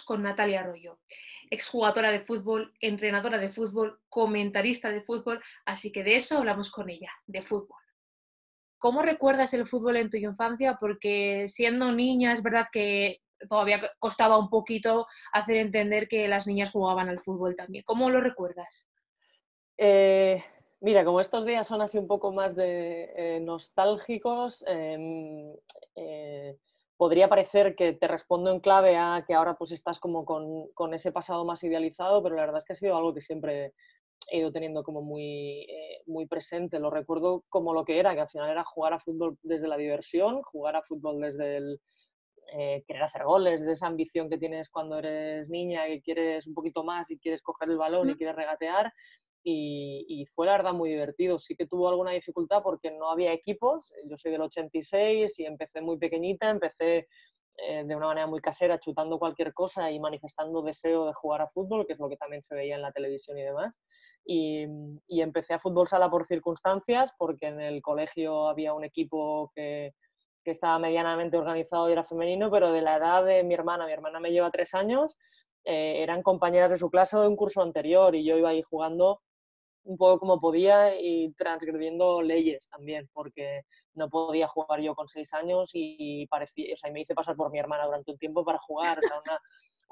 Con 0.00 0.22
Natalia 0.22 0.60
Arroyo, 0.60 0.98
exjugadora 1.50 2.10
de 2.10 2.20
fútbol, 2.20 2.72
entrenadora 2.80 3.36
de 3.36 3.50
fútbol, 3.50 4.00
comentarista 4.08 4.90
de 4.90 5.02
fútbol, 5.02 5.42
así 5.66 5.92
que 5.92 6.02
de 6.02 6.16
eso 6.16 6.38
hablamos 6.38 6.72
con 6.72 6.88
ella, 6.88 7.12
de 7.26 7.42
fútbol. 7.42 7.78
¿Cómo 8.78 9.02
recuerdas 9.02 9.52
el 9.52 9.66
fútbol 9.66 9.98
en 9.98 10.10
tu 10.10 10.16
infancia? 10.16 10.78
Porque 10.80 11.44
siendo 11.46 11.92
niña 11.92 12.32
es 12.32 12.42
verdad 12.42 12.68
que 12.72 13.20
todavía 13.48 13.80
costaba 13.98 14.38
un 14.38 14.48
poquito 14.48 15.06
hacer 15.32 15.56
entender 15.56 16.08
que 16.08 16.26
las 16.26 16.46
niñas 16.46 16.70
jugaban 16.70 17.08
al 17.08 17.20
fútbol 17.20 17.54
también. 17.54 17.84
¿Cómo 17.86 18.10
lo 18.10 18.20
recuerdas? 18.20 18.88
Eh, 19.78 20.42
mira, 20.80 21.04
como 21.04 21.20
estos 21.20 21.44
días 21.44 21.66
son 21.66 21.82
así 21.82 21.98
un 21.98 22.06
poco 22.06 22.32
más 22.32 22.56
de 22.56 23.12
eh, 23.16 23.40
nostálgicos, 23.40 24.64
em, 24.66 25.54
eh, 25.96 26.56
podría 26.96 27.28
parecer 27.28 27.74
que 27.74 27.92
te 27.92 28.08
respondo 28.08 28.50
en 28.50 28.60
clave 28.60 28.96
a 28.96 29.24
que 29.26 29.34
ahora 29.34 29.54
pues 29.54 29.72
estás 29.72 29.98
como 29.98 30.24
con, 30.24 30.94
ese 30.94 31.12
pasado 31.12 31.44
más 31.44 31.62
idealizado, 31.64 32.22
pero 32.22 32.36
la 32.36 32.42
verdad 32.42 32.58
es 32.58 32.64
que 32.64 32.72
ha 32.74 32.76
sido 32.76 32.96
algo 32.96 33.14
que 33.14 33.20
siempre 33.20 33.72
he 34.30 34.38
ido 34.38 34.52
teniendo 34.52 34.84
como 34.84 35.02
muy, 35.02 35.62
eh, 35.62 36.02
muy 36.06 36.26
presente. 36.26 36.78
Lo 36.78 36.90
recuerdo 36.90 37.44
como 37.48 37.74
lo 37.74 37.84
que 37.84 37.98
era, 37.98 38.14
que 38.14 38.20
al 38.20 38.28
final 38.28 38.50
era 38.50 38.64
jugar 38.64 38.92
a 38.92 39.00
fútbol 39.00 39.36
desde 39.42 39.68
la 39.68 39.76
diversión, 39.76 40.42
jugar 40.42 40.76
a 40.76 40.82
fútbol 40.82 41.20
desde 41.20 41.56
el 41.56 41.80
eh, 42.54 42.84
querer 42.86 43.02
hacer 43.02 43.24
goles, 43.24 43.60
desde 43.60 43.72
esa 43.72 43.86
ambición 43.86 44.28
que 44.28 44.36
tienes 44.36 44.68
cuando 44.68 44.98
eres 44.98 45.48
niña, 45.48 45.86
que 45.86 46.02
quieres 46.02 46.46
un 46.46 46.54
poquito 46.54 46.84
más 46.84 47.10
y 47.10 47.18
quieres 47.18 47.40
coger 47.40 47.70
el 47.70 47.78
balón 47.78 48.10
y 48.10 48.14
quieres 48.14 48.36
regatear. 48.36 48.92
Y, 49.44 50.04
y, 50.08 50.26
fue 50.26 50.46
la 50.46 50.52
verdad 50.52 50.72
muy 50.72 50.90
divertido. 50.90 51.38
Sí 51.38 51.56
que 51.56 51.66
tuvo 51.66 51.88
alguna 51.88 52.12
dificultad 52.12 52.62
porque 52.62 52.90
no 52.90 53.10
había 53.10 53.32
equipos. 53.32 53.92
Yo 54.08 54.16
soy 54.16 54.30
del 54.30 54.42
86 54.42 55.38
y 55.40 55.46
empecé 55.46 55.80
muy 55.80 55.98
pequeñita, 55.98 56.48
empecé 56.50 57.08
eh, 57.58 57.84
de 57.84 57.96
una 57.96 58.06
manera 58.06 58.26
muy 58.26 58.40
casera, 58.40 58.78
chutando 58.78 59.18
cualquier 59.18 59.52
cosa 59.52 59.90
y 59.90 60.00
manifestando 60.00 60.62
deseo 60.62 61.06
de 61.06 61.12
jugar 61.12 61.42
a 61.42 61.48
fútbol, 61.48 61.86
que 61.86 61.94
es 61.94 61.98
lo 61.98 62.08
que 62.08 62.16
también 62.16 62.42
se 62.42 62.54
veía 62.54 62.76
en 62.76 62.82
la 62.82 62.92
televisión 62.92 63.36
y 63.38 63.42
demás. 63.42 63.80
Y, 64.24 64.66
y 65.08 65.22
empecé 65.22 65.54
a 65.54 65.58
fútbol 65.58 65.88
sala 65.88 66.08
por 66.08 66.24
circunstancias, 66.24 67.12
porque 67.18 67.48
en 67.48 67.60
el 67.60 67.82
colegio 67.82 68.48
había 68.48 68.74
un 68.74 68.84
equipo 68.84 69.50
que, 69.54 69.92
que 70.44 70.50
estaba 70.50 70.78
medianamente 70.78 71.36
organizado 71.36 71.88
y 71.88 71.92
era 71.92 72.04
femenino, 72.04 72.50
pero 72.50 72.72
de 72.72 72.82
la 72.82 72.96
edad 72.96 73.24
de 73.24 73.42
mi 73.42 73.54
hermana, 73.54 73.86
mi 73.86 73.92
hermana 73.92 74.20
me 74.20 74.30
lleva 74.30 74.50
tres 74.50 74.74
años, 74.74 75.16
eh, 75.64 76.02
eran 76.02 76.22
compañeras 76.22 76.70
de 76.70 76.78
su 76.78 76.90
clase 76.90 77.16
de 77.18 77.28
un 77.28 77.36
curso 77.36 77.62
anterior 77.62 78.14
y 78.14 78.24
yo 78.24 78.36
iba 78.36 78.50
ahí 78.50 78.62
jugando 78.62 79.20
un 79.84 79.96
poco 79.96 80.20
como 80.20 80.40
podía 80.40 80.98
y 81.00 81.32
transgrediendo 81.32 82.22
leyes 82.22 82.68
también, 82.68 83.08
porque 83.12 83.62
no 83.94 84.08
podía 84.08 84.46
jugar 84.46 84.80
yo 84.80 84.94
con 84.94 85.08
seis 85.08 85.32
años 85.34 85.70
y, 85.74 86.26
parecía, 86.28 86.72
o 86.74 86.76
sea, 86.76 86.90
me 86.92 87.00
hice 87.00 87.14
pasar 87.14 87.36
por 87.36 87.50
mi 87.50 87.58
hermana 87.58 87.86
durante 87.86 88.12
un 88.12 88.18
tiempo 88.18 88.44
para 88.44 88.58
jugar, 88.58 88.98
o 88.98 89.02
sea, 89.02 89.20
una, 89.20 89.40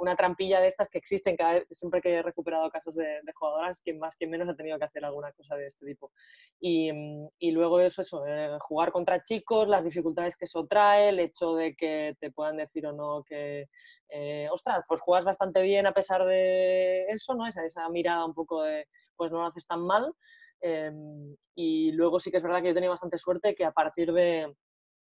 una 0.00 0.16
trampilla 0.16 0.60
de 0.60 0.68
estas 0.68 0.88
que 0.88 0.98
existen 0.98 1.36
cada 1.36 1.54
vez, 1.54 1.66
siempre 1.70 2.00
que 2.00 2.14
he 2.14 2.22
recuperado 2.22 2.70
casos 2.70 2.94
de, 2.94 3.20
jugadoras, 3.34 3.80
quien 3.82 3.98
más 3.98 4.16
que 4.16 4.26
menos 4.26 4.48
ha 4.48 4.56
tenido 4.56 4.78
que 4.78 4.84
hacer 4.84 5.04
alguna 5.04 5.32
cosa 5.32 5.56
de 5.56 5.66
este 5.66 5.84
tipo. 5.86 6.10
Y, 6.58 6.90
y 7.38 7.50
luego 7.50 7.80
eso, 7.80 8.02
eso 8.02 8.26
eh, 8.26 8.56
jugar 8.60 8.92
contra 8.92 9.22
chicos, 9.22 9.68
las 9.68 9.84
dificultades 9.84 10.36
que 10.36 10.46
eso 10.46 10.66
trae, 10.66 11.10
el 11.10 11.20
hecho 11.20 11.54
de 11.54 11.74
que 11.74 12.16
te 12.18 12.30
puedan 12.30 12.56
decir 12.56 12.86
o 12.86 12.92
no 12.92 13.22
que, 13.24 13.68
eh, 14.08 14.48
ostras, 14.50 14.84
pues 14.88 15.00
juegas 15.00 15.24
bastante 15.24 15.62
bien 15.62 15.86
a 15.86 15.92
pesar 15.92 16.24
de 16.24 17.04
eso, 17.08 17.34
¿no? 17.34 17.46
Esa, 17.46 17.64
esa 17.64 17.88
mirada 17.90 18.24
un 18.24 18.34
poco 18.34 18.62
de, 18.62 18.86
pues 19.20 19.30
no 19.30 19.40
lo 19.40 19.46
haces 19.48 19.66
tan 19.66 19.82
mal. 19.82 20.14
Em, 20.62 21.36
y 21.54 21.92
luego 21.92 22.18
sí 22.18 22.30
que 22.30 22.38
es 22.38 22.42
verdad 22.42 22.62
que 22.62 22.68
yo 22.68 22.74
tenido 22.74 22.92
bastante 22.92 23.18
suerte 23.18 23.54
que 23.54 23.66
a 23.66 23.70
partir 23.70 24.14
de, 24.14 24.50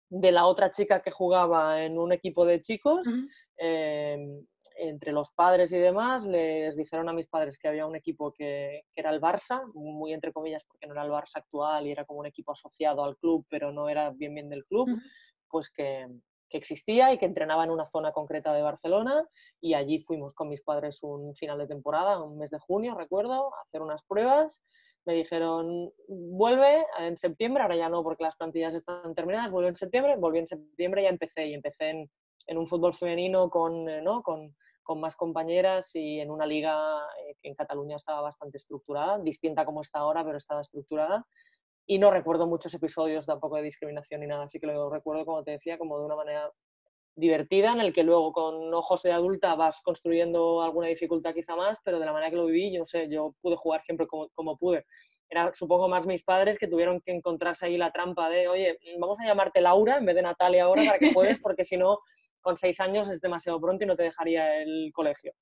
de 0.09 0.31
la 0.31 0.47
otra 0.47 0.71
chica 0.71 1.03
que 1.03 1.11
jugaba 1.11 1.83
en 1.83 1.99
un 1.99 2.11
equipo 2.13 2.43
de 2.43 2.59
chicos, 2.59 3.07
em, 3.57 4.43
entre 4.75 5.11
los 5.11 5.31
padres 5.33 5.72
y 5.72 5.77
demás, 5.77 6.25
les 6.25 6.75
dijeron 6.75 7.09
a 7.09 7.13
mis 7.13 7.27
padres 7.27 7.59
que 7.59 7.67
había 7.67 7.85
un 7.85 7.95
equipo 7.95 8.31
que, 8.31 8.81
que, 8.91 9.01
era 9.01 9.11
el 9.11 9.22
Barça, 9.22 9.61
muy 9.75 10.13
entre 10.13 10.33
comillas 10.33 10.63
porque 10.63 10.88
no 10.88 10.94
era 10.94 11.03
el 11.03 11.11
Barça 11.11 11.35
actual 11.35 11.85
y 11.85 11.91
era 11.91 12.03
como 12.03 12.22
un 12.22 12.25
equipo 12.25 12.53
asociado 12.53 13.03
al 13.03 13.17
club, 13.17 13.45
pero 13.47 13.72
no 13.72 13.88
era 13.88 14.09
bien 14.09 14.33
bien 14.33 14.50
del 14.50 14.66
club, 14.66 14.89
pues 15.47 15.69
que, 15.69 16.07
que 16.50 16.58
existía 16.58 17.13
y 17.13 17.18
que 17.18 17.25
entrenaba 17.25 17.63
en 17.63 17.72
una 17.72 17.85
zona 17.85 18.12
concreta 18.12 18.53
de 18.53 18.62
Barcelona 18.62 19.28
y 19.62 19.74
allí 19.74 20.00
fuimos 20.00 20.34
con 20.34 20.50
mis 20.50 20.62
padres 20.62 21.03
un 21.03 21.35
final 21.35 21.58
de 21.58 21.68
temporada, 21.68 22.22
un 22.22 22.38
mes 22.38 22.50
de 22.50 22.59
junio, 22.59 22.96
recuerdo, 22.96 23.53
a 23.56 23.62
hacer 23.62 23.81
unas 23.81 24.03
pruebas. 24.03 24.62
Me 25.06 25.13
dijeron, 25.13 25.91
vuelve 26.07 26.86
en 27.00 27.16
septiembre, 27.18 27.63
ahora 27.63 27.75
ya 27.75 27.90
no 27.90 28.03
porque 28.03 28.24
las 28.24 28.36
plantillas 28.36 28.74
están 28.74 29.13
terminadas, 29.13 29.52
vuelve 29.52 29.69
en 29.69 29.75
septiembre, 29.75 30.16
volví 30.18 30.40
en 30.40 30.47
septiembre 30.47 31.02
y 31.02 31.03
ya 31.06 31.09
empecé 31.09 31.47
y 31.47 31.53
empecé 31.53 31.90
en, 31.90 32.09
en 32.47 32.57
un 32.57 32.68
fútbol 32.68 32.94
femenino 32.94 33.50
con, 33.50 33.88
eh, 33.90 34.02
¿no? 34.02 34.22
con, 34.22 34.56
con 34.84 35.00
más 35.02 35.16
compañeras 35.16 35.96
y 35.96 36.19
en 36.19 36.31
una 36.31 36.46
liga 36.46 36.74
eh, 37.25 37.36
que 37.41 37.50
en 37.50 37.56
Cataluña 37.56 37.97
estaba 37.97 38.22
bastante 38.22 38.57
estructurada, 38.57 39.19
distinta 39.19 39.66
como 39.66 39.81
está 39.81 40.00
ahora, 40.00 40.24
pero 40.24 40.38
estaba 40.38 40.62
estructurada 40.62 41.25
y 41.88 42.00
no 42.00 42.12
recuerdo 42.12 42.46
muchos 42.48 42.74
episodios 42.74 43.25
tampoco 43.25 43.56
de 43.56 43.64
discriminación 43.64 44.22
ni 44.22 44.28
nada, 44.28 44.44
así 44.44 44.59
que 44.59 44.68
lo 44.68 44.90
recuerdo, 44.90 45.25
como 45.25 45.44
te 45.44 45.52
decía, 45.52 45.78
como 45.78 45.98
de 45.98 46.06
una 46.06 46.18
manera 46.18 46.52
divertida, 47.16 47.72
en 47.72 47.80
el 47.80 47.94
que 47.94 48.03
luego 48.03 48.31
con 48.34 48.74
ojos 48.74 49.02
de 49.03 49.14
adulta 49.14 49.56
vas 49.56 49.81
construyendo 49.81 50.62
alguna 50.62 50.88
dificultad 50.88 51.34
quizá 51.34 51.56
más, 51.56 51.80
pero 51.84 51.98
de 51.98 52.06
la 52.06 52.12
manera 52.12 52.30
que 52.30 52.36
lo 52.36 52.46
viví, 52.46 52.75
yo 52.75 52.86
sé, 52.86 53.08
yo 53.09 53.34
pude 53.42 53.56
jugar 53.56 53.81
siempre 53.81 54.06
como, 54.06 54.28
como 54.36 54.58
pude. 54.58 54.86
Era, 55.30 55.52
supongo, 55.53 55.88
más 55.88 56.06
mis 56.06 56.24
padres 56.24 56.58
que 56.58 56.68
tuvieron 56.68 57.02
que 57.02 57.12
encontrarse 57.12 57.66
ahí 57.66 57.78
la 57.78 57.92
trampa 57.92 58.30
de, 58.30 58.48
oye, 58.48 58.78
vamos 59.00 59.19
a 59.19 59.25
llamarte 59.25 59.62
Laura 59.62 59.98
en 59.98 60.06
vez 60.06 60.16
de 60.16 60.22
Natalia 60.22 60.66
ahora 60.66 60.84
para 60.86 61.00
que 61.00 61.14
juegues, 61.14 61.40
porque 61.40 61.64
si 61.64 61.78
no, 61.78 62.00
con 62.42 62.58
seis 62.58 62.80
años 62.80 63.09
es 63.09 63.19
demasiado 63.19 63.59
pronto 63.59 63.84
y 63.84 63.88
no 63.88 63.96
te 63.96 64.04
dejaría 64.04 64.62
el 64.62 64.92
colegio. 64.94 65.34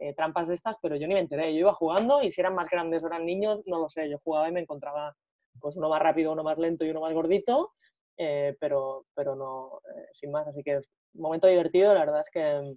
Eh, 0.00 0.14
trampas 0.14 0.48
de 0.48 0.54
estas, 0.54 0.76
pero 0.80 0.94
yo 0.96 1.08
ni 1.08 1.14
me 1.14 1.20
enteré. 1.20 1.52
Yo 1.54 1.60
iba 1.60 1.72
jugando 1.72 2.22
y 2.22 2.30
si 2.30 2.40
eran 2.40 2.54
más 2.54 2.68
grandes 2.68 3.02
o 3.02 3.08
eran 3.08 3.24
niños, 3.24 3.60
no 3.66 3.78
lo 3.78 3.88
sé. 3.88 4.08
Yo 4.08 4.18
jugaba 4.22 4.48
y 4.48 4.52
me 4.52 4.60
encontraba 4.60 5.16
pues 5.60 5.76
uno 5.76 5.88
más 5.88 6.02
rápido, 6.02 6.32
uno 6.32 6.42
más 6.42 6.58
lento 6.58 6.84
y 6.84 6.90
uno 6.90 7.00
más 7.00 7.12
gordito, 7.12 7.74
eh, 8.16 8.56
pero, 8.60 9.06
pero 9.14 9.34
no, 9.34 9.80
eh, 9.94 10.08
sin 10.12 10.30
más. 10.30 10.46
Así 10.46 10.62
que 10.62 10.76
un 10.76 10.82
momento 11.14 11.46
divertido, 11.46 11.94
la 11.94 12.00
verdad 12.00 12.20
es 12.20 12.30
que 12.30 12.76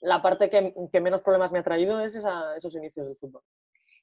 la 0.00 0.22
parte 0.22 0.48
que, 0.48 0.74
que 0.90 1.00
menos 1.00 1.22
problemas 1.22 1.52
me 1.52 1.58
ha 1.58 1.64
traído 1.64 2.00
es 2.00 2.14
esa, 2.14 2.56
esos 2.56 2.74
inicios 2.76 3.06
del 3.06 3.16
fútbol. 3.16 3.42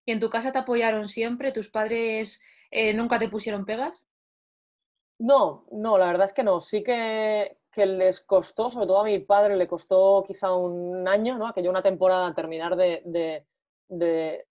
¿Y 0.05 0.11
en 0.11 0.19
tu 0.19 0.29
casa 0.29 0.51
te 0.51 0.59
apoyaron 0.59 1.07
siempre? 1.07 1.51
¿Tus 1.51 1.69
padres 1.69 2.41
eh, 2.71 2.93
nunca 2.93 3.19
te 3.19 3.29
pusieron 3.29 3.65
pegas? 3.65 4.05
No, 5.19 5.65
no, 5.71 5.97
la 5.97 6.07
verdad 6.07 6.25
es 6.25 6.33
que 6.33 6.43
no. 6.43 6.59
Sí 6.59 6.83
que, 6.83 7.57
que, 7.71 7.85
les 7.85 8.21
costó, 8.21 8.69
sobre 8.69 8.87
todo 8.87 9.01
a 9.01 9.05
mi 9.05 9.19
padre, 9.19 9.57
le 9.57 9.67
costó 9.67 10.23
quizá 10.25 10.53
un 10.53 11.07
año, 11.07 11.37
¿no? 11.37 11.47
aquella 11.47 11.69
una 11.69 11.81
temporada 11.81 12.33
terminar 12.33 12.75
de, 12.75 13.01
de 13.05 13.45
de, 13.89 14.45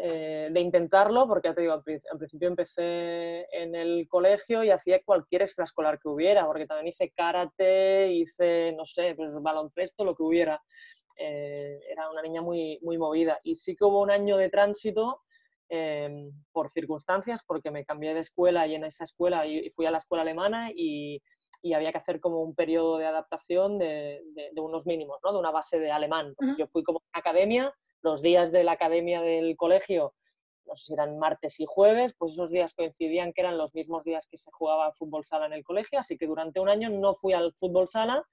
eh, 0.00 0.48
de, 0.50 0.60
intentarlo, 0.60 1.26
porque 1.28 1.48
ya 1.48 1.54
te 1.54 1.60
digo, 1.60 1.74
al, 1.74 1.82
principio 1.82 2.48
empecé 2.48 3.46
en 3.52 3.74
el 3.74 4.08
colegio 4.08 4.64
y 4.64 4.70
hacía 4.70 5.02
cualquier 5.04 5.42
extraescolar 5.42 5.98
que 5.98 6.08
hubiera, 6.08 6.46
porque 6.46 6.66
también 6.66 6.88
hice 6.88 7.10
karate, 7.10 8.10
hice, 8.12 8.72
no 8.76 8.84
sé, 8.84 9.14
pues 9.14 9.32
baloncesto, 9.40 10.04
lo 10.04 10.14
que 10.14 10.22
hubiera. 10.22 10.62
Eh, 11.18 11.80
era 11.90 12.10
una 12.10 12.22
niña 12.22 12.40
muy, 12.40 12.78
muy 12.82 12.96
movida. 12.96 13.38
Y 13.42 13.56
sí 13.56 13.76
que 13.76 13.84
hubo 13.84 14.00
un 14.00 14.10
año 14.10 14.36
de 14.36 14.48
tránsito 14.48 15.22
eh, 15.68 16.30
por 16.52 16.70
circunstancias, 16.70 17.42
porque 17.46 17.70
me 17.70 17.84
cambié 17.84 18.14
de 18.14 18.20
escuela 18.20 18.66
y 18.66 18.74
en 18.74 18.84
esa 18.84 19.04
escuela 19.04 19.46
y 19.46 19.68
fui 19.70 19.84
a 19.84 19.90
la 19.90 19.98
escuela 19.98 20.22
alemana 20.22 20.70
y, 20.74 21.20
y 21.60 21.74
había 21.74 21.92
que 21.92 21.98
hacer 21.98 22.20
como 22.20 22.40
un 22.40 22.54
periodo 22.54 22.96
de 22.96 23.06
adaptación 23.06 23.78
de, 23.78 24.22
de, 24.34 24.50
de 24.52 24.60
unos 24.62 24.86
mínimos, 24.86 25.18
¿no? 25.22 25.32
de 25.32 25.38
una 25.38 25.50
base 25.50 25.78
de 25.78 25.90
alemán. 25.90 26.34
Uh 26.38 26.46
-huh. 26.46 26.56
Yo 26.56 26.66
fui 26.68 26.82
como 26.82 27.00
una 27.12 27.20
academia 27.20 27.74
los 28.02 28.22
días 28.22 28.52
de 28.52 28.64
la 28.64 28.72
academia 28.72 29.20
del 29.20 29.56
colegio, 29.56 30.14
no 30.68 30.74
sé 30.74 30.86
si 30.86 30.92
eran 30.92 31.18
martes 31.18 31.58
y 31.60 31.66
jueves, 31.66 32.14
pues 32.16 32.32
esos 32.32 32.50
días 32.50 32.74
coincidían 32.74 33.32
que 33.32 33.40
eran 33.40 33.58
los 33.58 33.74
mismos 33.74 34.04
días 34.04 34.26
que 34.30 34.36
se 34.36 34.50
jugaba 34.52 34.92
fútbol 34.92 35.24
sala 35.24 35.46
en 35.46 35.54
el 35.54 35.64
colegio, 35.64 35.98
así 35.98 36.16
que 36.16 36.26
durante 36.26 36.60
un 36.60 36.68
año 36.68 36.90
no 36.90 37.14
fui 37.14 37.32
al 37.32 37.52
fútbol 37.54 37.88
sala 37.88 38.24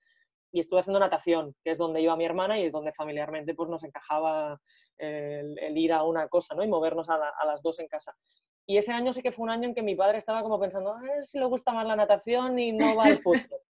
y 0.51 0.59
estuve 0.59 0.79
haciendo 0.79 0.99
natación, 0.99 1.55
que 1.63 1.71
es 1.71 1.77
donde 1.77 2.01
iba 2.01 2.15
mi 2.15 2.25
hermana 2.25 2.59
y 2.59 2.69
donde 2.69 2.93
familiarmente 2.93 3.53
pues 3.53 3.69
nos 3.69 3.83
encajaba 3.83 4.59
el, 4.97 5.57
el 5.59 5.77
ir 5.77 5.91
a 5.91 6.03
una 6.03 6.27
cosa 6.29 6.55
¿no? 6.55 6.63
y 6.63 6.67
movernos 6.67 7.09
a, 7.09 7.17
la, 7.17 7.33
a, 7.37 7.45
las 7.45 7.61
dos 7.61 7.79
en 7.79 7.87
casa. 7.87 8.15
Y 8.65 8.77
ese 8.77 8.91
año 8.91 9.13
sí 9.13 9.21
que 9.21 9.31
fue 9.31 9.43
un 9.43 9.49
año 9.49 9.67
en 9.67 9.75
que 9.75 9.83
mi 9.83 9.95
padre 9.95 10.17
estaba 10.17 10.41
como 10.41 10.59
pensando, 10.59 10.95
si 11.23 11.39
le 11.39 11.45
gusta 11.45 11.73
más 11.73 11.85
la 11.85 11.95
natación 11.95 12.57
y 12.57 12.71
no 12.71 12.95
va 12.95 13.05
al 13.05 13.17
fútbol. 13.17 13.61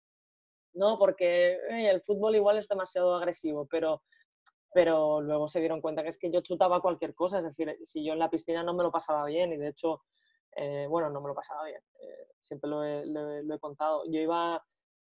no, 0.75 0.99
porque 0.99 1.53
eh, 1.71 1.89
el 1.89 2.03
fútbol 2.03 2.37
igual 2.37 2.59
es 2.59 2.69
demasiado 2.69 3.15
agresivo, 3.15 3.67
pero 3.67 4.03
pero 4.75 5.21
luego 5.21 5.47
se 5.47 5.61
dieron 5.61 5.81
cuenta 5.81 6.03
que 6.03 6.09
es 6.09 6.19
que 6.19 6.33
yo 6.33 6.41
chutaba 6.41 6.83
cualquier 6.83 7.15
cosa, 7.15 7.39
es 7.39 7.45
decir, 7.45 7.79
si 7.85 8.05
yo 8.05 8.13
en 8.13 8.19
la 8.19 8.29
piscina 8.29 8.65
no 8.65 8.75
me 8.75 8.83
lo 8.83 8.91
pasaba 8.91 9.25
bien 9.27 9.53
y 9.53 9.57
de 9.57 9.69
hecho, 9.69 10.03
eh, 10.57 10.87
bueno, 10.91 11.09
no 11.11 11.21
me 11.21 11.29
lo 11.29 11.35
pasaba 11.35 11.65
bien, 11.65 11.81
eh, 12.01 12.27
siempre 12.41 12.69
lo 12.69 12.83
he, 12.83 13.07
lo, 13.07 13.41
lo 13.43 13.55
he, 13.55 13.59
contado. 13.61 14.03
Yo 14.11 14.21
iba 14.21 14.63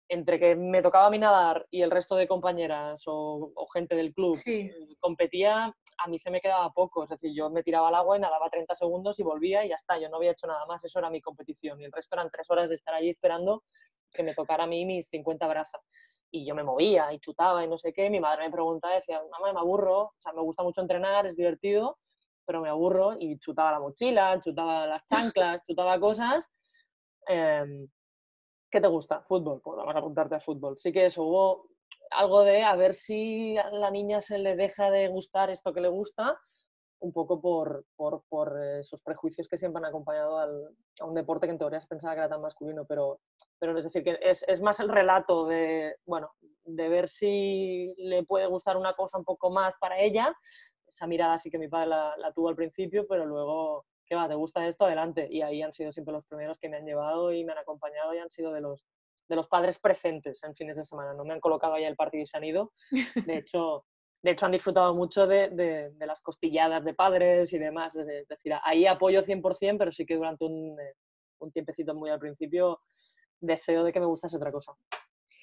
entre 0.09 0.39
que 0.41 0.57
me 0.57 0.81
tocaba 0.81 1.07
a 1.07 1.09
mí 1.09 1.17
nadar 1.17 1.65
y 1.71 1.83
el 1.83 1.89
resto 1.89 2.17
de 2.17 2.27
compañeras 2.27 3.03
o, 3.07 3.53
o 3.55 3.67
gente 3.67 3.95
del 3.95 4.13
club 4.13 4.35
sí. 4.35 4.69
competía, 4.99 5.73
a 5.97 6.07
mí 6.09 6.19
se 6.19 6.31
me 6.31 6.41
quedaba 6.41 6.69
poco, 6.73 7.05
es 7.05 7.09
decir, 7.09 7.31
yo 7.33 7.49
me 7.49 7.63
tiraba 7.63 7.87
al 7.87 7.95
agua 7.95 8.17
y 8.17 8.19
nadaba 8.19 8.49
30 8.49 8.75
segundos 8.75 9.19
y 9.19 9.23
volvía 9.23 9.63
y 9.63 9.69
ya 9.69 9.75
está, 9.75 9.97
yo 9.97 10.09
no 10.09 10.17
había 10.17 10.31
hecho 10.31 10.47
nada 10.47 10.65
más, 10.65 10.83
eso 10.83 10.99
era 10.99 11.09
mi 11.09 11.21
competición 11.21 11.79
y 11.79 11.85
el 11.85 11.93
resto 11.93 12.15
eran 12.15 12.29
tres 12.29 12.49
horas 12.49 12.67
de 12.67 12.75
estar 12.75 12.93
allí 12.93 13.09
esperando 13.09 13.63
que 14.11 14.23
me 14.23 14.33
tocara 14.33 14.65
a 14.65 14.67
mí 14.67 14.85
mis 14.85 15.07
50 15.07 15.47
brazas. 15.47 15.81
Y 16.31 16.45
yo 16.45 16.55
me 16.55 16.63
movía 16.63 17.11
y 17.13 17.19
chutaba 17.19 17.63
y 17.63 17.67
no 17.67 17.77
sé 17.77 17.93
qué, 17.93 18.09
mi 18.09 18.19
madre 18.19 18.45
me 18.45 18.51
preguntaba, 18.51 18.95
decía, 18.95 19.21
mamá, 19.31 19.53
me 19.53 19.59
aburro, 19.59 19.99
o 19.99 20.15
sea, 20.17 20.33
me 20.33 20.41
gusta 20.41 20.63
mucho 20.63 20.81
entrenar, 20.81 21.25
es 21.27 21.35
divertido, 21.35 21.99
pero 22.45 22.61
me 22.61 22.69
aburro 22.69 23.15
y 23.19 23.37
chutaba 23.37 23.71
la 23.71 23.79
mochila, 23.79 24.39
chutaba 24.41 24.87
las 24.87 25.05
chanclas, 25.05 25.61
chutaba 25.67 25.99
cosas. 25.99 26.49
Em, 27.27 27.87
¿Qué 28.69 28.79
te 28.79 28.87
gusta? 28.87 29.21
Fútbol, 29.23 29.61
pues 29.61 29.77
vamos 29.77 29.93
a 29.93 29.99
apuntarte 29.99 30.35
a 30.35 30.39
fútbol. 30.39 30.77
Sí 30.79 30.93
que 30.93 31.05
eso, 31.05 31.23
hubo 31.23 31.67
algo 32.11 32.43
de 32.43 32.63
a 32.63 32.75
ver 32.75 32.93
si 32.93 33.57
a 33.57 33.69
la 33.69 33.91
niña 33.91 34.21
se 34.21 34.37
le 34.37 34.55
deja 34.55 34.89
de 34.89 35.09
gustar 35.09 35.49
esto 35.49 35.73
que 35.73 35.81
le 35.81 35.89
gusta, 35.89 36.39
un 37.01 37.11
poco 37.11 37.41
por, 37.41 37.85
por, 37.95 38.23
por 38.29 38.57
esos 38.79 39.01
prejuicios 39.01 39.47
que 39.47 39.57
siempre 39.57 39.79
han 39.79 39.85
acompañado 39.85 40.37
al, 40.37 40.69
a 40.99 41.05
un 41.05 41.15
deporte 41.15 41.47
que 41.47 41.51
en 41.51 41.57
teoría 41.57 41.79
se 41.79 41.87
pensaba 41.87 42.13
que 42.13 42.19
era 42.19 42.29
tan 42.29 42.41
masculino, 42.41 42.85
pero, 42.85 43.19
pero 43.59 43.77
es 43.77 43.83
decir, 43.83 44.03
que 44.03 44.19
es, 44.21 44.45
es, 44.47 44.61
más 44.61 44.79
el 44.79 44.89
relato 44.89 45.47
de, 45.47 45.95
bueno, 46.05 46.31
de 46.63 46.89
ver 46.89 47.07
si 47.09 47.93
le 47.97 48.23
puede 48.23 48.45
gustar 48.45 48.77
una 48.77 48.93
cosa 48.93 49.17
un 49.17 49.25
poco 49.25 49.49
más 49.49 49.73
para 49.79 49.99
ella. 49.99 50.35
Esa 50.87 51.07
mirada 51.07 51.37
sí 51.39 51.49
que 51.49 51.57
mi 51.57 51.67
padre 51.67 51.87
la, 51.87 52.15
la 52.17 52.31
tuvo 52.33 52.49
al 52.49 52.55
principio, 52.55 53.07
pero 53.07 53.25
luego, 53.25 53.85
¿qué 54.05 54.15
va? 54.15 54.27
¿Te 54.27 54.35
gusta 54.35 54.67
esto? 54.67 54.85
Adelante. 54.85 55.27
Y 55.29 55.41
ahí 55.41 55.63
han 55.63 55.73
sido 55.73 55.91
siempre 55.91 56.13
los 56.13 56.27
primeros 56.27 56.59
que 56.59 56.69
me 56.69 56.77
han 56.77 56.85
llevado 56.85 57.33
y 57.33 57.43
me 57.43 57.53
han 57.53 57.57
acompañado 57.57 58.13
y 58.13 58.19
han 58.19 58.29
sido 58.29 58.53
de 58.53 58.61
los, 58.61 58.85
de 59.27 59.35
los 59.35 59.47
padres 59.47 59.79
presentes 59.79 60.43
en 60.43 60.53
fines 60.53 60.77
de 60.77 60.85
semana. 60.85 61.15
No 61.15 61.25
me 61.25 61.33
han 61.33 61.39
colocado 61.39 61.73
ahí 61.73 61.83
el 61.83 61.95
partido 61.95 62.21
y 62.21 62.27
se 62.27 62.37
han 62.37 62.43
ido. 62.43 62.73
De 62.91 62.91
hecho, 63.39 63.85
de 64.21 64.31
hecho 64.31 64.45
han 64.45 64.51
disfrutado 64.51 64.93
mucho 64.93 65.25
de, 65.27 65.49
de, 65.49 66.05
las 66.05 66.21
costilladas 66.21 66.83
de 66.83 66.93
padres 66.93 67.51
y 67.53 67.59
demás. 67.59 67.95
Es 67.95 68.27
decir, 68.27 68.53
ahí 68.63 68.85
apoyo 68.85 69.21
100%, 69.21 69.77
pero 69.77 69.91
sí 69.91 70.05
que 70.05 70.15
durante 70.15 70.45
un, 70.45 70.79
eh, 70.79 70.95
un 71.39 71.51
tiempecito 71.51 71.95
muy 71.95 72.09
al 72.09 72.19
principio 72.19 72.81
deseo 73.39 73.83
de 73.83 73.91
que 73.91 73.99
me 73.99 74.05
gustase 74.05 74.37
otra 74.37 74.51
cosa. 74.51 74.73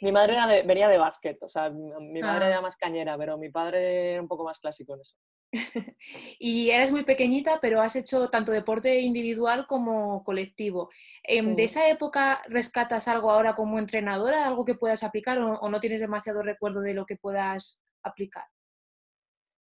Mi 0.01 0.13
madre 0.13 0.63
venía 0.63 0.89
de 0.89 0.97
básquet, 0.97 1.43
o 1.43 1.49
sea, 1.49 1.71
mi 1.71 2.21
madre 2.21 2.45
ah. 2.45 2.49
era 2.49 2.61
más 2.61 2.77
cañera, 2.77 3.19
pero 3.19 3.37
mi 3.37 3.51
padre 3.51 4.13
era 4.13 4.23
un 4.23 4.29
poco 4.29 4.45
más 4.45 4.61
clásico 4.61 4.95
en 4.95 5.01
eso. 5.01 5.17
y 6.39 6.71
eres 6.71 6.93
muy 6.93 7.05
pequeñita, 7.05 7.59
pero 7.61 7.81
has 7.81 7.97
hecho 7.97 8.29
tanto 8.29 8.53
deporte 8.53 9.01
individual 9.01 9.67
como 9.67 10.23
colectivo. 10.23 10.91
¿De 11.27 11.65
esa 11.65 11.89
época 11.89 12.43
rescatas 12.47 13.09
algo 13.09 13.31
ahora 13.33 13.55
como 13.57 13.79
entrenadora, 13.79 14.47
algo 14.47 14.65
que 14.65 14.75
puedas 14.75 15.03
aplicar 15.03 15.39
o, 15.41 15.69
no 15.69 15.81
tienes 15.81 16.01
demasiado 16.01 16.43
recuerdo 16.43 16.81
de 16.81 16.95
lo 16.95 17.05
que 17.05 17.17
puedas 17.17 17.83
aplicar? 18.05 18.45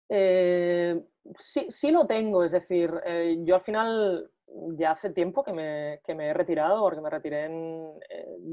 Eh, 0.08 1.00
sí, 1.36 1.66
sí 1.68 1.90
lo 1.90 2.06
tengo, 2.06 2.44
es 2.44 2.52
decir, 2.52 2.92
eh, 3.04 3.36
yo 3.40 3.54
al 3.54 3.60
final 3.60 4.30
ya 4.76 4.92
hace 4.92 5.10
tiempo 5.10 5.42
que 5.42 5.52
me, 5.52 6.00
que 6.04 6.14
me, 6.14 6.28
he 6.28 6.34
retirado, 6.34 6.80
porque 6.82 7.00
me 7.00 7.10
retiré 7.10 7.46
en 7.46 7.98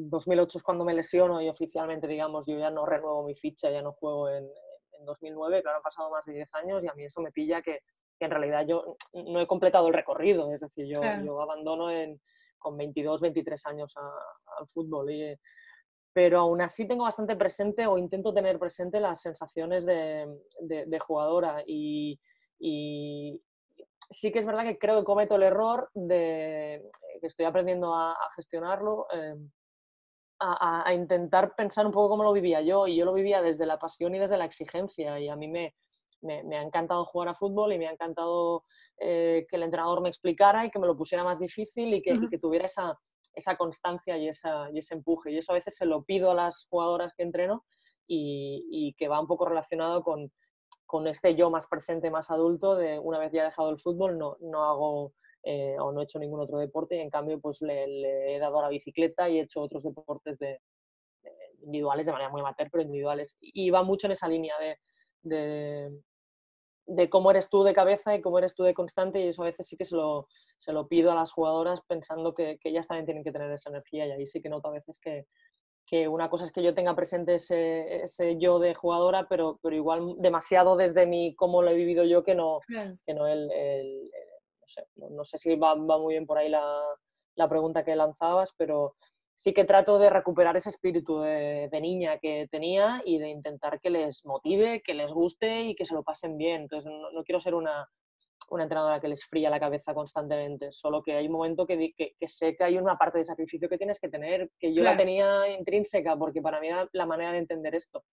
2008 0.10 0.58
es 0.58 0.64
cuando 0.64 0.86
me 0.86 0.94
lesiono 0.94 1.42
y 1.42 1.50
oficialmente, 1.50 2.08
digamos, 2.08 2.46
yo 2.48 2.58
ya 2.58 2.72
no 2.72 2.86
renuevo 2.86 3.24
mi 3.24 3.36
ficha, 3.36 3.70
ya 3.70 3.82
no 3.82 3.92
juego 3.94 4.30
en, 4.30 4.46
en 4.94 5.06
2009, 5.06 5.62
claro, 5.62 5.78
han 5.78 5.84
pasado 5.84 6.10
más 6.10 6.26
de 6.26 6.34
10 6.34 6.54
años 6.56 6.84
y 6.84 6.88
a 6.88 6.94
mí 6.94 7.06
eso 7.06 7.22
me 7.22 7.32
pilla 7.32 7.62
que, 7.62 7.82
que 8.18 8.26
en 8.26 8.32
realidad 8.32 8.66
yo 8.66 8.98
no 9.14 9.42
he 9.42 9.48
completado 9.48 9.88
el 9.88 9.94
recorrido, 9.94 10.52
es 10.54 10.62
decir, 10.62 10.86
yo, 10.88 11.02
yo 11.24 11.42
abandono 11.42 11.92
en, 11.92 12.20
con 12.62 12.78
22, 12.78 13.20
23 13.20 13.66
años 13.66 13.94
al 13.98 14.68
fútbol. 14.68 15.12
Y, 15.12 15.36
pero 16.14 16.40
aún 16.40 16.62
así 16.62 16.88
tengo 16.88 17.04
bastante 17.04 17.36
presente 17.36 17.88
o 17.88 17.98
intento 17.98 18.34
tener 18.34 18.60
presente 18.60 19.00
las 19.00 19.22
sensaciones 19.22 19.86
de, 19.86 20.28
de, 20.60 21.00
jugadora. 21.00 21.64
Y, 21.66 22.20
y, 22.60 23.42
sí 24.10 24.32
que 24.32 24.40
es 24.40 24.46
verdad 24.46 24.64
que 24.64 24.78
creo 24.78 25.00
que 25.00 25.06
cometo 25.06 25.36
el 25.36 25.44
error 25.44 25.90
de 25.94 26.84
que 27.22 27.28
estoy 27.28 27.46
aprendiendo 27.46 27.94
a, 27.96 28.16
gestionarlo. 28.36 29.08
Eh, 29.14 29.36
a, 30.40 30.94
intentar 30.94 31.54
pensar 31.56 31.86
un 31.86 31.92
poco 31.92 32.10
cómo 32.10 32.24
lo 32.24 32.34
vivía 32.34 32.62
yo. 32.62 32.88
Y 32.88 32.98
yo 32.98 33.06
lo 33.06 33.14
vivía 33.14 33.42
desde 33.42 33.66
la 33.66 33.78
pasión 33.78 34.14
y 34.16 34.20
desde 34.20 34.38
la 34.38 34.46
exigencia. 34.46 35.20
Y 35.20 35.30
a 35.30 35.36
mí 35.36 35.48
me, 35.48 35.76
me, 36.22 36.58
ha 36.58 36.64
encantado 36.64 37.06
jugar 37.06 37.30
a 37.30 37.36
fútbol 37.36 37.72
y 37.72 37.78
me 37.78 37.88
ha 37.88 37.92
encantado 37.92 38.66
eh, 38.98 39.46
que 39.50 39.56
el 39.56 39.64
entrenador 39.64 40.02
me 40.02 40.10
explicara 40.10 40.66
y 40.66 40.72
que 40.72 40.80
me 40.80 40.88
lo 40.88 40.98
pusiera 40.98 41.24
más 41.24 41.40
difícil 41.40 41.94
y 41.94 42.02
que, 42.02 42.20
que 42.30 42.38
tuviera 42.40 42.66
esa, 42.66 42.98
esa 43.34 43.56
constancia 43.58 44.18
y, 44.18 44.28
esa, 44.28 44.70
y, 44.72 44.80
ese 44.80 44.96
empuje. 44.96 45.32
Y 45.32 45.38
eso 45.38 45.52
a 45.52 45.56
veces 45.56 45.76
se 45.76 45.86
lo 45.86 46.04
pido 46.04 46.32
a 46.32 46.36
las 46.36 46.68
jugadoras 46.70 47.14
que 47.16 47.24
entreno 47.24 47.66
y, 48.08 48.66
y 48.70 48.94
que 48.94 49.08
va 49.08 49.20
un 49.20 49.28
poco 49.28 49.46
relacionado 49.46 50.04
con, 50.04 50.32
con, 50.86 51.08
este 51.08 51.36
yo 51.36 51.50
más 51.50 51.68
presente, 51.68 52.12
más 52.12 52.32
adulto, 52.32 52.76
de 52.76 53.00
una 53.00 53.20
vez 53.20 53.32
ya 53.32 53.42
he 53.42 53.46
dejado 53.46 53.70
el 53.70 53.80
fútbol, 53.80 54.18
no, 54.18 54.38
no 54.42 54.64
hago 54.66 55.14
eh, 55.44 55.76
o 55.80 55.92
no 55.92 56.02
he 56.02 56.04
hecho 56.04 56.20
ningún 56.20 56.42
otro 56.42 56.60
deporte 56.60 56.98
y 56.98 57.00
en 57.00 57.10
cambio 57.10 57.40
pues 57.40 57.62
le, 57.62 58.36
he 58.36 58.40
dado 58.40 58.60
a 58.60 58.64
la 58.64 58.70
bicicleta 58.70 59.28
y 59.30 59.40
he 59.40 59.44
hecho 59.44 59.62
otros 59.62 59.84
deportes 59.84 60.38
de, 60.38 60.60
individuales 61.64 62.06
de 62.06 62.12
manera 62.12 62.30
muy 62.30 62.42
amateur, 62.42 62.70
pero 62.72 62.84
individuales. 62.84 63.38
Y 63.40 63.70
va 63.70 63.84
mucho 63.84 64.08
en 64.08 64.14
esa 64.14 64.28
línea 64.28 64.56
de, 64.60 64.78
de, 65.24 65.92
cómo 67.10 67.32
eres 67.32 67.50
tú 67.50 67.64
de 67.64 67.74
cabeza 67.74 68.16
y 68.16 68.22
cómo 68.22 68.40
eres 68.40 68.56
tú 68.56 68.64
de 68.64 68.74
constante 68.74 69.20
y 69.20 69.28
eso 69.28 69.44
a 69.44 69.46
veces 69.46 69.68
sí 69.68 69.78
que 69.78 69.86
se 69.86 69.96
lo, 69.96 70.28
se 70.60 70.74
lo 70.74 70.88
pido 70.88 71.12
a 71.12 71.16
las 71.16 71.32
jugadoras 71.32 71.82
pensando 71.88 72.34
que, 72.34 72.58
que, 72.60 72.70
ellas 72.70 72.88
también 72.88 73.06
tienen 73.06 73.24
que 73.24 73.32
tener 73.32 73.52
esa 73.52 73.70
energía 73.70 74.06
y 74.08 74.12
ahí 74.12 74.28
sí 74.28 74.42
que 74.42 74.50
noto 74.50 74.68
a 74.68 74.72
veces 74.72 75.00
que, 75.00 75.26
que 75.86 76.08
una 76.08 76.30
cosa 76.30 76.46
es 76.46 76.52
que 76.52 76.64
yo 76.64 76.74
tenga 76.74 76.96
presente 76.96 77.36
ese, 77.36 78.04
ese, 78.04 78.38
yo 78.38 78.60
de 78.60 78.74
jugadora, 78.74 79.28
pero, 79.28 79.60
pero 79.62 79.76
igual 79.76 80.16
demasiado 80.20 80.76
desde 80.76 81.06
mi 81.06 81.36
cómo 81.36 81.62
lo 81.62 81.72
he 81.72 81.76
vivido 81.76 82.04
yo 82.04 82.24
que 82.24 82.36
no, 82.36 82.60
que 83.06 83.14
no 83.14 83.28
el, 83.28 83.50
no 84.96 85.24
sé, 85.24 85.38
si 85.38 85.56
va, 85.56 85.76
muy 85.76 86.14
bien 86.14 86.26
por 86.26 86.38
ahí 86.38 86.50
la, 86.50 86.82
pregunta 87.50 87.84
que 87.84 87.96
lanzabas, 87.96 88.54
pero 88.56 88.96
sí 89.42 89.54
que 89.54 89.66
trato 89.66 89.98
de 89.98 90.12
recuperar 90.12 90.56
ese 90.56 90.70
espíritu 90.70 91.20
de, 91.20 91.80
niña 91.82 92.20
que 92.20 92.48
tenía 92.52 93.02
y 93.04 93.18
de 93.18 93.30
intentar 93.30 93.80
que 93.80 93.90
les 93.90 94.24
motive, 94.24 94.84
que 94.84 94.94
les 94.94 95.12
guste 95.12 95.64
y 95.64 95.74
que 95.74 95.84
se 95.84 95.96
lo 95.96 96.04
pasen 96.04 96.38
bien. 96.38 96.62
Entonces, 96.62 96.92
no 97.12 97.24
quiero 97.24 97.40
ser 97.40 97.56
una, 97.56 97.90
una 98.52 98.64
entrenadora 98.64 99.00
que 99.00 99.08
les 99.08 99.24
fría 99.24 99.50
la 99.50 99.60
cabeza 99.60 99.94
constantemente, 99.94 100.72
solo 100.72 101.02
que 101.02 101.16
hay 101.16 101.26
un 101.26 101.32
momento 101.32 101.66
que, 101.66 101.94
que, 101.96 102.28
sé 102.28 102.56
que 102.56 102.66
hay 102.66 102.78
una 102.78 102.98
parte 102.98 103.18
de 103.18 103.24
sacrificio 103.24 103.70
que 103.70 103.78
tienes 103.78 103.98
que 103.98 104.10
tener, 104.10 104.52
que 104.60 104.74
yo 104.74 104.84
la 104.84 104.98
tenía 104.98 105.48
intrínseca, 105.58 106.18
porque 106.18 106.42
para 106.42 106.60
mí 106.60 106.68
era 106.68 106.88
la 106.92 107.06
manera 107.06 107.32
de 107.32 107.38
entender 107.38 107.76
esto. 107.76 108.04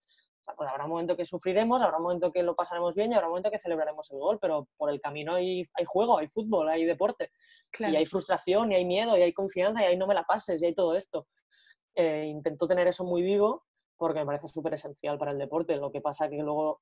Pues 0.57 0.71
habrá 0.71 0.85
un 0.85 0.91
momento 0.91 1.17
que 1.17 1.27
sufriremos, 1.27 1.83
habrá 1.83 1.99
un 1.99 2.05
momento 2.05 2.33
que 2.33 2.45
lo 2.45 2.55
pasaremos 2.55 2.95
bien 2.95 3.11
y 3.11 3.17
habrá 3.17 3.27
un 3.27 3.33
momento 3.33 3.51
que 3.51 3.59
celebraremos 3.59 4.11
el 4.13 4.19
gol, 4.19 4.39
pero 4.41 4.69
por 4.77 4.91
el 4.91 5.01
camino 5.01 5.35
hay, 5.35 5.65
hay 5.75 5.85
juego, 5.85 6.19
hay 6.19 6.29
fútbol, 6.29 6.69
hay 6.69 6.85
deporte, 6.85 7.33
y 7.81 7.97
hay 7.97 8.07
frustración, 8.07 8.71
y 8.71 8.77
hay 8.77 8.85
miedo, 8.85 9.19
y 9.19 9.23
hay 9.23 9.33
confianza, 9.33 9.83
y 9.83 9.87
ahí 9.87 9.97
no 9.97 10.07
me 10.07 10.15
la 10.15 10.23
pases, 10.23 10.63
y 10.63 10.67
hay 10.67 10.75
todo 10.75 10.95
esto. 10.95 11.27
Eh, 11.97 12.27
intento 12.27 12.69
tener 12.69 12.87
eso 12.87 13.05
muy 13.05 13.23
vivo 13.23 13.65
porque 13.97 14.21
me 14.21 14.27
parece 14.27 14.47
súper 14.47 14.75
esencial 14.75 15.19
para 15.19 15.33
el 15.33 15.39
deporte. 15.39 15.77
Lo 15.77 15.91
que 15.91 16.01
pasa 16.01 16.29
que 16.29 16.37
luego 16.37 16.81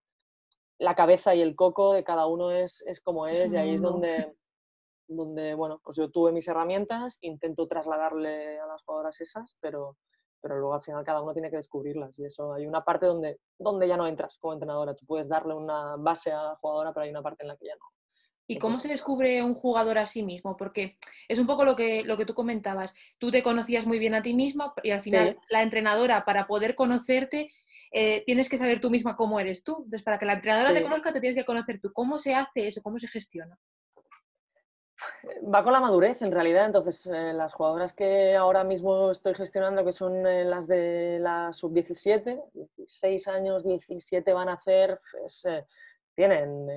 la 0.79 0.95
cabeza 0.95 1.35
y 1.35 1.43
el 1.43 1.57
coco 1.57 1.93
de 1.93 2.05
cada 2.05 2.27
uno 2.27 2.51
es, 2.51 2.83
es 2.87 3.01
como 3.01 3.27
es, 3.27 3.53
y 3.53 3.57
ahí 3.57 3.75
es 3.75 3.83
donde, 3.83 4.35
donde, 5.09 5.55
bueno, 5.55 5.81
pues 5.83 5.97
yo 5.97 6.11
tuve 6.11 6.33
mis 6.33 6.49
herramientas, 6.49 7.19
intento 7.21 7.67
trasladarle 7.67 8.59
a 8.59 8.67
las 8.67 8.83
jugadoras 8.83 9.21
esas, 9.21 9.57
pero, 9.61 9.97
pero 10.41 10.59
luego 10.59 10.75
al 10.75 10.83
final 10.83 11.05
cada 11.05 11.23
uno 11.23 11.33
tiene 11.33 11.51
que 11.51 11.57
descubrirlas 11.57 12.19
y 12.19 12.25
eso 12.25 12.53
hay 12.53 12.67
una 12.67 12.85
parte 12.85 13.07
donde, 13.07 13.41
donde 13.59 13.89
ya 13.89 13.97
no 13.97 14.07
entras 14.07 14.39
como 14.39 14.53
entrenadora, 14.53 14.95
tú 14.95 15.07
puedes 15.07 15.29
darle 15.29 15.55
una 15.55 15.97
base 15.97 16.33
a 16.33 16.43
la 16.43 16.57
jugadora, 16.57 16.93
pero 16.93 17.05
hay 17.05 17.11
una 17.11 17.23
parte 17.23 17.45
en 17.45 17.49
la 17.49 17.57
que 17.57 17.67
ya 17.67 17.75
no. 17.77 17.87
¿Y 18.49 18.59
cómo 18.59 18.79
se 18.79 18.89
descubre 18.89 19.43
un 19.43 19.55
jugador 19.55 19.99
a 19.99 20.07
sí 20.07 20.23
mismo? 20.23 20.57
Porque 20.57 20.99
es 21.27 21.41
un 21.41 21.49
poco 21.49 21.65
lo 21.65 21.75
que, 21.75 22.05
lo 22.05 22.17
que 22.17 22.27
tú 22.27 22.33
comentabas. 22.33 22.95
Tú 23.19 23.33
te 23.33 23.43
conocías 23.43 23.87
muy 23.87 23.99
bien 23.99 24.15
a 24.15 24.23
ti 24.23 24.35
misma 24.35 24.73
y 24.85 24.93
al 24.93 25.01
final 25.01 25.37
la 25.51 25.63
entrenadora, 25.63 26.25
para 26.25 26.47
poder 26.47 26.77
conocerte, 26.77 27.51
eh, 27.99 28.25
tienes 28.27 28.51
que 28.51 28.59
saber 28.59 28.79
tú 28.79 28.91
misma 28.91 29.17
cómo 29.17 29.41
eres 29.41 29.65
tú. 29.65 29.77
Entonces, 29.77 30.03
para 30.03 30.19
que 30.19 30.27
la 30.27 30.35
entrenadora 30.35 30.75
te 30.75 30.83
conozca, 30.83 31.15
te 31.15 31.21
tienes 31.21 31.35
que 31.35 31.47
conocer 31.47 31.81
tú. 31.81 31.95
¿Cómo 31.95 32.19
se 32.19 32.35
hace 32.35 32.67
eso? 32.67 32.83
¿Cómo 32.83 32.99
se 32.99 33.09
gestiona? 33.09 33.59
Va 35.51 35.65
con 35.65 35.73
la 35.73 35.81
madurez, 35.81 36.21
en 36.21 36.31
realidad. 36.31 36.67
Entonces, 36.67 37.07
eh, 37.07 37.33
las 37.33 37.55
jugadoras 37.55 37.95
que 37.95 38.37
ahora 38.37 38.65
mismo 38.65 39.11
estoy 39.11 39.35
gestionando, 39.35 39.83
que 39.83 39.95
son 39.95 40.27
eh, 40.27 40.45
las 40.45 40.67
de 40.67 41.19
la 41.21 41.55
sub-17, 41.55 42.43
16 42.77 43.29
años, 43.29 43.65
17 43.65 44.31
van 44.31 44.51
a 44.51 44.55
hacer, 44.55 45.01
pues, 45.13 45.49
tienen 46.15 46.69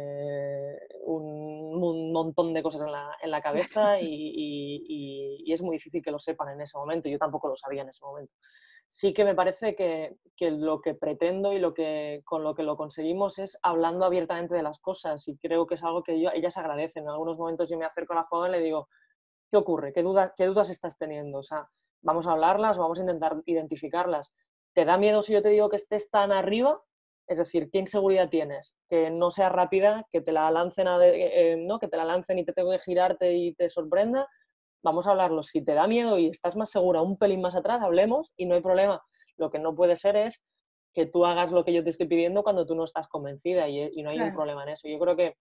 un, 1.01 2.13
montón 2.13 2.53
de 2.53 2.63
cosas 2.63 2.83
en 3.21 3.31
la, 3.31 3.41
cabeza 3.41 3.99
y, 3.99 5.43
y, 5.45 5.51
es 5.51 5.61
muy 5.61 5.75
difícil 5.75 6.01
que 6.01 6.11
lo 6.11 6.19
sepan 6.19 6.49
en 6.53 6.61
ese 6.61 6.77
momento. 6.77 7.09
Yo 7.09 7.17
tampoco 7.17 7.49
lo 7.49 7.57
sabía 7.57 7.81
en 7.81 7.89
ese 7.89 8.05
momento 8.05 8.33
sí 8.89 9.13
que 9.13 9.23
me 9.23 9.35
parece 9.35 9.75
que, 9.75 10.17
lo 10.39 10.81
que 10.81 10.95
pretendo 10.95 11.53
y 11.53 11.59
lo 11.59 11.73
que, 11.73 12.21
con 12.25 12.43
lo 12.43 12.55
que 12.55 12.63
lo 12.63 12.75
conseguimos 12.75 13.37
es 13.39 13.57
hablando 13.61 14.03
abiertamente 14.03 14.55
de 14.55 14.63
las 14.63 14.79
cosas 14.79 15.27
y 15.27 15.37
creo 15.37 15.67
que 15.67 15.75
es 15.75 15.83
algo 15.83 16.01
que 16.01 16.13
ellas 16.13 16.57
agradecen. 16.57 17.03
En 17.03 17.09
algunos 17.09 17.37
momentos 17.37 17.69
yo 17.69 17.77
me 17.77 17.85
acerco 17.85 18.13
a 18.13 18.17
la 18.17 18.23
jugadora 18.23 18.57
y 18.57 18.59
le 18.59 18.65
digo, 18.65 18.89
¿qué 19.49 19.57
ocurre? 19.57 19.93
¿Qué, 19.93 20.01
dudas, 20.01 20.33
¿Qué 20.35 20.45
dudas 20.45 20.69
estás 20.69 20.97
teniendo? 20.97 21.37
O 21.39 21.43
sea, 21.43 21.69
vamos 22.01 22.25
a 22.25 22.31
hablarlas 22.31 22.79
o 22.79 22.81
vamos 22.81 22.97
a 22.99 23.03
intentar 23.03 23.41
identificarlas. 23.45 24.33
¿Te 24.73 24.85
da 24.85 24.97
miedo 24.97 25.21
si 25.21 25.33
yo 25.33 25.41
te 25.41 25.49
digo 25.49 25.69
que 25.69 25.75
estés 25.75 26.09
tan 26.09 26.31
arriba? 26.31 26.81
Es 27.27 27.37
decir, 27.37 27.69
¿qué 27.71 27.77
inseguridad 27.77 28.29
tienes? 28.29 28.75
Que 28.89 29.11
no 29.11 29.29
sea 29.29 29.49
rápida, 29.49 30.07
que 30.11 30.21
te 30.21 30.31
la 30.31 30.49
lancen, 30.49 30.87
eh, 31.03 31.57
¿no? 31.59 31.77
que 31.77 31.87
te 31.87 31.97
la 31.97 32.05
lancen 32.05 32.39
y 32.39 32.45
te 32.45 32.53
tengo 32.53 32.71
que 32.71 32.79
girarte 32.79 33.33
y 33.33 33.53
te 33.53 33.69
sorprenda, 33.69 34.27
vamos 34.83 35.07
a 35.07 35.11
hablarlo. 35.11 35.43
Si 35.43 35.63
te 35.63 35.73
da 35.73 35.87
miedo 35.87 36.17
y 36.17 36.27
estás 36.27 36.55
más 36.55 36.69
segura 36.69 37.01
un 37.01 37.17
pelín 37.17 37.41
más 37.41 37.55
atrás, 37.55 37.81
hablemos 37.81 38.31
y 38.37 38.45
no 38.45 38.55
hay 38.55 38.61
problema. 38.61 39.01
Lo 39.37 39.49
que 39.49 39.59
no 39.59 39.75
puede 39.75 39.95
ser 39.95 40.15
es 40.15 40.43
que 40.93 41.05
tú 41.05 41.25
hagas 41.25 41.51
lo 41.51 41.63
que 41.63 41.73
yo 41.73 41.83
te 41.83 41.91
estoy 41.91 42.07
pidiendo 42.07 42.43
cuando 42.43 42.65
tú 42.65 42.75
no 42.75 42.83
estás 42.83 43.07
convencida 43.07 43.67
y, 43.69 44.01
no 44.01 44.09
hay 44.09 44.19
un 44.19 44.33
problema 44.33 44.63
en 44.63 44.69
eso. 44.69 44.87
Yo 44.87 44.99
creo 44.99 45.15
que, 45.15 45.35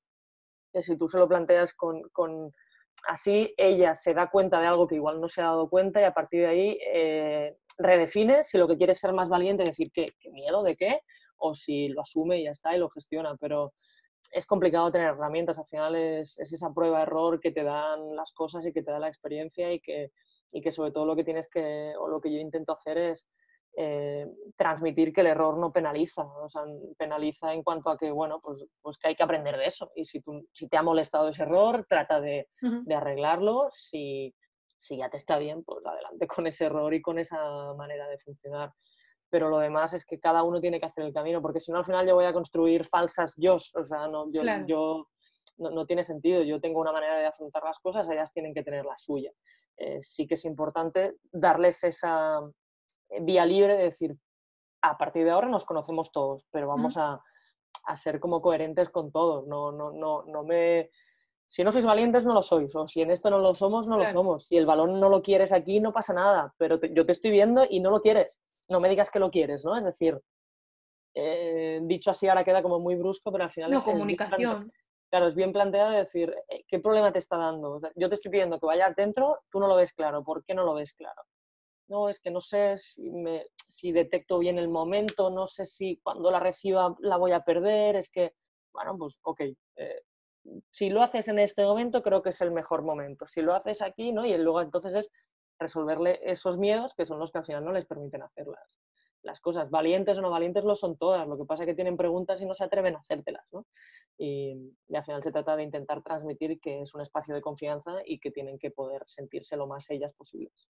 si 0.80 0.96
tú 0.96 1.08
se 1.08 1.18
lo 1.18 1.26
planteas 1.26 1.72
con, 1.74 2.02
con, 2.10 2.52
así, 3.06 3.54
ella 3.56 3.94
se 3.94 4.14
da 4.14 4.28
cuenta 4.30 4.60
de 4.60 4.66
algo 4.66 4.86
que 4.86 4.96
igual 4.96 5.20
no 5.20 5.28
se 5.28 5.40
ha 5.40 5.44
dado 5.44 5.68
cuenta 5.68 6.00
y 6.00 6.04
a 6.04 6.12
partir 6.12 6.40
de 6.40 6.46
ahí 6.46 6.78
eh, 6.92 7.56
redefine 7.78 8.44
si 8.44 8.58
lo 8.58 8.68
que 8.68 8.76
quiere 8.76 8.92
es 8.92 9.00
ser 9.00 9.12
más 9.12 9.28
valiente, 9.28 9.64
decir, 9.64 9.90
¿qué, 9.92 10.12
¿qué, 10.20 10.30
miedo 10.30 10.62
de 10.62 10.76
qué? 10.76 11.00
O 11.38 11.54
si 11.54 11.88
lo 11.88 12.02
asume 12.02 12.40
y 12.40 12.44
ya 12.44 12.50
está 12.50 12.76
y 12.76 12.78
lo 12.78 12.90
gestiona. 12.90 13.36
Pero 13.40 13.72
es 14.32 14.46
complicado 14.46 14.90
tener 14.90 15.08
herramientas, 15.08 15.58
al 15.58 15.66
final 15.66 15.94
es, 15.96 16.38
es 16.38 16.52
esa 16.52 16.72
prueba-error 16.72 17.40
que 17.40 17.52
te 17.52 17.62
dan 17.62 18.14
las 18.14 18.32
cosas 18.32 18.66
y 18.66 18.72
que 18.72 18.82
te 18.82 18.90
da 18.90 18.98
la 18.98 19.08
experiencia 19.08 19.72
y 19.72 19.80
que, 19.80 20.12
y 20.52 20.60
que 20.60 20.72
sobre 20.72 20.92
todo 20.92 21.06
lo 21.06 21.16
que 21.16 21.24
tienes 21.24 21.48
que, 21.48 21.94
o 21.98 22.08
lo 22.08 22.20
que 22.20 22.32
yo 22.32 22.38
intento 22.38 22.72
hacer 22.72 22.98
es 22.98 23.28
eh, 23.80 24.26
transmitir 24.56 25.12
que 25.12 25.20
el 25.20 25.28
error 25.28 25.56
no 25.56 25.72
penaliza, 25.72 26.24
o 26.24 26.48
sea, 26.48 26.62
penaliza 26.96 27.52
en 27.52 27.62
cuanto 27.62 27.90
a 27.90 27.96
que, 27.96 28.10
bueno, 28.10 28.40
pues, 28.40 28.64
pues 28.82 28.98
que 28.98 29.08
hay 29.08 29.14
que 29.14 29.22
aprender 29.22 29.56
de 29.56 29.66
eso. 29.66 29.92
Y 29.94 30.04
si, 30.04 30.20
tú, 30.20 30.48
si 30.52 30.68
te 30.68 30.76
ha 30.76 30.82
molestado 30.82 31.28
ese 31.28 31.42
error, 31.42 31.86
trata 31.88 32.20
de, 32.20 32.48
de 32.60 32.94
arreglarlo. 32.94 33.68
Si, 33.70 34.34
si, 34.80 34.96
ya 34.96 35.08
te 35.10 35.16
está 35.16 35.38
bien, 35.38 35.62
pues 35.62 35.86
adelante 35.86 36.26
con 36.26 36.48
ese 36.48 36.64
error 36.64 36.92
y 36.92 37.00
con 37.00 37.20
esa 37.20 37.72
manera 37.74 38.08
de 38.08 38.18
funcionar. 38.18 38.72
Pero 39.30 39.48
lo 39.48 39.58
demás 39.58 39.92
es 39.94 40.04
que 40.04 40.18
cada 40.18 40.42
uno 40.42 40.60
tiene 40.60 40.80
que 40.80 40.86
hacer 40.86 41.04
el 41.04 41.12
camino, 41.12 41.42
porque 41.42 41.60
si 41.60 41.70
no, 41.70 41.78
al 41.78 41.84
final 41.84 42.06
yo 42.06 42.14
voy 42.14 42.24
a 42.24 42.32
construir 42.32 42.84
falsas 42.84 43.34
yo, 43.36 43.54
o 43.54 43.82
sea, 43.84 44.08
no, 44.08 44.30
yo, 44.32 44.42
yo 44.66 45.06
no, 45.58 45.70
no, 45.70 45.86
tiene 45.86 46.02
sentido. 46.02 46.42
Yo 46.42 46.60
tengo 46.60 46.80
una 46.80 46.92
manera 46.92 47.18
de 47.18 47.26
afrontar 47.26 47.62
las 47.64 47.78
cosas, 47.78 48.08
ellas 48.10 48.32
tienen 48.32 48.54
que 48.54 48.62
tener 48.62 48.84
la 48.84 48.96
suya. 48.96 49.32
Eh, 49.76 50.00
sí 50.02 50.26
que 50.26 50.34
es 50.34 50.44
importante 50.44 51.16
darles 51.30 51.84
esa, 51.84 52.40
eh, 53.10 53.18
vía 53.20 53.44
libre 53.46 53.76
de 53.76 53.84
decir, 53.84 54.16
a 54.82 54.96
partir 54.96 55.24
de 55.24 55.30
ahora 55.30 55.48
nos 55.48 55.64
conocemos 55.64 56.10
todos, 56.12 56.46
pero 56.50 56.68
vamos 56.68 56.96
a, 56.96 57.22
a, 57.84 57.96
ser 57.96 58.20
como 58.20 58.40
coherentes 58.40 58.90
con 58.90 59.10
todos. 59.10 59.46
No, 59.46 59.72
no, 59.72 59.90
no, 59.92 60.22
no 60.24 60.44
me... 60.44 60.90
Si 61.48 61.64
no 61.64 61.72
sois 61.72 61.84
valientes, 61.84 62.24
no 62.24 62.34
lo 62.34 62.42
sois. 62.42 62.74
O 62.76 62.86
si 62.86 63.00
en 63.00 63.10
esto 63.10 63.30
no 63.30 63.38
lo 63.38 63.54
somos, 63.54 63.88
no 63.88 63.96
lo 63.96 64.06
somos. 64.06 64.46
Si 64.46 64.56
el 64.56 64.66
balón 64.66 65.00
no 65.00 65.08
lo 65.08 65.22
quieres 65.22 65.50
aquí, 65.52 65.80
no 65.80 65.92
pasa 65.92 66.12
nada. 66.12 66.54
Pero 66.58 66.78
yo 66.80 67.06
te 67.06 67.12
estoy 67.12 67.30
viendo 67.30 67.66
y 67.68 67.80
no 67.80 67.90
lo 67.90 68.00
quieres. 68.00 68.40
No 68.68 68.80
me 68.80 68.88
digas 68.88 69.10
que 69.10 69.18
lo 69.18 69.30
quieres, 69.30 69.64
¿no? 69.64 69.76
Es 69.76 69.84
decir, 69.84 70.20
eh, 71.14 71.80
dicho 71.82 72.10
así 72.10 72.28
ahora 72.28 72.44
queda 72.44 72.62
como 72.62 72.78
muy 72.78 72.96
brusco, 72.96 73.32
pero 73.32 73.44
al 73.44 73.50
final 73.50 73.70
no, 73.70 73.78
es... 73.78 73.84
comunicación. 73.84 74.70
claro, 75.10 75.26
es 75.26 75.34
bien 75.34 75.52
planteado 75.52 75.90
decir, 75.90 76.34
eh, 76.48 76.64
¿qué 76.68 76.78
problema 76.80 77.12
te 77.12 77.18
está 77.18 77.38
dando? 77.38 77.80
yo 77.96 78.08
te 78.10 78.14
estoy 78.14 78.30
pidiendo 78.30 78.60
que 78.60 78.66
vayas 78.66 78.94
dentro, 78.94 79.38
tú 79.50 79.58
no 79.58 79.68
lo 79.68 79.74
ves 79.76 79.94
claro. 79.94 80.22
¿Por 80.22 80.44
qué 80.44 80.54
no 80.54 80.64
lo 80.64 80.74
ves 80.74 80.92
claro? 80.92 81.22
no, 81.88 82.08
es 82.08 82.20
que 82.20 82.30
no 82.30 82.40
sé 82.40 82.76
si, 82.76 83.10
me, 83.10 83.46
si 83.66 83.92
detecto 83.92 84.38
bien 84.38 84.58
el 84.58 84.68
momento, 84.68 85.30
no 85.30 85.46
sé 85.46 85.64
si 85.64 85.98
cuando 86.02 86.30
la 86.30 86.40
reciba 86.40 86.94
la 87.00 87.16
voy 87.16 87.32
a 87.32 87.40
perder, 87.40 87.96
es 87.96 88.10
que, 88.10 88.34
bueno, 88.72 88.96
pues 88.98 89.18
ok, 89.22 89.40
eh, 89.76 90.02
si 90.70 90.90
lo 90.90 91.02
haces 91.02 91.28
en 91.28 91.38
este 91.38 91.64
momento 91.64 92.02
creo 92.02 92.22
que 92.22 92.30
es 92.30 92.40
el 92.40 92.50
mejor 92.50 92.82
momento, 92.82 93.26
si 93.26 93.42
lo 93.42 93.54
haces 93.54 93.82
aquí, 93.82 94.12
¿no? 94.12 94.24
Y 94.24 94.36
luego 94.36 94.60
entonces 94.62 94.94
es 94.94 95.10
resolverle 95.58 96.20
esos 96.22 96.58
miedos 96.58 96.94
que 96.94 97.06
son 97.06 97.18
los 97.18 97.32
que 97.32 97.38
al 97.38 97.46
final 97.46 97.64
no 97.64 97.72
les 97.72 97.86
permiten 97.86 98.22
hacer 98.22 98.46
las, 98.46 98.78
las 99.22 99.40
cosas. 99.40 99.70
Valientes 99.70 100.18
o 100.18 100.22
no 100.22 100.30
valientes 100.30 100.64
lo 100.64 100.74
son 100.74 100.96
todas, 100.96 101.26
lo 101.26 101.36
que 101.36 101.44
pasa 101.44 101.64
es 101.64 101.66
que 101.66 101.74
tienen 101.74 101.96
preguntas 101.96 102.40
y 102.40 102.46
no 102.46 102.54
se 102.54 102.64
atreven 102.64 102.96
a 102.96 103.00
hacértelas, 103.00 103.46
¿no? 103.52 103.66
Y, 104.16 104.74
y, 104.88 104.96
al 104.96 105.04
final 105.04 105.22
se 105.22 105.32
trata 105.32 105.56
de 105.56 105.62
intentar 105.64 106.02
transmitir 106.02 106.60
que 106.60 106.82
es 106.82 106.94
un 106.94 107.00
espacio 107.00 107.34
de 107.34 107.40
confianza 107.40 107.96
y 108.04 108.18
que 108.18 108.30
tienen 108.30 108.58
que 108.58 108.70
poder 108.70 109.02
sentirse 109.06 109.56
lo 109.56 109.66
más 109.66 109.90
ellas 109.90 110.12
posibles 110.12 110.68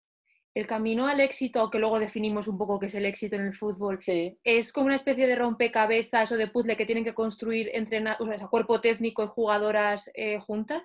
el 0.57 0.67
camino 0.67 1.07
al 1.07 1.21
éxito, 1.21 1.71
que 1.71 1.79
luego 1.79 1.99
definimos 1.99 2.49
un 2.49 2.57
poco 2.57 2.79
qué 2.79 2.87
es 2.87 2.95
el 2.95 3.05
éxito 3.05 3.37
en 3.37 3.43
el 3.43 3.53
fútbol, 3.53 4.01
es 4.43 4.73
como 4.73 4.87
una 4.87 4.95
especie 4.95 5.27
de 5.27 5.37
rompecabezas 5.37 6.33
o 6.33 6.37
de 6.39 6.47
puzzle 6.47 6.79
que 6.79 6.87
tienen 6.87 7.05
que 7.05 7.13
construir 7.13 7.69
entre 7.75 8.03
o 8.19 8.51
cuerpo 8.51 8.81
técnico 8.81 9.23
y 9.23 9.27
jugadoras 9.27 10.11
eh, 10.15 10.41
juntas. 10.41 10.83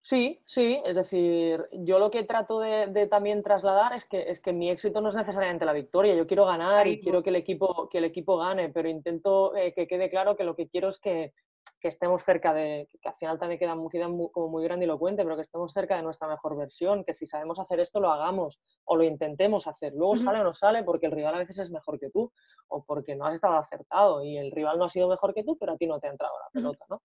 Sí, 0.00 0.42
sí, 0.44 0.78
es 0.84 0.96
decir, 0.96 1.64
yo 1.72 1.98
lo 1.98 2.10
que 2.10 2.24
trato 2.24 2.60
de, 2.60 3.06
también 3.06 3.42
trasladar 3.42 3.94
es 3.94 4.04
que, 4.04 4.30
es 4.30 4.40
que 4.40 4.52
mi 4.52 4.68
éxito 4.68 5.00
no 5.00 5.08
es 5.08 5.14
necesariamente 5.14 5.64
la 5.64 5.72
victoria, 5.72 6.14
yo 6.14 6.26
quiero 6.26 6.44
ganar 6.44 6.86
y 6.86 7.00
quiero 7.00 7.22
que 7.22 7.30
el 7.30 7.36
equipo, 7.36 7.88
que 7.88 7.98
el 7.98 8.04
equipo 8.04 8.36
gane, 8.36 8.68
pero 8.68 8.90
intento 8.90 9.56
eh, 9.56 9.72
que 9.72 9.88
quede 9.88 10.10
claro 10.10 10.36
que 10.36 10.44
lo 10.44 10.54
que 10.54 10.68
quiero 10.68 10.88
es 10.88 10.98
que, 10.98 11.32
que 11.80 11.88
estemos 11.88 12.22
cerca 12.22 12.52
de, 12.52 12.88
que 13.00 13.08
al 13.08 13.14
final 13.14 13.38
también 13.38 13.58
queda, 13.58 13.76
queda 13.90 14.08
muy, 14.08 14.30
como 14.30 14.48
muy 14.48 14.64
grandilocuente, 14.64 15.22
pero 15.22 15.36
que 15.36 15.42
estemos 15.42 15.72
cerca 15.72 15.96
de 15.96 16.02
nuestra 16.02 16.28
mejor 16.28 16.56
versión, 16.56 17.04
que 17.04 17.14
si 17.14 17.26
sabemos 17.26 17.58
hacer 17.60 17.80
esto 17.80 18.00
lo 18.00 18.10
hagamos 18.10 18.60
o 18.84 18.96
lo 18.96 19.04
intentemos 19.04 19.66
hacer. 19.66 19.92
Luego 19.94 20.16
sale 20.16 20.40
o 20.40 20.44
no 20.44 20.52
sale 20.52 20.82
porque 20.82 21.06
el 21.06 21.12
rival 21.12 21.36
a 21.36 21.38
veces 21.38 21.58
es 21.58 21.70
mejor 21.70 21.98
que 21.98 22.10
tú 22.10 22.32
o 22.68 22.84
porque 22.84 23.14
no 23.14 23.26
has 23.26 23.34
estado 23.34 23.56
acertado 23.56 24.24
y 24.24 24.36
el 24.36 24.50
rival 24.50 24.78
no 24.78 24.84
ha 24.84 24.88
sido 24.88 25.08
mejor 25.08 25.34
que 25.34 25.44
tú, 25.44 25.56
pero 25.56 25.72
a 25.72 25.76
ti 25.76 25.86
no 25.86 25.98
te 25.98 26.08
ha 26.08 26.10
entrado 26.10 26.34
la 26.38 26.50
pelota, 26.52 26.84
¿no? 26.88 27.02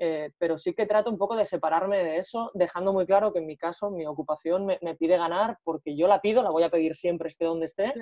Eh, 0.00 0.30
pero 0.38 0.56
sí 0.56 0.74
que 0.74 0.86
trato 0.86 1.10
un 1.10 1.18
poco 1.18 1.34
de 1.34 1.44
separarme 1.44 1.98
de 1.98 2.18
eso, 2.18 2.52
dejando 2.54 2.92
muy 2.92 3.04
claro 3.04 3.32
que 3.32 3.40
en 3.40 3.46
mi 3.46 3.56
caso 3.56 3.90
mi 3.90 4.06
ocupación 4.06 4.64
me, 4.64 4.78
pide 4.94 5.16
ganar 5.16 5.58
porque 5.64 5.96
yo 5.96 6.06
la 6.06 6.20
pido, 6.20 6.40
la 6.44 6.50
voy 6.50 6.62
a 6.62 6.70
pedir 6.70 6.94
siempre 6.94 7.26
esté 7.26 7.46
donde 7.46 7.66
esté, 7.66 7.92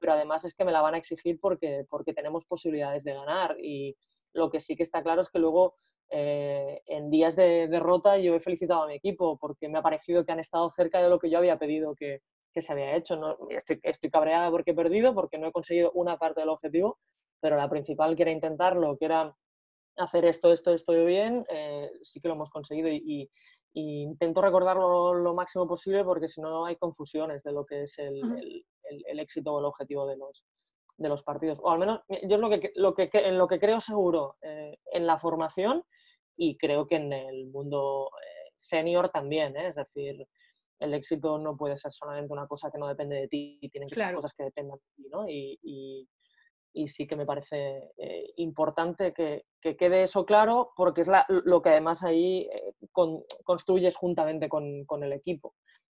pero 0.00 0.14
además 0.14 0.44
es 0.44 0.54
que 0.54 0.64
me 0.64 0.72
la 0.72 0.80
van 0.80 0.94
a 0.94 0.98
exigir 0.98 1.38
porque, 1.40 1.86
porque 1.88 2.12
tenemos 2.12 2.44
posibilidades 2.44 3.04
de 3.04 3.14
ganar 3.14 3.56
y, 3.60 3.96
lo 4.34 4.50
que 4.50 4.60
sí 4.60 4.76
que 4.76 4.82
está 4.82 5.02
claro 5.02 5.20
es 5.20 5.30
que 5.30 5.38
luego 5.38 5.74
eh, 6.10 6.82
en 6.86 7.10
días 7.10 7.34
de 7.34 7.66
derrota 7.68 8.18
yo 8.18 8.34
he 8.34 8.40
felicitado 8.40 8.82
a 8.82 8.86
mi 8.86 8.94
equipo 8.94 9.38
porque 9.38 9.68
me 9.68 9.78
ha 9.78 9.82
parecido 9.82 10.24
que 10.24 10.32
han 10.32 10.40
estado 10.40 10.68
cerca 10.70 11.00
de 11.02 11.08
lo 11.08 11.18
que 11.18 11.30
yo 11.30 11.38
había 11.38 11.58
pedido 11.58 11.94
que, 11.94 12.20
se 12.56 12.72
había 12.72 12.94
hecho. 12.94 13.16
¿no? 13.16 13.36
Estoy, 13.50 13.80
estoy 13.82 14.10
cabreada 14.10 14.50
porque 14.50 14.72
he 14.72 14.74
perdido, 14.74 15.14
porque 15.14 15.38
no 15.38 15.48
he 15.48 15.52
conseguido 15.52 15.90
una 15.92 16.18
parte 16.18 16.40
del 16.40 16.50
objetivo, 16.50 16.98
pero 17.40 17.56
la 17.56 17.68
principal 17.68 18.14
que 18.14 18.22
era 18.22 18.30
intentarlo, 18.30 18.96
que 18.96 19.06
era 19.06 19.36
hacer 19.96 20.24
esto, 20.24 20.52
esto, 20.52 20.72
esto 20.72 20.92
bien, 21.04 21.44
eh, 21.48 21.90
sí 22.02 22.20
que 22.20 22.28
lo 22.28 22.34
hemos 22.34 22.50
conseguido 22.50 22.88
y, 22.88 23.30
intento 23.76 24.40
recordarlo 24.40 25.14
lo 25.14 25.34
máximo 25.34 25.66
posible 25.66 26.04
porque 26.04 26.28
si 26.28 26.40
no 26.40 26.64
hay 26.64 26.76
confusiones 26.76 27.42
de 27.42 27.50
lo 27.50 27.66
que 27.66 27.82
es 27.82 27.98
el, 27.98 28.22
el 28.84 29.18
éxito 29.18 29.52
o 29.52 29.58
el 29.58 29.64
objetivo 29.64 30.06
de 30.06 30.16
los, 30.16 30.44
de 30.96 31.08
los 31.08 31.22
partidos. 31.22 31.58
O 31.62 31.70
al 31.70 31.78
menos 31.78 32.00
yo 32.08 32.36
es 32.36 32.40
lo 32.40 32.50
que, 32.50 32.72
lo 32.74 32.94
que, 32.94 33.10
en 33.12 33.38
lo 33.38 33.46
que 33.46 33.58
creo 33.58 33.80
seguro 33.80 34.36
eh, 34.42 34.78
en 34.92 35.06
la 35.06 35.18
formación 35.18 35.82
y 36.36 36.56
creo 36.56 36.86
que 36.86 36.96
en 36.96 37.12
el 37.12 37.46
mundo 37.46 38.10
eh, 38.22 38.52
senior 38.56 39.10
también. 39.10 39.56
¿eh? 39.56 39.68
Es 39.68 39.76
decir, 39.76 40.26
el 40.80 40.94
éxito 40.94 41.38
no 41.38 41.56
puede 41.56 41.76
ser 41.76 41.92
solamente 41.92 42.32
una 42.32 42.46
cosa 42.46 42.70
que 42.70 42.78
no 42.78 42.88
depende 42.88 43.16
de 43.16 43.28
ti, 43.28 43.58
tienen 43.70 43.88
que 43.88 43.96
ser 43.96 44.14
cosas 44.14 44.32
que 44.34 44.44
dependan 44.44 44.78
de 44.78 45.02
ti. 45.02 45.08
¿no? 45.10 45.28
Y, 45.28 45.58
y, 45.62 46.08
sí 46.88 47.06
que 47.06 47.14
me 47.14 47.24
parece 47.24 47.92
importante 48.36 49.14
que, 49.14 49.44
que, 49.60 49.76
quede 49.76 50.02
eso 50.02 50.26
claro 50.26 50.72
porque 50.76 51.02
es 51.02 51.08
la, 51.08 51.24
lo 51.28 51.62
que 51.62 51.68
además 51.68 52.02
ahí 52.02 52.48
construyes 53.44 53.94
juntamente 53.94 54.48
con, 54.48 54.84
con 54.84 55.04
el 55.04 55.12
equipo. 55.12 55.54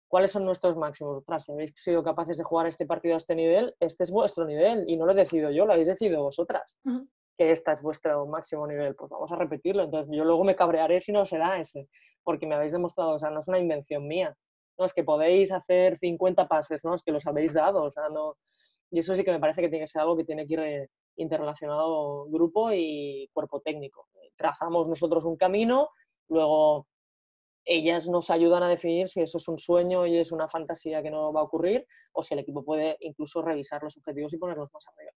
¿Cuáles 0.10 0.32
son 0.32 0.44
nuestros 0.44 0.76
máximos? 0.76 1.20
Ostras, 1.20 1.46
si 1.46 1.52
habéis 1.52 1.72
sido 1.76 2.04
capaces 2.04 2.36
de 2.40 2.44
jugar 2.44 2.66
este 2.66 2.88
partido 2.88 3.14
a 3.14 3.18
este 3.18 3.36
nivel, 3.36 3.76
este 3.80 4.04
es 4.04 4.10
vuestro 4.12 4.44
nivel 4.44 4.84
y 4.88 4.98
no 4.98 5.06
lo 5.06 5.12
he 5.12 5.16
decidido 5.16 5.52
yo, 5.52 5.68
lo 5.68 5.74
habéis 5.74 5.88
decidido 5.88 6.24
vosotras. 6.24 6.76
Que 7.38 7.52
este 7.52 7.72
es 7.72 7.82
vuestro 7.84 8.26
máximo 8.26 8.66
nivel, 8.66 8.96
pues 8.96 9.12
vamos 9.12 9.32
a 9.32 9.36
repetirlo. 9.36 9.84
Entonces 9.84 10.10
yo 10.12 10.26
luego 10.26 10.44
me 10.44 10.56
cabrearé 10.56 11.00
si 11.00 11.12
no 11.12 11.26
será 11.26 11.60
ese, 11.60 11.88
porque 12.24 12.48
me 12.48 12.56
habéis 12.56 12.74
demostrado, 12.74 13.12
o 13.12 13.20
sea, 13.20 13.30
no 13.30 13.40
es 13.40 13.48
una 13.48 13.60
invención 13.60 14.08
mía. 14.08 14.36
No 14.80 14.86
es 14.86 14.96
que 14.96 15.04
podéis 15.04 15.52
hacer 15.52 15.96
50 15.96 16.48
pases, 16.48 16.84
¿no? 16.84 16.96
Es 16.96 17.04
que 17.04 17.12
los 17.12 17.28
habéis 17.28 17.54
dado, 17.54 17.84
o 17.84 17.92
sea, 17.92 18.10
no... 18.10 18.36
Y 18.90 19.00
eso 19.00 19.14
sí 19.14 19.24
que 19.24 19.32
me 19.32 19.40
parece 19.40 19.62
que 19.62 19.70
tiene 19.70 19.84
que 19.84 19.92
ser 19.92 20.02
algo 20.02 20.18
que 20.18 20.24
tiene 20.24 20.48
que 20.48 20.54
ir 20.54 20.60
eh, 20.62 20.90
interrelacionado 21.18 22.26
grupo 22.30 22.72
y 22.74 23.30
cuerpo 23.32 23.62
técnico. 23.62 24.08
Trazamos 24.36 24.88
nosotros 24.88 25.24
un 25.26 25.38
camino, 25.38 25.90
luego 26.30 26.88
ellas 27.70 28.10
nos 28.10 28.32
ayudan 28.32 28.64
a 28.64 28.68
definir 28.68 29.08
si 29.08 29.22
eso 29.22 29.38
es 29.38 29.48
un 29.48 29.60
sueño 29.60 30.08
y 30.08 30.18
es 30.18 30.32
una 30.32 30.50
fantasía 30.50 31.04
que 31.04 31.12
no 31.12 31.32
va 31.32 31.42
a 31.42 31.44
ocurrir 31.44 31.86
o 32.14 32.24
si 32.24 32.34
el 32.34 32.40
equipo 32.40 32.66
puede 32.66 32.98
incluso 33.02 33.44
revisar 33.44 33.84
los 33.84 33.96
objetivos 33.96 34.34
y 34.34 34.38
ponerlos 34.38 34.74
más 34.74 34.88
arriba. 34.88 35.12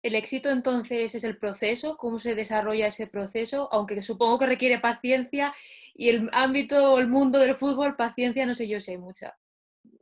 El 0.00 0.14
éxito 0.14 0.50
entonces 0.50 1.14
es 1.14 1.24
el 1.24 1.38
proceso, 1.38 1.96
cómo 1.96 2.18
se 2.18 2.34
desarrolla 2.34 2.86
ese 2.86 3.08
proceso, 3.08 3.68
aunque 3.72 4.00
supongo 4.00 4.38
que 4.38 4.46
requiere 4.46 4.78
paciencia 4.78 5.54
y 5.94 6.08
el 6.08 6.28
ámbito 6.32 6.94
o 6.94 6.98
el 6.98 7.08
mundo 7.08 7.38
del 7.40 7.56
fútbol, 7.56 7.96
paciencia 7.96 8.46
no 8.46 8.54
sé 8.54 8.68
yo 8.68 8.80
si 8.80 8.92
hay 8.92 8.98
mucha. 8.98 9.36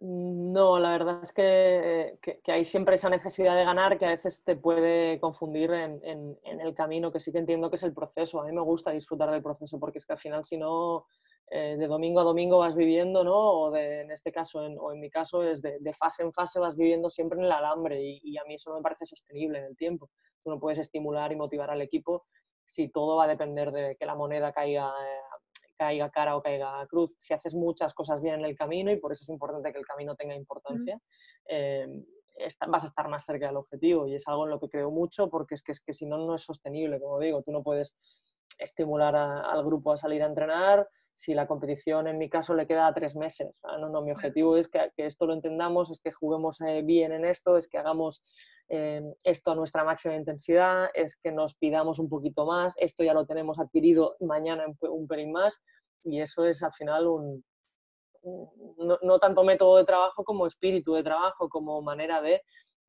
No, 0.00 0.78
la 0.78 0.92
verdad 0.92 1.20
es 1.22 1.32
que, 1.32 2.18
hay 2.46 2.64
siempre 2.64 2.94
esa 2.94 3.10
necesidad 3.10 3.54
de 3.54 3.64
ganar 3.64 3.98
que 3.98 4.06
a 4.06 4.10
veces 4.10 4.42
te 4.42 4.56
puede 4.56 5.20
confundir 5.20 5.70
en, 5.72 6.00
en, 6.02 6.60
el 6.60 6.74
camino, 6.74 7.12
que 7.12 7.20
sí 7.20 7.32
que 7.32 7.38
entiendo 7.38 7.68
que 7.68 7.76
es 7.76 7.82
el 7.82 7.92
proceso. 7.92 8.40
A 8.40 8.46
mí 8.46 8.52
me 8.52 8.62
gusta 8.62 8.92
disfrutar 8.92 9.30
del 9.30 9.42
proceso 9.42 9.78
porque 9.78 9.98
es 9.98 10.06
que 10.06 10.14
al 10.14 10.18
final 10.18 10.44
si 10.44 10.56
no 10.56 11.06
eh, 11.52 11.76
de 11.76 11.88
domingo 11.88 12.20
a 12.20 12.22
domingo 12.22 12.58
vas 12.58 12.76
viviendo, 12.76 13.24
¿no? 13.24 13.36
O 13.36 13.70
de, 13.72 14.02
en 14.02 14.12
este 14.12 14.30
caso, 14.30 14.60
o 14.60 14.92
en 14.92 15.00
mi 15.00 15.10
caso, 15.10 15.42
es 15.42 15.60
de, 15.60 15.92
fase 15.94 16.22
en 16.22 16.32
fase 16.32 16.60
vas 16.60 16.76
viviendo 16.76 17.10
siempre 17.10 17.40
en 17.40 17.46
el 17.46 17.50
alambre 17.50 18.00
y, 18.00 18.38
a 18.38 18.44
mí 18.44 18.54
eso 18.54 18.70
no 18.70 18.76
me 18.76 18.82
parece 18.82 19.04
sostenible 19.04 19.58
en 19.58 19.64
el 19.64 19.76
tiempo. 19.76 20.08
Tú 20.44 20.50
no 20.50 20.60
puedes 20.60 20.78
estimular 20.78 21.32
y 21.32 21.36
motivar 21.36 21.70
al 21.70 21.82
equipo 21.82 22.24
si 22.64 22.88
todo 22.88 23.16
va 23.16 23.24
a 23.24 23.28
depender 23.28 23.72
de 23.72 23.96
que 23.96 24.06
la 24.06 24.14
moneda 24.14 24.52
caiga, 24.52 24.90
eh, 24.90 25.66
caiga 25.76 26.08
cara 26.10 26.36
o 26.36 26.42
caiga 26.42 26.86
cruz. 26.86 27.16
Si 27.18 27.34
haces 27.34 27.56
muchas 27.56 27.94
cosas 27.94 28.22
bien 28.22 28.36
en 28.36 28.44
el 28.44 28.56
camino, 28.56 28.92
y 28.92 29.00
por 29.00 29.10
eso 29.10 29.24
es 29.24 29.28
importante 29.28 29.72
que 29.72 29.78
el 29.80 29.86
camino 29.86 30.14
tenga 30.14 30.36
importancia, 30.36 31.00
eh, 31.48 31.88
vas 32.68 32.84
a 32.84 32.86
estar 32.86 33.08
más 33.08 33.24
cerca 33.24 33.48
del 33.48 33.56
objetivo 33.56 34.06
y 34.06 34.14
es 34.14 34.26
algo 34.28 34.44
en 34.44 34.50
lo 34.50 34.60
que 34.60 34.68
creo 34.68 34.90
mucho 34.92 35.28
porque 35.28 35.56
es 35.56 35.62
que, 35.62 35.72
es 35.72 35.80
que 35.80 35.92
si 35.92 36.06
no, 36.06 36.16
no 36.16 36.36
es 36.36 36.42
sostenible, 36.42 37.00
como 37.00 37.18
digo, 37.18 37.42
tú 37.42 37.50
no 37.50 37.64
puedes 37.64 37.96
estimular 38.56 39.16
al 39.16 39.64
grupo 39.64 39.92
a 39.92 39.96
salir 39.96 40.22
a 40.22 40.26
entrenar 40.26 40.88
si 41.14 41.34
la 41.34 41.46
competición 41.46 42.06
en 42.06 42.18
mi 42.18 42.30
caso 42.30 42.54
le 42.54 42.66
queda 42.66 42.92
tres 42.94 43.14
meses. 43.14 43.60
No, 43.62 43.88
no, 43.88 44.02
mi 44.02 44.10
objetivo 44.10 44.56
es 44.56 44.68
que, 44.68 44.90
esto 44.96 45.26
lo 45.26 45.34
entendamos, 45.34 45.90
es 45.90 46.00
que 46.00 46.12
juguemos 46.12 46.60
eh, 46.62 46.82
bien 46.82 47.12
en 47.12 47.24
esto, 47.24 47.56
es 47.56 47.68
que 47.68 47.78
hagamos 47.78 48.22
eh, 48.68 49.02
esto 49.24 49.52
a 49.52 49.54
nuestra 49.54 49.84
máxima 49.84 50.16
intensidad, 50.16 50.88
es 50.94 51.16
que 51.16 51.30
nos 51.32 51.54
pidamos 51.54 51.98
un 51.98 52.08
poquito 52.08 52.46
más, 52.46 52.74
esto 52.78 53.04
ya 53.04 53.12
lo 53.12 53.26
tenemos 53.26 53.58
adquirido 53.58 54.16
mañana 54.20 54.64
un 54.82 55.06
pelín 55.06 55.32
más 55.32 55.62
y 56.04 56.20
eso 56.20 56.44
es 56.46 56.62
al 56.62 56.72
final 56.72 57.06
un, 57.06 57.44
no, 58.22 59.18
tanto 59.18 59.44
método 59.44 59.78
de 59.78 59.84
trabajo 59.84 60.24
como 60.24 60.46
espíritu 60.46 60.94
de 60.94 61.02
trabajo, 61.02 61.48
como 61.48 61.80
manera 61.82 62.20
de... 62.20 62.42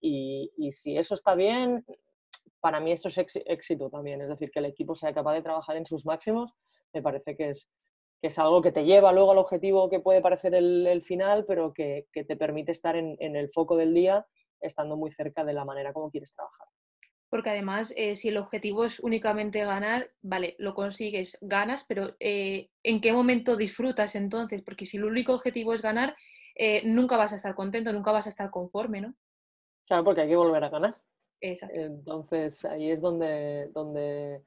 Y, 0.04 0.50
si 0.72 0.98
eso 0.98 1.14
está 1.14 1.36
bien, 1.36 1.86
para 2.60 2.80
mí 2.80 2.92
esto 2.92 3.08
es 3.08 3.18
éxito 3.46 3.90
también. 3.90 4.22
Es 4.22 4.30
decir, 4.30 4.50
que 4.50 4.60
el 4.60 4.66
equipo 4.66 4.96
sea 4.96 5.14
capaz 5.14 5.34
de 5.34 5.44
trabajar 5.44 5.78
en 5.78 5.86
sus 5.86 6.06
máximos, 6.06 6.54
me 6.94 7.02
parece 7.02 7.36
que 7.36 7.50
es, 7.50 7.70
que 8.22 8.28
es 8.28 8.40
algo 8.40 8.62
que 8.62 8.72
te 8.72 8.86
lleva 8.86 9.12
luego 9.12 9.32
al 9.32 9.40
objetivo 9.40 9.90
que 9.90 10.00
puede 10.00 10.22
parecer 10.22 10.54
el, 10.54 11.02
final, 11.04 11.46
pero 11.46 11.74
que, 11.74 12.08
te 12.14 12.36
permite 12.36 12.72
estar 12.72 12.96
en, 12.96 13.18
en 13.20 13.36
el 13.36 13.50
foco 13.50 13.76
del 13.76 13.94
día, 13.94 14.26
estando 14.60 14.96
muy 14.96 15.12
cerca 15.12 15.44
de 15.44 15.54
la 15.54 15.66
manera 15.66 15.92
como 15.92 16.12
quieres 16.12 16.34
trabajar 16.34 16.68
porque 17.32 17.50
además 17.50 17.94
eh, 17.96 18.18
si 18.18 18.28
el 18.28 18.38
objetivo 18.38 18.84
es 18.84 19.00
únicamente 19.00 19.64
ganar, 19.64 20.12
vale, 20.22 20.56
lo 20.60 20.74
consigues, 20.74 21.38
ganas, 21.40 21.86
pero 21.88 22.14
eh, 22.20 22.70
¿en 22.84 23.00
qué 23.00 23.14
momento 23.14 23.56
disfrutas 23.56 24.16
entonces? 24.16 24.62
Porque 24.62 24.86
si 24.86 24.98
el 24.98 25.06
único 25.06 25.34
objetivo 25.34 25.74
es 25.74 25.82
ganar, 25.82 26.14
eh, 26.56 26.82
nunca 26.84 27.16
vas 27.16 27.32
a 27.32 27.38
estar 27.38 27.56
contento, 27.56 27.94
nunca 27.94 28.12
vas 28.12 28.26
a 28.26 28.30
estar 28.30 28.52
conforme, 28.52 29.00
¿no? 29.00 29.16
Claro, 29.88 30.04
porque 30.04 30.22
hay 30.22 30.28
que 30.28 30.36
volver 30.36 30.62
a 30.66 30.70
ganar. 30.70 30.96
Exacto. 31.40 31.80
Entonces 31.80 32.66
ahí 32.66 32.92
es 32.92 33.00
donde, 33.00 33.70
donde 33.70 34.44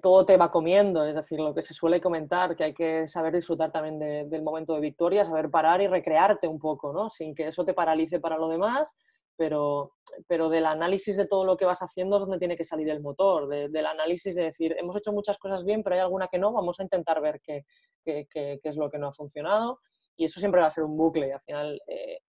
todo 0.00 0.24
te 0.24 0.36
va 0.36 0.50
comiendo, 0.50 1.04
es 1.04 1.14
decir, 1.14 1.40
lo 1.40 1.54
que 1.54 1.62
se 1.62 1.74
suele 1.74 2.00
comentar, 2.00 2.54
que 2.56 2.64
hay 2.64 2.74
que 2.74 3.08
saber 3.08 3.34
disfrutar 3.34 3.72
también 3.72 3.98
del 4.28 4.42
momento 4.42 4.74
de 4.74 4.80
victoria, 4.80 5.24
saber 5.24 5.50
parar 5.50 5.80
y 5.80 5.86
recrearte 5.86 6.46
un 6.46 6.58
poco, 6.58 6.92
¿no? 6.92 7.08
Sin 7.08 7.34
que 7.34 7.48
eso 7.48 7.64
te 7.64 7.74
paralice 7.74 8.20
para 8.20 8.36
lo 8.38 8.48
demás 8.48 8.94
pero, 9.36 9.92
pero 10.26 10.48
del 10.48 10.66
análisis 10.66 11.16
de 11.16 11.26
todo 11.26 11.44
lo 11.44 11.56
que 11.56 11.64
vas 11.64 11.80
haciendo 11.80 12.16
es 12.16 12.22
donde 12.22 12.38
tiene 12.38 12.56
que 12.56 12.64
salir 12.64 12.88
el 12.88 13.00
motor, 13.00 13.48
del 13.48 13.86
análisis 13.86 14.34
de 14.34 14.44
decir, 14.44 14.74
hemos 14.78 14.96
hecho 14.96 15.12
muchas 15.12 15.38
cosas 15.38 15.64
bien, 15.64 15.82
pero 15.82 15.94
hay 15.94 16.00
alguna 16.00 16.28
que 16.28 16.38
no, 16.38 16.52
vamos 16.52 16.80
a 16.80 16.82
intentar 16.82 17.20
ver 17.20 17.40
qué, 17.40 17.64
es 18.04 18.76
lo 18.76 18.90
que 18.90 18.98
no 18.98 19.08
ha 19.08 19.12
funcionado. 19.12 19.80
Y 20.18 20.24
eso 20.24 20.40
siempre 20.40 20.62
va 20.62 20.68
a 20.68 20.70
ser 20.70 20.84
un 20.84 20.96
bucle. 20.96 21.30
Al 21.30 21.40
final, 21.42 21.80
eh, 21.86 22.20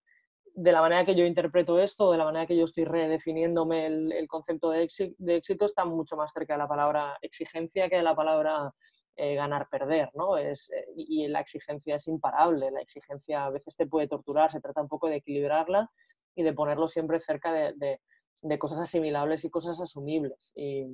de 0.57 0.71
la 0.71 0.81
manera 0.81 1.05
que 1.05 1.13
yo 1.13 1.23
interpreto 1.23 1.79
esto, 1.79 2.11
de 2.11 2.17
la 2.17 2.25
manera 2.25 2.47
que 2.47 2.57
yo 2.57 2.63
estoy 2.63 2.83
redefiniéndome 2.83 3.85
el, 3.85 4.27
concepto 4.27 4.71
de 4.71 4.89
éxito, 5.27 5.65
está 5.65 5.85
mucho 5.85 6.17
más 6.17 6.31
cerca 6.31 6.55
de 6.55 6.57
la 6.57 6.67
palabra 6.67 7.15
exigencia 7.21 7.87
que 7.87 7.97
de 7.97 8.01
la 8.01 8.15
palabra 8.15 8.73
eh, 9.15 9.35
ganar-perder, 9.35 10.09
¿no? 10.15 10.35
Eh, 10.35 10.53
y 10.95 11.27
la 11.27 11.41
exigencia 11.41 11.93
es 11.93 12.07
imparable, 12.07 12.71
la 12.71 12.81
exigencia 12.81 13.45
a 13.45 13.51
veces 13.51 13.75
te 13.75 13.85
puede 13.85 14.07
torturar, 14.07 14.51
se 14.51 14.59
trata 14.59 14.81
un 14.81 14.87
poco 14.87 15.07
de 15.07 15.17
equilibrarla 15.17 15.91
y 16.33 16.41
de 16.41 16.53
ponerlo 16.53 16.87
siempre 16.87 17.19
cerca 17.19 17.53
de, 17.53 17.99
de, 18.41 18.57
cosas 18.57 18.79
asimilables 18.79 19.45
y 19.45 19.51
cosas 19.51 19.79
asumibles. 19.79 20.53
Y, 20.55 20.87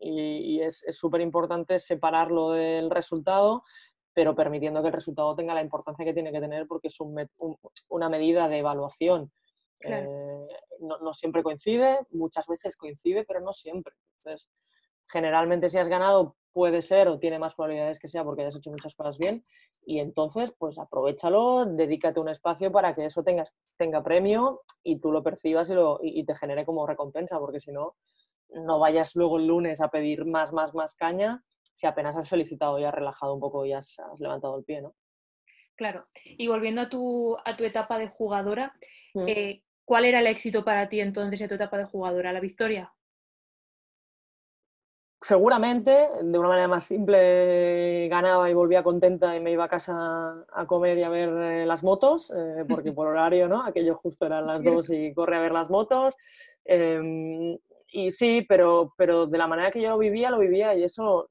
y, 0.00 0.60
es 0.60 0.84
súper 0.90 1.22
importante 1.22 1.78
separarlo 1.78 2.50
del 2.50 2.90
resultado, 2.90 3.62
pero 4.16 4.34
permitiendo 4.34 4.80
que 4.80 4.88
el 4.88 4.94
resultado 4.94 5.36
tenga 5.36 5.52
la 5.52 5.60
importancia 5.60 6.02
que 6.02 6.14
tiene 6.14 6.32
que 6.32 6.40
tener 6.40 6.66
porque 6.66 6.88
es 6.88 6.98
un, 7.00 7.28
una 7.90 8.08
medida 8.08 8.48
de 8.48 8.60
evaluación. 8.60 9.30
Eh, 9.80 10.08
no, 10.80 10.96
no, 11.00 11.12
siempre 11.12 11.42
coincide, 11.42 11.98
muchas 12.12 12.46
veces 12.46 12.78
coincide, 12.78 13.26
pero 13.26 13.40
no 13.40 13.52
siempre. 13.52 13.92
Entonces, 14.16 14.48
generalmente 15.06 15.68
si 15.68 15.76
has 15.76 15.90
ganado 15.90 16.34
puede 16.54 16.80
ser 16.80 17.08
o 17.08 17.18
tiene 17.18 17.38
más 17.38 17.56
probabilidades 17.56 17.98
que 17.98 18.08
sea 18.08 18.24
porque 18.24 18.40
hayas 18.40 18.56
hecho 18.56 18.70
muchas 18.70 18.94
cosas 18.94 19.18
bien 19.18 19.44
y 19.84 19.98
entonces 19.98 20.50
pues 20.56 20.78
aprovechalo, 20.78 21.66
dedícate 21.66 22.18
un 22.18 22.30
espacio 22.30 22.72
para 22.72 22.94
que 22.94 23.04
eso 23.04 23.22
tenga, 23.22 23.44
tenga 23.76 24.02
premio 24.02 24.62
y 24.82 24.98
tú 24.98 25.12
lo 25.12 25.22
percibas 25.22 25.68
y, 25.68 25.74
lo, 25.74 25.98
y, 26.02 26.24
te 26.24 26.34
genere 26.34 26.64
como 26.64 26.86
recompensa 26.86 27.38
porque 27.38 27.60
si 27.60 27.70
no, 27.70 27.96
no 28.48 28.78
vayas 28.78 29.14
luego 29.14 29.36
el 29.36 29.46
lunes 29.46 29.82
a 29.82 29.90
pedir 29.90 30.24
más, 30.24 30.54
más, 30.54 30.74
más 30.74 30.94
caña 30.94 31.44
si 31.76 31.86
apenas 31.86 32.16
has 32.16 32.28
felicitado 32.28 32.78
y 32.80 32.84
has 32.84 32.94
relajado 32.94 33.34
un 33.34 33.40
poco 33.40 33.64
y 33.64 33.72
has, 33.72 33.96
levantado 34.18 34.58
el 34.58 34.64
pie, 34.64 34.82
¿no? 34.82 34.96
Claro. 35.76 36.06
Y 36.24 36.48
volviendo 36.48 36.80
a 36.80 36.88
tu, 36.88 37.36
a 37.44 37.56
tu 37.56 37.64
etapa 37.64 37.98
de 37.98 38.08
jugadora, 38.08 38.74
mm. 39.14 39.28
eh, 39.28 39.62
¿cuál 39.84 40.06
era 40.06 40.20
el 40.20 40.26
éxito 40.26 40.64
para 40.64 40.88
ti 40.88 41.00
entonces 41.00 41.40
en 41.40 41.48
tu 41.48 41.54
etapa 41.54 41.78
de 41.78 41.84
jugadora? 41.84 42.32
¿La 42.32 42.40
victoria? 42.40 42.92
seguramente, 45.26 46.08
de 46.22 46.38
una 46.38 46.48
manera 46.48 46.68
más 46.68 46.84
simple, 46.84 48.06
ganaba 48.08 48.48
y 48.48 48.54
volvía 48.54 48.84
contenta 48.84 49.34
y 49.36 49.40
me 49.40 49.50
iba 49.50 49.64
a 49.64 49.68
casa 49.68 50.46
a 50.52 50.66
comer 50.66 50.98
y 50.98 51.02
a 51.02 51.08
ver 51.08 51.28
eh, 51.30 51.66
las 51.66 51.82
motos, 51.82 52.30
eh, 52.30 52.64
porque 52.68 52.92
por 52.92 53.08
horario, 53.08 53.48
¿no? 53.48 53.64
Aquello 53.64 53.96
justo 53.96 54.26
eran 54.26 54.46
las 54.46 54.62
dos 54.62 54.88
y 54.90 55.12
corre 55.14 55.36
a 55.36 55.40
ver 55.40 55.52
las 55.52 55.68
motos. 55.68 56.14
Em, 56.64 57.58
y 57.88 58.10
sí, 58.12 58.44
pero, 58.48 58.94
pero 58.96 59.26
de 59.26 59.38
la 59.38 59.48
manera 59.48 59.72
que 59.72 59.80
yo 59.80 59.90
lo 59.90 59.98
vivía, 59.98 60.30
lo 60.30 60.38
vivía 60.38 60.74
y 60.74 60.84
eso 60.84 61.28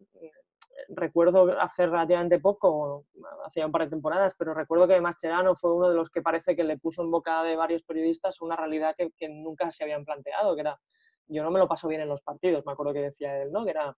recuerdo 0.89 1.59
hace 1.59 1.85
relativamente 1.85 2.39
poco, 2.39 3.05
hacía 3.45 3.65
un 3.65 3.71
par 3.71 3.83
de 3.83 3.89
temporadas, 3.89 4.35
pero 4.37 4.53
recuerdo 4.53 4.87
que 4.87 5.01
Mascherano 5.01 5.55
fue 5.55 5.73
uno 5.73 5.89
de 5.89 5.95
los 5.95 6.09
que 6.09 6.21
parece 6.21 6.55
que 6.55 6.63
le 6.63 6.77
puso 6.77 7.03
en 7.03 7.11
boca 7.11 7.43
de 7.43 7.55
varios 7.55 7.83
periodistas 7.83 8.41
una 8.41 8.55
realidad 8.55 8.95
que, 8.97 9.29
nunca 9.29 9.71
se 9.71 9.83
habían 9.83 10.05
planteado, 10.05 10.55
que 10.55 10.61
era 10.61 10.79
yo 11.27 11.43
no 11.43 11.49
me 11.49 11.59
lo 11.59 11.67
paso 11.67 11.87
bien 11.87 12.01
en 12.01 12.07
los 12.07 12.21
partidos, 12.21 12.65
me 12.65 12.73
acuerdo 12.73 12.93
que 12.93 13.01
decía 13.01 13.41
él, 13.41 13.51
¿no? 13.51 13.63
Que 13.63 13.71
era, 13.71 13.97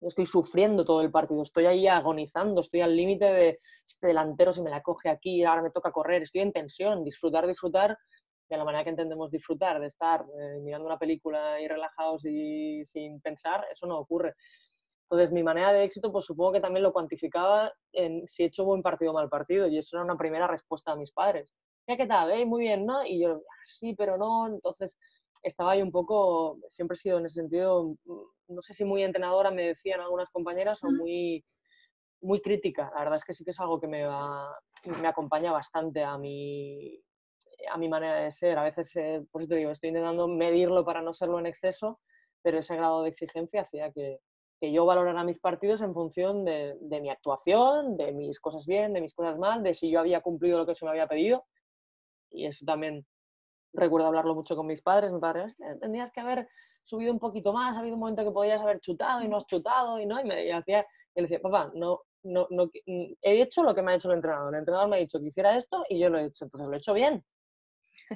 estoy 0.00 0.26
sufriendo 0.26 0.84
todo 0.84 1.02
el 1.02 1.10
partido, 1.10 1.42
estoy 1.42 1.66
ahí 1.66 1.86
agonizando, 1.86 2.60
estoy 2.60 2.80
al 2.80 2.96
límite 2.96 3.26
de 3.26 3.60
este 3.86 4.08
delantero 4.08 4.52
si 4.52 4.62
me 4.62 4.70
la 4.70 4.82
coge 4.82 5.08
aquí, 5.08 5.44
ahora 5.44 5.62
me 5.62 5.70
toca 5.70 5.92
correr, 5.92 6.22
estoy 6.22 6.40
en 6.40 6.52
tensión, 6.52 7.04
disfrutar, 7.04 7.46
disfrutar 7.46 7.96
de 8.48 8.56
la 8.56 8.64
manera 8.64 8.84
que 8.84 8.90
entendemos 8.90 9.30
disfrutar, 9.30 9.78
de 9.80 9.86
estar 9.86 10.24
eh, 10.40 10.58
mirando 10.60 10.86
una 10.86 10.98
película 10.98 11.60
y 11.60 11.68
relajados 11.68 12.24
y 12.24 12.84
sin 12.84 13.20
pensar, 13.20 13.66
eso 13.70 13.86
no 13.86 13.98
ocurre. 13.98 14.34
Entonces, 15.10 15.32
mi 15.32 15.42
manera 15.42 15.72
de 15.72 15.84
éxito, 15.84 16.12
pues 16.12 16.26
supongo 16.26 16.52
que 16.52 16.60
también 16.60 16.82
lo 16.82 16.92
cuantificaba 16.92 17.72
en 17.92 18.28
si 18.28 18.42
he 18.42 18.46
hecho 18.46 18.64
buen 18.64 18.82
partido 18.82 19.12
o 19.12 19.14
mal 19.14 19.30
partido, 19.30 19.66
y 19.66 19.78
eso 19.78 19.96
era 19.96 20.04
una 20.04 20.18
primera 20.18 20.46
respuesta 20.46 20.92
a 20.92 20.96
mis 20.96 21.12
padres. 21.12 21.54
¿Qué 21.86 22.06
tal? 22.06 22.30
¿Eh? 22.32 22.44
Muy 22.44 22.64
bien, 22.64 22.84
¿no? 22.84 23.06
Y 23.06 23.22
yo, 23.22 23.36
ah, 23.36 23.60
sí, 23.64 23.94
pero 23.94 24.18
no. 24.18 24.46
Entonces, 24.46 24.98
estaba 25.42 25.72
ahí 25.72 25.80
un 25.80 25.90
poco, 25.90 26.58
siempre 26.68 26.94
he 26.94 26.98
sido 26.98 27.18
en 27.18 27.24
ese 27.24 27.36
sentido, 27.40 27.96
mm, 28.04 28.54
no 28.54 28.60
sé 28.60 28.74
si 28.74 28.84
muy 28.84 29.02
entrenadora, 29.02 29.50
me 29.50 29.68
decían 29.68 30.00
algunas 30.00 30.28
compañeras, 30.28 30.84
o 30.84 30.90
muy, 30.90 31.42
muy 32.20 32.42
crítica. 32.42 32.90
La 32.94 33.00
verdad 33.00 33.16
es 33.16 33.24
que 33.24 33.32
sí 33.32 33.44
que 33.44 33.52
es 33.52 33.60
algo 33.60 33.80
que 33.80 33.88
me, 33.88 34.04
me 34.04 35.08
acompaña 35.08 35.52
bastante 35.52 36.04
a 36.04 36.18
mi, 36.18 37.00
a 37.70 37.78
mi 37.78 37.88
manera 37.88 38.16
de 38.16 38.30
ser. 38.30 38.58
A 38.58 38.64
veces, 38.64 38.94
eh, 38.96 39.24
por 39.30 39.40
eso 39.40 39.48
te 39.48 39.56
digo, 39.56 39.70
estoy 39.70 39.88
intentando 39.88 40.28
medirlo 40.28 40.84
para 40.84 41.00
no 41.00 41.14
serlo 41.14 41.38
en 41.38 41.46
exceso, 41.46 41.98
pero 42.42 42.58
ese 42.58 42.76
grado 42.76 43.02
de 43.02 43.08
exigencia 43.08 43.62
hacía 43.62 43.90
que, 43.92 44.18
que 44.60 44.72
yo 44.72 44.84
valorara 44.84 45.24
mis 45.24 45.38
partidos 45.38 45.82
en 45.82 45.94
función 45.94 46.44
de, 46.44 46.76
de, 46.80 47.00
mi 47.00 47.10
actuación, 47.10 47.96
de 47.96 48.12
mis 48.12 48.40
cosas 48.40 48.66
bien, 48.66 48.92
de 48.92 49.00
mis 49.00 49.14
cosas 49.14 49.38
mal, 49.38 49.62
de 49.62 49.74
si 49.74 49.90
yo 49.90 50.00
había 50.00 50.20
cumplido 50.20 50.58
lo 50.58 50.66
que 50.66 50.74
se 50.74 50.84
me 50.84 50.90
había 50.90 51.06
pedido. 51.06 51.44
Y 52.30 52.46
eso 52.46 52.64
también 52.64 53.06
recuerdo 53.72 54.06
hablarlo 54.06 54.34
mucho 54.34 54.56
con 54.56 54.66
mis 54.66 54.82
padres, 54.82 55.12
mi 55.12 55.20
padre, 55.20 55.46
tendrías 55.80 56.10
que 56.10 56.20
haber 56.20 56.48
subido 56.82 57.12
un 57.12 57.18
poquito 57.18 57.52
más, 57.52 57.76
ha 57.76 57.80
habido 57.80 57.94
un 57.94 58.00
momento 58.00 58.24
que 58.24 58.30
podías 58.30 58.62
haber 58.62 58.80
chutado 58.80 59.22
y 59.22 59.28
no 59.28 59.36
has 59.36 59.46
chutado, 59.46 60.00
y 60.00 60.06
no, 60.06 60.20
y 60.20 60.24
me 60.24 60.52
hacía, 60.52 60.80
y 61.14 61.20
le 61.20 61.22
decía, 61.22 61.40
papá, 61.40 61.70
no, 61.74 62.00
no, 62.22 62.46
no, 62.50 62.70
he 62.86 63.42
hecho 63.42 63.62
lo 63.62 63.74
que 63.74 63.82
me 63.82 63.92
ha 63.92 63.94
hecho 63.96 64.10
el 64.10 64.16
entrenador, 64.16 64.54
el 64.54 64.60
entrenador 64.60 64.88
me 64.88 64.96
ha 64.96 65.00
dicho 65.00 65.18
que 65.18 65.26
hiciera 65.26 65.56
esto 65.56 65.84
y 65.88 65.98
yo 65.98 66.08
lo 66.08 66.18
he 66.18 66.26
hecho, 66.26 66.44
entonces 66.44 66.68
lo 66.68 66.74
he 66.74 66.78
hecho 66.78 66.94
bien, 66.94 67.24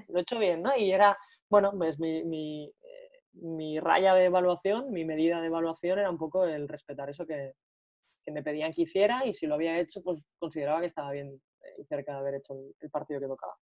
lo 0.09 0.19
he 0.19 0.23
hecho 0.23 0.39
bien, 0.39 0.63
¿no? 0.63 0.77
Y 0.77 0.91
era, 0.91 1.17
bueno, 1.49 1.73
pues 1.77 1.99
mi, 1.99 2.25
mi, 2.25 2.73
mi 3.35 3.81
raya 3.81 4.15
de 4.15 4.27
evaluación, 4.27 4.91
mi 4.91 5.05
medida 5.05 5.41
de 5.41 5.47
evaluación 5.47 5.99
era 5.99 6.11
un 6.11 6.19
poco 6.19 6.45
el 6.45 6.69
respetar 6.69 7.09
eso 7.09 7.27
que, 7.27 7.55
que 8.25 8.33
me 8.33 8.43
pedían 8.43 8.73
que 8.73 8.83
hiciera 8.83 9.27
y 9.27 9.33
si 9.33 9.47
lo 9.47 9.55
había 9.55 9.79
hecho, 9.79 10.03
pues 10.03 10.25
consideraba 10.39 10.81
que 10.81 10.87
estaba 10.87 11.11
bien 11.13 11.41
eh, 11.61 11.75
y 11.79 11.85
cerca 11.85 12.13
de 12.13 12.19
haber 12.19 12.35
hecho 12.37 12.55
el 12.81 12.91
partido 12.91 13.21
que 13.21 13.27
tocaba. 13.27 13.55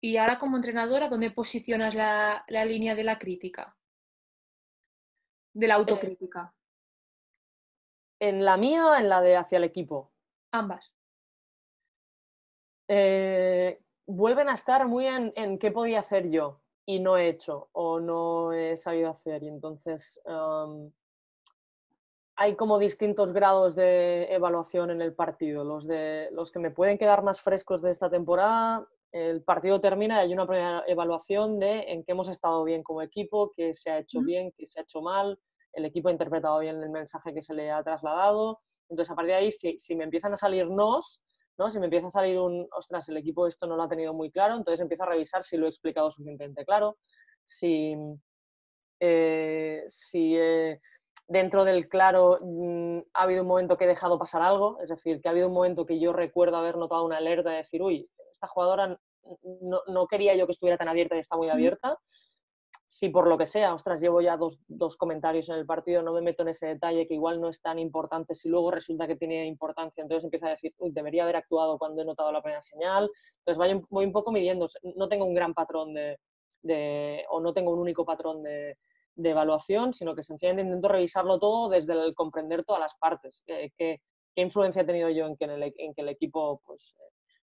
Y 0.00 0.16
ahora 0.16 0.38
como 0.38 0.56
entrenadora, 0.56 1.08
¿dónde 1.08 1.30
posicionas 1.30 1.94
la, 1.94 2.44
línea 2.48 2.94
de 2.94 3.04
la 3.04 3.18
crítica? 3.18 3.76
De 5.52 5.66
la 5.66 5.74
eh, 5.74 5.78
autocrítica. 5.78 6.54
¿En 8.18 8.44
la 8.44 8.56
mía 8.56 8.86
o 8.86 8.94
en 8.94 9.08
la 9.08 9.20
de 9.20 9.36
hacia 9.36 9.58
el 9.58 9.64
equipo? 9.64 10.12
Ambas. 10.52 10.92
Eh, 12.88 13.82
vuelven 14.06 14.48
a 14.48 14.54
estar 14.54 14.88
muy 14.88 15.06
en, 15.06 15.58
qué 15.58 15.70
podía 15.70 16.00
hacer 16.00 16.30
yo 16.30 16.60
y 16.90 16.98
no 16.98 17.16
he 17.16 17.28
hecho 17.28 17.68
o 17.72 18.00
no 18.00 18.52
he 18.52 18.76
sabido 18.76 19.10
hacer. 19.10 19.42
Y 19.42 19.48
entonces 19.48 20.20
hay 22.36 22.56
como 22.56 22.78
distintos 22.78 23.32
grados 23.32 23.74
de 23.76 24.32
evaluación 24.32 24.90
en 24.90 25.00
el 25.00 25.14
partido. 25.14 25.62
Los, 25.62 25.86
de, 25.86 26.28
los 26.32 26.50
que 26.50 26.58
me 26.58 26.70
pueden 26.70 26.98
quedar 26.98 27.22
más 27.22 27.40
frescos 27.40 27.80
de 27.82 27.90
esta 27.90 28.10
temporada 28.10 28.86
el 29.12 29.42
partido 29.42 29.80
termina 29.80 30.18
y 30.18 30.26
hay 30.26 30.32
una 30.32 30.46
primera 30.46 30.84
evaluación 30.86 31.58
de 31.58 31.80
en 31.88 32.04
qué 32.04 32.12
hemos 32.12 32.28
estado 32.28 32.62
bien 32.64 32.82
como 32.82 33.02
equipo, 33.02 33.52
qué 33.56 33.74
se 33.74 33.90
ha 33.90 33.98
hecho 33.98 34.20
bien, 34.20 34.52
qué 34.56 34.66
se 34.66 34.78
ha 34.78 34.82
hecho 34.82 35.02
mal, 35.02 35.38
el 35.72 35.84
equipo 35.84 36.08
ha 36.08 36.12
interpretado 36.12 36.60
bien 36.60 36.80
el 36.80 36.90
mensaje 36.90 37.34
que 37.34 37.42
se 37.42 37.54
le 37.54 37.70
ha 37.70 37.82
trasladado. 37.82 38.60
Entonces, 38.88 39.10
a 39.10 39.16
partir 39.16 39.32
de 39.32 39.38
ahí, 39.38 39.52
si, 39.52 39.78
si 39.78 39.96
me 39.96 40.04
empiezan 40.04 40.32
a 40.32 40.36
salir 40.36 40.68
nos, 40.68 41.24
¿no? 41.60 41.68
si 41.68 41.78
me 41.78 41.84
empieza 41.84 42.06
a 42.06 42.10
salir 42.10 42.38
un, 42.38 42.66
ostras, 42.72 43.06
el 43.10 43.18
equipo 43.18 43.46
esto 43.46 43.66
no 43.66 43.76
lo 43.76 43.82
ha 43.82 43.88
tenido 43.88 44.14
muy 44.14 44.30
claro, 44.30 44.56
entonces 44.56 44.80
empiezo 44.80 45.02
a 45.02 45.10
revisar 45.10 45.44
si 45.44 45.58
lo 45.58 45.66
he 45.66 45.68
explicado 45.68 46.10
suficientemente 46.10 46.64
claro, 46.64 46.96
si, 47.42 47.94
eh, 48.98 49.84
si 49.86 50.36
eh, 50.38 50.80
dentro 51.28 51.64
del 51.64 51.86
claro 51.86 52.38
mm, 52.40 53.00
ha 53.12 53.22
habido 53.22 53.42
un 53.42 53.48
momento 53.48 53.76
que 53.76 53.84
he 53.84 53.88
dejado 53.88 54.18
pasar 54.18 54.40
algo, 54.40 54.80
es 54.82 54.88
decir, 54.88 55.20
que 55.20 55.28
ha 55.28 55.32
habido 55.32 55.48
un 55.48 55.54
momento 55.54 55.84
que 55.84 56.00
yo 56.00 56.14
recuerdo 56.14 56.56
haber 56.56 56.78
notado 56.78 57.04
una 57.04 57.18
alerta 57.18 57.50
de 57.50 57.56
decir, 57.56 57.82
uy, 57.82 58.08
esta 58.32 58.46
jugadora 58.46 58.98
no, 59.60 59.82
no 59.86 60.06
quería 60.06 60.34
yo 60.34 60.46
que 60.46 60.52
estuviera 60.52 60.78
tan 60.78 60.88
abierta 60.88 61.14
y 61.14 61.18
está 61.18 61.36
muy 61.36 61.50
abierta. 61.50 61.98
Si 62.92 63.08
por 63.08 63.28
lo 63.28 63.38
que 63.38 63.46
sea, 63.46 63.72
ostras, 63.72 64.00
llevo 64.00 64.20
ya 64.20 64.36
dos, 64.36 64.58
dos, 64.66 64.96
comentarios 64.96 65.48
en 65.48 65.54
el 65.54 65.64
partido, 65.64 66.02
no 66.02 66.12
me 66.12 66.22
meto 66.22 66.42
en 66.42 66.48
ese 66.48 66.66
detalle 66.66 67.06
que 67.06 67.14
igual 67.14 67.40
no 67.40 67.48
es 67.48 67.62
tan 67.62 67.78
importante, 67.78 68.34
si 68.34 68.48
luego 68.48 68.72
resulta 68.72 69.06
que 69.06 69.14
tiene 69.14 69.46
importancia, 69.46 70.02
entonces 70.02 70.24
empiezo 70.24 70.46
a 70.46 70.50
decir, 70.50 70.74
uy, 70.78 70.90
debería 70.90 71.22
haber 71.22 71.36
actuado 71.36 71.78
cuando 71.78 72.02
he 72.02 72.04
notado 72.04 72.32
la 72.32 72.42
primera 72.42 72.60
señal. 72.60 73.08
Entonces 73.46 73.84
voy 73.90 74.06
un 74.06 74.12
poco 74.12 74.32
midiendo, 74.32 74.66
no 74.96 75.08
tengo 75.08 75.24
un 75.24 75.34
gran 75.34 75.54
patrón 75.54 75.94
de, 75.94 76.18
de 76.62 77.24
o 77.30 77.40
no 77.40 77.54
tengo 77.54 77.72
un 77.72 77.78
único 77.78 78.04
patrón 78.04 78.42
de, 78.42 78.76
evaluación, 79.22 79.92
sino 79.92 80.16
que 80.16 80.24
sencillamente 80.24 80.66
intento 80.66 80.88
revisarlo 80.88 81.38
todo 81.38 81.68
desde 81.68 81.92
el 81.92 82.12
comprender 82.16 82.64
todas 82.64 82.80
las 82.80 82.96
partes. 82.96 83.44
¿Qué, 83.46 83.72
qué, 83.78 84.00
influencia 84.34 84.82
he 84.82 84.84
tenido 84.84 85.10
yo 85.10 85.26
en 85.26 85.36
que, 85.36 85.44
el, 85.44 85.62
en 85.62 85.94
que 85.94 86.02
el 86.02 86.08
equipo 86.08 86.60
pues, 86.66 86.96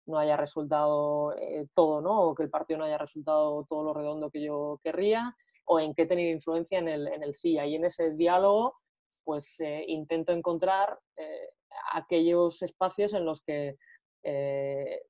no 0.05 0.19
haya 0.19 0.37
resultado 0.37 1.33
eh, 1.37 1.67
todo, 1.73 2.01
¿no? 2.01 2.21
O 2.21 2.35
que 2.35 2.43
el 2.43 2.49
partido 2.49 2.79
no 2.79 2.85
haya 2.85 2.97
resultado 2.97 3.65
todo 3.69 3.83
lo 3.83 3.93
redondo 3.93 4.29
que 4.29 4.41
yo 4.41 4.79
querría, 4.83 5.35
o 5.65 5.79
en 5.79 5.93
qué 5.93 6.03
he 6.03 6.07
tenido 6.07 6.31
influencia 6.31 6.79
en 6.79 6.89
el, 6.89 7.07
en 7.07 7.23
el 7.23 7.33
sí. 7.33 7.53
Y 7.53 7.75
en 7.75 7.85
ese 7.85 8.11
diálogo, 8.11 8.75
pues 9.23 9.59
eh, 9.61 9.85
intento 9.87 10.33
encontrar 10.33 10.99
eh, 11.15 11.49
aquellos 11.93 12.61
espacios 12.61 13.13
en 13.13 13.25
los 13.25 13.41
que 13.41 13.77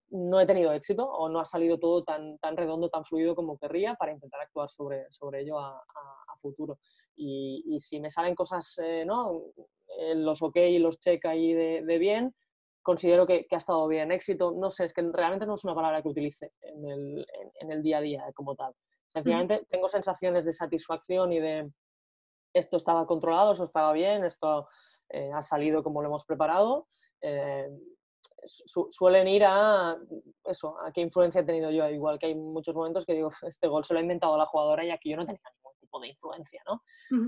no 0.09 0.41
he 0.41 0.45
tenido 0.47 0.73
éxito 0.73 1.05
o 1.07 1.29
no 1.29 1.39
ha 1.39 1.45
salido 1.45 1.77
todo 1.77 2.03
tan, 2.03 2.39
tan 2.39 2.57
redondo, 2.57 2.89
tan 2.89 3.05
fluido 3.05 3.35
como 3.35 3.59
querría 3.59 3.93
para 3.93 4.11
intentar 4.11 4.41
actuar 4.41 4.71
sobre, 4.71 5.05
sobre 5.11 5.41
ello 5.41 5.59
a, 5.59 5.79
futuro. 6.41 6.79
Y, 7.15 7.63
y, 7.67 7.79
si 7.79 8.01
me 8.01 8.09
salen 8.09 8.33
cosas, 8.33 8.75
¿no? 9.05 9.43
los 10.15 10.41
ok 10.41 10.57
y 10.57 10.79
los 10.79 10.99
check 10.99 11.23
ahí 11.25 11.53
de 11.53 11.97
bien, 11.99 12.33
considero 12.83 13.25
que, 13.25 13.47
ha 13.49 13.57
estado 13.57 13.87
bien. 13.87 14.11
Éxito, 14.11 14.51
no 14.51 14.69
sé, 14.69 14.85
es 14.85 14.93
que 14.93 15.01
realmente 15.01 15.45
no 15.45 15.55
es 15.55 15.63
una 15.63 15.73
palabra 15.73 16.01
que 16.01 16.09
utilice 16.09 16.51
en 16.61 16.85
el, 16.85 17.25
en, 17.59 17.71
el 17.71 17.81
día 17.81 17.97
a 17.97 18.01
día 18.01 18.23
como 18.33 18.55
tal. 18.55 18.73
Sencillamente 19.07 19.65
tengo 19.69 19.89
sensaciones 19.89 20.45
de 20.45 20.53
satisfacción 20.53 21.31
y 21.33 21.39
de 21.39 21.71
esto 22.53 22.77
estaba 22.77 23.07
controlado, 23.07 23.53
esto 23.53 23.65
estaba 23.65 23.93
bien, 23.93 24.23
esto 24.23 24.67
eh, 25.09 25.31
ha 25.33 25.41
salido 25.41 25.83
como 25.83 26.01
lo 26.01 26.09
hemos 26.09 26.25
preparado. 26.25 26.87
Eh, 27.21 27.69
suelen 28.45 29.27
ir 29.27 29.43
a 29.45 29.97
eso, 30.45 30.79
a 30.79 30.91
qué 30.91 31.01
influencia 31.01 31.41
he 31.41 31.45
tenido 31.45 31.71
yo. 31.71 31.89
Igual 31.89 32.19
que 32.19 32.27
hay 32.27 32.35
muchos 32.35 32.75
momentos 32.75 33.05
que 33.05 33.13
digo, 33.13 33.31
este 33.43 33.67
gol 33.67 33.83
se 33.83 33.93
lo 33.93 33.99
ha 33.99 34.03
inventado 34.03 34.37
la 34.37 34.45
jugadora 34.45 34.85
y 34.85 34.91
aquí 34.91 35.09
yo 35.09 35.17
no 35.17 35.25
tenía 35.25 35.41
ningún 35.55 35.73
tipo 35.79 35.99
de 35.99 36.07
influencia, 36.09 36.61
¿no? 36.67 36.81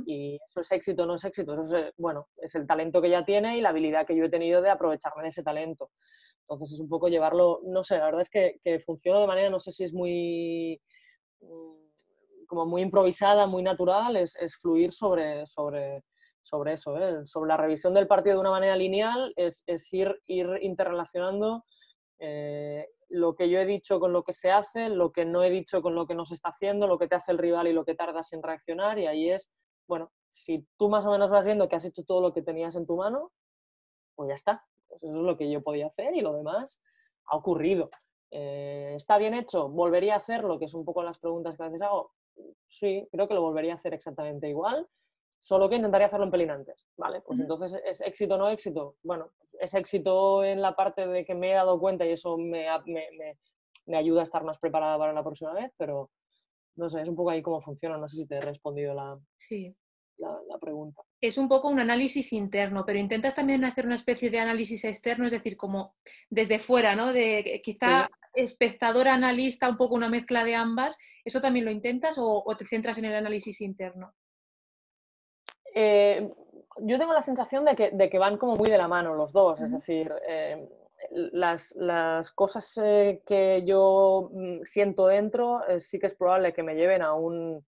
Y 0.06 0.36
eso 0.36 0.60
es 0.60 0.72
éxito, 0.72 1.06
no 1.06 1.16
es 1.16 1.24
éxito. 1.24 1.54
Eso 1.54 1.78
es, 1.78 1.94
bueno, 1.98 2.28
es 2.38 2.56
el 2.56 2.66
talento 2.66 3.02
que 3.02 3.08
ella 3.08 3.26
tiene 3.26 3.58
y 3.58 3.62
la 3.62 3.70
habilidad 3.70 4.06
que 4.06 4.16
yo 4.16 4.26
he 4.26 4.30
tenido 4.30 4.62
de 4.62 4.70
aprovecharme 4.70 5.24
de 5.24 5.30
ese 5.30 5.44
talento. 5.44 5.92
Entonces 6.42 6.74
es 6.74 6.80
un 6.80 6.90
poco 6.90 7.08
llevarlo, 7.08 7.62
no 7.64 7.84
sé, 7.84 7.98
la 7.98 8.06
verdad 8.06 8.22
es 8.22 8.30
que, 8.30 8.60
que 8.64 8.80
funciona 8.80 9.20
de 9.20 9.28
manera, 9.28 9.50
no 9.50 9.60
sé 9.60 9.72
si 9.72 9.84
es 9.84 9.94
muy 9.94 10.80
mm, 11.42 11.86
como 12.46 12.66
muy 12.66 12.84
improvisada, 12.84 13.48
muy 13.48 13.64
natural, 13.64 14.16
es, 14.16 14.36
es 14.36 14.56
fluir 14.56 14.92
sobre, 14.92 15.46
sobre, 15.48 16.04
sobre 16.46 16.74
eso, 16.74 16.96
¿eh? 16.98 17.26
sobre 17.26 17.48
la 17.48 17.58
revisión 17.58 17.96
del 17.96 18.08
partido 18.08 18.36
de 18.36 18.42
una 18.42 18.52
manera 18.52 18.76
lineal, 18.76 19.34
es, 19.36 19.64
es 19.66 19.92
ir, 19.92 20.22
ir 20.28 20.48
interrelacionando 20.62 21.66
eh, 22.20 22.88
lo 23.10 23.36
que 23.36 23.50
yo 23.50 23.58
he 23.58 23.66
dicho 23.66 24.00
con 24.00 24.14
lo 24.14 24.24
que 24.24 24.32
se 24.34 24.52
hace, 24.52 24.90
lo 24.90 25.12
que 25.12 25.26
no 25.26 25.44
he 25.44 25.50
dicho 25.50 25.82
con 25.82 25.96
lo 25.96 26.06
que 26.06 26.14
no 26.14 26.24
se 26.24 26.36
está 26.36 26.50
haciendo, 26.50 26.86
lo 26.86 27.00
que 27.00 27.08
te 27.08 27.16
hace 27.16 27.32
el 27.32 27.40
rival 27.40 27.68
y 27.68 27.74
lo 27.74 27.84
que 27.84 27.96
tardas 27.96 28.32
en 28.32 28.44
reaccionar, 28.44 29.00
y 29.00 29.08
ahí 29.08 29.32
es, 29.32 29.50
bueno, 29.88 30.12
si 30.30 30.68
tú 30.78 30.88
más 30.88 31.04
o 31.08 31.12
menos 31.12 31.32
vas 31.32 31.48
viendo 31.48 31.68
que 31.68 31.78
has 31.78 31.86
hecho 31.86 32.04
todo 32.04 32.22
lo 32.22 32.32
que 32.32 32.44
tenías 32.44 32.76
en 32.76 32.86
tu 32.86 32.96
mano, 32.96 33.32
pues 34.16 34.30
ya 34.30 34.36
está. 34.36 34.66
Pues 34.88 35.04
eso 35.04 35.16
es 35.16 35.24
lo 35.24 35.38
que 35.38 35.50
yo 35.50 35.64
podía 35.64 35.88
hacer 35.88 36.14
y 36.14 36.22
lo 36.22 36.34
demás 36.34 36.80
ha 37.26 37.38
ocurrido. 37.38 37.90
Eh, 38.30 38.94
¿Está 38.96 39.18
bien 39.18 39.34
hecho? 39.34 39.68
¿Volvería 39.68 40.14
a 40.14 40.18
hacerlo? 40.18 40.60
Que 40.60 40.66
es 40.66 40.76
un 40.76 40.86
poco 40.86 41.02
las 41.02 41.18
preguntas 41.18 41.58
que 41.58 41.64
a 41.64 41.68
veces 41.68 41.82
hago. 41.82 42.12
Sí, 42.68 43.08
creo 43.12 43.28
que 43.28 43.34
lo 43.34 43.42
volvería 43.42 43.74
a 43.74 43.78
hacer 43.78 43.96
exactamente 43.96 44.48
igual 44.48 44.88
solo 45.46 45.70
que 45.70 45.76
intentaría 45.76 46.08
hacerlo 46.08 46.26
en 46.26 46.32
pelín 46.32 46.50
antes, 46.50 46.88
¿vale? 46.98 47.22
Pues 47.22 47.40
entonces, 47.40 47.80
¿es 47.86 48.02
éxito 48.02 48.34
o 48.34 48.38
no 48.40 48.50
éxito? 48.50 48.96
Bueno, 49.04 49.30
pues 49.38 49.56
es 49.62 49.76
éxito 49.76 50.44
en 50.44 50.60
la 50.60 50.76
parte 50.76 51.06
de 51.06 51.24
que 51.24 51.36
me 51.36 51.52
he 51.52 51.54
dado 51.54 51.80
cuenta 51.80 52.04
y 52.04 52.14
eso 52.14 52.36
me, 52.36 52.66
me, 52.88 53.38
me, 53.86 53.96
ayuda 53.96 54.22
a 54.22 54.24
estar 54.24 54.44
más 54.44 54.58
preparada 54.58 54.98
para 54.98 55.14
la 55.14 55.24
próxima 55.24 55.54
vez, 55.54 55.72
pero 55.78 56.10
no 56.78 56.90
sé, 56.90 57.04
es 57.04 57.08
un 57.08 57.16
poco 57.16 57.30
ahí 57.30 57.44
cómo 57.44 57.62
funciona, 57.62 57.96
no 57.96 58.08
sé 58.08 58.18
si 58.18 58.26
te 58.26 58.38
he 58.38 58.42
respondido 58.42 58.96
la, 58.96 59.20
sí. 59.38 59.72
la, 60.18 60.36
la, 60.50 60.58
pregunta. 60.58 61.04
Es 61.22 61.38
un 61.38 61.48
poco 61.48 61.70
un 61.70 61.80
análisis 61.80 62.34
interno, 62.34 62.84
pero 62.84 62.98
intentas 62.98 63.36
también 63.36 63.64
hacer 63.66 63.86
una 63.86 63.96
especie 63.96 64.32
de 64.32 64.40
análisis 64.40 64.84
externo, 64.84 65.28
es 65.28 65.32
decir, 65.32 65.58
como 65.58 65.94
desde 66.28 66.58
fuera, 66.58 66.96
¿no? 66.96 67.14
De 67.14 67.62
quizá 67.64 68.10
espectador, 68.34 69.08
analista, 69.08 69.70
un 69.70 69.78
poco 69.78 69.94
una 69.94 70.10
mezcla 70.10 70.44
de 70.44 70.56
ambas, 70.56 70.98
¿eso 71.24 71.40
también 71.40 71.66
lo 71.66 71.72
intentas 71.72 72.18
o, 72.18 72.42
o 72.44 72.58
te 72.58 72.66
centras 72.66 72.98
en 72.98 73.06
el 73.06 73.14
análisis 73.14 73.62
interno? 73.62 74.16
Eh, 75.78 76.34
yo 76.78 76.98
tengo 76.98 77.14
la 77.14 77.22
sensación 77.22 77.66
de 77.66 77.76
que, 77.76 77.92
de 77.92 78.10
que, 78.10 78.18
van 78.18 78.38
como 78.38 78.56
muy 78.56 78.70
de 78.70 78.78
la 78.78 78.88
mano 78.88 79.14
los 79.14 79.34
dos, 79.34 79.60
es 79.60 79.72
decir, 79.72 80.12
eh, 80.28 80.70
las, 81.12 81.74
las, 81.76 82.32
cosas 82.32 82.80
eh, 82.82 83.22
que 83.26 83.64
yo 83.66 84.30
mm, 84.32 84.62
siento 84.64 85.08
dentro 85.08 85.62
sí 85.80 86.00
que 86.00 86.08
es 86.08 86.16
probable 86.16 86.54
que 86.54 86.64
me 86.64 86.76
lleven 86.76 87.02
a 87.02 87.14
un, 87.14 87.66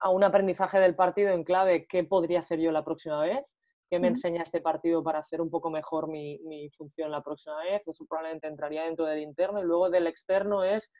a 0.00 0.10
un 0.10 0.24
aprendizaje 0.24 0.80
del 0.80 0.96
partido 0.96 1.30
en 1.30 1.44
clave 1.44 1.86
qué 1.86 2.02
podría 2.02 2.40
hacer 2.40 2.58
yo 2.58 2.72
la 2.72 2.84
próxima 2.84 3.20
vez, 3.20 3.56
qué 3.88 4.00
me 4.00 4.08
enseña 4.08 4.42
este 4.42 4.60
partido 4.60 5.02
para 5.04 5.20
hacer 5.20 5.40
un 5.40 5.50
poco 5.50 5.70
mejor 5.70 6.08
mi, 6.08 6.40
mi 6.40 6.68
función 6.70 7.12
la 7.12 7.22
próxima 7.22 7.58
vez, 7.62 7.86
eso 7.86 8.04
probablemente 8.08 8.48
entraría 8.48 8.82
dentro 8.82 9.06
del 9.06 9.20
interno 9.20 9.60
y 9.60 9.64
luego 9.64 9.90
del 9.90 10.08
externo 10.08 10.64
es 10.64 10.90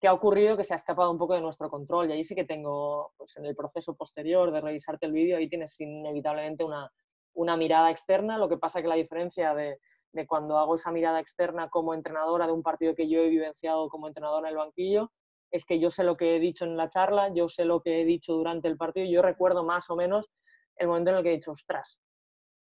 qué 0.00 0.08
ha 0.08 0.12
ocurrido 0.12 0.56
que 0.56 0.64
se 0.64 0.74
ha 0.74 0.76
escapado 0.76 1.10
un 1.10 1.18
poco 1.18 1.34
de 1.34 1.40
nuestro 1.40 1.70
control. 1.70 2.08
Y 2.08 2.12
ahí 2.12 2.24
sí 2.24 2.34
que 2.34 2.44
tengo, 2.44 3.12
pues 3.16 3.36
en 3.36 3.46
el 3.46 3.56
proceso 3.56 3.96
posterior 3.96 4.50
de 4.52 4.60
revisarte 4.60 5.06
el 5.06 5.12
vídeo, 5.12 5.36
ahí 5.36 5.48
tienes 5.48 5.78
inevitablemente 5.80 6.64
una, 6.64 6.90
una 7.34 7.56
mirada 7.56 7.90
externa. 7.90 8.38
Lo 8.38 8.48
que 8.48 8.58
pasa 8.58 8.82
que 8.82 8.88
la 8.88 8.94
diferencia 8.94 9.54
de, 9.54 9.78
de, 10.12 10.26
cuando 10.26 10.58
hago 10.58 10.76
esa 10.76 10.92
mirada 10.92 11.20
externa 11.20 11.68
como 11.68 11.94
entrenadora 11.94 12.46
de 12.46 12.52
un 12.52 12.62
partido 12.62 12.94
que 12.94 13.08
yo 13.08 13.20
he 13.20 13.28
vivenciado 13.28 13.88
como 13.88 14.08
entrenadora 14.08 14.48
en 14.48 14.52
el 14.52 14.58
banquillo, 14.58 15.10
es 15.50 15.64
que 15.64 15.80
yo 15.80 15.90
sé 15.90 16.04
lo 16.04 16.16
que 16.16 16.36
he 16.36 16.40
dicho 16.40 16.64
en 16.64 16.76
la 16.76 16.88
charla, 16.88 17.32
yo 17.34 17.48
sé 17.48 17.64
lo 17.64 17.80
que 17.80 18.00
he 18.00 18.04
dicho 18.04 18.34
durante 18.34 18.68
el 18.68 18.76
partido, 18.76 19.06
yo 19.06 19.22
recuerdo 19.22 19.64
más 19.64 19.88
o 19.90 19.96
menos 19.96 20.28
el 20.76 20.88
momento 20.88 21.10
en 21.10 21.16
el 21.16 21.22
que 21.22 21.30
he 21.30 21.36
dicho, 21.36 21.52
ostras, 21.52 22.00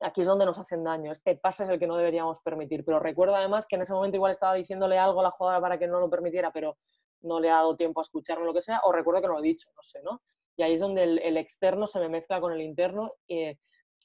aquí 0.00 0.22
es 0.22 0.26
donde 0.26 0.44
nos 0.44 0.58
hacen 0.58 0.84
daño, 0.84 1.12
este 1.12 1.37
pase 1.37 1.64
es 1.64 1.70
el 1.70 1.78
que 1.78 1.87
no 1.87 1.96
deberíamos 1.96 2.40
permitir. 2.40 2.84
Pero 2.84 3.00
recuerdo 3.00 3.37
además 3.37 3.66
que 3.66 3.76
en 3.76 3.82
ese 3.82 3.92
momento 3.92 4.16
igual 4.16 4.32
estaba 4.32 4.54
diciéndole 4.54 4.98
algo 4.98 5.20
a 5.20 5.24
la 5.24 5.30
jugadora 5.30 5.60
para 5.60 5.78
que 5.78 5.87
no 5.87 6.00
lo 6.00 6.10
permitiera, 6.10 6.52
pero 6.52 6.76
no 7.24 7.40
le 7.40 7.50
ha 7.50 7.56
dado 7.56 7.76
tiempo 7.76 8.00
a 8.00 8.02
escucharlo, 8.02 8.44
lo 8.44 8.54
que 8.54 8.60
sea, 8.60 8.80
o 8.84 8.92
recuerdo 8.92 9.22
que 9.22 9.28
no 9.28 9.34
lo 9.34 9.40
he 9.40 9.48
dicho, 9.48 9.68
no 9.74 9.82
sé, 9.82 10.00
¿no? 10.02 10.22
Y 10.56 10.62
ahí 10.62 10.74
es 10.74 10.80
donde 10.80 11.02
el, 11.02 11.37
externo 11.37 11.87
se 11.87 11.98
me 11.98 12.08
mezcla 12.08 12.40
con 12.40 12.52
el 12.52 12.62
interno 12.62 13.12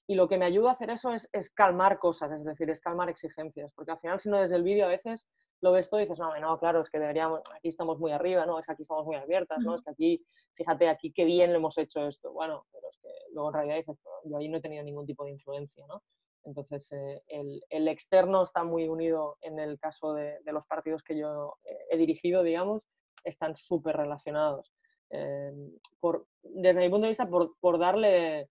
y 0.09 0.15
lo 0.15 0.27
que 0.27 0.39
me 0.39 0.45
ayuda 0.45 0.69
a 0.69 0.71
hacer 0.71 0.89
eso 0.89 1.11
es, 1.13 1.29
calmar 1.51 1.99
cosas, 1.99 2.31
es 2.31 2.43
decir, 2.43 2.67
es 2.71 2.81
calmar 2.81 3.09
exigencias, 3.09 3.71
porque 3.73 3.91
al 3.91 3.99
final 3.99 4.19
si 4.19 4.27
no 4.27 4.39
desde 4.39 4.55
el 4.55 4.63
vídeo 4.63 4.85
a 4.85 4.89
veces 4.89 5.27
lo 5.61 5.71
ves 5.71 5.87
todo 5.87 5.99
y 5.99 6.05
dices, 6.05 6.17
no, 6.17 6.35
no, 6.39 6.57
claro, 6.57 6.81
es 6.81 6.89
que 6.89 6.97
deberíamos, 6.97 7.41
aquí 7.55 7.67
estamos 7.67 7.99
muy 7.99 8.11
arriba, 8.11 8.43
¿no? 8.47 8.57
Es 8.57 8.65
que 8.65 8.71
aquí 8.71 8.81
estamos 8.81 9.05
muy 9.05 9.17
abiertas, 9.17 9.59
¿no? 9.63 9.75
Es 9.75 9.83
que 9.83 9.91
aquí, 9.91 10.25
fíjate, 10.55 10.89
aquí 10.89 11.11
qué 11.13 11.25
bien 11.25 11.51
le 11.51 11.57
hemos 11.57 11.77
hecho 11.77 12.07
esto. 12.07 12.31
Bueno, 12.31 12.65
pero 12.71 12.87
es 12.89 12.97
que 12.97 13.09
luego 13.33 13.49
en 13.49 13.53
realidad 13.53 13.75
dices, 13.75 13.99
yo 14.23 14.37
ahí 14.37 14.49
no 14.49 14.57
he 14.57 14.61
tenido 14.61 14.83
ningún 14.83 15.05
tipo 15.05 15.25
de 15.25 15.31
influencia, 15.31 15.85
¿no? 15.87 16.01
Entonces, 16.43 16.91
eh, 16.93 17.21
el, 17.27 17.61
el, 17.69 17.87
externo 17.87 18.41
está 18.41 18.63
muy 18.63 18.87
unido 18.87 19.37
en 19.41 19.59
el 19.59 19.77
caso 19.77 20.13
de, 20.13 20.39
de 20.43 20.53
los 20.53 20.65
partidos 20.65 21.03
que 21.03 21.19
yo 21.19 21.57
he 21.91 21.97
dirigido, 21.97 22.41
digamos, 22.41 22.87
están 23.23 23.55
súper 23.55 23.97
relacionados. 23.97 24.73
Eh, 25.11 25.51
por, 25.99 26.27
desde 26.43 26.81
mi 26.81 26.89
punto 26.89 27.03
de 27.03 27.09
vista, 27.09 27.27
por, 27.27 27.55
por, 27.59 27.79
darle 27.79 28.49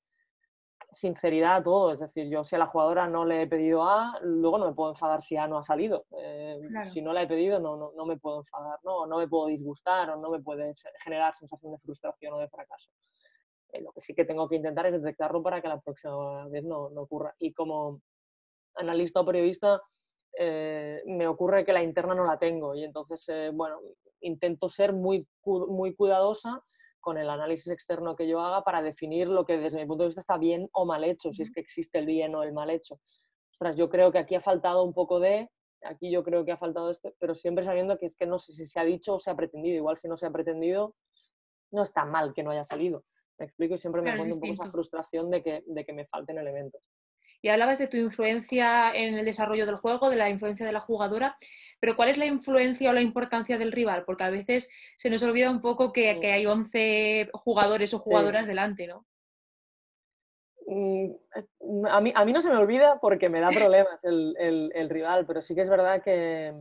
sinceridad 0.90 1.56
a 1.56 1.62
todo. 1.62 1.92
Es 1.92 2.00
decir, 2.00 2.28
yo 2.28 2.44
si 2.44 2.56
a 2.56 2.58
la 2.58 2.66
jugadora 2.66 3.06
no 3.06 3.24
le 3.24 3.42
he 3.42 3.46
pedido 3.46 3.84
A, 3.84 4.18
luego 4.22 4.58
no 4.58 4.66
me 4.68 4.74
puedo 4.74 4.90
enfadar 4.90 5.22
si 5.22 5.36
A 5.36 5.46
no 5.46 5.58
ha 5.58 5.62
salido. 5.62 6.06
Eh, 6.18 6.60
si 6.84 7.02
no 7.02 7.12
la 7.12 7.22
he 7.22 7.26
pedido, 7.26 7.60
no, 7.60 7.76
no, 7.76 7.92
no, 7.96 8.06
me 8.06 8.16
puedo 8.18 8.38
enfadar, 8.38 8.78
¿no? 8.82 9.06
no 9.06 9.18
me 9.18 9.28
puedo 9.28 9.46
disgustar 9.46 10.10
o 10.10 10.16
no 10.16 10.30
me 10.30 10.40
puede 10.40 10.72
generar 11.02 11.34
sensación 11.34 11.72
de 11.72 11.78
frustración 11.78 12.34
o 12.34 12.38
de 12.38 12.48
fracaso. 12.48 12.90
Eh, 13.72 13.82
lo 13.82 13.92
que 13.92 14.00
sí 14.00 14.14
que 14.14 14.24
tengo 14.24 14.48
que 14.48 14.56
intentar 14.56 14.86
es 14.86 14.94
detectarlo 14.94 15.42
para 15.42 15.60
que 15.60 15.68
la 15.68 15.80
próxima 15.80 16.48
vez 16.48 16.64
no, 16.64 16.90
no 16.90 17.02
ocurra. 17.02 17.34
Y 17.38 17.52
como 17.52 18.00
analista 18.76 19.20
o 19.20 19.26
periodista, 19.26 19.80
eh, 20.40 21.02
me 21.06 21.26
ocurre 21.26 21.64
que 21.64 21.72
la 21.72 21.82
interna 21.82 22.14
no 22.14 22.24
la 22.24 22.38
tengo 22.38 22.74
y 22.74 22.84
entonces, 22.84 23.28
eh, 23.28 23.50
bueno, 23.52 23.80
intento 24.20 24.68
ser 24.68 24.92
muy, 24.92 25.26
muy 25.44 25.96
cuidadosa 25.96 26.62
con 27.00 27.18
el 27.18 27.28
análisis 27.28 27.72
externo 27.72 28.14
que 28.14 28.28
yo 28.28 28.40
haga 28.40 28.62
para 28.62 28.80
definir 28.80 29.26
lo 29.26 29.44
que 29.44 29.58
desde 29.58 29.78
mi 29.80 29.86
punto 29.86 30.04
de 30.04 30.08
vista 30.08 30.20
está 30.20 30.38
bien 30.38 30.68
o 30.72 30.84
mal 30.84 31.02
hecho, 31.02 31.32
si 31.32 31.42
es 31.42 31.50
que 31.50 31.60
existe 31.60 31.98
el 31.98 32.06
bien 32.06 32.36
o 32.36 32.44
el 32.44 32.52
mal 32.52 32.70
hecho. 32.70 33.00
Ostras, 33.50 33.76
yo 33.76 33.88
creo 33.88 34.12
que 34.12 34.18
aquí 34.18 34.36
ha 34.36 34.40
faltado 34.40 34.84
un 34.84 34.94
poco 34.94 35.18
de, 35.18 35.50
aquí 35.82 36.10
yo 36.10 36.22
creo 36.22 36.44
que 36.44 36.52
ha 36.52 36.56
faltado 36.56 36.90
esto, 36.90 37.12
pero 37.18 37.34
siempre 37.34 37.64
sabiendo 37.64 37.98
que 37.98 38.06
es 38.06 38.14
que 38.14 38.26
no 38.26 38.38
sé 38.38 38.52
si 38.52 38.66
se 38.66 38.78
ha 38.78 38.84
dicho 38.84 39.14
o 39.14 39.18
se 39.18 39.30
ha 39.30 39.34
pretendido. 39.34 39.76
Igual 39.76 39.96
si 39.96 40.06
no 40.06 40.16
se 40.16 40.26
ha 40.26 40.30
pretendido, 40.30 40.94
no 41.72 41.82
está 41.82 42.04
mal 42.04 42.32
que 42.32 42.44
no 42.44 42.50
haya 42.50 42.62
salido. 42.62 43.04
Me 43.38 43.46
explico 43.46 43.74
y 43.74 43.78
siempre 43.78 44.02
me 44.02 44.12
claro, 44.12 44.22
un 44.22 44.40
poco 44.40 44.52
esa 44.52 44.70
frustración 44.70 45.30
de 45.30 45.42
que, 45.42 45.64
de 45.66 45.84
que 45.84 45.92
me 45.92 46.06
falten 46.06 46.38
elementos. 46.38 46.80
Y 47.40 47.48
hablabas 47.48 47.78
de 47.78 47.88
tu 47.88 47.96
influencia 47.96 48.92
en 48.92 49.14
el 49.16 49.24
desarrollo 49.24 49.66
del 49.66 49.76
juego, 49.76 50.10
de 50.10 50.16
la 50.16 50.28
influencia 50.28 50.66
de 50.66 50.72
la 50.72 50.80
jugadora, 50.80 51.38
pero 51.80 51.94
¿cuál 51.94 52.08
es 52.08 52.18
la 52.18 52.26
influencia 52.26 52.90
o 52.90 52.92
la 52.92 53.00
importancia 53.00 53.58
del 53.58 53.72
rival? 53.72 54.04
Porque 54.04 54.24
a 54.24 54.30
veces 54.30 54.70
se 54.96 55.10
nos 55.10 55.22
olvida 55.22 55.50
un 55.50 55.60
poco 55.60 55.92
que, 55.92 56.10
hay 56.10 56.46
11 56.46 57.30
jugadores 57.32 57.94
o 57.94 58.00
jugadoras 58.00 58.46
delante, 58.46 58.86
¿no? 58.86 59.06
Mm, 60.66 61.86
a 61.86 62.00
mí, 62.00 62.12
a 62.14 62.24
mí, 62.24 62.32
no 62.32 62.40
se 62.40 62.50
me 62.50 62.56
olvida 62.56 62.98
porque 63.00 63.28
me 63.28 63.40
da 63.40 63.48
problemas 63.48 64.04
el, 64.04 64.34
el, 64.74 64.90
rival, 64.90 65.24
pero 65.24 65.40
sí 65.40 65.54
que 65.54 65.62
es 65.62 65.70
verdad 65.70 66.02
que, 66.02 66.52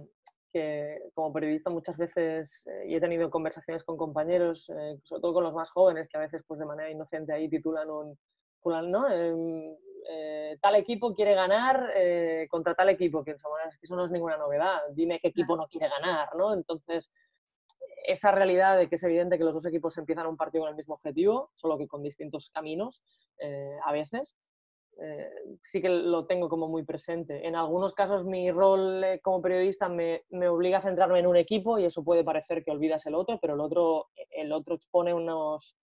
que 0.54 1.02
como 1.14 1.34
periodista 1.34 1.70
muchas 1.70 1.98
veces, 1.98 2.66
eh, 2.68 2.86
y 2.88 2.96
he 2.96 3.02
tenido 3.02 3.30
conversaciones 3.30 3.84
con 3.84 3.98
compañeros, 3.98 4.70
eh, 4.70 4.98
sobre 5.04 5.22
todo 5.22 5.34
con 5.34 5.44
los 5.44 5.54
más 5.54 5.72
jóvenes, 5.72 6.08
que 6.08 6.18
a 6.18 6.22
veces 6.22 6.44
pues 6.48 6.60
de 6.60 6.66
manera 6.66 6.90
inocente 6.90 7.34
ahí 7.34 7.50
titulan 7.50 7.90
un, 7.90 8.18
¿no? 8.66 9.10
Em, 9.10 9.76
eh, 10.10 10.58
tal 10.62 10.76
equipo 10.76 11.14
quiere 11.14 11.34
ganar 11.36 11.92
contra 12.50 12.76
tal 12.76 12.90
equipo, 12.90 13.24
que 13.24 13.32
eso 13.32 13.96
no 13.96 14.06
es 14.06 14.12
ninguna 14.12 14.38
novedad, 14.38 14.80
dime 14.94 15.20
qué 15.20 15.30
equipo 15.30 15.56
no 15.56 15.68
quiere 15.68 15.90
ganar, 15.90 16.36
¿no? 16.36 16.54
Entonces, 16.54 17.12
esa 18.06 18.32
realidad 18.32 18.78
de 18.78 18.88
que 18.88 18.96
es 18.96 19.04
evidente 19.04 19.38
que 19.38 19.44
los 19.44 19.54
dos 19.54 19.66
equipos 19.66 19.98
empiezan 19.98 20.28
un 20.28 20.38
partido 20.38 20.64
con 20.64 20.70
el 20.70 20.76
mismo 20.76 20.96
objetivo, 20.96 21.52
solo 21.56 21.78
que 21.78 21.88
con 21.88 22.04
distintos 22.04 22.50
caminos 22.50 23.04
a 23.86 23.92
veces, 23.92 24.36
eh, 25.00 25.30
sí 25.62 25.80
que 25.80 25.90
lo 25.90 26.26
tengo 26.26 26.50
como 26.50 26.68
muy 26.68 26.84
presente. 26.84 27.48
En 27.48 27.56
algunos 27.56 27.94
casos 27.94 28.26
mi 28.26 28.50
rol 28.52 29.04
eh, 29.04 29.20
como 29.22 29.42
periodista 29.42 29.90
me, 29.90 30.24
me, 30.30 30.48
obliga 30.50 30.80
a 30.80 30.82
centrarme 30.82 31.20
en 31.20 31.28
un 31.28 31.38
equipo 31.38 31.78
y 31.78 31.86
eso 31.86 32.04
puede 32.04 32.24
parecer 32.24 32.64
que 32.64 32.72
olvidas 32.72 33.06
el 33.06 33.14
otro, 33.14 33.38
pero 33.40 33.54
el 33.54 33.60
otro, 33.60 34.08
el 34.32 34.52
otro 34.52 34.74
expone 34.74 35.14
unos 35.14 35.76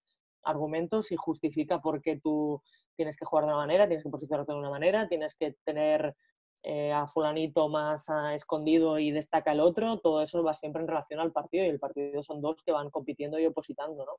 argumentos 0.44 1.12
y 1.12 1.16
justifica 1.16 1.80
por 1.80 2.00
qué 2.02 2.20
tú 2.20 2.62
tienes 2.96 3.16
que 3.16 3.24
jugar 3.24 3.44
de 3.44 3.50
una 3.50 3.58
manera, 3.58 3.86
tienes 3.86 4.04
que 4.04 4.10
posicionarte 4.10 4.52
de 4.52 4.58
una 4.58 4.70
manera, 4.70 5.08
tienes 5.08 5.34
que 5.34 5.56
tener 5.64 6.14
eh, 6.62 6.92
a 6.92 7.06
fulanito 7.06 7.68
más 7.68 8.08
ah, 8.08 8.34
escondido 8.34 8.98
y 8.98 9.10
destaca 9.10 9.52
el 9.52 9.60
otro, 9.60 9.98
todo 10.00 10.22
eso 10.22 10.42
va 10.42 10.54
siempre 10.54 10.82
en 10.82 10.88
relación 10.88 11.20
al 11.20 11.32
partido 11.32 11.64
y 11.64 11.68
el 11.68 11.78
partido 11.78 12.22
son 12.22 12.40
dos 12.40 12.62
que 12.64 12.72
van 12.72 12.90
compitiendo 12.90 13.38
y 13.38 13.46
opositando, 13.46 14.04
¿no? 14.04 14.12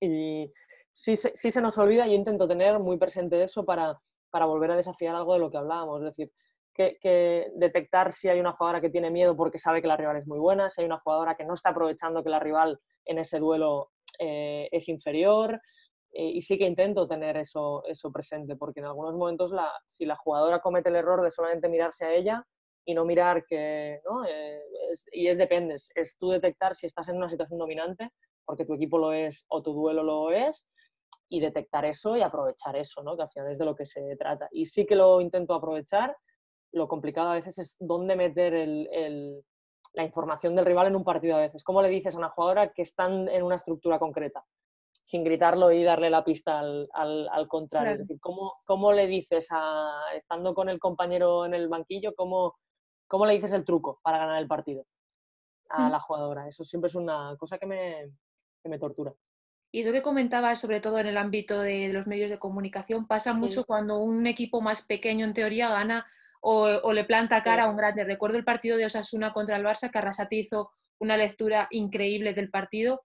Y, 0.00 0.52
sí, 0.92 1.16
sí, 1.16 1.50
se 1.50 1.60
nos 1.60 1.78
olvida, 1.78 2.06
yo 2.06 2.14
intento 2.14 2.48
tener 2.48 2.78
muy 2.78 2.98
presente 2.98 3.42
eso 3.42 3.64
para, 3.64 4.00
para 4.30 4.46
volver 4.46 4.72
a 4.72 4.76
desafiar 4.76 5.14
algo 5.14 5.34
de 5.34 5.38
lo 5.38 5.50
que 5.50 5.58
hablábamos, 5.58 6.00
es 6.00 6.06
decir, 6.06 6.32
que, 6.76 7.50
detectar 7.54 8.12
si 8.12 8.28
hay 8.28 8.40
una 8.40 8.52
jugadora 8.52 8.80
que 8.80 8.90
tiene 8.90 9.10
miedo 9.10 9.36
porque 9.36 9.58
sabe 9.58 9.80
que 9.80 9.88
la 9.88 9.96
rival 9.96 10.16
es 10.16 10.26
muy 10.26 10.38
buena, 10.38 10.70
si 10.70 10.80
hay 10.80 10.86
una 10.86 10.98
jugadora 10.98 11.36
que 11.36 11.44
no 11.44 11.54
está 11.54 11.70
aprovechando 11.70 12.22
que 12.22 12.30
la 12.30 12.40
rival 12.40 12.80
en 13.04 13.18
ese 13.18 13.38
duelo 13.38 13.90
eh, 14.18 14.68
es 14.70 14.88
inferior. 14.88 15.60
Eh, 16.12 16.30
y 16.34 16.42
sí 16.42 16.56
que 16.56 16.64
intento 16.64 17.06
tener 17.06 17.36
eso, 17.36 17.84
eso 17.86 18.10
presente, 18.10 18.56
porque 18.56 18.80
en 18.80 18.86
algunos 18.86 19.14
momentos 19.14 19.52
si 19.84 20.06
la 20.06 20.16
jugadora 20.16 20.60
comete 20.60 20.88
el 20.88 20.96
error 20.96 21.22
de 21.22 21.30
solamente 21.30 21.68
mirarse 21.68 22.06
a 22.06 22.14
ella 22.14 22.42
y 22.86 22.94
no 22.94 23.04
mirar 23.04 23.44
que, 23.44 24.00
¿no? 24.08 24.24
Eh, 24.24 24.62
y 25.12 25.26
es 25.28 25.36
depende, 25.36 25.76
es 25.94 26.16
tú 26.16 26.30
detectar 26.30 26.74
si 26.74 26.86
estás 26.86 27.08
en 27.08 27.16
una 27.16 27.28
situación 27.28 27.58
dominante, 27.58 28.10
porque 28.46 28.64
tu 28.64 28.74
equipo 28.74 28.98
lo 28.98 29.12
es 29.12 29.44
o 29.48 29.62
tu 29.62 29.74
duelo 29.74 30.02
lo 30.02 30.30
es, 30.30 30.66
y 31.28 31.40
detectar 31.40 31.84
eso 31.84 32.16
y 32.16 32.22
aprovechar 32.22 32.76
eso, 32.76 33.02
¿no? 33.02 33.16
que 33.16 33.22
al 33.22 33.30
final 33.30 33.50
es 33.50 33.58
de 33.58 33.64
lo 33.64 33.74
que 33.74 33.86
se 33.86 34.16
trata. 34.16 34.48
Y 34.52 34.66
sí 34.66 34.86
que 34.86 34.94
lo 34.94 35.20
intento 35.20 35.54
aprovechar, 35.54 36.16
lo 36.72 36.88
complicado 36.88 37.30
a 37.30 37.34
veces 37.34 37.58
es 37.58 37.76
dónde 37.78 38.16
meter 38.16 38.54
el, 38.54 39.42
la 39.92 40.04
información 40.04 40.54
del 40.54 40.66
rival 40.66 40.88
en 40.88 40.96
un 40.96 41.04
partido 41.04 41.36
a 41.36 41.40
veces. 41.40 41.62
¿Cómo 41.62 41.82
le 41.82 41.88
dices 41.88 42.14
a 42.14 42.18
una 42.18 42.28
jugadora 42.28 42.72
que 42.72 42.82
están 42.82 43.28
en 43.28 43.42
una 43.42 43.54
estructura 43.54 43.98
concreta? 43.98 44.44
Sin 45.02 45.24
gritarlo 45.24 45.70
y 45.70 45.84
darle 45.84 46.10
la 46.10 46.24
pista 46.24 46.58
al, 46.58 46.88
al, 46.92 47.48
contrario. 47.48 47.92
Es 47.92 48.00
decir, 48.00 48.18
¿cómo, 48.20 48.54
¿cómo, 48.64 48.92
le 48.92 49.06
dices, 49.06 49.48
a, 49.50 50.00
estando 50.14 50.54
con 50.54 50.68
el 50.68 50.78
compañero 50.78 51.46
en 51.46 51.54
el 51.54 51.68
banquillo, 51.68 52.14
cómo, 52.14 52.56
cómo 53.06 53.24
le 53.24 53.34
dices 53.34 53.52
el 53.52 53.64
truco 53.64 54.00
para 54.02 54.18
ganar 54.18 54.40
el 54.40 54.48
partido 54.48 54.84
a 55.68 55.88
mm. 55.88 55.92
la 55.92 56.00
jugadora? 56.00 56.48
Eso 56.48 56.64
siempre 56.64 56.88
es 56.88 56.94
una 56.94 57.36
cosa 57.38 57.58
que 57.58 57.66
me, 57.66 58.10
que 58.62 58.68
me 58.68 58.78
tortura. 58.78 59.14
Y 59.70 59.82
eso 59.82 59.92
que 59.92 60.02
comentabas, 60.02 60.60
sobre 60.60 60.80
todo 60.80 60.98
en 60.98 61.06
el 61.06 61.18
ámbito 61.18 61.60
de 61.60 61.88
los 61.92 62.06
medios 62.06 62.30
de 62.30 62.38
comunicación, 62.38 63.06
pasa 63.06 63.34
mucho 63.34 63.64
cuando 63.64 63.98
un 63.98 64.26
equipo 64.26 64.60
más 64.60 64.82
pequeño, 64.82 65.26
en 65.26 65.34
teoría, 65.34 65.68
gana 65.68 66.06
o, 66.40 66.92
le 66.92 67.04
planta 67.04 67.42
cara 67.42 67.64
a 67.64 67.70
un 67.70 67.76
grande. 67.76 68.04
Recuerdo 68.04 68.38
el 68.38 68.44
partido 68.44 68.76
de 68.76 68.86
Osasuna 68.86 69.32
contra 69.32 69.56
el 69.56 69.64
Barça, 69.64 69.90
que 69.90 69.98
Arrasate 69.98 70.36
hizo 70.36 70.70
una 70.98 71.16
lectura 71.16 71.68
increíble 71.70 72.34
del 72.34 72.50
partido. 72.50 73.02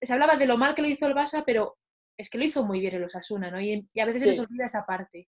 Se 0.00 0.12
hablaba 0.12 0.36
de 0.36 0.46
lo 0.46 0.56
mal 0.56 0.74
que 0.74 0.82
lo 0.82 0.88
hizo 0.88 1.06
el 1.06 1.14
Barça, 1.14 1.42
pero 1.44 1.76
es 2.16 2.30
que 2.30 2.38
lo 2.38 2.44
hizo 2.44 2.64
muy 2.64 2.80
bien 2.80 2.94
el 2.94 3.04
Osasuna, 3.04 3.50
¿no? 3.50 3.60
Y, 3.60 3.86
a 4.00 4.04
veces 4.04 4.22
se 4.22 4.28
nos 4.28 4.38
olvida 4.38 4.66
esa 4.66 4.84
parte. 4.84 5.28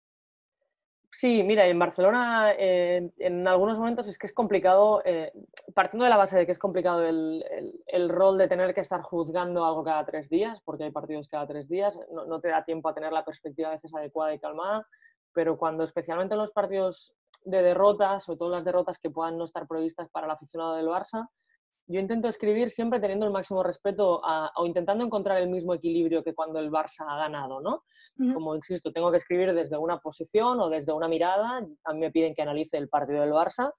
Sí, 1.14 1.42
mira, 1.42 1.66
en 1.66 1.78
Barcelona 1.78 2.52
eh, 2.58 3.11
en 3.18 3.46
algunos 3.46 3.78
momentos 3.78 4.06
es 4.08 4.16
que 4.16 4.26
es 4.26 4.32
complicado, 4.32 5.02
eh, 5.04 5.30
partiendo 5.74 6.04
de 6.04 6.11
la 6.11 6.16
base 6.16 6.38
de 6.38 6.46
que 6.46 6.52
es 6.52 6.58
complicado 6.58 7.06
el, 7.06 8.08
rol 8.08 8.38
de 8.38 8.48
tener 8.48 8.72
que 8.72 8.80
estar 8.80 9.02
juzgando 9.02 9.66
algo 9.66 9.85
cada 9.85 10.06
tres 10.06 10.30
días, 10.30 10.62
porque 10.64 10.85
hay 10.85 10.90
partidos 10.90 11.28
cada 11.28 11.46
tres 11.46 11.68
días, 11.68 12.00
no, 12.11 12.40
te 12.40 12.48
da 12.48 12.64
tiempo 12.64 12.88
a 12.88 12.94
tener 12.94 13.12
la 13.12 13.26
perspectiva 13.26 13.68
a 13.68 13.72
veces 13.72 13.94
adecuada 13.94 14.32
y 14.32 14.38
calmada, 14.38 14.87
pero 15.35 15.57
cuando 15.57 15.85
especialmente 15.85 16.35
en 16.35 16.40
los 16.40 16.53
partidos 16.53 17.14
de 17.45 17.62
derrotas, 17.62 18.25
sobre 18.25 18.38
todo 18.38 18.51
las 18.51 18.64
derrotas 18.64 18.99
que 18.99 19.11
puedan 19.11 19.38
no 19.38 19.45
estar 19.45 19.66
previstas 19.66 20.09
para 20.11 20.27
el 20.27 20.33
aficionado 20.33 20.75
del 20.77 20.87
Barça, 20.87 21.29
yo 21.88 22.01
intento 22.01 22.29
escribir 22.29 22.71
siempre 22.71 23.01
teniendo 23.01 23.27
el 23.27 23.33
máximo 23.33 23.62
respeto 23.62 24.23
o 24.57 24.66
intentando 24.66 25.05
encontrar 25.05 25.38
el 25.38 25.49
mismo 25.49 25.75
equilibrio 25.75 26.23
que 26.23 26.35
cuando 26.35 26.59
el 26.61 26.71
Barça 26.71 27.05
ha 27.09 27.16
ganado, 27.16 27.61
¿no? 27.61 27.85
Como 28.35 28.55
insisto, 28.55 28.92
tengo 28.92 29.11
que 29.11 29.16
escribir 29.16 29.53
desde 29.53 29.77
una 29.77 29.99
posición 29.99 30.61
o 30.61 30.68
desde 30.68 30.92
una 30.92 31.09
mirada. 31.09 31.66
A 31.85 31.92
mí 31.92 31.99
me 31.99 32.11
piden 32.11 32.35
que 32.35 32.42
analice 32.42 32.77
el 32.77 32.88
partido 32.88 33.23
del 33.23 33.33
Barça. 33.33 33.73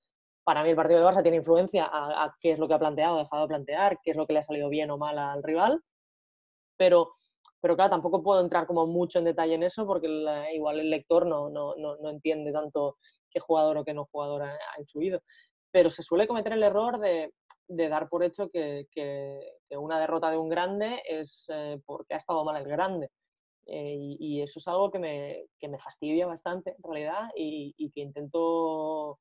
Para 0.44 0.64
mí 0.64 0.72
el 0.72 0.76
partido 0.76 1.00
del 1.00 1.08
Barça 1.08 1.22
tiene 1.22 1.38
influencia 1.38 1.88
a, 1.90 2.36
qué 2.42 2.52
es 2.52 2.60
lo 2.60 2.68
que 2.68 2.74
ha 2.74 2.80
planteado, 2.80 3.20
dejado 3.20 3.44
de 3.44 3.48
plantear, 3.48 4.00
qué 4.04 4.12
es 4.12 4.18
lo 4.18 4.28
que 4.28 4.34
le 4.34 4.40
ha 4.40 4.44
salido 4.44 4.70
bien 4.70 4.92
o 4.92 4.98
mal 4.98 5.18
al 5.18 5.44
rival. 5.44 5.82
Pero, 6.78 7.16
pero 7.64 7.78
claro, 7.78 7.92
tampoco 7.92 8.22
puedo 8.22 8.42
entrar 8.42 8.68
como 8.68 8.86
mucho 8.86 9.20
en 9.20 9.26
detalle 9.26 9.54
en 9.54 9.64
eso 9.64 9.88
porque 9.88 10.10
igual 10.54 10.82
el 10.82 10.90
lector 10.90 11.26
no, 11.26 11.50
no, 11.50 11.74
no, 11.78 11.96
no, 11.96 12.10
entiende 12.10 12.52
tanto 12.52 12.98
qué 13.30 13.40
jugador 13.40 13.78
o 13.78 13.86
qué 13.86 13.94
no 13.94 14.04
jugador 14.12 14.42
ha, 14.42 14.58
influido. 14.80 15.22
Pero 15.72 15.90
se 15.90 16.04
suele 16.04 16.28
cometer 16.28 16.52
el 16.52 16.64
error 16.64 17.00
de, 17.00 17.32
de 17.70 17.88
dar 17.88 18.10
por 18.10 18.22
hecho 18.22 18.50
que, 18.50 18.88
que, 18.92 19.40
una 19.78 19.98
derrota 19.98 20.30
de 20.30 20.36
un 20.36 20.50
grande 20.50 21.02
es 21.08 21.46
eh, 21.54 21.80
porque 21.86 22.16
ha 22.16 22.18
estado 22.18 22.44
mal 22.44 22.62
el 22.62 22.68
grande. 22.68 23.10
Eh, 23.66 23.96
y, 24.20 24.42
eso 24.42 24.60
es 24.60 24.68
algo 24.68 24.92
que 24.92 25.00
me, 25.00 25.46
que 25.58 25.70
me, 25.70 25.80
fastidia 25.80 26.28
bastante 26.28 26.72
en 26.72 26.84
realidad 26.84 27.30
y, 27.34 27.74
y, 27.78 27.92
que 27.92 28.02
intento, 28.02 29.20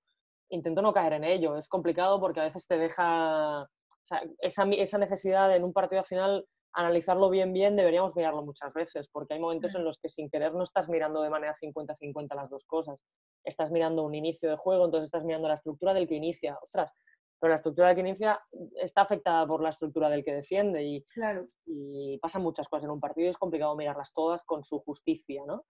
intento 0.49 0.83
no 0.83 0.93
caer 0.93 1.13
en 1.13 1.23
ello. 1.23 1.57
Es 1.57 1.69
complicado 1.69 2.19
porque 2.19 2.41
a 2.41 2.45
veces 2.45 2.67
te 2.67 2.77
deja 2.77 3.63
o 3.63 3.69
sea, 4.03 4.21
esa, 4.41 4.65
esa, 4.65 4.99
necesidad 4.99 5.55
en 5.55 5.63
un 5.63 5.73
partido 5.73 6.03
final 6.03 6.45
analizarlo 6.75 7.29
bien 7.31 7.53
bien 7.53 7.77
deberíamos 7.77 8.17
mirarlo 8.17 8.43
muchas 8.43 8.73
veces 8.73 9.09
porque 9.09 9.35
hay 9.35 9.41
momentos 9.41 9.75
en 9.75 9.85
los 9.85 9.99
que 9.99 10.09
sin 10.09 10.31
querer 10.31 10.55
no 10.55 10.63
estás 10.63 10.89
mirando 10.89 11.23
de 11.23 11.31
manera 11.31 11.53
50-50 11.55 12.35
las 12.35 12.51
dos 12.51 12.65
cosas. 12.65 13.05
Estás 13.45 13.71
mirando 13.71 14.05
un 14.05 14.15
inicio 14.15 14.51
de 14.51 14.57
juego, 14.57 14.85
entonces 14.85 15.07
estás 15.07 15.25
mirando 15.25 15.49
la 15.49 15.55
estructura 15.55 15.95
del 15.95 16.09
que 16.09 16.15
inicia. 16.15 16.59
Ostras, 16.63 16.93
pero 17.41 17.51
la 17.51 17.57
estructura 17.57 17.89
del 17.89 17.97
que 17.97 18.03
inicia 18.03 18.41
está 18.77 19.03
afectada 19.03 19.47
por 19.47 19.63
la 19.63 19.71
estructura 19.71 20.09
del 20.09 20.25
que 20.25 20.35
defiende 20.35 20.85
y, 20.85 21.03
claro. 21.07 21.49
y 21.67 22.19
pasan 22.19 22.43
muchas 22.43 22.69
cosas 22.69 22.85
en 22.85 22.91
un 22.91 23.01
partido 23.01 23.27
y 23.27 23.31
es 23.31 23.37
complicado 23.37 23.77
mirarlas 23.77 24.13
todas 24.15 24.45
con 24.45 24.63
su 24.63 24.79
justicia, 24.81 25.43
¿no? 25.47 25.65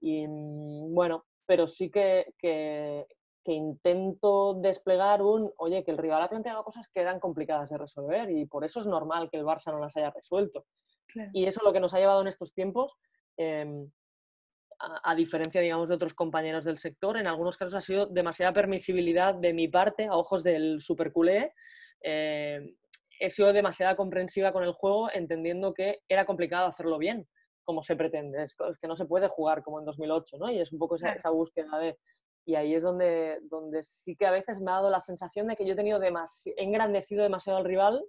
Y 0.00 0.26
mm, 0.28 0.94
bueno, 0.94 1.24
pero 1.46 1.66
sí 1.66 1.90
que, 1.90 2.34
que, 2.38 3.06
intento 3.52 4.54
desplegar 4.54 5.22
un, 5.22 5.52
oye, 5.58 5.84
que 5.84 5.90
el 5.90 5.98
rival 5.98 6.22
ha 6.22 6.28
planteado 6.28 6.64
cosas 6.64 6.88
que 6.88 7.00
eran 7.00 7.20
complicadas 7.20 7.70
de 7.70 7.78
resolver 7.78 8.30
y 8.30 8.46
por 8.46 8.64
eso 8.64 8.80
es 8.80 8.86
normal 8.86 9.28
que 9.30 9.36
el 9.36 9.44
Barça 9.44 9.72
no 9.72 9.78
las 9.78 9.96
haya 9.96 10.10
resuelto. 10.10 10.66
Y 11.32 11.44
eso 11.44 11.60
es 11.60 11.64
lo 11.64 11.72
que 11.72 11.80
nos 11.80 11.94
ha 11.94 11.98
llevado 11.98 12.22
en 12.22 12.28
estos 12.28 12.52
tiempos 12.54 12.96
em, 13.36 13.90
a, 14.78 15.14
diferencia, 15.14 15.60
digamos, 15.60 15.88
de 15.88 15.94
otros 15.94 16.14
compañeros 16.14 16.64
del 16.64 16.78
sector, 16.78 17.16
en 17.16 17.26
algunos 17.26 17.56
casos 17.56 17.74
ha 17.74 17.80
sido 17.80 18.06
demasiada 18.06 18.52
permisibilidad 18.52 19.34
de 19.34 19.52
mi 19.52 19.68
parte, 19.68 20.06
a 20.06 20.16
ojos 20.16 20.42
del 20.42 20.80
superculé. 20.80 21.52
Eh, 22.02 22.74
he 23.20 23.28
sido 23.30 23.52
demasiada 23.52 23.96
comprensiva 23.96 24.52
con 24.52 24.64
el 24.64 24.72
juego, 24.72 25.08
entendiendo 25.12 25.72
que 25.72 26.00
era 26.08 26.26
complicado 26.26 26.66
hacerlo 26.66 26.98
bien, 26.98 27.28
como 27.64 27.82
se 27.82 27.96
pretende. 27.96 28.42
Es, 28.42 28.56
que 28.56 28.88
no 28.88 28.96
se 28.96 29.06
puede 29.06 29.28
jugar 29.28 29.62
como 29.62 29.78
en 29.78 29.86
2008, 29.86 30.38
¿no? 30.38 30.50
Y 30.50 30.60
es 30.60 30.72
un 30.72 30.78
poco 30.78 30.96
esa, 30.96 31.12
esa 31.12 31.30
búsqueda 31.30 31.78
de, 31.78 31.96
y 32.44 32.56
ahí 32.56 32.74
es 32.74 32.82
donde, 32.82 33.40
donde 33.44 33.82
sí 33.82 34.16
que 34.16 34.26
a 34.26 34.30
veces 34.30 34.60
me 34.60 34.70
ha 34.70 34.74
dado 34.74 34.90
la 34.90 35.00
sensación 35.00 35.46
de 35.46 35.56
que 35.56 35.66
yo 35.66 35.72
he 35.72 35.76
tenido 35.76 36.00
he 36.02 36.62
engrandecido 36.62 37.22
demasiado 37.22 37.58
al 37.58 37.64
rival 37.64 38.04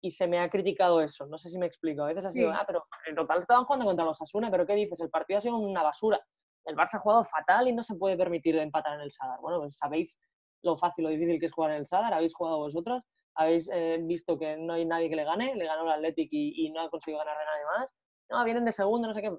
y 0.00 0.12
se 0.12 0.26
me 0.28 0.38
ha 0.38 0.48
criticado 0.48 1.00
eso. 1.00 1.26
No 1.26 1.38
sé 1.38 1.48
si 1.48 1.58
me 1.58 1.66
explico. 1.66 2.02
A 2.02 2.06
veces 2.06 2.26
ha 2.26 2.30
sido, 2.30 2.52
ah, 2.52 2.64
pero 2.66 2.84
en 3.06 3.16
total 3.16 3.40
estaban 3.40 3.64
jugando 3.64 3.86
contra 3.86 4.04
los 4.04 4.20
Asuna, 4.22 4.50
pero 4.50 4.64
¿qué 4.64 4.74
dices? 4.74 5.00
El 5.00 5.10
partido 5.10 5.38
ha 5.38 5.40
sido 5.40 5.56
una 5.56 5.82
basura. 5.82 6.20
El 6.64 6.76
Barça 6.76 6.94
ha 6.94 7.00
jugado 7.00 7.24
fatal 7.24 7.66
y 7.66 7.72
no 7.72 7.82
se 7.82 7.96
puede 7.96 8.16
permitir 8.16 8.56
empatar 8.56 8.94
en 8.94 9.00
el 9.00 9.10
Sadar. 9.10 9.40
Bueno, 9.40 9.58
pues 9.60 9.76
sabéis 9.76 10.18
lo 10.62 10.76
fácil 10.76 11.06
o 11.06 11.08
difícil 11.08 11.40
que 11.40 11.46
es 11.46 11.52
jugar 11.52 11.72
en 11.72 11.78
el 11.78 11.86
Sadar, 11.86 12.12
habéis 12.14 12.34
jugado 12.34 12.58
vosotros, 12.58 13.02
habéis 13.34 13.70
eh, 13.72 13.98
visto 14.02 14.38
que 14.38 14.56
no 14.56 14.74
hay 14.74 14.84
nadie 14.84 15.08
que 15.08 15.16
le 15.16 15.24
gane, 15.24 15.54
le 15.54 15.64
ganó 15.64 15.84
el 15.84 15.90
Athletic 15.90 16.28
y, 16.32 16.70
no 16.70 16.80
ha 16.80 16.90
conseguido 16.90 17.18
ganar 17.18 17.36
a 17.36 17.44
nadie 17.44 17.64
más. 17.78 17.94
No, 18.30 18.44
vienen 18.44 18.64
de 18.64 18.72
segundo, 18.72 19.08
no 19.08 19.14
sé 19.14 19.22
qué. 19.22 19.32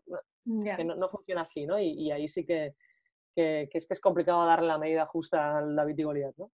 Que 0.75 0.84
no, 0.84 1.10
funciona 1.10 1.41
así, 1.41 1.65
¿no? 1.65 1.79
Y, 1.79 2.10
ahí 2.12 2.27
sí 2.27 2.45
que, 2.45 2.73
que, 3.41 3.78
es 3.78 3.88
que 3.88 3.93
es 3.93 4.02
complicado 4.02 4.45
darle 4.45 4.67
la 4.67 4.78
medida 4.78 5.06
justa 5.06 5.58
al 5.58 5.75
David 5.75 5.97
y 5.97 6.04
Goliat, 6.04 6.36
¿no? 6.38 6.52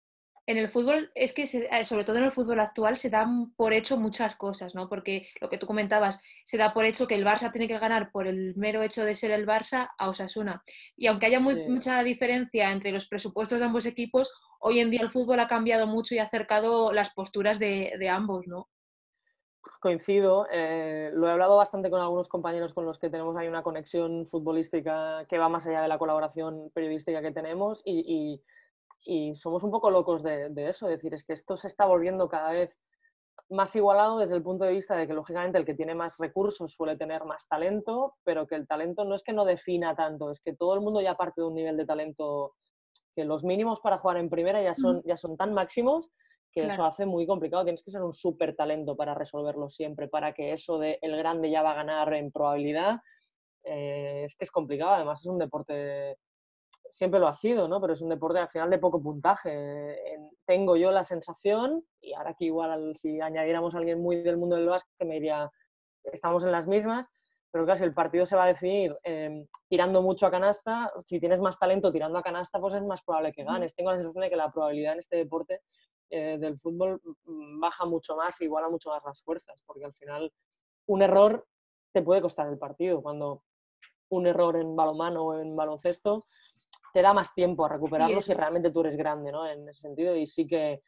en 0.46 0.58
el 0.58 0.68
fútbol 0.68 1.10
es 1.14 1.32
que, 1.32 1.42
eh, 1.44 1.84
sobre 1.84 2.04
todo 2.04 2.18
en 2.18 2.24
el 2.24 2.32
fútbol 2.32 2.60
actual, 2.60 2.96
se 2.96 3.08
dan 3.08 3.52
por 3.54 3.72
hecho 3.72 3.96
muchas 3.96 4.36
cosas, 4.36 4.74
¿no? 4.74 4.88
Porque 4.88 5.28
lo 5.40 5.48
que 5.48 5.56
tú 5.56 5.66
comentabas, 5.66 6.20
se 6.44 6.58
da 6.58 6.74
por 6.74 6.84
hecho 6.84 7.06
que 7.06 7.14
el 7.14 7.24
Barça 7.24 7.50
tiene 7.50 7.66
que 7.66 7.78
ganar 7.78 8.10
por 8.12 8.26
el 8.26 8.54
mero 8.56 8.82
hecho 8.82 9.04
de 9.04 9.14
ser 9.14 9.30
el 9.30 9.46
Barça 9.46 9.92
a 9.96 10.08
Osasuna. 10.10 10.62
Y 10.96 11.06
aunque 11.06 11.26
haya 11.26 11.40
mucha 11.40 12.02
diferencia 12.02 12.72
entre 12.72 12.92
los 12.92 13.08
presupuestos 13.08 13.58
de 13.58 13.64
ambos 13.64 13.86
equipos, 13.86 14.34
hoy 14.60 14.80
en 14.80 14.90
día 14.90 15.00
el 15.00 15.10
fútbol 15.10 15.40
ha 15.40 15.48
cambiado 15.48 15.86
mucho 15.86 16.14
y 16.14 16.18
ha 16.18 16.24
acercado 16.24 16.92
las 16.92 17.14
posturas 17.14 17.58
de, 17.58 18.08
ambos, 18.10 18.46
¿no? 18.46 18.68
Coincido, 19.80 20.46
eh, 20.50 21.10
lo 21.14 21.28
he 21.28 21.30
hablado 21.30 21.56
bastante 21.56 21.90
con 21.90 22.00
algunos 22.00 22.28
compañeros 22.28 22.72
con 22.74 22.84
los 22.84 22.98
que 22.98 23.10
tenemos 23.10 23.36
ahí 23.36 23.48
una 23.48 23.62
conexión 23.62 24.26
futbolística 24.26 25.26
que 25.28 25.38
va 25.38 25.48
más 25.48 25.66
allá 25.66 25.82
de 25.82 25.88
la 25.88 25.98
colaboración 25.98 26.70
periodística 26.74 27.22
que 27.22 27.32
tenemos 27.32 27.82
y 27.84 28.42
y 29.04 29.34
somos 29.34 29.62
un 29.62 29.70
poco 29.70 29.90
locos 29.90 30.22
de, 30.22 30.50
eso, 30.68 30.88
es 30.88 30.96
decir, 30.96 31.14
es 31.14 31.24
que 31.24 31.34
esto 31.34 31.56
se 31.56 31.68
está 31.68 31.84
volviendo 31.86 32.28
cada 32.28 32.52
vez 32.52 32.78
más 33.50 33.74
igualado 33.76 34.18
desde 34.18 34.36
el 34.36 34.42
punto 34.42 34.64
de 34.64 34.72
vista 34.72 34.96
de 34.96 35.06
que 35.06 35.12
lógicamente 35.12 35.58
el 35.58 35.64
que 35.64 35.74
tiene 35.74 35.94
más 35.94 36.18
recursos 36.18 36.72
suele 36.72 36.96
tener 36.96 37.24
más 37.24 37.46
talento, 37.48 38.16
pero 38.24 38.46
que 38.46 38.54
el 38.54 38.66
talento 38.66 39.04
no 39.04 39.14
es 39.14 39.22
que 39.22 39.32
no 39.32 39.44
defina 39.44 39.94
tanto, 39.94 40.30
es 40.30 40.40
que 40.40 40.54
todo 40.54 40.74
el 40.74 40.80
mundo 40.80 41.00
ya 41.00 41.16
parte 41.16 41.40
de 41.40 41.48
un 41.48 41.54
nivel 41.54 41.76
de 41.76 41.84
talento 41.84 42.54
que 43.12 43.24
los 43.24 43.44
mínimos 43.44 43.80
para 43.80 43.98
jugar 43.98 44.16
en 44.16 44.30
primera 44.30 44.62
ya 44.62 44.74
son, 44.74 45.02
ya 45.04 45.16
son 45.16 45.36
tan 45.36 45.52
máximos 45.52 46.10
que 46.54 46.66
eso 46.66 46.84
hace 46.84 47.04
muy 47.04 47.26
complicado. 47.26 47.64
Tienes 47.64 47.82
que 47.82 47.90
ser 47.90 48.02
un 48.02 48.12
súper 48.12 48.54
talento 48.54 48.96
para 48.96 49.14
resolverlo 49.14 49.68
siempre, 49.68 50.08
para 50.08 50.32
que 50.32 50.52
eso 50.52 50.78
de 50.78 50.98
el 51.02 51.16
grande 51.16 51.50
ya 51.50 51.62
va 51.62 51.72
a 51.72 51.76
ganar 51.76 52.14
en 52.14 52.30
probabilidad, 52.30 53.00
eh, 53.64 54.22
es 54.24 54.36
que 54.36 54.44
es 54.44 54.50
complicado. 54.50 54.94
Además 54.94 55.20
es 55.20 55.26
un 55.26 55.38
deporte 55.38 56.16
siempre 56.94 57.18
lo 57.18 57.26
ha 57.26 57.34
sido, 57.34 57.66
¿no? 57.66 57.80
Pero 57.80 57.94
es 57.94 58.00
un 58.02 58.08
deporte 58.08 58.38
al 58.38 58.48
final 58.48 58.70
de 58.70 58.78
poco 58.78 59.02
puntaje. 59.02 59.98
tengo 60.46 60.76
yo 60.76 60.92
la 60.92 61.02
sensación, 61.02 61.84
y 62.00 62.12
ahora 62.14 62.34
que 62.38 62.44
igual 62.44 62.94
si 62.94 63.20
añadiéramos 63.20 63.74
a 63.74 63.78
alguien 63.78 64.00
muy 64.00 64.22
del 64.22 64.36
mundo 64.36 64.54
del 64.54 64.68
básquet 64.68 65.06
me 65.06 65.14
diría, 65.14 65.50
estamos 66.04 66.44
en 66.44 66.52
las 66.52 66.68
mismas, 66.68 67.08
pero 67.54 67.66
casi 67.66 67.84
el 67.84 67.94
partido 67.94 68.26
se 68.26 68.34
va 68.34 68.42
a 68.42 68.46
decidir 68.48 68.98
em, 69.04 69.46
tirando 69.68 70.02
mucho 70.02 70.26
a 70.26 70.30
canasta. 70.32 70.92
Si 71.04 71.20
tienes 71.20 71.38
más 71.40 71.56
talento 71.56 71.92
tirando 71.92 72.18
a 72.18 72.22
canasta, 72.24 72.58
pues 72.58 72.74
es 72.74 72.82
más 72.82 73.00
probable 73.04 73.32
que 73.32 73.44
ganes. 73.44 73.76
Tengo 73.76 73.92
la 73.92 73.98
sensación 73.98 74.22
de 74.22 74.28
que 74.28 74.34
la 74.34 74.50
probabilidad 74.50 74.94
en 74.94 74.98
este 74.98 75.18
deporte 75.18 75.60
eh, 76.10 76.36
del 76.40 76.58
fútbol 76.58 77.00
mm, 77.26 77.60
baja 77.60 77.84
mucho 77.84 78.16
más, 78.16 78.40
iguala 78.40 78.68
mucho 78.68 78.90
más 78.90 79.04
las 79.04 79.22
fuerzas, 79.22 79.62
porque 79.64 79.84
al 79.84 79.94
final 79.94 80.32
un 80.86 81.02
error 81.02 81.46
te 81.92 82.02
puede 82.02 82.20
costar 82.20 82.48
el 82.48 82.58
partido. 82.58 83.00
Cuando 83.00 83.44
un 84.08 84.26
error 84.26 84.56
en 84.56 84.74
balonmano 84.74 85.24
o 85.24 85.38
en 85.38 85.54
baloncesto 85.54 86.26
te 86.92 87.02
da 87.02 87.14
más 87.14 87.34
tiempo 87.34 87.66
a 87.66 87.68
recuperarlo 87.68 88.20
si 88.20 88.34
realmente 88.34 88.72
tú 88.72 88.80
eres 88.80 88.96
grande, 88.96 89.30
¿no? 89.30 89.46
En 89.46 89.68
ese 89.68 89.82
sentido, 89.82 90.16
y 90.16 90.26
sí 90.26 90.44
que, 90.44 90.82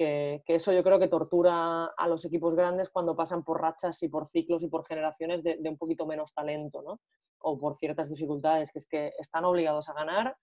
que, 0.00 0.54
eso 0.54 0.72
yo 0.72 0.82
creo 0.82 0.98
que 0.98 1.08
tortura 1.08 1.84
a 1.84 2.08
los 2.08 2.24
equipos 2.24 2.54
grandes 2.54 2.88
cuando 2.88 3.14
pasan 3.14 3.44
por 3.44 3.60
rachas 3.60 4.02
y 4.02 4.08
por 4.08 4.26
ciclos 4.26 4.62
y 4.62 4.68
por 4.68 4.86
generaciones 4.86 5.42
de, 5.42 5.58
un 5.62 5.76
poquito 5.76 6.06
menos 6.06 6.32
talento, 6.32 6.80
¿no? 6.80 7.00
O 7.40 7.58
por 7.58 7.76
ciertas 7.76 8.08
dificultades, 8.08 8.72
que 8.72 8.78
es 8.78 8.86
que 8.86 9.12
están 9.18 9.44
obligados 9.44 9.90
a 9.90 9.92
ganar 9.92 10.38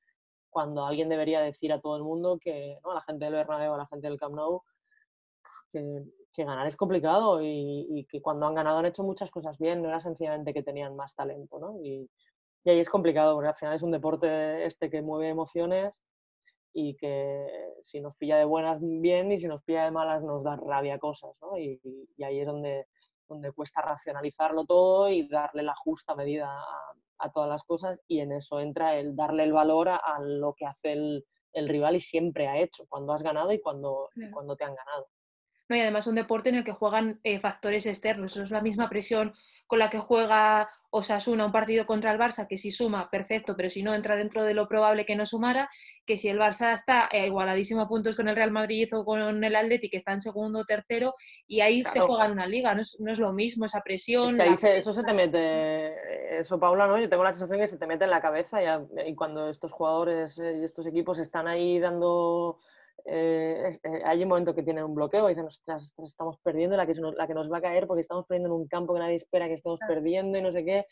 cuando 0.52 0.86
alguien 0.86 1.10
debería 1.10 1.42
decir 1.42 1.74
a 1.74 1.82
todo 1.82 1.98
el 1.98 2.04
mundo 2.04 2.38
que, 2.40 2.78
¿no? 2.84 2.92
A 2.92 2.96
la 2.96 3.02
gente 3.02 3.26
del 3.26 3.34
Bernabéu, 3.34 3.74
a 3.74 3.78
la 3.78 3.88
gente 3.88 4.08
del 4.08 4.20
Camp 4.20 4.36
Nou, 4.36 4.62
que, 5.72 6.04
ganar 6.38 6.68
es 6.68 6.76
complicado 6.76 7.42
y, 7.42 7.88
y, 7.90 8.06
que 8.06 8.22
cuando 8.22 8.46
han 8.46 8.54
ganado 8.54 8.78
han 8.78 8.86
hecho 8.86 9.04
muchas 9.04 9.32
cosas 9.32 9.58
bien, 9.58 9.82
no 9.82 9.90
era 9.90 10.00
sencillamente 10.00 10.54
que 10.54 10.62
tenían 10.62 10.96
más 10.96 11.16
talento, 11.16 11.58
¿no? 11.58 11.82
Y, 11.82 12.08
y 12.64 12.70
ahí 12.70 12.80
es 12.80 12.90
complicado, 12.92 13.34
porque 13.34 13.48
al 13.48 13.56
final 13.56 13.74
es 13.74 13.82
un 13.82 13.90
deporte 13.90 14.66
este 14.68 14.92
que 14.92 15.02
mueve 15.02 15.30
emociones 15.30 16.04
y 16.80 16.96
que 16.96 17.74
si 17.82 18.00
nos 18.00 18.16
pilla 18.18 18.38
de 18.38 18.46
buenas, 18.46 18.78
bien, 18.80 19.32
y 19.32 19.40
si 19.40 19.48
nos 19.48 19.64
pilla 19.64 19.86
de 19.86 19.90
malas, 19.90 20.22
nos 20.22 20.44
da 20.44 20.56
rabia 20.58 21.00
cosas, 21.00 21.36
¿no? 21.42 21.58
Y, 21.58 21.82
ahí 22.24 22.42
es 22.42 22.46
donde, 22.46 22.86
donde 23.28 23.52
cuesta 23.52 23.82
racionalizarlo 23.82 24.64
todo 24.64 25.10
y 25.10 25.28
darle 25.28 25.64
la 25.64 25.74
justa 25.74 26.14
medida 26.14 26.56
a, 27.18 27.32
todas 27.32 27.50
las 27.50 27.64
cosas, 27.64 28.00
y 28.08 28.20
en 28.20 28.32
eso 28.32 28.60
entra 28.60 28.96
el 28.96 29.16
darle 29.16 29.46
el 29.46 29.54
valor 29.54 29.90
a, 29.90 30.20
lo 30.22 30.54
que 30.54 30.68
hace 30.68 30.94
el, 30.94 31.26
rival 31.68 31.96
y 31.96 32.00
siempre 32.00 32.48
ha 32.48 32.60
hecho, 32.60 32.86
cuando 32.88 33.12
has 33.12 33.24
ganado 33.24 33.52
y 33.52 33.60
cuando, 33.60 34.10
cuando 34.32 34.56
te 34.56 34.64
han 34.64 34.76
ganado. 34.76 35.08
¿No? 35.70 35.76
y 35.76 35.82
además 35.82 36.08
un 36.08 36.16
deporte 36.16 36.50
en 36.50 36.56
el 36.56 36.64
que 36.64 36.72
juegan 36.72 37.20
eh, 37.24 37.40
factores 37.40 37.86
externos. 37.86 38.32
Eso 38.34 38.44
es 38.44 38.52
la 38.52 38.62
misma 38.62 38.90
presión 38.90 39.34
con 39.68 39.80
la 39.80 39.90
que 39.90 40.00
juega 40.00 40.70
Osasuna 40.90 41.46
un 41.46 41.52
partido 41.52 41.86
contra 41.86 42.12
el 42.12 42.20
Barça, 42.20 42.48
que 42.48 42.58
si 42.58 42.72
suma, 42.72 43.10
perfecto, 43.10 43.56
pero 43.56 43.70
si 43.70 43.84
no 43.84 43.94
entra 43.94 44.16
dentro 44.16 44.46
de 44.46 44.54
lo 44.54 44.68
probable 44.68 45.06
que 45.06 45.18
no 45.18 45.26
sumara, 45.26 45.70
que 46.06 46.16
si 46.16 46.30
el 46.30 46.40
Barça 46.40 46.74
está 46.74 47.10
eh, 47.12 47.28
igualadísimo 47.28 47.82
a 47.82 47.88
puntos 47.88 48.16
con 48.16 48.30
el 48.30 48.36
Real 48.36 48.52
Madrid 48.52 48.88
o 48.96 49.04
con 49.04 49.44
el 49.44 49.56
Atleti, 49.56 49.90
que 49.90 49.98
está 49.98 50.14
en 50.14 50.22
segundo 50.22 50.60
o 50.60 50.66
tercero, 50.66 51.14
y 51.46 51.60
ahí 51.60 51.84
se 51.86 52.00
juega 52.00 52.26
en 52.26 52.32
una 52.32 52.48
liga, 52.48 52.74
no 52.74 52.82
es, 52.82 52.98
no 53.02 53.12
es, 53.12 53.20
lo 53.20 53.34
mismo 53.34 53.66
esa 53.66 53.82
presión. 53.82 54.40
Es 54.40 54.62
que 54.62 54.68
ahí 54.70 54.78
eso 54.78 54.94
se 54.94 55.04
te 55.04 55.14
mete, 55.14 56.40
eso 56.40 56.58
Paula, 56.58 56.88
¿no? 56.88 56.98
Yo 56.98 57.10
tengo 57.10 57.26
la 57.26 57.34
sensación 57.34 57.60
que 57.60 57.68
se 57.68 57.78
te 57.78 57.88
mete 57.88 58.06
en 58.06 58.12
la 58.12 58.22
cabeza 58.22 58.60
y 59.06 59.16
cuando 59.16 59.50
estos 59.50 59.74
jugadores 59.74 60.38
y 60.38 60.64
estos 60.64 60.86
equipos 60.88 61.20
están 61.20 61.48
ahí 61.48 61.80
dando 61.80 62.60
eh, 63.06 63.80
eh, 63.84 64.02
hay 64.06 64.24
un 64.24 64.30
momento 64.30 64.54
que 64.54 64.64
tienen 64.64 64.84
un 64.84 64.96
bloqueo 64.96 65.28
y 65.28 65.34
dicen, 65.34 65.46
ostras, 65.46 65.94
estamos 66.04 66.38
perdiendo 66.44 66.76
la 66.76 66.86
que, 66.86 66.94
la 67.16 67.28
que 67.28 67.34
nos 67.34 67.52
va 67.52 67.58
a 67.58 67.62
caer 67.62 67.88
porque 67.88 68.02
estamos 68.02 68.26
perdiendo 68.26 68.50
en 68.50 68.62
un 68.62 68.68
campo 68.68 68.94
que 68.94 69.00
nadie 69.00 69.16
espera 69.16 69.48
que 69.48 69.54
estemos 69.54 69.80
perdiendo 69.88 70.38
y 70.38 70.42
no 70.42 70.52
sé 70.52 70.66
qué. 70.66 70.86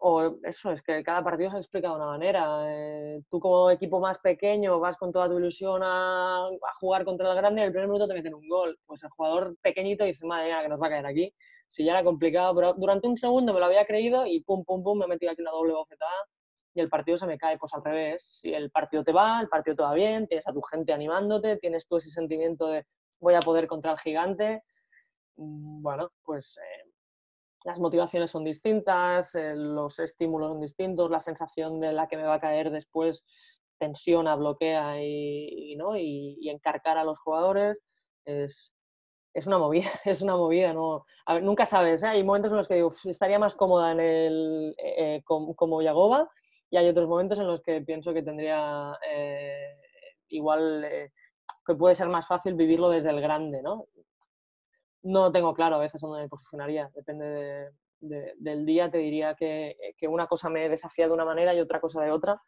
O 0.00 0.36
eso, 0.42 0.72
es 0.72 0.82
que 0.82 1.02
cada 1.02 1.22
partido 1.24 1.50
se 1.50 1.56
ha 1.56 1.60
explicado 1.60 1.94
de 1.94 2.02
una 2.02 2.10
manera. 2.12 2.64
Eh, 2.66 3.22
tú 3.30 3.40
como 3.40 3.70
equipo 3.70 4.00
más 4.00 4.18
pequeño 4.18 4.78
vas 4.80 4.96
con 4.96 5.12
toda 5.12 5.28
tu 5.28 5.38
ilusión 5.38 5.80
a, 5.84 6.48
jugar 6.80 7.04
contra 7.04 7.30
el 7.30 7.36
grande 7.36 7.62
y 7.62 7.64
el 7.64 7.72
primer 7.72 7.88
minuto 7.88 8.08
te 8.08 8.14
meten 8.14 8.34
un 8.34 8.48
gol. 8.48 8.78
Pues 8.86 9.02
el 9.04 9.10
jugador 9.10 9.56
pequeñito 9.62 10.04
dice, 10.04 10.26
madre 10.26 10.46
mía, 10.46 10.62
que 10.62 10.68
nos 10.68 10.80
va 10.82 10.88
a 10.88 10.90
caer 10.90 11.06
aquí. 11.06 11.32
Si 11.68 11.84
ya 11.84 11.92
era 11.92 12.04
complicado, 12.04 12.54
pero 12.54 12.74
durante 12.74 13.08
un 13.08 13.16
segundo 13.16 13.52
me 13.54 13.60
lo 13.60 13.66
había 13.66 13.86
creído 13.86 14.26
y 14.26 14.42
pum, 14.42 14.64
pum, 14.64 14.82
pum, 14.82 14.98
me 14.98 15.06
he 15.06 15.08
metido 15.08 15.32
aquí 15.32 15.42
una 15.42 15.50
doble 15.52 15.72
bofetada 15.72 16.12
y 16.76 16.80
el 16.80 16.88
partido 16.88 17.16
se 17.16 17.26
me 17.26 17.38
cae. 17.38 17.58
Pues 17.58 17.72
al 17.74 17.82
revés, 17.82 18.22
si 18.22 18.52
el 18.52 18.70
partido 18.70 19.02
te 19.02 19.12
va, 19.12 19.40
el 19.40 19.48
partido 19.48 19.74
te 19.74 19.82
va 19.82 19.94
bien, 19.94 20.26
tienes 20.26 20.46
a 20.46 20.52
tu 20.52 20.60
gente 20.62 20.92
animándote, 20.92 21.56
tienes 21.56 21.86
tú 21.88 21.96
ese 21.96 22.10
sentimiento 22.10 22.68
de 22.68 22.84
voy 23.20 23.34
a 23.34 23.40
poder 23.40 23.66
contra 23.66 23.92
el 23.92 23.98
gigante, 23.98 24.62
mm, 25.36 25.82
bueno, 25.82 26.10
pues 26.22 26.58
eh, 26.58 26.90
las 27.64 27.78
motivaciones 27.78 28.30
son 28.30 28.44
distintas, 28.44 29.34
eh, 29.34 29.54
los 29.56 29.98
estímulos 29.98 30.50
son 30.50 30.60
distintos, 30.60 31.10
la 31.10 31.20
sensación 31.20 31.80
de 31.80 31.92
la 31.92 32.06
que 32.08 32.16
me 32.16 32.24
va 32.24 32.34
a 32.34 32.40
caer 32.40 32.70
después 32.70 33.24
tensiona, 33.78 34.36
bloquea 34.36 35.02
y, 35.02 35.76
¿no? 35.76 35.96
y, 35.96 36.48
encarcar 36.48 36.96
a 36.98 37.04
los 37.04 37.18
jugadores 37.18 37.82
es, 38.24 38.72
es 39.34 39.46
una 39.46 39.58
movida, 39.58 39.88
es 40.04 40.22
una 40.22 40.36
movida, 40.36 40.72
¿no? 40.72 41.04
nunca 41.42 41.64
sabes, 41.64 42.02
¿eh? 42.02 42.08
hay 42.08 42.24
momentos 42.24 42.52
en 42.52 42.58
los 42.58 42.68
que 42.68 42.74
digo, 42.76 42.92
estaría 43.04 43.38
más 43.38 43.54
cómoda 43.54 43.92
en 43.92 44.00
el, 44.00 45.22
como, 45.24 45.54
como 45.54 45.82
Yagoba 45.82 46.30
hay 46.78 46.88
otros 46.88 47.08
momentos 47.08 47.38
en 47.38 47.46
los 47.46 47.60
que 47.60 47.80
pienso 47.82 48.12
que 48.12 48.22
tendría 48.22 48.98
eh, 49.08 49.76
igual 50.28 50.84
eh, 50.84 51.12
que 51.64 51.74
puede 51.74 51.94
ser 51.94 52.08
más 52.08 52.26
fácil 52.26 52.54
vivirlo 52.54 52.90
desde 52.90 53.10
el 53.10 53.20
grande, 53.20 53.62
¿no? 53.62 53.86
No 55.02 55.32
tengo 55.32 55.54
claro 55.54 55.76
a 55.76 55.80
veces 55.80 56.00
dónde 56.00 56.22
me 56.22 56.28
posicionaría, 56.28 56.90
depende 56.94 57.70
del 58.00 58.66
día, 58.66 58.90
te 58.90 58.98
diría 58.98 59.34
que, 59.34 59.76
que, 59.96 60.08
una 60.08 60.26
cosa 60.26 60.50
me 60.50 60.68
desafía 60.68 61.06
de 61.06 61.14
una 61.14 61.24
manera 61.24 61.54
y 61.54 61.60
otra 61.60 61.80
cosa 61.80 62.02
de 62.02 62.10
otra, 62.10 62.40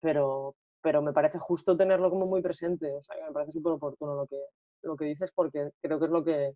pero, 0.00 0.54
pero 0.82 1.02
me 1.02 1.12
parece 1.12 1.38
justo 1.38 1.76
tenerlo 1.76 2.10
como 2.10 2.26
muy 2.26 2.42
presente, 2.42 2.92
o 2.92 3.02
sea, 3.02 3.16
me 3.26 3.32
parece 3.32 3.52
súper 3.52 3.72
oportuno 3.72 4.14
lo 4.14 4.26
que, 4.26 4.40
lo 4.82 4.96
que 4.96 5.06
dices 5.06 5.32
porque 5.34 5.70
creo 5.82 5.98
que 5.98 6.04
es 6.06 6.10
lo 6.10 6.24
que, 6.24 6.54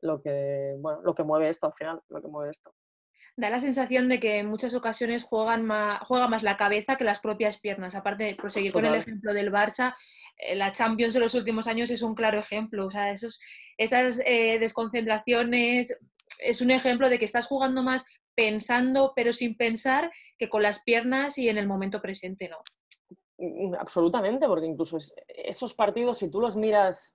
lo 0.00 0.20
que, 0.22 0.76
bueno, 0.78 1.02
lo 1.02 1.14
que 1.14 1.24
mueve 1.24 1.48
esto 1.48 1.66
al 1.66 1.74
final, 1.74 2.00
lo 2.08 2.22
que 2.22 2.28
mueve 2.28 2.50
esto 2.50 2.72
da 3.36 3.50
la 3.50 3.60
sensación 3.60 4.08
de 4.08 4.20
que 4.20 4.38
en 4.38 4.46
muchas 4.46 4.74
ocasiones 4.74 5.24
juegan 5.24 5.64
más, 5.64 6.00
juega 6.06 6.28
más 6.28 6.42
la 6.42 6.56
cabeza 6.56 6.96
que 6.96 7.04
las 7.04 7.20
propias 7.20 7.60
piernas. 7.60 7.94
Aparte, 7.94 8.24
de 8.24 8.34
proseguir 8.34 8.72
con 8.72 8.84
el 8.84 8.94
ejemplo 8.94 9.32
del 9.32 9.50
Barça, 9.50 9.94
eh, 10.36 10.54
la 10.54 10.72
Champions 10.72 11.14
de 11.14 11.20
los 11.20 11.34
últimos 11.34 11.66
años 11.66 11.90
es 11.90 12.02
un 12.02 12.14
claro 12.14 12.38
ejemplo. 12.38 12.86
O 12.86 12.90
sea, 12.90 13.10
esos, 13.10 13.40
esas 13.78 14.20
eh, 14.24 14.58
desconcentraciones 14.58 15.98
es 16.38 16.60
un 16.60 16.70
ejemplo 16.70 17.08
de 17.08 17.18
que 17.18 17.24
estás 17.24 17.46
jugando 17.46 17.82
más 17.82 18.04
pensando 18.34 19.12
pero 19.14 19.32
sin 19.32 19.56
pensar 19.56 20.10
que 20.38 20.48
con 20.48 20.62
las 20.62 20.82
piernas 20.82 21.38
y 21.38 21.48
en 21.48 21.58
el 21.58 21.66
momento 21.66 22.00
presente, 22.00 22.48
¿no? 22.48 22.58
mm, 23.38 23.74
absolutamente, 23.74 24.46
porque 24.46 24.66
incluso 24.66 24.98
esos 25.28 25.74
partidos, 25.74 26.18
si 26.18 26.30
tú 26.30 26.40
los 26.40 26.56
miras, 26.56 27.14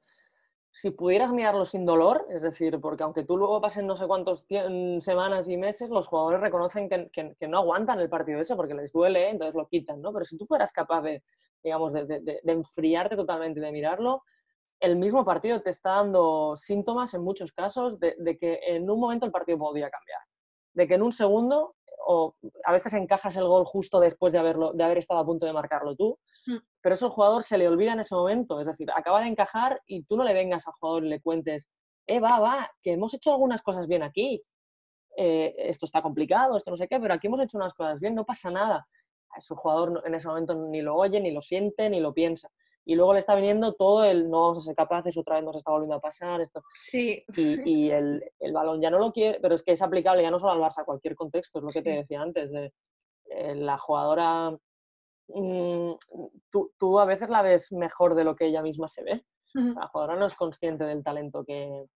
si 0.79 0.91
pudieras 0.91 1.31
mirarlos 1.31 1.69
sin 1.69 1.87
dolor, 1.87 2.27
es 2.29 2.43
decir, 2.43 2.79
porque 2.79 3.01
aunque 3.01 3.23
tú 3.23 3.35
luego 3.35 3.59
pasen 3.59 3.87
no 3.87 3.95
sé 3.95 4.05
cuántas 4.05 4.45
semanas 4.99 5.49
y 5.49 5.57
meses, 5.57 5.89
los 5.89 6.07
jugadores 6.07 6.39
reconocen 6.39 6.87
que, 6.87 7.47
no 7.47 7.57
aguantan 7.57 7.99
el 7.99 8.09
partido 8.09 8.39
ese 8.39 8.55
porque 8.55 8.75
les 8.75 8.91
duele, 8.91 9.31
entonces 9.31 9.55
lo 9.55 9.67
quitan, 9.67 10.01
¿no? 10.03 10.13
Pero 10.13 10.23
si 10.23 10.37
tú 10.37 10.45
fueras 10.45 10.71
capaz 10.71 11.01
de, 11.01 11.23
digamos, 11.63 11.93
de, 11.93 12.05
de 12.05 12.51
enfriarte 12.51 13.15
totalmente 13.15 13.59
de 13.59 13.71
mirarlo, 13.71 14.21
el 14.79 14.97
mismo 14.97 15.25
partido 15.25 15.61
te 15.61 15.71
está 15.71 15.95
dando 15.95 16.55
síntomas 16.55 17.13
en 17.15 17.23
muchos 17.23 17.51
casos 17.51 17.99
de, 17.99 18.37
que 18.39 18.59
en 18.67 18.87
un 18.87 18.99
momento 18.99 19.25
el 19.25 19.31
partido 19.31 19.57
podría 19.57 19.89
cambiar, 19.89 20.21
de 20.73 20.87
que 20.87 20.93
en 20.93 21.01
un 21.01 21.11
segundo 21.11 21.75
o 22.05 22.35
a 22.63 22.71
veces 22.71 22.93
encajas 22.93 23.35
el 23.35 23.45
gol 23.45 23.65
justo 23.65 23.99
después 23.99 24.31
de, 24.33 24.39
haberlo, 24.39 24.73
de 24.73 24.83
haber 24.83 24.97
estado 24.97 25.19
a 25.19 25.25
punto 25.25 25.45
de 25.45 25.53
marcarlo 25.53 25.95
tú, 25.95 26.19
mm. 26.45 26.57
pero 26.81 26.95
eso 26.95 27.07
al 27.07 27.11
jugador 27.11 27.43
se 27.43 27.57
le 27.57 27.67
olvida 27.67 27.93
en 27.93 27.99
ese 27.99 28.15
momento, 28.15 28.59
es 28.59 28.67
decir, 28.67 28.89
acaba 28.95 29.21
de 29.21 29.27
encajar 29.27 29.81
y 29.85 30.03
tú 30.03 30.17
no 30.17 30.23
le 30.23 30.33
vengas 30.33 30.67
al 30.67 30.73
jugador 30.79 31.05
y 31.05 31.09
le 31.09 31.21
cuentes, 31.21 31.67
eh, 32.05 32.19
va, 32.19 32.39
va, 32.39 32.71
que 32.81 32.93
hemos 32.93 33.13
hecho 33.13 33.31
algunas 33.31 33.61
cosas 33.61 33.87
bien 33.87 34.03
aquí, 34.03 34.41
eh, 35.17 35.55
esto 35.57 35.85
está 35.85 36.01
complicado, 36.01 36.55
esto 36.55 36.71
no 36.71 36.77
sé 36.77 36.87
qué, 36.87 36.99
pero 36.99 37.13
aquí 37.13 37.27
hemos 37.27 37.41
hecho 37.41 37.57
unas 37.57 37.73
cosas 37.73 37.99
bien, 37.99 38.15
no 38.15 38.25
pasa 38.25 38.51
nada. 38.51 38.87
A 39.31 39.39
ese 39.39 39.55
jugador 39.55 40.03
en 40.05 40.15
ese 40.15 40.27
momento 40.27 40.53
ni 40.53 40.81
lo 40.81 40.95
oye, 40.95 41.19
ni 41.19 41.31
lo 41.31 41.41
siente, 41.41 41.89
ni 41.89 41.99
lo 41.99 42.13
piensa 42.13 42.49
y 42.89 42.95
luego 42.95 43.11
le 43.11 43.19
está 43.19 43.35
viniendo 43.35 43.73
todo 43.73 44.05
el 44.05 44.29
no 44.29 44.43
vamos 44.43 44.59
a 44.59 44.61
ser 44.61 44.73
capaces, 44.75 45.17
otra 45.17 45.35
vez 45.35 45.43
nos 45.43 45.57
está 45.57 45.71
volviendo 45.71 45.95
a 45.95 45.99
pasar 45.99 46.39
esto. 46.39 46.63
Sí. 46.73 47.21
Y, 47.35 47.89
el, 47.89 48.23
el, 48.39 48.53
balón 48.53 48.81
ya 48.81 48.89
no 48.89 48.97
lo 48.97 49.11
quiere, 49.11 49.39
pero 49.41 49.55
es 49.55 49.61
que 49.61 49.73
es 49.73 49.81
aplicable 49.81 50.23
ya 50.23 50.31
no 50.31 50.39
solo 50.39 50.53
al 50.53 50.61
Barça, 50.61 50.83
a 50.83 50.85
cualquier 50.85 51.13
contexto, 51.13 51.59
es 51.59 51.65
lo 51.65 51.69
que 51.69 51.81
te 51.81 51.89
decía 51.89 52.21
antes, 52.21 52.49
de 52.49 52.73
eh, 53.25 53.55
la 53.55 53.77
jugadora, 53.77 54.57
mm, 55.27 55.91
tú, 56.49 56.71
tú, 56.77 56.97
a 56.97 57.03
veces 57.03 57.29
la 57.29 57.41
ves 57.41 57.73
mejor 57.73 58.15
de 58.15 58.23
lo 58.23 58.37
que 58.37 58.45
ella 58.45 58.61
misma 58.61 58.87
se 58.87 59.03
ve. 59.03 59.25
La 59.53 59.87
jugadora 59.87 60.15
no 60.17 60.25
es 60.25 60.35
consciente 60.35 60.85
del 60.85 61.03
talento 61.03 61.43
que, 61.43 61.87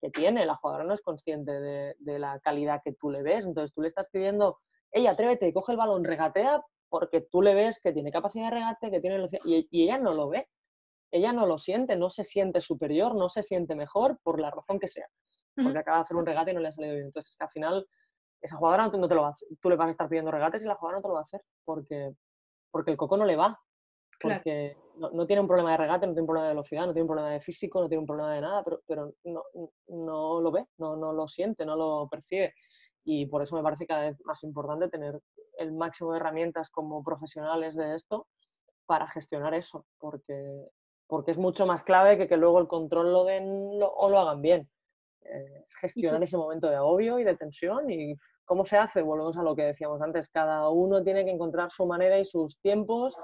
que 0.00 0.08
tiene, 0.08 0.46
la 0.46 0.54
jugadora 0.54 0.84
no 0.84 0.94
es 0.94 1.02
consciente 1.02 1.52
de, 1.60 1.94
de, 1.98 2.18
la 2.18 2.40
calidad 2.40 2.80
que 2.82 2.94
tú 2.94 3.10
le 3.10 3.22
ves, 3.22 3.44
entonces 3.44 3.74
tú 3.74 3.82
le 3.82 3.88
estás 3.88 4.08
pidiendo, 4.08 4.60
ella 4.92 5.10
atrévete, 5.10 5.52
coge 5.52 5.72
el 5.72 5.78
balón, 5.78 6.04
regatea, 6.04 6.62
porque 6.88 7.20
tú 7.20 7.42
le 7.42 7.54
ves 7.54 7.80
que 7.80 7.92
tiene 7.92 8.10
capacidad 8.10 8.46
de 8.46 8.56
regate, 8.56 8.90
que 8.90 9.00
tiene 9.00 9.24
y, 9.44 9.68
y, 9.70 9.82
ella 9.84 9.98
no 9.98 10.12
lo 10.14 10.28
ve. 10.28 10.48
Ella 11.10 11.32
no 11.32 11.46
lo 11.46 11.56
siente, 11.58 11.96
no 11.96 12.10
se 12.10 12.22
siente 12.22 12.60
superior, 12.60 13.14
no 13.14 13.28
se 13.28 13.42
siente 13.42 13.74
mejor 13.74 14.18
por 14.22 14.40
la 14.40 14.50
razón 14.50 14.78
que 14.78 14.88
sea. 14.88 15.06
Porque 15.56 15.78
acaba 15.78 15.98
de 15.98 16.02
hacer 16.02 16.16
un 16.16 16.26
regate 16.26 16.50
y 16.50 16.54
no 16.54 16.60
le 16.60 16.68
ha 16.68 16.72
salido 16.72 16.94
bien. 16.94 17.06
Entonces, 17.06 17.32
es 17.32 17.36
que 17.36 17.44
al 17.44 17.50
final, 17.50 17.88
esa 18.40 18.56
jugadora 18.56 18.88
no 18.88 19.08
te, 19.08 19.14
lo 19.14 19.22
va 19.22 19.28
a 19.28 19.30
hacer. 19.30 19.48
Tú 19.60 19.70
le 19.70 19.76
vas 19.76 19.88
a 19.88 19.90
estar 19.90 20.08
pidiendo 20.08 20.30
regates 20.30 20.62
y 20.62 20.66
la 20.66 20.76
jugadora 20.76 20.98
no 20.98 21.02
te 21.02 21.08
lo 21.08 21.14
va 21.14 21.20
a 21.20 21.22
hacer 21.22 21.40
porque, 21.64 22.12
porque 22.70 22.90
el 22.92 22.96
coco 22.96 23.16
no 23.16 23.24
le 23.24 23.36
va. 23.36 23.58
Porque 24.20 24.76
no, 24.96 25.26
tiene 25.26 25.40
un 25.40 25.48
problema 25.48 25.70
de 25.72 25.76
regate, 25.76 26.06
no 26.06 26.12
tiene 26.12 26.22
un 26.22 26.26
problema 26.26 26.48
de 26.48 26.54
velocidad, 26.54 26.86
no 26.86 26.92
tiene 26.92 27.02
un 27.02 27.08
problema 27.08 27.30
de 27.30 27.40
físico, 27.40 27.80
no 27.80 27.88
tiene 27.88 28.00
un 28.00 28.06
problema 28.06 28.34
de 28.34 28.40
nada, 28.40 28.64
pero, 28.64 28.80
pero 28.84 29.14
no, 29.24 29.44
no 29.86 30.40
lo 30.40 30.50
ve, 30.50 30.66
no, 30.78 30.96
no 30.96 31.12
lo 31.12 31.28
siente, 31.28 31.64
no 31.64 31.76
lo 31.76 32.08
percibe 32.10 32.52
y 33.10 33.24
por 33.24 33.40
eso 33.40 33.56
me 33.56 33.62
parece 33.62 33.86
cada 33.86 34.02
vez 34.02 34.20
más 34.26 34.44
importante 34.44 34.90
tener 34.90 35.18
el 35.56 35.72
máximo 35.72 36.12
de 36.12 36.18
herramientas 36.18 36.68
como 36.68 37.02
profesionales 37.02 37.74
de 37.74 37.94
esto 37.94 38.26
para 38.84 39.08
gestionar 39.08 39.54
eso, 39.54 39.86
porque, 39.98 40.66
porque 41.06 41.30
es 41.30 41.38
mucho 41.38 41.64
más 41.64 41.82
clave 41.82 42.18
que 42.18 42.28
que 42.28 42.36
luego 42.36 42.58
el 42.60 42.68
control 42.68 43.10
lo 43.10 43.24
den 43.24 43.80
o 43.82 44.10
lo 44.10 44.18
hagan 44.18 44.42
bien. 44.42 44.68
Eh, 45.22 45.62
es 45.64 45.74
gestionar 45.76 46.22
ese 46.22 46.36
momento 46.36 46.68
de 46.68 46.76
agobio 46.76 47.18
y 47.18 47.24
de 47.24 47.34
tensión 47.34 47.90
y 47.90 48.14
cómo 48.44 48.62
se 48.66 48.76
hace, 48.76 49.00
volvemos 49.00 49.38
a 49.38 49.42
lo 49.42 49.56
que 49.56 49.62
decíamos 49.62 50.02
antes, 50.02 50.28
cada 50.28 50.68
uno 50.68 51.02
tiene 51.02 51.24
que 51.24 51.30
encontrar 51.30 51.70
su 51.70 51.86
manera 51.86 52.18
y 52.18 52.26
sus 52.26 52.60
tiempos 52.60 53.16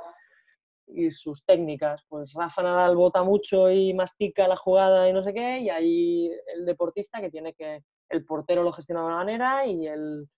y 0.86 1.10
sus 1.10 1.44
técnicas. 1.44 2.02
Pues 2.08 2.32
Rafa 2.32 2.62
Nadal 2.62 2.96
bota 2.96 3.22
mucho 3.22 3.70
y 3.70 3.92
mastica 3.92 4.48
la 4.48 4.56
jugada 4.56 5.10
y 5.10 5.12
no 5.12 5.20
sé 5.20 5.34
qué, 5.34 5.58
y 5.58 5.68
ahí 5.68 6.30
el 6.54 6.64
deportista 6.64 7.20
que 7.20 7.30
tiene 7.30 7.52
que 7.52 7.82
el 8.08 8.24
portero 8.24 8.62
lo 8.62 8.72
gestiona 8.72 9.00
de 9.00 9.06
una 9.06 9.16
manera 9.16 9.66
y 9.66 9.86
el, 9.86 10.28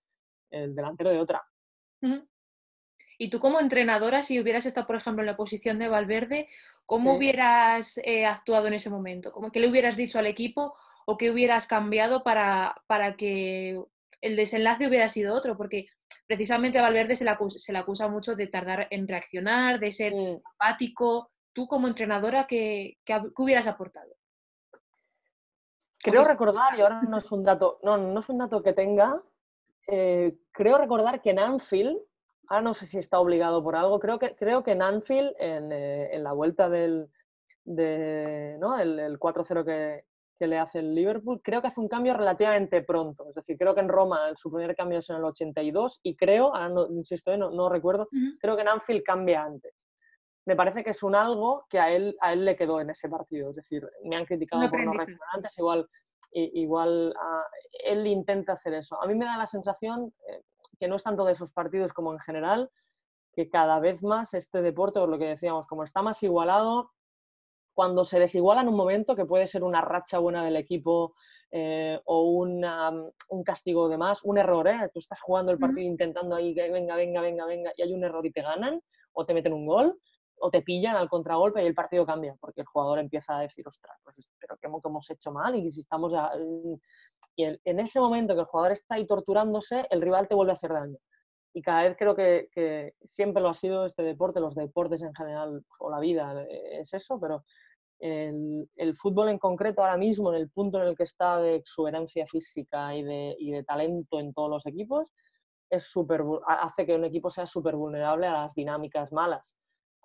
delantero 0.49 1.09
de 1.09 1.19
otra. 1.19 1.43
Y 3.17 3.29
tú 3.29 3.39
como 3.39 3.59
entrenadora, 3.59 4.21
si 4.21 4.39
hubieras 4.39 4.65
estado, 4.65 4.87
por 4.87 4.95
ejemplo, 4.95 5.23
en 5.23 5.27
la 5.27 5.37
posición 5.37 5.79
de 5.79 5.89
Valverde, 5.89 6.47
¿cómo 6.85 7.15
hubieras 7.15 7.99
eh, 8.03 8.25
actuado 8.25 8.67
en 8.67 8.75
ese 8.75 8.89
momento? 8.89 9.31
¿Cómo, 9.31 9.51
¿Qué 9.51 9.59
le 9.59 9.69
hubieras 9.69 9.97
dicho 9.97 10.19
al 10.19 10.27
equipo 10.27 10.75
o 11.05 11.17
qué 11.17 11.31
hubieras 11.31 11.67
cambiado 11.67 12.23
para, 12.23 12.75
para 12.85 13.15
que 13.15 13.81
el 14.21 14.35
desenlace 14.35 14.87
hubiera 14.87 15.09
sido 15.09 15.33
otro? 15.33 15.57
Porque 15.57 15.87
precisamente 16.27 16.77
a 16.77 16.83
Valverde 16.83 17.15
se 17.15 17.23
le, 17.23 17.31
acusa, 17.79 18.07
mucho 18.07 18.35
de 18.35 18.47
tardar 18.47 18.87
en 18.91 19.07
reaccionar, 19.07 19.79
de 19.79 19.91
ser 19.91 20.13
apático. 20.55 21.31
Tú 21.53 21.65
como 21.67 21.87
entrenadora, 21.87 22.45
¿qué, 22.45 22.97
qué 23.03 23.19
hubieras 23.37 23.67
aportado? 23.67 24.16
Creo 25.99 26.23
recordar, 26.23 26.77
y 26.77 26.81
ahora 26.81 27.01
no 27.01 27.17
es 27.17 27.31
un 27.31 27.43
dato, 27.43 27.79
no, 27.83 27.97
no 27.97 28.19
es 28.19 28.29
un 28.29 28.37
dato 28.37 28.61
que 28.61 28.73
tenga, 28.73 29.21
eh, 29.87 30.37
creo 30.51 30.77
recordar 30.77 31.21
que 31.21 31.31
en 31.31 31.39
Anfield, 31.39 31.97
ahora 32.47 32.61
no 32.61 32.73
sé 32.73 32.85
si 32.85 32.97
está 32.97 33.19
obligado 33.19 33.63
por 33.63 33.75
algo, 33.75 33.99
creo 33.99 34.19
que, 34.19 34.35
creo 34.35 34.63
que 34.63 34.71
en 34.71 34.81
Anfield, 34.81 35.33
en, 35.39 35.71
eh, 35.71 36.15
en 36.15 36.23
la 36.23 36.33
vuelta 36.33 36.69
del 36.69 37.09
de, 37.63 38.57
¿no? 38.59 38.79
el, 38.79 38.99
el 38.99 39.19
4-0 39.19 39.65
que, 39.65 40.05
que, 40.39 40.47
le 40.47 40.57
hace 40.57 40.79
el 40.79 40.93
Liverpool, 40.93 41.41
creo 41.43 41.61
que 41.61 41.67
hace 41.67 41.81
un 41.81 41.89
cambio 41.89 42.13
relativamente 42.13 42.81
pronto. 42.81 43.27
Es 43.29 43.35
decir, 43.35 43.57
creo 43.57 43.73
que 43.73 43.81
en 43.81 43.89
Roma 43.89 44.31
su 44.35 44.51
primer 44.51 44.75
cambio 44.75 44.99
es 44.99 45.09
en 45.09 45.17
el 45.17 45.25
82 45.25 45.99
y 46.03 46.15
creo, 46.15 46.55
ahora 46.55 46.69
no, 46.69 46.87
insisto, 46.87 47.31
eh, 47.33 47.37
no, 47.37 47.49
no 47.49 47.69
recuerdo, 47.69 48.07
creo 48.39 48.55
que 48.55 48.61
en 48.61 48.69
Anfield 48.69 49.03
cambia 49.03 49.43
antes 49.43 49.86
me 50.47 50.55
parece 50.55 50.81
que 50.81 50.91
es 50.91 51.03
un 51.03 51.13
algo 51.13 51.65
que 51.69 51.77
a 51.77 51.91
él, 51.91 52.15
a 52.21 52.31
él 52.31 52.45
le 52.45 52.55
quedó 52.55 52.79
en 52.79 52.89
ese 52.89 53.09
partido. 53.09 53.49
Es 53.49 53.57
decir, 53.57 53.85
me 54.05 54.15
han 54.15 54.25
criticado 54.25 54.69
por 54.69 54.81
no 54.81 54.93
reaccionar 54.93 55.27
antes, 55.33 55.57
igual, 55.57 55.89
igual 56.31 57.13
ah, 57.19 57.43
él 57.83 58.07
intenta 58.07 58.53
hacer 58.53 58.73
eso. 58.73 59.01
A 59.03 59.07
mí 59.07 59.15
me 59.15 59.25
da 59.25 59.37
la 59.37 59.45
sensación 59.45 60.13
eh, 60.29 60.43
que 60.79 60.87
no 60.87 60.95
es 60.95 61.03
tanto 61.03 61.25
de 61.25 61.33
esos 61.33 61.51
partidos 61.51 61.91
como 61.91 62.13
en 62.13 62.19
general, 62.19 62.71
que 63.33 63.49
cada 63.49 63.81
vez 63.81 64.03
más 64.03 64.33
este 64.33 64.61
deporte, 64.61 65.01
por 65.01 65.09
lo 65.09 65.19
que 65.19 65.25
decíamos, 65.25 65.67
como 65.67 65.83
está 65.83 66.01
más 66.01 66.23
igualado, 66.23 66.91
cuando 67.73 68.05
se 68.05 68.17
desiguala 68.17 68.61
en 68.61 68.69
un 68.69 68.77
momento, 68.77 69.17
que 69.17 69.25
puede 69.25 69.47
ser 69.47 69.65
una 69.65 69.81
racha 69.81 70.17
buena 70.17 70.45
del 70.45 70.55
equipo 70.55 71.13
eh, 71.51 71.99
o 72.05 72.31
un 72.31 73.43
castigo 73.43 73.89
de 73.89 73.97
más, 73.97 74.23
un 74.23 74.37
error, 74.37 74.65
¿eh? 74.69 74.89
tú 74.93 74.99
estás 74.99 75.19
jugando 75.19 75.51
el 75.51 75.59
partido 75.59 75.81
intentando 75.81 76.35
ahí 76.35 76.55
que 76.55 76.71
venga, 76.71 76.95
venga, 76.95 77.19
venga, 77.19 77.45
venga, 77.45 77.73
y 77.75 77.81
hay 77.81 77.93
un 77.93 78.05
error 78.05 78.25
y 78.25 78.31
te 78.31 78.41
ganan 78.41 78.81
o 79.11 79.25
te 79.25 79.33
meten 79.33 79.53
un 79.53 79.65
gol, 79.65 79.99
o 80.39 80.49
te 80.49 80.61
pillan 80.61 80.95
al 80.95 81.09
contragolpe 81.09 81.63
y 81.63 81.67
el 81.67 81.73
partido 81.73 82.05
cambia, 82.05 82.35
porque 82.39 82.61
el 82.61 82.67
jugador 82.67 82.99
empieza 82.99 83.37
a 83.37 83.41
decir, 83.41 83.67
ostras, 83.67 83.97
pues 84.03 84.31
pero 84.39 84.57
¿qué 84.57 84.67
hemos 84.67 85.09
hecho 85.09 85.31
mal? 85.31 85.55
Y 85.55 85.71
si 85.71 85.81
estamos 85.81 86.11
ya... 86.11 86.31
Y 87.35 87.43
en 87.43 87.79
ese 87.79 87.99
momento 87.99 88.33
que 88.33 88.41
el 88.41 88.45
jugador 88.47 88.71
está 88.71 88.95
ahí 88.95 89.05
torturándose, 89.05 89.85
el 89.89 90.01
rival 90.01 90.27
te 90.27 90.35
vuelve 90.35 90.51
a 90.51 90.53
hacer 90.53 90.73
daño. 90.73 90.97
Y 91.53 91.61
cada 91.61 91.83
vez 91.83 91.95
creo 91.97 92.15
que, 92.15 92.93
siempre 93.03 93.41
lo 93.41 93.49
ha 93.49 93.53
sido 93.53 93.85
este 93.85 94.03
deporte, 94.03 94.39
los 94.39 94.53
deportes 94.53 95.01
en 95.01 95.13
general, 95.15 95.63
o 95.79 95.89
la 95.89 95.99
vida, 95.99 96.43
eh, 96.43 96.81
es 96.81 96.93
eso, 96.93 97.19
pero 97.19 97.43
el, 97.99 98.69
el, 98.75 98.95
fútbol 98.95 99.29
en 99.29 99.39
concreto 99.39 99.81
ahora 99.81 99.97
mismo, 99.97 100.31
en 100.31 100.39
el 100.39 100.51
punto 100.51 100.79
en 100.79 100.87
el 100.87 100.95
que 100.95 101.03
está 101.03 101.39
de 101.39 101.55
exuberancia 101.55 102.27
física 102.27 102.95
y 102.95 103.03
de, 103.03 103.35
y 103.39 103.51
de 103.51 103.63
talento 103.63 104.19
en 104.19 104.33
todos 104.33 104.51
los 104.51 104.65
equipos, 104.67 105.11
es 105.69 105.83
super, 105.83 106.23
hace 106.45 106.85
que 106.85 106.95
un 106.95 107.05
equipo 107.05 107.29
sea 107.29 107.45
súper 107.45 107.75
vulnerable 107.75 108.27
a 108.27 108.33
las 108.33 108.53
dinámicas 108.53 109.11
malas. 109.11 109.55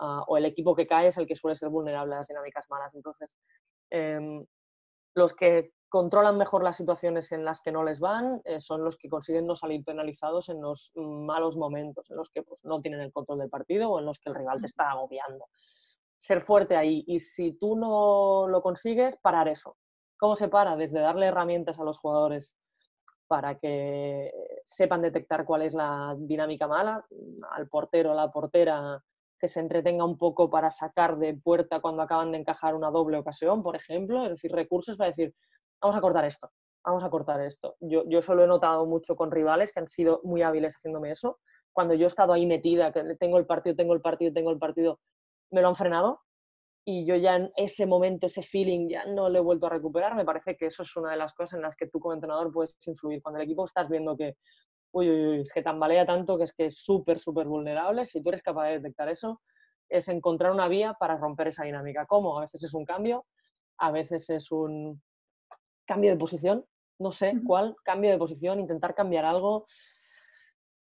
Ah, 0.05 0.25
o 0.27 0.37
el 0.37 0.45
equipo 0.47 0.75
que 0.75 0.85
cae 0.85 1.07
es 1.07 1.17
el 1.17 1.29
que 1.29 1.37
suele 1.37 1.55
ser 1.55 1.69
vulnerable 1.69 2.15
a 2.15 2.19
las 2.19 2.27
dinámicas 2.27 2.69
malas. 2.69 2.93
Entonces, 2.93 3.37
em, 3.89 4.45
los 5.15 5.33
que 5.33 5.75
controlan 5.89 6.37
mejor 6.39 6.65
las 6.65 6.77
situaciones 6.77 7.31
en 7.31 7.45
las 7.45 7.61
que 7.61 7.71
no 7.71 7.85
les 7.85 8.01
van 8.01 8.41
eh, 8.45 8.59
son 8.59 8.83
los 8.83 8.97
que 8.97 9.09
consiguen 9.09 9.47
no 9.47 9.55
salir 9.55 9.85
penalizados 9.85 10.49
en 10.49 10.61
los 10.61 10.91
malos 10.97 11.57
momentos, 11.57 12.11
en 12.11 12.17
los 12.17 12.31
que 12.31 12.43
pues, 12.43 12.65
no 12.65 12.81
tienen 12.81 13.01
el 13.01 13.13
control 13.13 13.39
del 13.39 13.51
partido 13.51 13.91
o 13.91 14.01
en 14.01 14.07
los 14.07 14.19
que 14.19 14.31
el 14.31 14.35
rival 14.35 14.61
te 14.61 14.67
está 14.67 14.91
agobiando. 14.91 15.47
Ser 16.19 16.41
fuerte 16.41 16.77
ahí 16.77 17.05
y 17.07 17.21
si 17.21 17.53
tú 17.53 17.77
no 17.77 18.49
lo 18.49 18.61
consigues, 18.61 19.17
parar 19.17 19.47
eso. 19.47 19.77
¿Cómo 20.19 20.35
se 20.35 20.49
para? 20.49 20.75
Desde 20.75 20.99
darle 20.99 21.27
herramientas 21.27 21.79
a 21.79 21.85
los 21.85 21.99
jugadores 21.99 22.57
para 23.29 23.57
que 23.57 24.33
sepan 24.65 25.03
detectar 25.03 25.45
cuál 25.45 25.63
es 25.63 25.75
la 25.75 26.17
dinámica 26.19 26.67
mala, 26.67 27.07
al 27.53 27.69
portero 27.69 28.13
o 28.13 28.15
la 28.15 28.33
portera 28.33 29.01
que 29.43 29.49
se 29.49 29.59
entretenga 29.59 30.05
un 30.05 30.17
poco 30.17 30.49
para 30.49 30.71
sacar 30.71 31.19
de 31.19 31.35
puerta 31.35 31.81
cuando 31.81 32.01
acaban 32.01 32.31
de 32.31 32.39
encajar 32.39 32.77
una 32.77 32.93
doble 32.93 33.19
ocasión, 33.19 33.61
por 33.61 33.75
ejemplo, 33.75 34.23
es 34.23 34.31
decir, 34.31 34.53
recursos 34.53 34.97
para 34.97 35.11
decir, 35.11 35.35
vamos 35.81 35.97
a 35.97 36.01
cortar 36.01 36.25
esto, 36.25 36.53
vamos 36.85 37.03
a 37.03 37.11
cortar 37.11 37.41
esto. 37.41 37.75
Yo, 37.81 38.05
yo 38.09 38.21
eso 38.21 38.37
lo 38.37 38.45
he 38.45 38.47
notado 38.47 38.87
mucho 38.87 39.17
con 39.17 39.33
rivales 39.33 39.73
que 39.73 39.81
han 39.81 39.89
sido 39.89 40.21
muy 40.23 40.43
hábiles 40.43 40.77
haciéndome 40.77 41.11
eso. 41.11 41.41
Cuando 41.73 41.95
yo 41.95 42.05
he 42.05 42.07
estado 42.07 42.33
ahí 42.33 42.47
metida, 42.47 42.93
que 42.93 43.17
tengo 43.17 43.37
el 43.37 43.47
partido, 43.47 43.75
tengo 43.75 43.95
el 43.95 44.01
partido, 44.01 44.33
tengo 44.33 44.53
el 44.53 44.61
partido, 44.61 45.01
me 45.51 45.61
lo 45.61 45.67
han 45.67 45.75
frenado 45.75 46.21
y 46.85 47.05
yo 47.05 47.17
ya 47.17 47.35
en 47.35 47.51
ese 47.57 47.85
momento, 47.85 48.27
ese 48.27 48.43
feeling, 48.43 48.89
ya 48.91 49.05
no 49.07 49.29
lo 49.29 49.39
he 49.41 49.43
vuelto 49.43 49.67
a 49.67 49.71
recuperar. 49.71 50.15
Me 50.15 50.25
parece 50.25 50.57
que 50.57 50.67
eso 50.67 50.85
es 50.85 50.97
una 50.97 51.11
de 51.11 51.17
las 51.17 51.35
cosas 51.35 51.55
en 51.55 51.63
las 51.63 51.75
que 51.75 51.89
tú 51.89 51.99
como 51.99 52.15
entrenador 52.15 52.53
puedes 52.53 52.77
influir. 52.87 53.21
Cuando 53.21 53.41
el 53.41 53.47
equipo 53.47 53.65
estás 53.65 53.89
viendo 53.89 54.17
que 54.17 54.37
uy, 54.93 55.11
uy, 55.11 55.27
uy, 55.29 55.41
es 55.41 55.53
que 55.53 55.63
tambalea 55.63 56.07
tanto 56.07 56.39
que 56.39 56.45
es 56.45 56.53
que 56.53 56.67
es 56.67 56.79
súper, 56.79 57.19
súper 57.19 57.47
vulnerable. 57.47 58.05
Si 58.05 58.23
tú 58.23 58.29
eres 58.29 58.43
capaz 58.43 58.67
de 58.67 58.79
detectar 58.79 59.09
eso, 59.09 59.41
es 59.89 60.09
encontrar 60.09 60.53
una 60.53 60.69
vía 60.69 60.95
para 60.95 61.17
romper 61.17 61.49
esa 61.49 61.65
dinámica. 61.65 62.07
¿Cómo? 62.07 62.39
A 62.39 62.43
veces 62.43 62.63
es 62.63 62.75
un 62.75 62.85
cambio, 62.85 63.27
a 63.79 63.91
veces 63.91 64.29
es 64.31 64.51
un 64.53 65.03
cambio 65.85 66.11
de 66.11 66.17
posición, 66.17 66.65
no 66.99 67.11
sé 67.11 67.35
cuál, 67.47 67.77
cambio 67.83 68.11
de 68.11 68.19
posición, 68.19 68.61
intentar 68.61 68.95
cambiar 68.95 69.25
algo. 69.25 69.67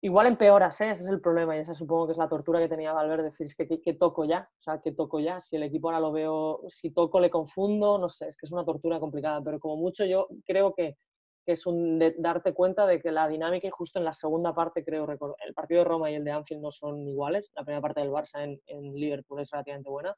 Igual 0.01 0.27
empeoras, 0.27 0.79
¿eh? 0.81 0.91
ese 0.91 1.03
es 1.03 1.09
el 1.09 1.21
problema 1.21 1.55
y 1.55 1.61
esa 1.61 1.73
supongo 1.73 2.07
que 2.07 2.11
es 2.11 2.17
la 2.17 2.27
tortura 2.27 2.59
que 2.59 2.67
tenía 2.67 2.91
Valverde, 2.91 3.23
decir, 3.23 3.45
es 3.45 3.55
que, 3.55 3.81
que, 3.81 3.93
toco 3.93 4.25
ya, 4.25 4.49
o 4.51 4.61
sea, 4.61 4.81
que 4.81 4.91
toco 4.91 5.21
ya, 5.21 5.39
si 5.39 5.55
el 5.55 5.63
equipo 5.63 5.87
ahora 5.87 6.01
lo 6.01 6.11
veo, 6.11 6.61
si 6.67 6.91
toco 6.91 7.21
le 7.21 7.29
confundo, 7.29 7.97
no 7.97 8.09
sé, 8.09 8.27
es 8.27 8.35
que 8.35 8.45
es 8.45 8.51
una 8.51 8.65
tortura 8.65 8.99
complicada, 8.99 9.41
pero 9.41 9.61
como 9.61 9.77
mucho 9.77 10.03
yo 10.03 10.27
creo 10.45 10.73
que, 10.73 10.97
es 11.45 11.65
un 11.65 11.99
darte 12.17 12.53
cuenta 12.53 12.85
de 12.85 13.01
que 13.01 13.11
la 13.11 13.27
dinámica 13.27 13.67
y 13.67 13.71
justo 13.71 13.99
en 13.99 14.05
la 14.05 14.13
segunda 14.13 14.53
parte 14.53 14.83
creo, 14.83 15.07
el 15.45 15.53
partido 15.53 15.79
de 15.79 15.85
Roma 15.85 16.09
y 16.09 16.15
el 16.15 16.23
de 16.23 16.31
Anfield 16.31 16.61
no 16.61 16.71
son 16.71 17.07
iguales, 17.07 17.51
la 17.55 17.63
primera 17.63 17.81
parte 17.81 18.01
del 18.01 18.11
Barça 18.11 18.43
en, 18.43 18.61
en 18.67 18.93
Liverpool 18.93 19.41
es 19.41 19.51
relativamente 19.51 19.89
buena, 19.89 20.15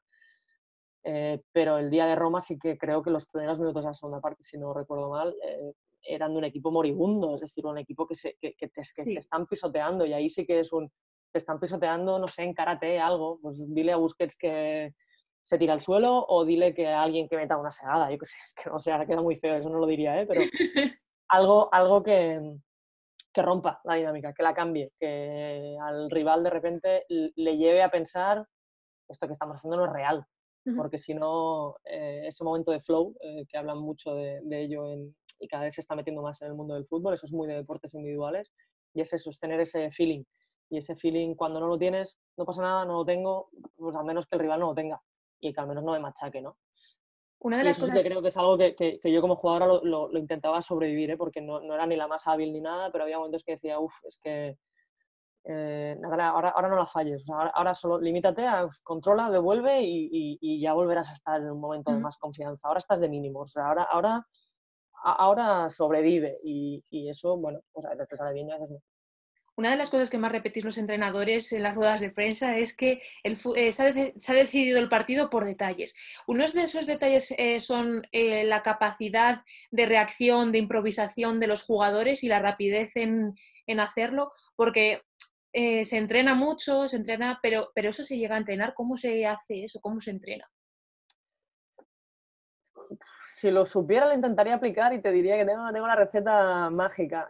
eh, 1.08 1.40
pero 1.52 1.78
el 1.78 1.88
día 1.88 2.06
de 2.06 2.16
Roma 2.16 2.40
sí 2.40 2.58
que 2.58 2.76
creo 2.76 3.00
que 3.00 3.10
los 3.10 3.26
primeros 3.26 3.60
minutos 3.60 3.84
de 3.84 3.90
la 3.90 3.94
segunda 3.94 4.20
parte, 4.20 4.42
si 4.42 4.58
no 4.58 4.74
recuerdo 4.74 5.08
mal, 5.10 5.34
eh, 5.44 5.72
eran 6.02 6.32
de 6.32 6.38
un 6.38 6.44
equipo 6.44 6.72
moribundo, 6.72 7.36
es 7.36 7.42
decir, 7.42 7.64
un 7.64 7.78
equipo 7.78 8.06
que, 8.08 8.16
se, 8.16 8.36
que, 8.40 8.54
te, 8.58 8.82
están 9.16 9.46
pisoteando 9.46 10.04
y 10.04 10.12
ahí 10.12 10.28
sí 10.28 10.44
que 10.44 10.58
es 10.58 10.72
un, 10.72 10.90
te 11.30 11.38
están 11.38 11.60
pisoteando, 11.60 12.18
no 12.18 12.26
sé, 12.26 12.42
en 12.42 12.54
karate, 12.54 12.98
algo, 12.98 13.38
pues 13.40 13.62
dile 13.68 13.92
a 13.92 13.96
Busquets 13.96 14.36
que 14.36 14.94
se 15.44 15.58
tira 15.58 15.74
al 15.74 15.80
suelo 15.80 16.26
o 16.26 16.44
dile 16.44 16.74
que 16.74 16.88
a 16.88 17.02
alguien 17.02 17.28
que 17.28 17.36
meta 17.36 17.56
una 17.56 17.70
segada, 17.70 18.10
yo 18.10 18.18
qué 18.18 18.26
sé, 18.26 18.36
es 18.44 18.54
que 18.54 18.68
no 18.68 18.80
sé, 18.80 18.90
ahora 18.90 19.06
queda 19.06 19.22
muy 19.22 19.36
feo, 19.36 19.54
eso 19.54 19.70
no 19.70 19.78
lo 19.78 19.86
diría, 19.86 20.20
¿eh? 20.20 20.26
pero 20.26 20.40
algo, 21.28 21.72
algo 21.72 22.02
que, 22.02 22.58
que 23.32 23.42
rompa 23.42 23.80
la 23.84 23.94
dinámica, 23.94 24.32
que 24.32 24.42
la 24.42 24.54
cambie, 24.54 24.92
que 24.98 25.76
al 25.80 26.10
rival 26.10 26.42
de 26.42 26.50
repente 26.50 27.04
le 27.08 27.56
lleve 27.56 27.82
a 27.82 27.90
pensar 27.90 28.46
esto 29.08 29.26
que 29.26 29.32
estamos 29.32 29.56
haciendo 29.56 29.76
no 29.76 29.84
es 29.86 29.92
real, 29.92 30.24
porque 30.76 30.98
si 30.98 31.14
no, 31.14 31.76
eh, 31.84 32.22
ese 32.26 32.42
momento 32.42 32.72
de 32.72 32.80
flow, 32.80 33.14
eh, 33.20 33.46
que 33.48 33.56
hablan 33.56 33.78
mucho 33.78 34.14
de, 34.16 34.40
de 34.42 34.62
ello 34.62 34.90
en, 34.90 35.14
y 35.38 35.46
cada 35.46 35.64
vez 35.64 35.74
se 35.74 35.80
está 35.80 35.94
metiendo 35.94 36.22
más 36.22 36.42
en 36.42 36.48
el 36.48 36.54
mundo 36.54 36.74
del 36.74 36.86
fútbol, 36.86 37.14
eso 37.14 37.26
es 37.26 37.32
muy 37.32 37.46
de 37.46 37.54
deportes 37.54 37.94
individuales, 37.94 38.52
y 38.92 39.00
es 39.00 39.12
eso, 39.12 39.30
es 39.30 39.38
tener 39.38 39.60
ese 39.60 39.90
feeling. 39.92 40.24
Y 40.68 40.78
ese 40.78 40.96
feeling, 40.96 41.34
cuando 41.34 41.60
no 41.60 41.68
lo 41.68 41.78
tienes, 41.78 42.18
no 42.36 42.44
pasa 42.44 42.62
nada, 42.62 42.84
no 42.84 42.94
lo 42.94 43.04
tengo, 43.04 43.50
pues 43.76 43.94
al 43.94 44.04
menos 44.04 44.26
que 44.26 44.34
el 44.36 44.40
rival 44.40 44.60
no 44.60 44.68
lo 44.68 44.74
tenga 44.74 45.00
y 45.38 45.52
que 45.52 45.60
al 45.60 45.68
menos 45.68 45.84
no 45.84 45.92
me 45.92 46.00
machaque, 46.00 46.40
¿no? 46.40 46.52
Una 47.46 47.58
de 47.58 47.64
las 47.64 47.78
cosas... 47.78 48.02
que 48.02 48.08
creo 48.08 48.20
que 48.20 48.28
es 48.28 48.36
algo 48.36 48.58
que, 48.58 48.74
que, 48.74 49.12
yo 49.12 49.20
como 49.20 49.36
jugadora 49.36 49.66
lo, 49.66 50.08
lo, 50.08 50.18
intentaba 50.18 50.60
sobrevivir, 50.62 51.12
¿eh? 51.12 51.16
porque 51.16 51.40
no, 51.40 51.60
no, 51.60 51.74
era 51.74 51.86
ni 51.86 51.94
la 51.96 52.08
más 52.08 52.26
hábil 52.26 52.52
ni 52.52 52.60
nada, 52.60 52.90
pero 52.90 53.04
había 53.04 53.18
momentos 53.18 53.44
que 53.44 53.52
decía, 53.52 53.78
uff, 53.78 53.94
es 54.04 54.18
que 54.20 54.58
eh, 55.44 55.96
ahora, 56.04 56.30
ahora 56.30 56.68
no 56.68 56.76
la 56.76 56.86
falles, 56.86 57.28
ahora, 57.30 57.72
solo 57.72 58.00
limítate, 58.00 58.46
a, 58.46 58.68
controla, 58.82 59.30
devuelve 59.30 59.80
y, 59.80 60.38
y, 60.40 60.60
ya 60.60 60.72
volverás 60.72 61.10
a 61.10 61.12
estar 61.12 61.40
en 61.40 61.50
un 61.52 61.60
momento 61.60 61.92
de 61.92 61.98
más 61.98 62.18
confianza. 62.18 62.66
Ahora 62.66 62.78
estás 62.78 62.98
de 62.98 63.08
mínimos, 63.08 63.56
ahora, 63.56 63.84
ahora 63.84 64.26
ahora 65.06 65.70
sobrevive 65.70 66.40
y, 66.42 66.82
eso, 67.08 67.36
bueno, 67.36 67.60
pues 67.72 67.86
a 67.86 67.90
veces 67.90 68.08
te 68.08 68.16
sale 68.16 68.34
bien 68.34 68.48
y 68.48 68.52
a 68.52 68.54
veces 68.54 68.70
no. 68.70 68.78
Una 69.56 69.70
de 69.70 69.76
las 69.76 69.88
cosas 69.88 70.10
que 70.10 70.18
más 70.18 70.32
repetís 70.32 70.64
los 70.64 70.76
entrenadores 70.76 71.50
en 71.52 71.62
las 71.62 71.74
ruedas 71.74 72.00
de 72.02 72.10
prensa 72.10 72.58
es 72.58 72.76
que 72.76 73.00
eh, 73.24 73.72
se, 73.72 73.82
ha, 73.82 74.34
decidido 74.34 74.78
el 74.78 74.90
partido 74.90 75.30
por 75.30 75.46
detalles. 75.46 75.96
Unos 76.26 76.52
de 76.52 76.64
esos 76.64 76.86
detalles 76.86 77.34
eh, 77.38 77.58
son 77.60 78.06
eh, 78.12 78.44
la 78.44 78.62
capacidad 78.62 79.42
de 79.70 79.86
reacción, 79.86 80.52
de 80.52 80.58
improvisación 80.58 81.40
de 81.40 81.46
los 81.46 81.64
jugadores 81.64 82.22
y 82.22 82.28
la 82.28 82.38
rapidez 82.38 82.94
en, 82.96 83.34
en 83.66 83.80
hacerlo, 83.80 84.32
porque 84.54 85.02
se 85.54 85.96
entrena 85.96 86.34
mucho, 86.34 86.86
se 86.86 86.98
entrena, 86.98 87.38
pero, 87.42 87.70
pero 87.74 87.88
eso 87.88 88.04
se 88.04 88.18
llega 88.18 88.34
a 88.34 88.38
entrenar. 88.38 88.74
¿Cómo 88.74 88.94
se 88.94 89.24
hace 89.24 89.64
eso? 89.64 89.80
¿Cómo 89.80 90.00
se 90.00 90.10
entrena? 90.10 90.46
si 93.36 93.50
lo 93.50 93.64
supiera 93.64 94.06
lo 94.06 94.14
intentaría 94.14 94.54
aplicar 94.54 94.92
y 94.92 95.00
te 95.00 95.10
diría 95.10 95.36
que 95.36 95.44
tengo, 95.44 95.70
tengo 95.72 95.86
la 95.86 95.96
receta 95.96 96.70
mágica. 96.70 97.28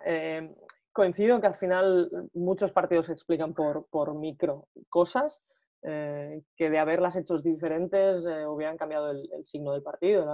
Coincido 0.96 1.42
que 1.42 1.46
al 1.46 1.54
final 1.54 2.10
muchos 2.32 2.72
partidos 2.72 3.04
se 3.04 3.12
explican 3.12 3.52
por, 3.52 3.86
por 3.90 4.14
micro 4.14 4.66
cosas, 4.88 5.42
eh, 5.82 6.40
que 6.56 6.70
de 6.70 6.78
haberlas 6.78 7.16
hecho 7.16 7.36
diferentes 7.36 8.24
eh, 8.24 8.46
hubieran 8.46 8.78
cambiado 8.78 9.10
el, 9.10 9.28
signo 9.44 9.74
del 9.74 9.82
partido, 9.82 10.24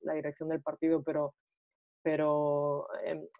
la, 0.00 0.14
dirección 0.14 0.48
del 0.48 0.62
partido, 0.62 1.02
pero, 1.02 1.34
pero 2.04 2.86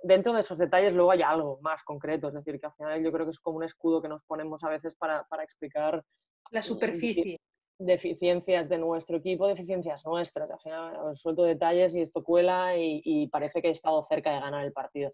dentro 0.02 0.32
de 0.32 0.40
esos 0.40 0.58
detalles 0.58 0.92
luego 0.92 1.12
hay 1.12 1.22
algo 1.22 1.60
más 1.60 1.84
concreto, 1.84 2.26
es 2.26 2.34
decir, 2.34 2.58
que 2.58 2.66
al 2.66 2.74
final 2.74 3.00
yo 3.00 3.12
creo 3.12 3.26
que 3.26 3.30
es 3.30 3.38
como 3.38 3.58
un 3.58 3.62
escudo 3.62 4.02
que 4.02 4.08
nos 4.08 4.24
ponemos 4.24 4.64
a 4.64 4.68
veces 4.68 4.96
para, 4.96 5.22
para 5.28 5.44
explicar 5.44 6.04
la 6.50 6.62
superficie 6.62 7.38
deficiencias 7.78 8.68
de 8.68 8.78
nuestro 8.78 9.16
equipo, 9.16 9.46
deficiencias 9.46 10.04
nuestras. 10.04 10.50
Al 10.50 10.60
final 10.60 11.16
suelto 11.16 11.44
detalles 11.44 11.94
y 11.94 12.00
esto 12.00 12.22
cuela 12.22 12.76
y, 12.76 13.28
parece 13.28 13.60
que 13.60 13.68
he 13.68 13.72
estado 13.72 14.02
cerca 14.04 14.32
de 14.32 14.40
ganar 14.40 14.64
el 14.64 14.72
partido. 14.72 15.10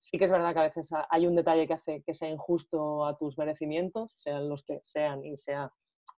Sí 0.00 0.18
que 0.18 0.24
es 0.24 0.32
verdad 0.32 0.54
que 0.54 0.60
a 0.60 0.64
veces 0.64 0.90
hay 1.10 1.26
un 1.26 1.36
detalle 1.36 1.66
que 1.66 1.74
hace 1.74 2.02
que 2.02 2.14
sea 2.14 2.28
injusto 2.28 3.04
a 3.04 3.18
tus 3.18 3.36
merecimientos, 3.36 4.12
sean 4.22 4.48
los 4.48 4.62
que 4.62 4.80
sean 4.82 5.22
y 5.24 5.36
sea 5.36 5.70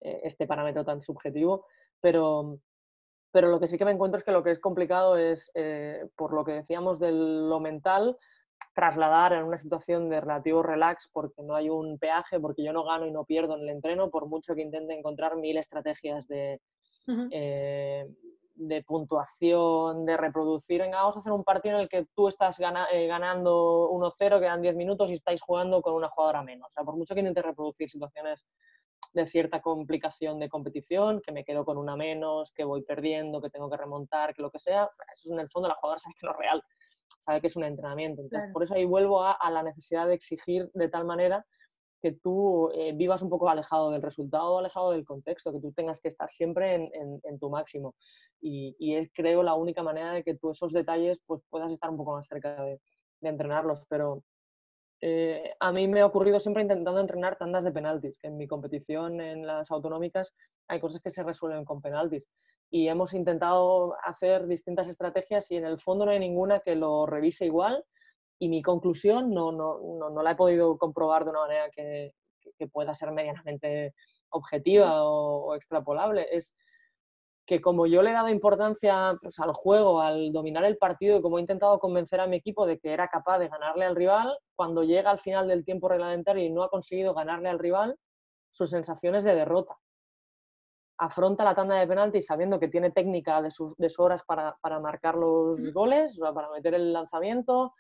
eh, 0.01 0.21
este 0.23 0.45
parámetro 0.45 0.85
tan 0.85 1.01
subjetivo, 1.01 1.65
pero, 1.99 2.59
pero 3.31 3.49
lo 3.49 3.59
que 3.59 3.65
sí 3.65 3.79
que 3.79 3.85
me 3.85 3.91
encuentro 3.91 4.19
es 4.19 4.23
que 4.23 4.31
lo 4.31 4.43
que 4.43 4.51
es 4.51 4.59
complicado 4.59 5.17
es, 5.17 5.49
eh, 5.55 6.07
por 6.15 6.31
lo 6.31 6.45
que 6.45 6.51
decíamos 6.51 6.99
de 6.99 7.11
lo 7.11 7.59
mental, 7.59 8.17
trasladar 8.75 9.33
en 9.33 9.45
una 9.45 9.57
situación 9.57 10.09
de 10.09 10.21
relativo 10.21 10.61
relax 10.61 11.09
porque 11.11 11.41
no 11.41 11.55
hay 11.55 11.69
un 11.69 11.97
peaje, 11.97 12.39
porque 12.39 12.63
yo 12.63 12.73
no 12.73 12.83
gano 12.83 13.07
y 13.07 13.11
no 13.11 13.25
pierdo 13.25 13.55
en 13.55 13.61
el 13.61 13.69
entreno, 13.69 14.11
por 14.11 14.27
mucho 14.27 14.53
que 14.53 14.61
intente 14.61 14.93
encontrar 14.93 15.37
mil 15.37 15.57
estrategias 15.57 16.27
de, 16.27 16.61
eh, 17.31 18.07
de 18.55 18.83
puntuación, 18.83 20.05
de 20.05 20.17
reproducir. 20.17 20.81
Venga, 20.81 20.97
vamos 20.97 21.15
a 21.15 21.19
hacer 21.19 21.31
un 21.31 21.43
partido 21.43 21.75
en 21.75 21.81
el 21.81 21.89
que 21.89 22.05
tú 22.13 22.27
estás 22.27 22.59
eh, 22.59 23.07
ganando 23.07 23.89
1-0, 23.91 24.39
quedan 24.39 24.61
10 24.61 24.75
minutos 24.75 25.09
y 25.09 25.13
estáis 25.13 25.41
jugando 25.41 25.81
con 25.81 25.93
una 25.93 26.09
jugadora 26.09 26.43
menos. 26.43 26.67
O 26.67 26.71
sea, 26.71 26.83
por 26.83 26.95
mucho 26.95 27.13
que 27.13 27.21
intente 27.21 27.41
reproducir 27.41 27.89
situaciones 27.89 28.45
de 29.13 29.27
cierta 29.27 29.61
complicación 29.61 30.39
de 30.39 30.49
competición, 30.49 31.21
que 31.21 31.31
me 31.31 31.43
quedo 31.43 31.65
con 31.65 31.77
una 31.77 31.95
menos, 31.95 32.51
que 32.51 32.63
voy 32.63 32.83
perdiendo, 32.83 33.41
que 33.41 33.49
tengo 33.49 33.69
que 33.69 33.77
remontar, 33.77 34.33
que 34.33 34.41
lo 34.41 34.51
que 34.51 34.59
sea, 34.59 34.89
eso 35.11 35.27
es 35.27 35.31
en 35.31 35.39
el 35.39 35.49
fondo 35.49 35.67
la 35.67 35.75
jugadora 35.75 35.99
sabe 35.99 36.15
que 36.19 36.25
no 36.25 36.31
es 36.31 36.37
real 36.37 36.63
sabe 37.25 37.41
que 37.41 37.47
es 37.47 37.55
un 37.55 37.63
entrenamiento. 37.63 38.21
Entonces, 38.21 38.51
por 38.51 38.63
eso 38.63 38.73
ahí 38.73 38.85
vuelvo 38.85 39.23
a, 39.23 39.37
la 39.49 39.63
necesidad 39.63 40.07
de 40.07 40.15
exigir 40.15 40.69
de 40.73 40.89
tal 40.89 41.05
manera 41.05 41.45
que 42.01 42.13
tú 42.13 42.71
eh, 42.73 42.93
vivas 42.93 43.21
un 43.21 43.29
poco 43.29 43.49
alejado 43.49 43.91
del 43.91 44.01
resultado, 44.01 44.57
alejado 44.57 44.91
del 44.91 45.05
contexto, 45.05 45.51
que 45.53 45.59
tú 45.59 45.71
tengas 45.71 46.01
que 46.01 46.07
estar 46.07 46.29
siempre 46.31 46.91
en, 46.93 47.39
tu 47.39 47.49
máximo. 47.49 47.95
Y, 48.41 48.95
es, 48.95 49.09
creo, 49.13 49.43
la 49.43 49.53
única 49.53 49.83
manera 49.83 50.11
de 50.13 50.23
que 50.23 50.35
tú 50.35 50.51
esos 50.51 50.73
detalles 50.73 51.21
pues, 51.25 51.41
puedas 51.49 51.71
estar 51.71 51.89
un 51.89 51.97
poco 51.97 52.13
más 52.13 52.27
cerca 52.27 52.63
de, 52.63 52.79
entrenarlos. 53.21 53.85
Pero 53.87 54.23
eh, 55.01 55.53
a 55.59 55.71
mí 55.71 55.87
me 55.87 56.01
ha 56.01 56.05
ocurrido 56.05 56.39
siempre 56.39 56.63
intentando 56.63 56.99
entrenar 56.99 57.37
tandas 57.37 57.63
de 57.63 57.71
penaltis, 57.71 58.17
que 58.17 58.27
en 58.27 58.37
mi 58.37 58.47
competición 58.47 59.21
en 59.21 59.45
las 59.45 59.69
autonómicas 59.69 60.33
hay 60.67 60.79
cosas 60.79 61.01
que 61.01 61.09
se 61.09 61.23
resuelven 61.23 61.65
con 61.65 61.81
penaltis 61.81 62.27
y 62.71 62.87
hemos 62.87 63.13
intentado 63.13 63.95
hacer 64.03 64.47
distintas 64.47 64.87
estrategias 64.87 65.51
y 65.51 65.57
en 65.57 65.65
el 65.65 65.77
fondo 65.77 66.05
no 66.05 66.11
hay 66.11 66.19
ninguna 66.19 66.61
que 66.61 66.75
lo 66.75 67.05
revise 67.05 67.45
igual 67.45 67.83
y 68.41 68.49
mi 68.49 68.63
conclusión 68.63 69.31
no, 69.31 69.51
no, 69.51 69.79
no, 70.09 70.23
la 70.23 70.31
he 70.31 70.35
podido 70.35 70.75
comprobar 70.75 71.25
de 71.25 71.29
una 71.29 71.41
manera 71.41 71.69
que, 71.69 72.11
que 72.57 72.67
pueda 72.67 72.91
ser 72.91 73.11
medianamente 73.11 73.93
objetiva 74.29 75.03
o, 75.03 75.53
extrapolable. 75.53 76.27
Es 76.31 76.55
que 77.45 77.61
como 77.61 77.85
yo 77.85 78.01
le 78.01 78.09
he 78.09 78.13
dado 78.13 78.29
importancia 78.29 79.15
pues, 79.21 79.39
al 79.39 79.53
juego, 79.53 80.01
al 80.01 80.31
dominar 80.31 80.63
el 80.63 80.77
partido 80.77 81.19
y 81.19 81.21
como 81.21 81.37
he 81.37 81.41
intentado 81.41 81.77
convencer 81.77 82.19
a 82.19 82.25
mi 82.25 82.37
equipo 82.37 82.65
de 82.65 82.79
que 82.79 82.93
era 82.93 83.09
capaz 83.09 83.37
de 83.37 83.47
ganarle 83.47 83.85
al 83.85 83.95
rival, 83.95 84.35
cuando 84.55 84.83
llega 84.83 85.11
al 85.11 85.19
final 85.19 85.47
del 85.47 85.63
tiempo 85.63 85.87
reglamentario 85.87 86.43
y 86.43 86.49
no 86.49 86.63
ha 86.63 86.69
conseguido 86.69 87.13
ganarle 87.13 87.49
al 87.49 87.59
rival, 87.59 87.95
sus 88.49 88.71
sensaciones 88.71 89.23
de 89.23 89.35
derrota. 89.35 89.77
Afronta 90.97 91.43
la 91.43 91.53
tanda 91.53 91.75
de 91.75 91.85
penaltis 91.85 92.25
sabiendo 92.25 92.59
que 92.59 92.69
tiene 92.69 92.89
técnica 92.89 93.39
de, 93.39 93.51
sus 93.51 93.75
horas 93.99 94.23
para, 94.23 94.79
marcar 94.79 95.13
los 95.13 95.71
goles, 95.73 96.19
para 96.19 96.49
meter 96.49 96.73
el 96.73 96.91
lanzamiento, 96.91 97.73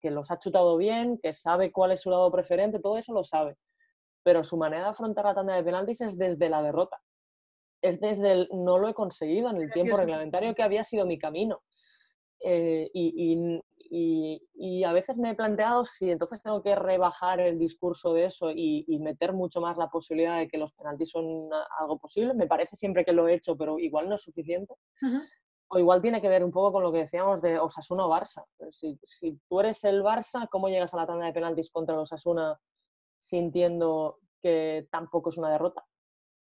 que, 0.00 0.10
los 0.10 0.30
ha 0.30 0.38
chutado 0.38 0.76
bien, 0.76 1.18
que 1.18 1.32
sabe 1.32 1.72
cuál 1.72 1.92
es 1.92 2.02
su 2.02 2.10
lado 2.10 2.30
preferente, 2.30 2.80
todo 2.80 2.96
eso 2.96 3.12
lo 3.12 3.24
sabe. 3.24 3.56
Pero 4.22 4.44
su 4.44 4.56
manera 4.56 4.84
de 4.84 4.88
afrontar 4.90 5.24
la 5.24 5.34
tanda 5.34 5.54
de 5.54 5.64
penaltis 5.64 6.00
es 6.00 6.16
desde 6.16 6.48
la 6.48 6.62
derrota. 6.62 7.00
Es 7.82 8.00
desde 8.00 8.32
el 8.32 8.48
no 8.52 8.78
lo 8.78 8.88
he 8.88 8.94
conseguido 8.94 9.50
en 9.50 9.56
el 9.56 9.70
tiempo 9.70 9.96
reglamentario 9.96 10.54
que 10.54 10.62
había 10.62 10.82
sido 10.82 11.06
mi 11.06 11.18
camino. 11.18 11.62
Eh, 12.46 12.90
y, 12.92 13.60
y, 13.90 14.84
a 14.84 14.92
veces 14.92 15.18
me 15.18 15.30
he 15.30 15.34
planteado 15.34 15.84
si 15.84 16.10
entonces 16.10 16.42
tengo 16.42 16.62
que 16.62 16.74
rebajar 16.74 17.40
el 17.40 17.58
discurso 17.58 18.12
de 18.12 18.26
eso 18.26 18.50
y, 18.50 18.98
meter 18.98 19.32
mucho 19.32 19.60
más 19.60 19.76
la 19.76 19.88
posibilidad 19.88 20.38
de 20.38 20.48
que 20.48 20.58
los 20.58 20.72
penaltis 20.72 21.10
son 21.10 21.48
algo 21.78 21.98
posible. 21.98 22.34
Me 22.34 22.46
parece 22.46 22.76
siempre 22.76 23.04
que 23.04 23.12
lo 23.12 23.28
he 23.28 23.34
hecho, 23.34 23.56
pero 23.56 23.78
igual 23.78 24.08
no 24.08 24.16
es 24.16 24.22
suficiente. 24.22 24.74
O 25.68 25.78
igual 25.78 26.02
tiene 26.02 26.20
que 26.20 26.28
ver 26.28 26.44
un 26.44 26.52
poco 26.52 26.72
con 26.72 26.82
lo 26.82 26.92
que 26.92 26.98
decíamos 26.98 27.40
de 27.40 27.58
Osasuna 27.58 28.06
o 28.06 28.10
Barça. 28.10 28.44
Si, 28.70 28.98
si, 29.02 29.38
tú 29.48 29.60
eres 29.60 29.82
el 29.84 30.02
Barça, 30.02 30.48
¿cómo 30.48 30.68
llegas 30.68 30.94
a 30.94 30.98
la 30.98 31.06
tanda 31.06 31.26
de 31.26 31.32
penaltis 31.32 31.70
contra 31.70 31.96
los 31.96 32.12
Osasuna 32.12 32.58
sintiendo 33.18 34.18
que 34.42 34.86
tampoco 34.90 35.30
es 35.30 35.38
una 35.38 35.50
derrota? 35.50 35.84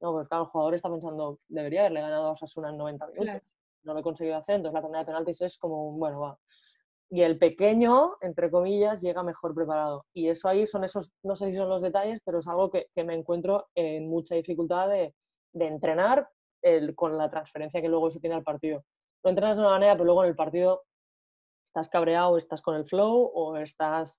No, 0.01 0.13
pues 0.13 0.29
claro, 0.29 0.45
el 0.45 0.51
jugador 0.51 0.75
está 0.75 0.91
pensando, 0.91 1.41
debería 1.49 1.81
haberle 1.81 2.01
ganado 2.03 2.29
a 2.29 2.31
Osasuna 2.31 2.71
en 2.71 2.77
90 2.77 3.07
minutos. 3.09 3.43
No 3.83 3.95
lo 3.95 4.01
he 4.01 4.03
conseguido 4.03 4.37
hacer, 4.37 4.57
entonces 4.57 4.75
la 4.75 4.83
tanda 4.83 4.99
de 4.99 5.05
penaltis 5.07 5.41
es 5.41 5.59
como, 5.59 5.93
bueno, 5.93 6.21
va. 6.21 6.39
Y 7.11 7.23
el 7.23 7.39
pequeño, 7.39 8.17
entre 8.21 8.51
comillas, 8.51 9.01
llega 9.01 9.23
mejor 9.23 9.55
preparado. 9.55 10.05
Y 10.13 10.29
eso 10.29 10.49
ahí 10.49 10.67
son 10.67 10.85
esos, 10.85 11.13
no 11.23 11.37
sé 11.37 11.51
si 11.51 11.57
son 11.57 11.71
los 11.71 11.81
detalles, 11.81 12.21
pero 12.23 12.39
es 12.39 12.47
algo 12.47 12.71
que, 12.71 12.89
me 12.97 13.15
encuentro 13.15 13.69
en 13.75 14.09
mucha 14.11 14.35
dificultad 14.35 14.89
de, 14.89 15.15
de 15.53 15.67
entrenar 15.67 16.29
el, 16.61 16.95
con 16.95 17.17
la 17.17 17.31
transferencia 17.31 17.81
que 17.81 17.89
luego 17.89 18.11
se 18.11 18.21
tiene 18.21 18.37
al 18.37 18.43
partido. 18.43 18.85
Lo 19.29 19.33
entrenas 19.33 19.57
de 19.59 19.63
una 19.63 19.73
manera, 19.73 19.93
pero 19.93 20.07
luego 20.07 20.25
en 20.25 20.31
el 20.31 20.37
partido 20.37 20.87
estás 21.63 21.91
cabreado, 21.91 22.39
estás 22.39 22.63
con 22.63 22.77
el 22.77 22.87
flow 22.87 23.31
o 23.35 23.59
estás 23.59 24.19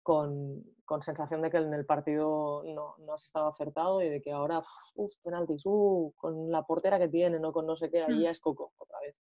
con, 0.00 0.62
con 0.84 1.02
sensación 1.02 1.42
de 1.42 1.50
que 1.50 1.56
en 1.56 1.74
el 1.74 1.84
partido 1.84 2.62
no, 2.64 2.94
no, 2.98 3.14
has 3.14 3.24
estado 3.24 3.48
acertado 3.48 4.00
y 4.00 4.08
de 4.08 4.22
que 4.22 4.30
ahora, 4.30 4.62
uff, 4.94 5.12
penaltis, 5.24 5.66
uh, 5.66 6.14
con 6.16 6.52
la 6.52 6.62
portera 6.62 7.00
que 7.00 7.08
tiene, 7.08 7.40
no 7.40 7.52
con 7.52 7.66
no 7.66 7.74
sé 7.74 7.90
qué, 7.90 8.04
ahí 8.04 8.14
mm. 8.14 8.20
ya 8.20 8.30
es 8.30 8.38
coco 8.38 8.72
otra 8.78 9.00
vez. 9.00 9.16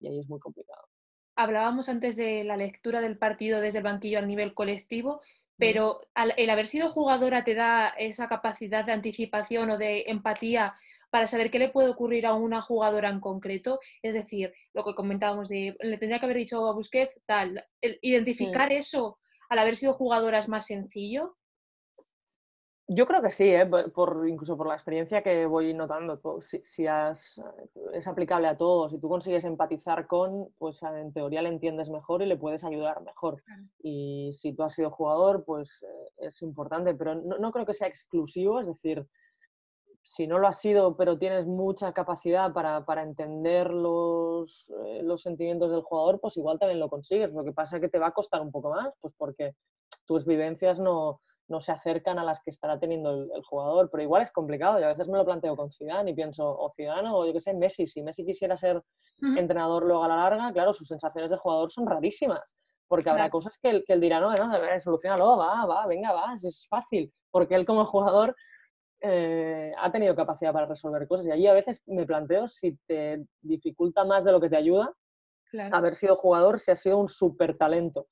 Y 0.00 0.08
ahí 0.08 0.18
es 0.18 0.28
muy 0.28 0.38
complicado. 0.38 0.86
Hablábamos 1.34 1.88
antes 1.88 2.14
de 2.16 2.44
la 2.44 2.58
lectura 2.58 3.00
del 3.00 3.16
partido 3.16 3.58
desde 3.58 3.78
el 3.78 3.84
banquillo 3.84 4.18
a 4.18 4.20
nivel 4.20 4.52
colectivo, 4.52 5.22
pero 5.56 6.02
el 6.36 6.50
haber 6.50 6.66
sido 6.66 6.90
jugadora 6.90 7.42
te 7.42 7.54
da 7.54 7.88
esa 7.88 8.28
capacidad 8.28 8.84
de 8.84 8.92
anticipación 8.92 9.70
o 9.70 9.78
de 9.78 10.04
empatía 10.08 10.74
para 11.12 11.26
saber 11.26 11.50
qué 11.50 11.58
le 11.58 11.68
puede 11.68 11.90
ocurrir 11.90 12.24
a 12.24 12.32
una 12.32 12.62
jugadora 12.62 13.10
en 13.10 13.20
concreto. 13.20 13.80
Es 14.02 14.14
decir, 14.14 14.54
lo 14.72 14.82
que 14.82 14.94
comentábamos 14.94 15.50
de, 15.50 15.76
le 15.80 15.98
tendría 15.98 16.18
que 16.18 16.24
haber 16.24 16.38
dicho 16.38 16.66
a 16.66 16.72
Busquets, 16.72 17.20
tal, 17.26 17.62
identificar 18.00 18.72
eso 18.72 19.18
al 19.50 19.58
haber 19.58 19.76
sido 19.76 19.92
jugadora 19.92 20.38
es 20.38 20.48
más 20.48 20.64
sencillo. 20.64 21.36
Yo 22.88 23.06
creo 23.06 23.20
que 23.20 23.30
sí, 23.30 23.44
¿eh? 23.44 23.66
por, 23.66 24.26
incluso 24.26 24.56
por 24.56 24.66
la 24.66 24.74
experiencia 24.74 25.22
que 25.22 25.44
voy 25.44 25.74
notando. 25.74 26.18
Si, 26.40 26.86
has, 26.86 27.38
es 27.92 28.08
aplicable 28.08 28.48
a 28.48 28.56
todos. 28.56 28.92
Si 28.92 28.98
tú 28.98 29.10
consigues 29.10 29.44
empatizar 29.44 30.06
con, 30.06 30.48
pues 30.56 30.82
en 30.82 31.12
teoría 31.12 31.42
le 31.42 31.50
entiendes 31.50 31.90
mejor 31.90 32.22
y 32.22 32.26
le 32.26 32.38
puedes 32.38 32.64
ayudar 32.64 33.02
mejor. 33.02 33.42
Y 33.82 34.30
si 34.32 34.54
tú 34.54 34.62
has 34.62 34.72
sido 34.72 34.90
jugador, 34.90 35.44
pues 35.44 35.82
eh, 35.82 36.26
es 36.26 36.40
importante, 36.40 36.94
pero 36.94 37.14
no, 37.14 37.36
no, 37.36 37.52
creo 37.52 37.66
que 37.66 37.74
sea 37.74 37.88
exclusivo. 37.88 38.60
Es 38.60 38.66
decir, 38.66 39.06
si 40.02 40.26
no 40.26 40.38
lo 40.38 40.48
has 40.48 40.60
sido, 40.60 40.96
pero 40.96 41.16
tienes 41.16 41.46
mucha 41.46 41.92
capacidad 41.92 42.52
para, 42.52 42.84
para 42.84 43.02
entender 43.02 43.70
los, 43.70 44.72
eh, 44.86 45.00
los, 45.02 45.22
sentimientos 45.22 45.70
del 45.70 45.82
jugador, 45.82 46.20
pues 46.20 46.36
igual 46.36 46.58
también 46.58 46.80
lo 46.80 46.88
consigues. 46.88 47.32
Lo 47.32 47.44
que 47.44 47.52
pasa 47.52 47.76
es 47.76 47.82
que 47.82 47.88
te 47.88 48.00
va 48.00 48.08
a 48.08 48.12
costar 48.12 48.40
un 48.40 48.50
poco 48.50 48.70
más, 48.70 48.92
pues 49.00 49.14
porque 49.16 49.54
tus 50.04 50.26
vivencias 50.26 50.80
no, 50.80 51.20
no 51.46 51.60
se 51.60 51.70
acercan 51.70 52.18
a 52.18 52.24
las 52.24 52.40
que 52.42 52.50
estará 52.50 52.80
teniendo 52.80 53.12
el, 53.12 53.42
jugador. 53.44 53.90
Pero 53.90 54.02
igual 54.02 54.22
es 54.22 54.32
complicado. 54.32 54.80
Y 54.80 54.82
a 54.82 54.88
veces 54.88 55.06
me 55.06 55.18
lo 55.18 55.24
planteo 55.24 55.54
con 55.54 55.70
Zidane 55.70 56.10
y 56.10 56.14
pienso, 56.14 56.48
o 56.48 56.70
Zidane 56.74 57.08
o 57.12 57.24
yo 57.24 57.32
qué 57.32 57.40
sé, 57.40 57.54
Messi. 57.54 57.86
Si 57.86 58.02
Messi 58.02 58.24
quisiera 58.24 58.56
ser 58.56 58.82
entrenador 59.36 59.84
luego 59.84 60.02
a 60.02 60.08
la 60.08 60.16
larga, 60.16 60.52
claro, 60.52 60.72
sus 60.72 60.88
sensaciones 60.88 61.30
de 61.30 61.36
jugador 61.36 61.70
son 61.70 61.86
rarísimas. 61.86 62.56
Porque 62.88 63.08
habrá 63.08 63.30
cosas 63.30 63.56
que 63.56 63.70
él, 63.70 63.84
que 63.86 63.94
él 63.94 64.00
dirá, 64.00 64.20
no, 64.20 64.34
no, 64.34 64.80
solucionalo, 64.80 65.38
va, 65.38 65.64
va, 65.64 65.86
venga, 65.86 66.12
va, 66.12 66.34
es 66.42 66.66
fácil. 66.68 67.12
Porque 67.30 67.54
él 67.54 67.64
como 67.64 67.84
jugador 67.86 68.34
eh, 69.02 69.72
ha 69.76 69.90
tenido 69.90 70.14
capacidad 70.14 70.52
para 70.52 70.66
resolver 70.66 71.06
cosas. 71.08 71.26
Y 71.26 71.30
allí 71.32 71.46
a 71.46 71.54
veces 71.54 71.82
me 71.86 72.06
planteo 72.06 72.48
si 72.48 72.78
te 72.86 73.26
dificulta 73.40 74.04
más 74.04 74.24
de 74.24 74.32
lo 74.32 74.40
que 74.40 74.48
te 74.48 74.56
ayuda 74.56 74.94
haber 75.70 75.94
sido 75.94 76.16
jugador, 76.16 76.58
si 76.58 76.70
has 76.70 76.80
sido 76.80 76.98
un 76.98 77.08
súper 77.08 77.56
talento. 77.56 78.06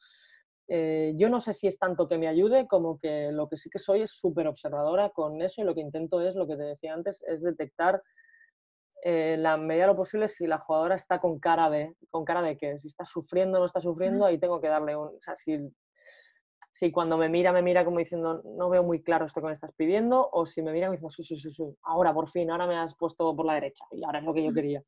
Eh, 0.69 1.15
yo 1.17 1.29
no 1.29 1.41
sé 1.41 1.53
si 1.53 1.67
es 1.67 1.79
tanto 1.79 2.07
que 2.07 2.19
me 2.19 2.29
ayude 2.29 2.67
como 2.69 2.99
que 2.99 3.33
lo 3.33 3.49
que 3.49 3.57
sí 3.57 3.71
que 3.71 3.79
soy 3.79 4.03
es 4.03 4.13
súper 4.13 4.47
observadora 4.47 5.11
con 5.11 5.41
eso 5.43 5.61
y 5.61 5.65
lo 5.65 5.75
que 5.75 5.81
intento 5.81 6.21
es, 6.21 6.35
lo 6.35 6.47
que 6.47 6.57
te 6.57 6.63
decía 6.63 6.95
antes, 6.95 7.25
es 7.27 7.43
detectar 7.43 8.03
eh, 9.03 9.37
la 9.39 9.57
medida 9.57 9.85
de 9.85 9.93
lo 9.93 9.97
posible 9.97 10.29
si 10.29 10.47
la 10.47 10.59
jugadora 10.59 10.95
está 10.95 11.19
con 11.19 11.41
cara 11.41 11.71
de, 11.71 11.97
con 12.11 12.25
cara 12.25 12.43
de 12.43 12.57
que 12.57 12.79
si 12.79 12.87
está 12.87 13.05
sufriendo 13.05 13.57
o 13.57 13.61
no 13.61 13.67
está 13.67 13.81
sufriendo, 13.81 14.27
ahí 14.27 14.39
tengo 14.39 14.61
que 14.61 14.69
darle 14.69 14.95
un... 14.95 15.09
O 15.09 15.21
sea, 15.21 15.35
si 15.35 15.59
si 16.81 16.91
cuando 16.91 17.19
me 17.19 17.29
mira, 17.29 17.53
me 17.53 17.61
mira 17.61 17.85
como 17.85 17.99
diciendo, 17.99 18.41
no 18.43 18.71
veo 18.71 18.83
muy 18.83 19.03
claro 19.03 19.27
esto 19.27 19.43
que 19.43 19.49
me 19.49 19.53
estás 19.53 19.71
pidiendo, 19.75 20.31
o 20.33 20.47
si 20.47 20.63
me 20.63 20.73
mira 20.73 20.89
me 20.89 20.97
dice, 20.97 21.11
sí, 21.11 21.23
sí, 21.23 21.37
sí, 21.37 21.51
sí, 21.51 21.77
ahora 21.83 22.15
por 22.15 22.31
fin, 22.31 22.51
ahora 22.51 22.67
me 22.67 22.75
has 22.75 22.97
puesto 22.97 23.37
por 23.37 23.45
la 23.45 23.53
derecha 23.53 23.85
y 23.91 24.03
ahora 24.03 24.21
es 24.21 24.25
lo 24.25 24.33
que 24.33 24.43
yo 24.43 24.55
quería. 24.55 24.83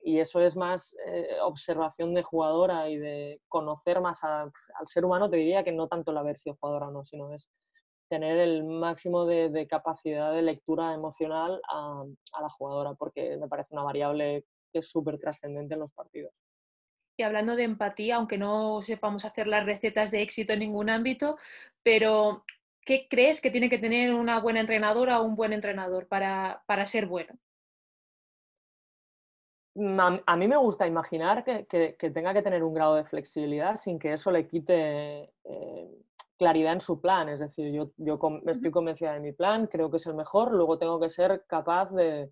Y 0.00 0.20
eso 0.20 0.40
es 0.40 0.56
más 0.56 0.96
eh, 1.06 1.36
observación 1.42 2.14
de 2.14 2.22
jugadora 2.22 2.88
y 2.88 2.96
de 2.96 3.42
conocer 3.46 4.00
más 4.00 4.24
al 4.24 4.52
ser 4.86 5.04
humano, 5.04 5.28
te 5.28 5.36
diría 5.36 5.62
que 5.62 5.72
no 5.72 5.86
tanto 5.86 6.12
el 6.12 6.16
haber 6.16 6.38
sido 6.38 6.56
jugadora 6.58 6.88
o 6.88 6.92
no, 6.92 7.04
sino 7.04 7.30
es 7.34 7.50
tener 8.08 8.38
el 8.38 8.64
máximo 8.64 9.26
de, 9.26 9.66
capacidad 9.68 10.32
de 10.32 10.40
lectura 10.40 10.94
emocional 10.94 11.60
a, 11.68 12.04
a 12.32 12.42
la 12.42 12.48
jugadora, 12.48 12.94
porque 12.94 13.36
me 13.36 13.48
parece 13.48 13.74
una 13.74 13.82
variable 13.82 14.46
que 14.72 14.78
es 14.78 14.88
súper 14.88 15.18
trascendente 15.18 15.74
en 15.74 15.80
los 15.80 15.92
partidos. 15.92 16.42
Y 17.16 17.22
hablando 17.22 17.54
de 17.54 17.64
empatía, 17.64 18.16
aunque 18.16 18.38
no 18.38 18.82
sepamos 18.82 19.24
hacer 19.24 19.46
las 19.46 19.64
recetas 19.64 20.10
de 20.10 20.22
éxito 20.22 20.52
en 20.52 20.60
ningún 20.60 20.90
ámbito, 20.90 21.36
pero 21.82 22.44
¿qué 22.84 23.06
crees 23.08 23.40
que 23.40 23.50
tiene 23.50 23.70
que 23.70 23.78
tener 23.78 24.12
una 24.12 24.40
buena 24.40 24.60
entrenadora 24.60 25.20
o 25.20 25.24
un 25.24 25.36
buen 25.36 25.52
entrenador 25.52 26.08
para, 26.08 26.86
ser 26.86 27.06
bueno? 27.06 27.34
Mm, 29.76 30.00
a, 30.26 30.36
mí 30.36 30.48
me 30.48 30.56
gusta 30.56 30.86
imaginar 30.86 31.44
que, 31.44 31.96
tenga 32.10 32.34
que 32.34 32.42
tener 32.42 32.64
un 32.64 32.74
grado 32.74 32.96
de 32.96 33.04
flexibilidad 33.04 33.76
sin 33.76 33.98
que 33.98 34.12
eso 34.12 34.32
le 34.32 34.48
quite 34.48 35.30
eh, 35.44 35.88
claridad 36.36 36.72
en 36.72 36.80
su 36.80 37.00
plan. 37.00 37.28
Es 37.28 37.38
decir, 37.38 37.72
yo, 37.72 37.92
yo 37.96 38.18
estoy 38.46 38.72
convencida 38.72 39.12
de 39.12 39.20
mi 39.20 39.32
plan, 39.32 39.68
creo 39.68 39.88
que 39.88 39.98
es 39.98 40.06
el 40.06 40.14
mejor, 40.14 40.52
luego 40.52 40.78
tengo 40.78 40.98
que 40.98 41.10
ser 41.10 41.44
capaz 41.46 41.92
de, 41.92 42.30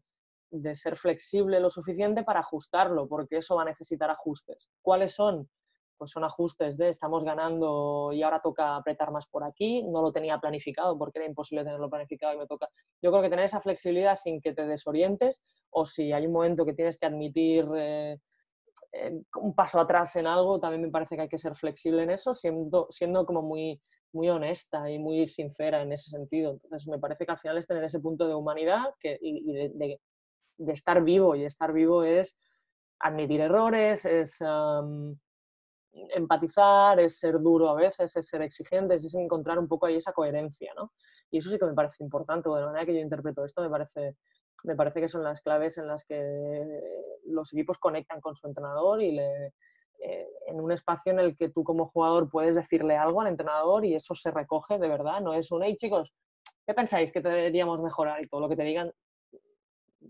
de 0.53 0.77
ser 0.77 0.97
flexible 0.97 1.59
lo 1.59 1.71
suficiente 1.71 2.23
para 2.23 2.41
ajustarlo, 2.41 3.09
porque 3.09 3.39
eso 3.39 3.57
va 3.57 3.63
a 3.63 3.67
necesitar 3.67 4.11
ajustes. 4.11 4.71
¿Cuáles 4.83 5.15
son? 5.15 5.49
Pues 5.97 6.11
son 6.11 6.25
ajustes 6.25 6.77
de 6.77 6.89
estamos 6.89 7.25
ganando 7.25 8.11
y 8.13 8.23
ahora 8.23 8.41
toca 8.41 8.77
apretar 8.77 9.11
más 9.13 9.27
por 9.27 9.45
aquí, 9.45 9.83
no 9.85 10.03
lo 10.03 10.13
tenía 10.13 10.39
planificado 10.39 10.99
porque 10.99 11.21
era 11.21 11.29
imposible 11.29 11.65
tenerlo 11.65 11.89
planificado 11.89 12.35
y 12.35 12.39
me 12.39 12.47
toca. 12.47 12.69
Yo 13.01 13.11
creo 13.11 13.23
que 13.23 13.31
tener 13.31 13.47
esa 13.47 13.61
flexibilidad 13.61 14.15
sin 14.15 14.41
que 14.41 14.53
te 14.53 14.67
desorientes 14.67 15.43
o 15.71 15.85
si 15.85 16.13
hay 16.13 16.27
un 16.27 16.33
momento 16.33 16.65
que 16.67 16.75
tienes 16.75 16.99
que 16.99 17.07
admitir 17.07 17.67
eh, 17.77 18.19
un 19.37 19.55
paso 19.55 19.81
atrás 19.81 20.15
en 20.17 20.27
algo, 20.27 20.61
también 20.61 20.83
me 20.83 20.91
parece 20.91 21.17
que 21.17 21.23
hay 21.23 21.29
que 21.29 21.39
ser 21.39 21.55
flexible 21.57 22.03
en 22.03 22.11
eso, 22.11 22.35
siendo, 22.35 22.87
siendo 22.91 23.25
como 23.25 23.43
muy, 23.43 23.81
muy 24.13 24.29
honesta 24.29 24.91
y 24.91 24.99
muy 24.99 25.27
sincera 25.27 25.83
en 25.83 25.93
ese 25.93 26.11
sentido. 26.11 26.53
Entonces, 26.53 26.87
me 26.89 26.99
parece 26.99 27.25
que 27.25 27.33
al 27.33 27.39
final 27.39 27.59
es 27.59 27.67
tener 27.67 27.85
ese 27.85 28.01
punto 28.01 28.27
de 28.27 28.35
humanidad 28.35 28.95
que, 29.01 29.19
y, 29.21 29.53
de 29.53 30.01
estar 30.69 31.03
vivo 31.03 31.35
y 31.35 31.45
estar 31.45 31.73
vivo 31.73 32.05
es 32.05 32.37
admitir 33.01 33.41
errores, 33.41 34.05
es 34.05 34.43
empatizar, 35.93 36.99
es 37.01 37.19
ser 37.19 37.41
duro 37.41 37.69
a 37.69 37.75
veces, 37.75 38.17
es 38.17 38.27
ser 38.27 38.43
exigente, 38.43 38.95
es 38.95 39.15
encontrar 39.15 39.59
un 39.59 39.69
poco 39.69 39.87
ahí 39.87 39.97
esa 39.97 40.13
coherencia, 40.13 40.73
¿no? 40.75 40.93
Y 41.31 41.39
eso 41.39 41.51
sí 41.51 41.59
que 41.59 41.67
me 41.67 41.75
parece 41.75 42.03
importante, 42.03 42.49
de 42.49 42.61
la 42.61 42.67
manera 42.67 42.87
que 42.87 42.95
yo 42.95 43.01
interpreto 43.01 43.45
esto 43.45 43.63
me 43.63 43.71
parece, 43.71 44.17
me 44.65 44.75
parece 44.75 45.01
que 45.01 45.09
son 45.09 45.23
las 45.23 45.41
claves 45.41 45.79
en 45.79 45.87
las 45.87 46.05
que 46.05 46.81
los 47.27 47.53
equipos 47.53 47.79
conectan 47.79 48.21
con 48.21 48.35
su 48.35 48.47
entrenador 48.47 49.03
y 49.03 49.13
le, 49.13 49.53
eh, 50.05 50.29
en 50.47 50.61
un 50.61 50.73
espacio 50.73 51.13
en 51.13 51.21
el 51.21 51.37
que 51.37 51.49
tú 51.49 51.63
como 51.63 51.87
jugador 51.89 52.29
puedes 52.29 52.57
decirle 52.57 52.97
algo 52.97 53.21
al 53.21 53.29
entrenador 53.29 53.85
y 53.85 53.95
eso 53.95 54.15
se 54.15 54.31
recoge 54.31 54.79
de 54.79 54.89
verdad, 54.89 55.21
no 55.21 55.33
es 55.35 55.51
un, 55.53 55.63
hey 55.63 55.77
chicos, 55.77 56.13
¿qué 56.67 56.75
pensáis 56.75 57.13
que 57.13 57.21
deberíamos 57.21 57.81
mejorar? 57.81 58.23
Y 58.23 58.29
todo 58.29 58.41
lo 58.41 58.49
que 58.49 58.57
te 58.57 58.65
digan 58.65 58.93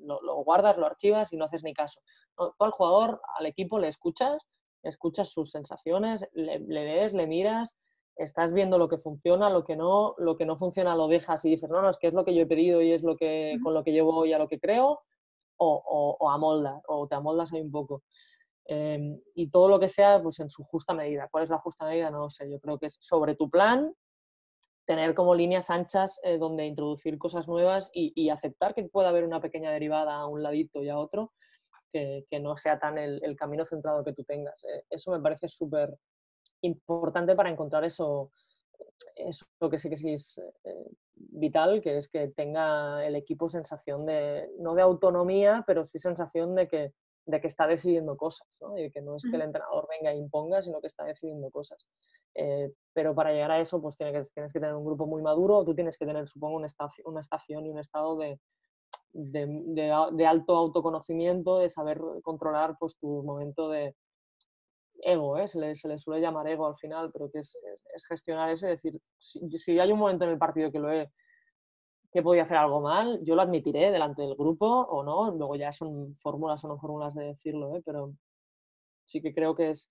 lo, 0.00 0.36
guardas, 0.44 0.76
lo 0.76 0.86
archivas 0.86 1.32
y 1.32 1.36
no 1.36 1.44
haces 1.44 1.64
ni 1.64 1.74
caso. 1.74 2.00
Tú 2.36 2.64
al 2.64 2.70
jugador, 2.70 3.20
al 3.38 3.46
equipo 3.46 3.78
le 3.78 3.88
escuchas, 3.88 4.46
escuchas 4.82 5.28
sus 5.30 5.50
sensaciones, 5.50 6.28
le, 6.32 6.58
ves, 6.58 7.12
le 7.12 7.26
miras, 7.26 7.76
estás 8.16 8.52
viendo 8.52 8.78
lo 8.78 8.88
que 8.88 8.98
funciona, 8.98 9.50
lo 9.50 9.64
que 9.64 9.76
no, 9.76 10.14
lo 10.18 10.36
que 10.36 10.46
no 10.46 10.56
funciona 10.56 10.96
lo 10.96 11.08
dejas 11.08 11.44
y 11.44 11.50
dices, 11.50 11.70
no, 11.70 11.82
no, 11.82 11.88
es 11.88 11.98
que 11.98 12.08
es 12.08 12.14
lo 12.14 12.24
que 12.24 12.34
yo 12.34 12.42
he 12.42 12.46
pedido 12.46 12.82
y 12.82 12.92
es 12.92 13.02
lo 13.02 13.16
que, 13.16 13.58
con 13.62 13.74
lo 13.74 13.84
que 13.84 13.92
llevo 13.92 14.26
y 14.26 14.32
a 14.32 14.38
lo 14.38 14.48
que 14.48 14.58
creo, 14.58 15.00
o, 15.56 16.16
o, 16.18 16.30
amoldas, 16.30 16.82
o 16.88 17.06
te 17.06 17.14
amoldas 17.14 17.52
ahí 17.52 17.60
un 17.60 17.70
poco. 17.70 18.02
Em, 18.64 19.20
y 19.34 19.48
todo 19.48 19.68
lo 19.68 19.78
que 19.78 19.88
sea, 19.88 20.22
pues 20.22 20.38
en 20.40 20.50
su 20.50 20.64
justa 20.64 20.94
medida. 20.94 21.28
¿Cuál 21.30 21.44
es 21.44 21.50
la 21.50 21.58
justa 21.58 21.84
medida? 21.84 22.10
No 22.10 22.20
lo 22.20 22.30
sé. 22.30 22.50
Yo 22.50 22.60
creo 22.60 22.78
que 22.78 22.86
es 22.86 22.96
sobre 23.00 23.34
tu 23.34 23.50
plan, 23.50 23.92
tener 24.84 25.14
como 25.14 25.34
líneas 25.34 25.70
anchas 25.70 26.20
eh, 26.24 26.38
donde 26.38 26.66
introducir 26.66 27.18
cosas 27.18 27.48
nuevas 27.48 27.90
y, 27.92 28.30
aceptar 28.30 28.74
que 28.74 28.84
pueda 28.84 29.10
haber 29.10 29.24
una 29.24 29.40
pequeña 29.40 29.70
derivada 29.70 30.16
a 30.16 30.26
un 30.26 30.42
ladito 30.42 30.82
y 30.82 30.88
a 30.88 30.98
otro, 30.98 31.32
que, 31.92 32.24
no 32.40 32.56
sea 32.56 32.78
tan 32.78 32.98
el, 32.98 33.36
camino 33.36 33.64
centrado 33.64 34.02
que 34.02 34.12
tú 34.12 34.24
tengas. 34.24 34.64
Eh, 34.64 34.84
eso 34.90 35.10
me 35.10 35.20
parece 35.20 35.48
súper 35.48 35.94
importante 36.62 37.34
para 37.34 37.50
encontrar 37.50 37.84
eso, 37.84 38.32
eso 39.14 39.46
que 39.70 39.78
sí 39.78 39.90
que 39.90 39.96
sí 39.96 40.12
es 40.14 40.38
eh, 40.64 40.90
vital, 41.14 41.80
que 41.82 41.98
es 41.98 42.08
que 42.08 42.28
tenga 42.28 43.06
el 43.06 43.14
equipo 43.16 43.48
sensación 43.48 44.06
de, 44.06 44.48
no 44.58 44.74
de 44.74 44.82
autonomía, 44.82 45.64
pero 45.66 45.86
sí 45.86 45.98
sensación 45.98 46.54
de 46.54 46.68
que, 46.68 46.92
de 47.26 47.40
que 47.40 47.46
está 47.46 47.66
decidiendo 47.66 48.16
cosas, 48.16 48.48
¿no? 48.60 48.76
y 48.78 48.90
que 48.90 49.02
no 49.02 49.16
es 49.16 49.22
que 49.22 49.36
el 49.36 49.42
entrenador 49.42 49.86
venga 49.88 50.12
e 50.12 50.16
imponga, 50.16 50.62
sino 50.62 50.80
que 50.80 50.88
está 50.88 51.04
decidiendo 51.04 51.50
cosas. 51.50 51.86
Eh, 52.34 52.72
pero 52.92 53.14
para 53.14 53.32
llegar 53.32 53.50
a 53.50 53.60
eso, 53.60 53.80
pues 53.80 53.96
tienes 53.96 54.28
que, 54.28 54.34
tienes 54.34 54.52
que 54.52 54.60
tener 54.60 54.74
un 54.74 54.84
grupo 54.84 55.06
muy 55.06 55.22
maduro, 55.22 55.64
tú 55.64 55.74
tienes 55.74 55.96
que 55.96 56.06
tener, 56.06 56.26
supongo, 56.28 56.56
una 56.56 56.66
estación, 56.66 57.06
una 57.06 57.20
estación 57.20 57.66
y 57.66 57.70
un 57.70 57.78
estado 57.78 58.16
de, 58.16 58.38
de, 59.12 60.26
alto 60.26 60.56
autoconocimiento, 60.56 61.58
de 61.58 61.68
saber 61.68 62.00
controlar 62.22 62.76
pues, 62.78 62.96
tu 62.98 63.22
momento 63.22 63.68
de 63.68 63.94
ego, 65.02 65.36
¿eh? 65.38 65.48
se, 65.48 65.58
le, 65.58 65.74
suele 65.74 66.20
llamar 66.20 66.46
ego 66.48 66.66
al 66.66 66.76
final, 66.76 67.10
pero 67.12 67.30
que 67.30 67.40
es, 67.40 67.56
gestionar 68.08 68.50
eso, 68.50 68.68
es 68.68 68.82
decir, 68.82 69.00
si, 69.18 69.78
hay 69.78 69.92
un 69.92 69.98
momento 69.98 70.24
en 70.24 70.30
el 70.30 70.38
partido 70.38 70.70
que 70.70 70.78
lo 70.78 70.92
he 70.92 71.10
que 72.12 72.22
podía 72.22 72.42
hacer 72.42 72.58
algo 72.58 72.82
mal, 72.82 73.20
yo 73.24 73.34
lo 73.34 73.40
admitiré 73.40 73.90
delante 73.90 74.20
del 74.20 74.34
grupo 74.34 74.66
o 74.66 75.02
no, 75.02 75.30
luego 75.30 75.56
ya 75.56 75.72
son 75.72 76.14
fórmulas 76.14 76.62
o 76.62 76.68
no 76.68 76.78
fórmulas 76.78 77.14
de 77.14 77.24
decirlo, 77.24 77.74
¿eh? 77.74 77.82
pero 77.86 78.12
sí 79.06 79.22
que 79.22 79.34
creo 79.34 79.56
que 79.56 79.70
es, 79.70 79.88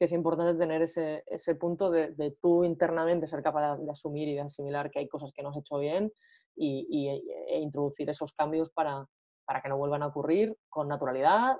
que 0.00 0.06
es 0.06 0.12
importante 0.12 0.54
tener 0.54 0.80
ese, 0.80 1.22
ese 1.26 1.54
punto 1.56 1.90
de, 1.90 2.12
de, 2.12 2.30
tú 2.40 2.64
internamente 2.64 3.26
ser 3.26 3.42
capaz 3.42 3.76
de, 3.76 3.90
asumir 3.90 4.28
y 4.28 4.34
de 4.34 4.40
asimilar 4.40 4.90
que 4.90 4.98
hay 4.98 5.08
cosas 5.08 5.30
que 5.30 5.42
no 5.42 5.50
has 5.50 5.58
hecho 5.58 5.76
bien 5.76 6.10
y, 6.56 7.06
e 7.48 7.58
introducir 7.58 8.08
esos 8.08 8.32
cambios 8.32 8.70
para, 8.70 9.06
para, 9.44 9.60
que 9.60 9.68
no 9.68 9.76
vuelvan 9.76 10.02
a 10.02 10.06
ocurrir 10.06 10.56
con 10.70 10.88
naturalidad. 10.88 11.58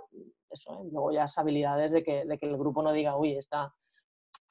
Eso, 0.49 0.73
¿eh? 0.73 0.89
Luego 0.91 1.13
ya 1.13 1.25
esas 1.25 1.37
habilidades 1.37 1.93
de 1.93 2.03
que, 2.03 2.25
de 2.25 2.39
que, 2.39 2.47
el 2.47 2.57
grupo 2.57 2.83
no 2.83 2.93
diga, 2.93 3.15
uy, 3.19 3.37
esta, 3.37 3.75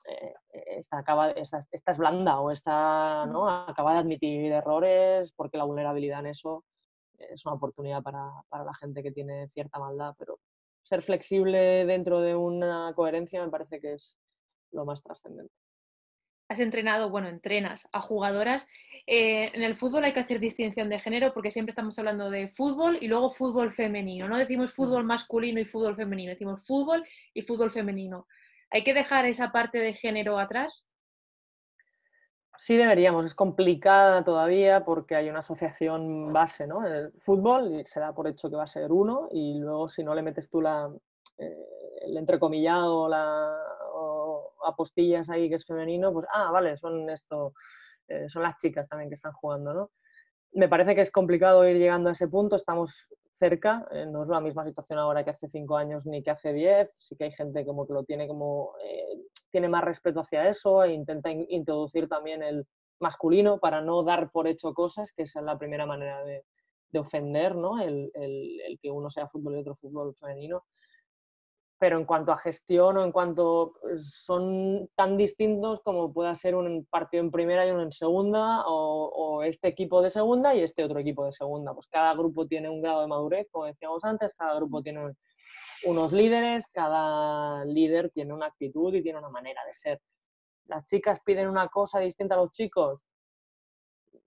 eh, 0.08 0.36
esta, 0.78 1.00
acaba, 1.00 1.32
esta, 1.32 1.58
esta, 1.72 1.92
es 1.92 1.98
blanda 1.98 2.40
o 2.42 2.52
esta 2.52 3.26
¿no? 3.26 3.50
acaba 3.50 3.94
de 3.94 4.00
admitir 4.02 4.52
errores 4.52 5.34
porque 5.36 5.58
la 5.58 5.64
vulnerabilidad 5.64 6.20
en 6.20 6.28
eso 6.28 6.64
es 7.18 7.44
una 7.44 7.56
oportunidad 7.56 8.04
para, 8.04 8.30
para 8.50 8.66
la 8.66 8.74
gente 8.76 9.02
que 9.02 9.12
tiene 9.12 9.48
cierta 9.48 9.80
maldad, 9.80 10.14
pero 10.20 10.38
ser 10.90 11.04
flexible 11.04 11.86
dentro 11.86 12.20
de 12.20 12.36
una 12.36 12.92
coherencia 12.96 13.44
me 13.44 13.52
parece 13.52 13.80
que 13.80 13.94
es 13.94 14.18
lo 14.72 14.86
más 14.86 15.04
trascendente. 15.04 15.54
Has 16.50 16.60
entrenado, 16.60 17.12
bueno, 17.12 17.30
entrenas 17.30 17.88
a 17.92 18.02
jugadoras. 18.02 18.68
Eh, 19.06 19.52
en 19.54 19.62
el 19.62 19.76
fútbol 19.76 20.04
hay 20.04 20.14
que 20.14 20.20
hacer 20.20 20.40
distinción 20.40 20.90
de 20.90 21.00
género 21.00 21.32
porque 21.32 21.52
siempre 21.52 21.70
estamos 21.70 22.00
hablando 22.00 22.32
de 22.32 22.48
fútbol 22.48 22.98
y 23.00 23.08
luego 23.08 23.30
fútbol 23.30 23.72
femenino. 23.72 24.28
No 24.28 24.36
decimos 24.36 24.74
fútbol 24.74 25.04
masculino 25.04 25.60
y 25.60 25.66
fútbol 25.66 25.96
femenino, 25.96 26.32
decimos 26.32 26.66
fútbol 26.66 27.06
y 27.36 27.44
fútbol 27.44 27.70
femenino. 27.70 28.28
¿Hay 28.72 28.84
que 28.84 28.96
dejar 28.96 29.28
esa 29.28 29.52
parte 29.52 29.78
de 29.78 29.94
género 29.94 30.40
atrás? 30.40 30.84
Sí 32.62 32.76
deberíamos, 32.76 33.26
es 33.26 33.36
complicada 33.36 34.22
todavía 34.26 34.84
porque 34.84 35.16
hay 35.16 35.30
una 35.30 35.40
asociación 35.40 36.34
base, 36.34 36.68
¿no? 36.68 36.86
El 36.86 37.14
fútbol 37.22 37.80
y 37.80 37.86
se 37.86 38.02
da 38.02 38.14
por 38.14 38.28
hecho 38.28 38.50
que 38.50 38.58
va 38.58 38.64
a 38.64 38.68
ser 38.68 38.92
uno 38.92 39.30
y 39.32 39.60
luego 39.60 39.88
si 39.88 40.04
no 40.04 40.14
le 40.14 40.22
metes 40.22 40.50
tú 40.50 40.60
la, 40.60 40.94
eh, 41.38 41.56
el 42.02 42.18
entrecomillado 42.18 43.08
la, 43.08 43.56
o 43.94 44.52
apostillas 44.68 45.30
ahí 45.30 45.48
que 45.48 45.56
es 45.56 45.66
femenino, 45.66 46.12
pues, 46.12 46.26
ah, 46.34 46.52
vale, 46.52 46.76
son 46.76 47.10
esto, 47.10 47.54
eh, 48.10 48.28
son 48.28 48.44
las 48.44 48.58
chicas 48.58 48.90
también 48.90 49.10
que 49.10 49.16
están 49.16 49.32
jugando, 49.32 49.74
¿no? 49.74 49.92
Me 50.54 50.68
parece 50.68 50.96
que 50.96 51.02
es 51.02 51.12
complicado 51.12 51.68
ir 51.68 51.78
llegando 51.78 52.10
a 52.10 52.14
ese 52.14 52.28
punto, 52.28 52.56
estamos 52.56 53.10
cerca, 53.30 53.88
eh, 53.92 54.06
no 54.06 54.24
es 54.24 54.30
la 54.30 54.42
misma 54.42 54.66
situación 54.66 55.00
ahora 55.00 55.24
que 55.24 55.30
hace 55.30 55.48
cinco 55.48 55.78
años 55.78 56.06
ni 56.06 56.22
que 56.24 56.32
hace 56.32 56.52
diez, 56.54 56.96
sí 56.98 57.16
que 57.16 57.26
hay 57.26 57.32
gente 57.32 57.66
como 57.66 57.88
que 57.88 57.94
lo 57.94 58.04
tiene 58.04 58.28
como 58.28 58.74
tiene 59.52 59.70
más 59.70 59.84
respeto 59.84 60.20
hacia 60.20 60.50
eso 60.50 60.84
e 60.84 60.94
intenta 60.94 61.32
introducir 61.32 62.08
también 62.08 62.44
el 62.44 62.66
masculino 63.00 63.60
para 63.60 63.82
no 63.82 64.04
dar 64.04 64.32
por 64.32 64.48
hecho 64.48 64.74
cosas, 64.74 65.14
que 65.14 65.24
esa 65.24 65.40
es 65.40 65.46
la 65.46 65.58
primera 65.58 65.86
manera 65.86 66.24
de, 66.24 66.44
ofender, 66.98 67.56
¿no? 67.56 67.80
El, 67.82 68.12
que 68.82 68.90
uno 68.90 69.10
sea 69.10 69.28
fútbol 69.28 69.56
y 69.56 69.60
otro 69.60 69.76
fútbol 69.76 70.16
femenino. 70.16 70.66
Pero 71.80 71.98
en 71.98 72.06
cuanto 72.06 72.32
a 72.32 72.38
gestión 72.38 72.98
o 72.98 73.06
en 73.06 73.12
cuanto 73.12 73.74
pues, 73.82 74.12
son 74.12 74.90
tan 74.96 75.18
distintos 75.18 75.82
como 75.82 76.14
pueda 76.14 76.36
ser 76.36 76.56
un 76.56 76.86
partido 76.90 77.24
en 77.24 77.32
primera 77.32 77.66
y 77.66 77.72
uno 77.72 77.84
en 77.84 77.92
segunda, 77.92 78.64
o, 78.68 79.06
o, 79.08 79.44
este 79.44 79.70
equipo 79.70 80.02
de 80.02 80.10
segunda 80.10 80.54
y 80.54 80.62
este 80.62 80.84
otro 80.84 81.00
equipo 81.00 81.26
de 81.26 81.32
segunda. 81.32 81.74
Pues 81.74 81.88
cada 81.88 82.14
grupo 82.14 82.46
tiene 82.48 82.70
un 82.70 82.82
grado 82.82 83.02
de 83.02 83.08
madurez, 83.08 83.48
como 83.52 83.66
decíamos 83.66 84.04
antes, 84.04 84.34
cada 84.36 84.56
grupo 84.56 84.82
tiene 84.82 85.06
un, 85.06 85.18
unos 85.86 86.12
líderes, 86.12 86.68
cada 86.68 87.66
líder 87.66 88.12
tiene 88.12 88.34
una 88.34 88.48
actitud 88.48 88.94
y 88.94 89.02
tiene 89.02 89.20
una 89.20 89.30
manera 89.30 89.62
de 89.66 89.74
ser. 89.74 90.02
Las 90.66 90.86
chicas 90.86 91.20
piden 91.24 91.48
una 91.48 91.68
cosa 91.70 92.00
distinta 92.00 92.36
a 92.36 92.40
los 92.40 92.52
chicos, 92.52 93.02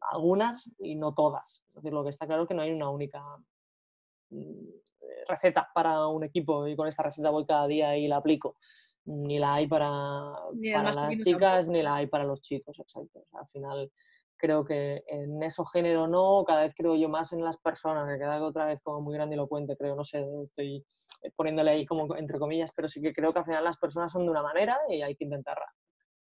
algunas 0.00 0.68
y 0.78 0.96
no 0.96 1.14
todas. 1.14 1.62
Es 1.68 1.74
decir, 1.74 1.92
lo 1.92 2.02
que 2.02 2.10
está 2.10 2.26
claro 2.26 2.42
es 2.42 2.48
que 2.48 2.54
no 2.54 2.62
hay 2.62 2.72
una 2.72 2.90
única 2.90 3.22
mm, 5.26 5.28
receta 5.28 5.68
para 5.74 6.06
un 6.08 6.24
equipo 6.24 6.66
y 6.66 6.76
con 6.76 6.88
esta 6.88 7.02
receta 7.02 7.30
voy 7.30 7.46
cada 7.46 7.66
día 7.66 7.96
y 7.96 8.08
la 8.08 8.16
aplico. 8.16 8.56
Ni 9.04 9.38
la 9.38 9.54
hay 9.54 9.66
para, 9.66 9.90
para 10.74 10.92
las 10.92 11.18
chicas 11.18 11.66
ni 11.66 11.82
la 11.82 11.96
hay 11.96 12.06
para 12.06 12.24
los 12.24 12.40
chicos, 12.40 12.78
exacto. 12.78 13.24
al 13.32 13.46
final 13.48 13.90
creo 14.42 14.64
que 14.64 15.04
en 15.06 15.40
eso 15.44 15.64
género 15.64 16.08
no, 16.08 16.42
cada 16.44 16.62
vez 16.62 16.74
creo 16.74 16.96
yo 16.96 17.08
más 17.08 17.32
en 17.32 17.44
las 17.44 17.58
personas, 17.58 18.08
que 18.08 18.18
queda 18.18 18.44
otra 18.44 18.66
vez 18.66 18.80
como 18.82 19.00
muy 19.00 19.14
grandilocuente, 19.14 19.76
creo, 19.76 19.94
no 19.94 20.02
sé, 20.02 20.26
estoy 20.42 20.84
poniéndole 21.36 21.70
ahí 21.70 21.86
como 21.86 22.16
entre 22.16 22.40
comillas, 22.40 22.72
pero 22.74 22.88
sí 22.88 23.00
que 23.00 23.12
creo 23.12 23.32
que 23.32 23.38
al 23.38 23.44
final 23.44 23.62
las 23.62 23.78
personas 23.78 24.10
son 24.10 24.24
de 24.24 24.32
una 24.32 24.42
manera 24.42 24.76
y 24.88 25.00
hay 25.00 25.14
que 25.14 25.24
intentar 25.24 25.58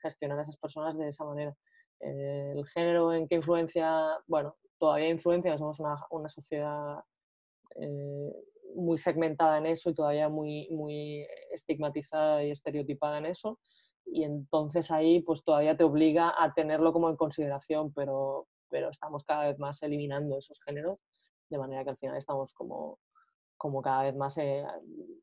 gestionar 0.02 0.40
a 0.40 0.44
esas 0.44 0.58
personas 0.58 0.98
de 0.98 1.10
esa 1.10 1.26
manera. 1.26 1.54
Eh, 2.00 2.54
el 2.56 2.66
género 2.68 3.14
en 3.14 3.28
qué 3.28 3.36
influencia, 3.36 4.18
bueno, 4.28 4.56
todavía 4.78 5.10
influencia, 5.10 5.58
somos 5.58 5.82
una, 5.82 5.96
una 6.12 6.30
sociedad 6.30 7.04
eh, 7.76 8.32
muy 8.76 8.98
segmentada 8.98 9.58
en 9.58 9.66
eso 9.66 9.90
y 9.90 9.94
todavía 9.94 10.30
muy, 10.30 10.68
muy 10.70 11.26
estigmatizada 11.52 12.44
y 12.44 12.52
estereotipada 12.52 13.18
en 13.18 13.28
eso, 13.28 13.60
y 14.06 14.24
entonces 14.24 14.92
ahí 14.92 15.22
pues 15.22 15.44
todavía 15.44 15.76
te 15.76 15.84
obliga 15.84 16.34
a 16.38 16.54
tenerlo 16.54 16.94
como 16.94 17.10
en 17.10 17.16
consideración, 17.16 17.92
pero, 17.94 18.48
pero 18.70 18.90
estamos 18.90 19.24
cada 19.24 19.48
vez 19.48 19.60
más 19.60 19.82
eliminando 19.84 20.38
esos 20.38 20.60
géneros, 20.64 21.00
de 21.50 21.58
manera 21.58 21.84
que 21.84 21.90
al 21.92 21.98
final 21.98 22.18
estamos 22.18 22.54
como, 22.54 23.00
como 23.58 23.82
cada 23.82 24.04
vez 24.04 24.16
más 24.16 24.38
eh, 24.38 24.64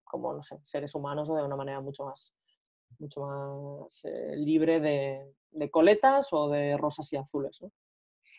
como 0.04 0.34
no 0.34 0.42
sé, 0.42 0.58
seres 0.64 0.94
humanos 0.94 1.30
o 1.30 1.36
de 1.36 1.44
una 1.44 1.56
manera 1.56 1.80
mucho 1.80 2.04
más, 2.04 2.34
mucho 2.98 3.22
más 3.22 4.04
eh, 4.04 4.36
libre 4.36 4.80
de, 4.80 5.34
de, 5.50 5.70
coletas 5.70 6.32
o 6.32 6.48
de 6.48 6.76
rosas 6.76 7.12
y 7.12 7.16
azules. 7.16 7.60
¿no? 7.62 7.70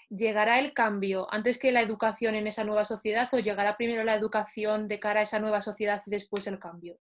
¿Llegará 0.09 0.59
el 0.59 0.73
cambio 0.73 1.27
antes 1.31 1.57
que 1.57 1.71
la 1.71 1.81
educación 1.81 2.35
en 2.35 2.47
esa 2.47 2.63
nueva 2.63 2.85
sociedad 2.85 3.29
o 3.33 3.39
llegará 3.39 3.77
primero 3.77 4.03
la 4.03 4.15
educación 4.15 4.87
de 4.87 4.99
cara 4.99 5.21
a 5.21 5.23
esa 5.23 5.39
nueva 5.39 5.61
sociedad 5.61 6.01
y 6.05 6.11
después 6.11 6.47
el 6.47 6.59
cambio? 6.59 6.97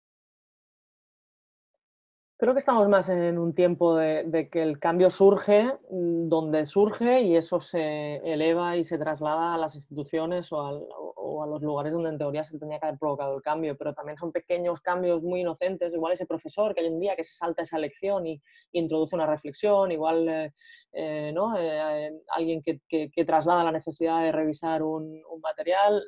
Creo 2.41 2.53
que 2.55 2.61
estamos 2.61 2.89
más 2.89 3.09
en 3.09 3.37
un 3.37 3.53
tiempo 3.53 3.97
de, 3.97 4.49
que 4.53 4.63
el 4.63 4.79
cambio 4.79 5.11
surge 5.11 5.65
mm, 5.91 6.29
donde 6.29 6.67
surge 6.67 7.23
y 7.23 7.35
eso 7.35 7.59
se 7.59 8.19
eleva 8.19 8.77
y 8.77 8.85
se 8.85 8.97
traslada 8.97 9.55
a 9.55 9.59
las 9.59 9.75
instituciones 9.75 10.53
o, 10.53 11.43
a 11.43 11.47
los 11.49 11.63
lugares 11.63 11.93
donde 11.93 12.11
en 12.11 12.19
teoría 12.19 12.45
se 12.45 12.57
tenía 12.57 12.79
que 12.79 12.87
haber 12.87 12.99
provocado 12.99 13.35
el 13.37 13.43
cambio, 13.43 13.77
pero 13.77 13.93
también 13.93 14.17
son 14.17 14.31
pequeños 14.31 14.81
cambios 14.81 15.21
muy 15.21 15.41
inocentes, 15.41 15.93
igual 15.93 16.13
ese 16.13 16.27
profesor 16.27 16.77
que 16.77 16.81
hay 16.83 16.87
un 16.87 17.01
día 17.01 17.17
que 17.17 17.25
se 17.25 17.35
salta 17.35 17.63
esa 17.63 17.79
lección 17.79 18.25
y, 18.25 18.41
introduce 18.71 19.17
una 19.17 19.27
reflexión, 19.27 19.91
igual 19.91 20.29
eh, 20.29 20.53
eh, 20.93 21.33
¿no? 21.35 21.59
Eh, 21.59 22.13
alguien 22.37 22.63
que, 22.63 22.81
que, 22.89 23.25
traslada 23.25 23.65
la 23.65 23.73
necesidad 23.73 24.23
de 24.23 24.31
revisar 24.31 24.85
un 24.85 25.23
material 25.43 26.05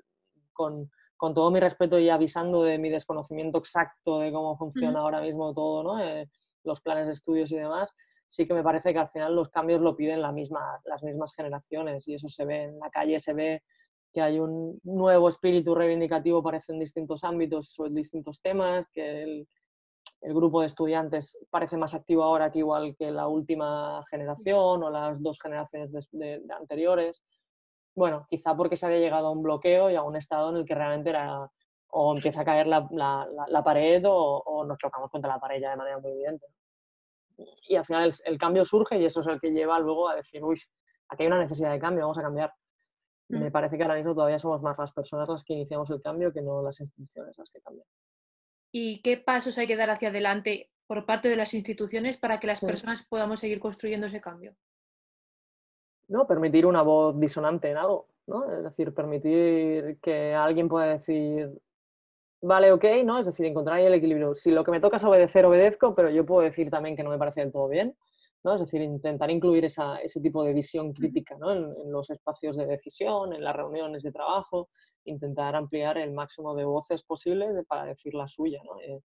con 0.52 0.90
con 1.20 1.34
todo 1.34 1.50
mi 1.50 1.60
respeto 1.60 1.98
y 1.98 2.08
avisando 2.08 2.62
de 2.62 2.78
mi 2.78 2.88
desconocimiento 2.88 3.58
exacto 3.58 4.20
de 4.20 4.32
cómo 4.32 4.56
funciona 4.56 5.00
ahora 5.00 5.20
mismo 5.20 5.52
todo, 5.52 5.82
¿no? 5.82 6.02
Eh, 6.02 6.26
los 6.64 6.80
planes 6.80 7.08
de 7.08 7.12
estudios 7.12 7.52
y 7.52 7.58
demás, 7.58 7.94
sí 8.26 8.46
que 8.46 8.54
me 8.54 8.62
parece 8.62 8.94
que 8.94 9.00
al 9.00 9.10
final 9.10 9.36
los 9.36 9.50
cambios 9.50 9.82
lo 9.82 9.94
piden 9.94 10.22
la 10.22 10.32
misma, 10.32 10.80
las 10.86 11.02
mismas 11.02 11.34
generaciones 11.34 12.08
y 12.08 12.14
eso 12.14 12.26
se 12.26 12.46
ve 12.46 12.62
en 12.62 12.78
la 12.78 12.88
calle, 12.88 13.20
se 13.20 13.34
ve 13.34 13.62
que 14.14 14.22
hay 14.22 14.38
un 14.38 14.80
nuevo 14.82 15.28
espíritu 15.28 15.74
reivindicativo, 15.74 16.42
parece 16.42 16.72
en 16.72 16.78
distintos 16.78 17.22
ámbitos, 17.22 17.68
sobre 17.68 17.90
distintos 17.90 18.40
temas, 18.40 18.86
que 18.90 19.22
el, 19.22 19.48
el 20.22 20.32
grupo 20.32 20.62
de 20.62 20.68
estudiantes 20.68 21.36
parece 21.50 21.76
más 21.76 21.92
activo 21.92 22.24
ahora 22.24 22.50
que 22.50 22.60
igual 22.60 22.96
que 22.96 23.10
la 23.10 23.28
última 23.28 24.02
generación 24.08 24.82
o 24.82 24.88
las 24.88 25.20
dos 25.20 25.38
generaciones 25.38 25.92
de 26.12 26.42
anteriores 26.58 27.22
bueno, 27.94 28.26
quizá 28.28 28.56
porque 28.56 28.76
se 28.76 28.86
había 28.86 28.98
llegado 28.98 29.28
a 29.28 29.30
un 29.30 29.42
bloqueo 29.42 29.90
y 29.90 29.96
a 29.96 30.02
un 30.02 30.16
estado 30.16 30.50
en 30.50 30.56
el 30.56 30.64
que 30.64 30.74
realmente 30.74 31.10
era 31.10 31.50
o 31.92 32.14
empieza 32.14 32.42
a 32.42 32.44
caer 32.44 32.66
la, 32.66 33.62
pared 33.64 34.02
o, 34.06 34.64
nos 34.66 34.78
chocamos 34.78 35.10
contra 35.10 35.30
la 35.30 35.40
pared 35.40 35.60
ya 35.60 35.70
de 35.70 35.76
manera 35.76 35.98
muy 35.98 36.12
evidente. 36.12 36.46
Y 37.68 37.76
al 37.76 37.84
final 37.84 38.12
el, 38.24 38.38
cambio 38.38 38.64
surge 38.64 38.98
y 38.98 39.04
eso 39.04 39.20
es 39.20 39.26
el 39.26 39.40
que 39.40 39.50
lleva 39.50 39.78
luego 39.78 40.08
a 40.08 40.16
decir, 40.16 40.42
uy, 40.44 40.60
aquí 41.08 41.22
hay 41.22 41.26
una 41.28 41.40
necesidad 41.40 41.72
de 41.72 41.78
cambio, 41.78 42.02
vamos 42.02 42.18
a 42.18 42.22
cambiar. 42.22 42.52
Me 43.28 43.48
mm. 43.48 43.52
parece 43.52 43.76
que 43.76 43.82
ahora 43.82 43.94
mismo 43.94 44.14
todavía 44.14 44.38
somos 44.38 44.62
más 44.62 44.76
las 44.78 44.92
personas 44.92 45.28
las 45.28 45.44
que 45.44 45.54
iniciamos 45.54 45.90
el 45.90 46.02
cambio 46.02 46.32
que 46.32 46.42
no 46.42 46.62
las 46.62 46.80
instituciones 46.80 47.36
las 47.38 47.48
que 47.50 47.60
cambian. 47.60 47.86
¿Y 48.72 49.02
qué 49.02 49.16
pasos 49.16 49.58
hay 49.58 49.66
que 49.66 49.76
dar 49.76 49.90
hacia 49.90 50.08
adelante 50.10 50.70
por 50.86 51.06
parte 51.06 51.28
de 51.28 51.36
las 51.36 51.54
instituciones 51.54 52.18
para 52.18 52.38
que 52.40 52.46
las 52.46 52.60
personas 52.60 53.06
podamos 53.08 53.40
seguir 53.40 53.60
construyendo 53.60 54.06
ese 54.06 54.20
cambio? 54.20 54.54
¿No? 56.10 56.26
Permitir 56.26 56.66
una 56.66 56.82
voz 56.82 57.18
disonante 57.18 57.70
en 57.70 57.76
algo, 57.78 58.08
¿no? 58.26 58.52
Es 58.52 58.64
decir, 58.64 58.92
permitir 58.92 59.98
que 60.02 60.34
alguien 60.34 60.68
pueda 60.68 60.86
decir, 60.86 61.50
vale, 62.42 62.72
ok, 62.72 62.84
¿no? 63.04 63.18
Es 63.18 63.26
decir, 63.26 63.46
encontrar 63.46 63.78
ahí 63.78 63.86
el 63.86 63.94
equilibrio. 63.94 64.34
Si 64.34 64.50
lo 64.50 64.64
que 64.64 64.72
me 64.72 64.80
toca 64.80 64.96
es 64.96 65.04
obedecer, 65.04 65.46
obedezco, 65.46 65.94
pero 65.94 66.10
yo 66.10 66.26
puedo 66.26 66.42
decir 66.42 66.68
también 66.68 66.96
que 66.96 67.04
no 67.04 67.10
me 67.10 67.18
parece 67.18 67.40
del 67.40 67.52
todo 67.52 67.68
bien. 67.68 67.96
¿no? 68.42 68.54
Es 68.54 68.60
decir, 68.60 68.80
intentar 68.80 69.30
incluir 69.30 69.66
ese 69.66 70.20
tipo 70.20 70.42
de 70.42 70.52
visión 70.52 70.92
crítica 70.92 71.36
¿no? 71.38 71.52
en, 71.52 71.92
los 71.92 72.10
espacios 72.10 72.56
de 72.56 72.66
decisión, 72.66 73.34
en 73.34 73.44
las 73.44 73.54
reuniones 73.54 74.02
de 74.02 74.12
trabajo, 74.12 74.70
intentar 75.04 75.54
ampliar 75.54 75.98
el 75.98 76.12
máximo 76.12 76.54
de 76.54 76.64
voces 76.64 77.02
posible 77.02 77.46
para 77.68 77.84
decir 77.84 78.14
la 78.14 78.26
suya. 78.26 78.60
¿no? 78.64 78.80
Eh, 78.80 79.00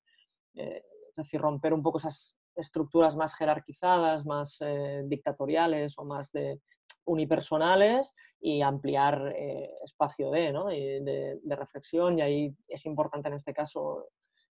eh, 0.56 0.84
es 1.10 1.16
decir, 1.16 1.40
romper 1.40 1.74
un 1.74 1.84
poco 1.84 1.98
esas 1.98 2.38
estructuras 2.56 3.16
más 3.18 3.36
jerarquizadas, 3.36 4.26
más 4.26 4.58
eh, 4.62 5.04
dictatoriales 5.06 5.98
o 5.98 6.06
más 6.06 6.32
de, 6.32 6.62
unipersonales 7.06 8.14
y 8.40 8.62
ampliar 8.62 9.34
espacio 9.84 10.32
de, 10.32 10.52
¿no? 10.52 10.68
de, 10.68 11.40
de 11.42 11.56
reflexión. 11.56 12.20
Y 12.20 12.22
ahí 12.22 12.56
es 12.68 12.86
importante 12.86 13.28
en 13.28 13.36
este 13.36 13.54
caso 13.54 14.08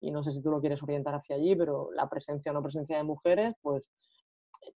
y 0.02 0.12
no 0.12 0.24
sé 0.24 0.32
si 0.32 0.42
tú 0.42 0.50
lo 0.50 0.60
quieres 0.60 0.82
orientar 0.82 1.16
hacia 1.16 1.36
allí, 1.36 1.56
pero 1.56 1.92
la 1.94 2.08
presencia 2.10 2.52
o 2.52 2.54
no 2.54 2.62
presencia 2.62 2.98
de 2.98 3.04
mujeres, 3.04 3.56
pues 3.62 3.90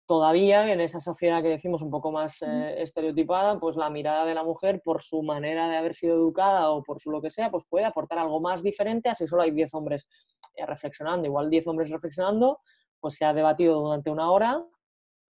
todavía 0.07 0.71
en 0.73 0.81
esa 0.81 1.01
sociedad 1.01 1.43
que 1.43 1.49
decimos 1.49 1.83
un 1.83 1.91
poco 1.91 2.13
más 2.13 2.43
eh, 2.43 2.83
estereotipada, 2.83 3.59
pues 3.59 3.77
la 3.77 3.91
mirada 3.91 4.25
de 4.25 4.35
la 4.35 4.45
mujer 4.45 4.81
por 4.85 5.03
su 5.03 5.23
manera 5.23 5.69
de 5.69 5.77
haber 5.77 5.95
sido 5.95 6.17
educada 6.17 6.71
o 6.71 6.83
por 6.83 7.01
su 7.01 7.11
lo 7.11 7.21
que 7.21 7.31
sea, 7.31 7.51
pues 7.51 7.65
puede 7.69 7.85
aportar 7.85 8.19
algo 8.19 8.41
más 8.41 8.63
diferente, 8.63 9.09
así 9.09 9.27
solo 9.27 9.43
hay 9.43 9.51
10 9.53 9.75
hombres 9.75 10.09
eh, 10.55 10.67
reflexionando, 10.67 11.27
igual 11.27 11.51
10 11.51 11.67
hombres 11.69 11.91
reflexionando, 11.91 12.61
pues 13.01 13.15
se 13.15 13.25
ha 13.25 13.33
debatido 13.33 13.81
durante 13.81 14.11
una 14.11 14.31
hora 14.31 14.65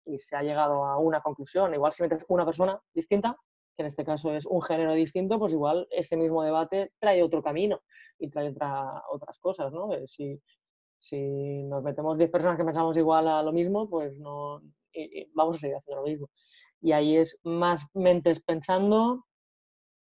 y 0.06 0.18
se 0.18 0.36
ha 0.36 0.42
llegado 0.42 0.84
a 0.84 0.98
una 0.98 1.20
conclusión. 1.20 1.74
Igual 1.74 1.92
si 1.92 2.02
metes 2.02 2.24
una 2.28 2.44
persona 2.44 2.80
distinta, 2.92 3.36
que 3.76 3.82
en 3.82 3.86
este 3.86 4.04
caso 4.04 4.32
es 4.34 4.46
un 4.46 4.62
género 4.62 4.92
distinto, 4.92 5.38
pues 5.38 5.52
igual 5.52 5.86
ese 5.90 6.16
mismo 6.16 6.42
debate 6.42 6.92
trae 6.98 7.22
otro 7.22 7.42
camino 7.42 7.80
y 8.18 8.30
trae 8.30 8.50
otra, 8.50 9.02
otras 9.10 9.38
cosas, 9.38 9.72
¿no? 9.72 9.92
Eh, 9.92 10.06
si, 10.06 10.40
si 10.98 11.62
nos 11.64 11.82
metemos 11.82 12.16
10 12.16 12.30
personas 12.30 12.56
que 12.56 12.64
pensamos 12.64 12.96
igual 12.96 13.28
a 13.28 13.42
lo 13.42 13.52
mismo, 13.52 13.88
pues 13.88 14.16
no 14.18 14.62
vamos 15.34 15.56
a 15.56 15.58
seguir 15.58 15.76
haciendo 15.76 16.02
lo 16.02 16.08
mismo. 16.08 16.30
Y 16.80 16.92
ahí 16.92 17.16
es 17.16 17.38
más 17.42 17.86
mentes 17.94 18.40
pensando 18.40 19.24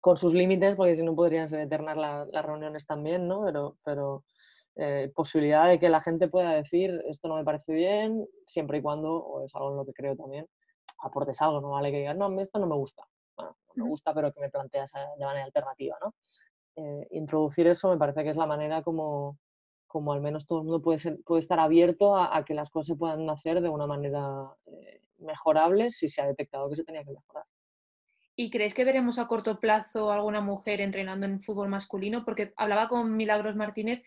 con 0.00 0.16
sus 0.16 0.34
límites, 0.34 0.74
porque 0.74 0.96
si 0.96 1.03
no 1.03 1.14
podrían 1.14 1.48
ser 1.48 1.61
eternas 1.61 1.96
las 1.96 2.44
reuniones 2.44 2.86
también, 2.86 3.28
¿no? 3.28 3.44
Pero, 3.44 3.78
pero 3.84 4.24
eh, 4.76 5.10
posibilidad 5.14 5.68
de 5.68 5.78
que 5.78 5.88
la 5.88 6.00
gente 6.00 6.28
pueda 6.28 6.52
decir 6.52 7.02
esto 7.08 7.28
no 7.28 7.36
me 7.36 7.44
parece 7.44 7.72
bien, 7.72 8.26
siempre 8.46 8.78
y 8.78 8.82
cuando, 8.82 9.12
o 9.12 9.44
es 9.44 9.54
algo 9.54 9.70
en 9.70 9.76
lo 9.76 9.84
que 9.84 9.92
creo 9.92 10.16
también, 10.16 10.46
aportes 10.98 11.40
algo, 11.42 11.60
no 11.60 11.70
vale 11.70 11.90
que 11.90 11.98
digas, 11.98 12.16
no, 12.16 12.40
esto 12.40 12.58
no 12.58 12.66
me 12.66 12.76
gusta 12.76 13.06
bueno, 13.36 13.56
me 13.74 13.84
gusta, 13.84 14.14
pero 14.14 14.32
que 14.32 14.40
me 14.40 14.50
planteas 14.50 14.92
de 14.92 15.24
manera 15.24 15.44
alternativa, 15.44 15.96
¿no? 16.02 16.14
Eh, 16.76 17.08
introducir 17.12 17.66
eso 17.66 17.90
me 17.90 17.98
parece 17.98 18.22
que 18.22 18.30
es 18.30 18.36
la 18.36 18.46
manera 18.46 18.82
como, 18.82 19.38
como 19.86 20.12
al 20.12 20.20
menos 20.20 20.46
todo 20.46 20.60
el 20.60 20.64
mundo 20.64 20.82
puede, 20.82 20.98
ser, 20.98 21.18
puede 21.24 21.40
estar 21.40 21.60
abierto 21.60 22.16
a, 22.16 22.42
que 22.44 22.54
las 22.54 22.70
cosas 22.70 22.88
se 22.88 22.96
puedan 22.96 23.28
hacer 23.28 23.60
de 23.60 23.68
una 23.68 23.86
manera 23.86 24.54
eh, 24.66 25.02
mejorable 25.18 25.90
si 25.90 26.08
se 26.08 26.22
ha 26.22 26.26
detectado 26.26 26.70
que 26.70 26.76
se 26.76 26.84
tenía 26.84 27.04
que 27.04 27.12
mejorar. 27.12 27.44
¿Y 28.34 28.50
crees 28.50 28.72
que 28.72 28.86
veremos 28.86 29.18
a 29.18 29.28
corto 29.28 29.60
plazo 29.60 30.10
alguna 30.10 30.40
mujer 30.40 30.80
entrenando 30.80 31.26
en 31.26 31.42
fútbol 31.42 31.68
masculino? 31.68 32.24
Porque 32.24 32.54
hablaba 32.56 32.88
con 32.88 33.14
Milagros 33.14 33.54
Martínez 33.54 34.02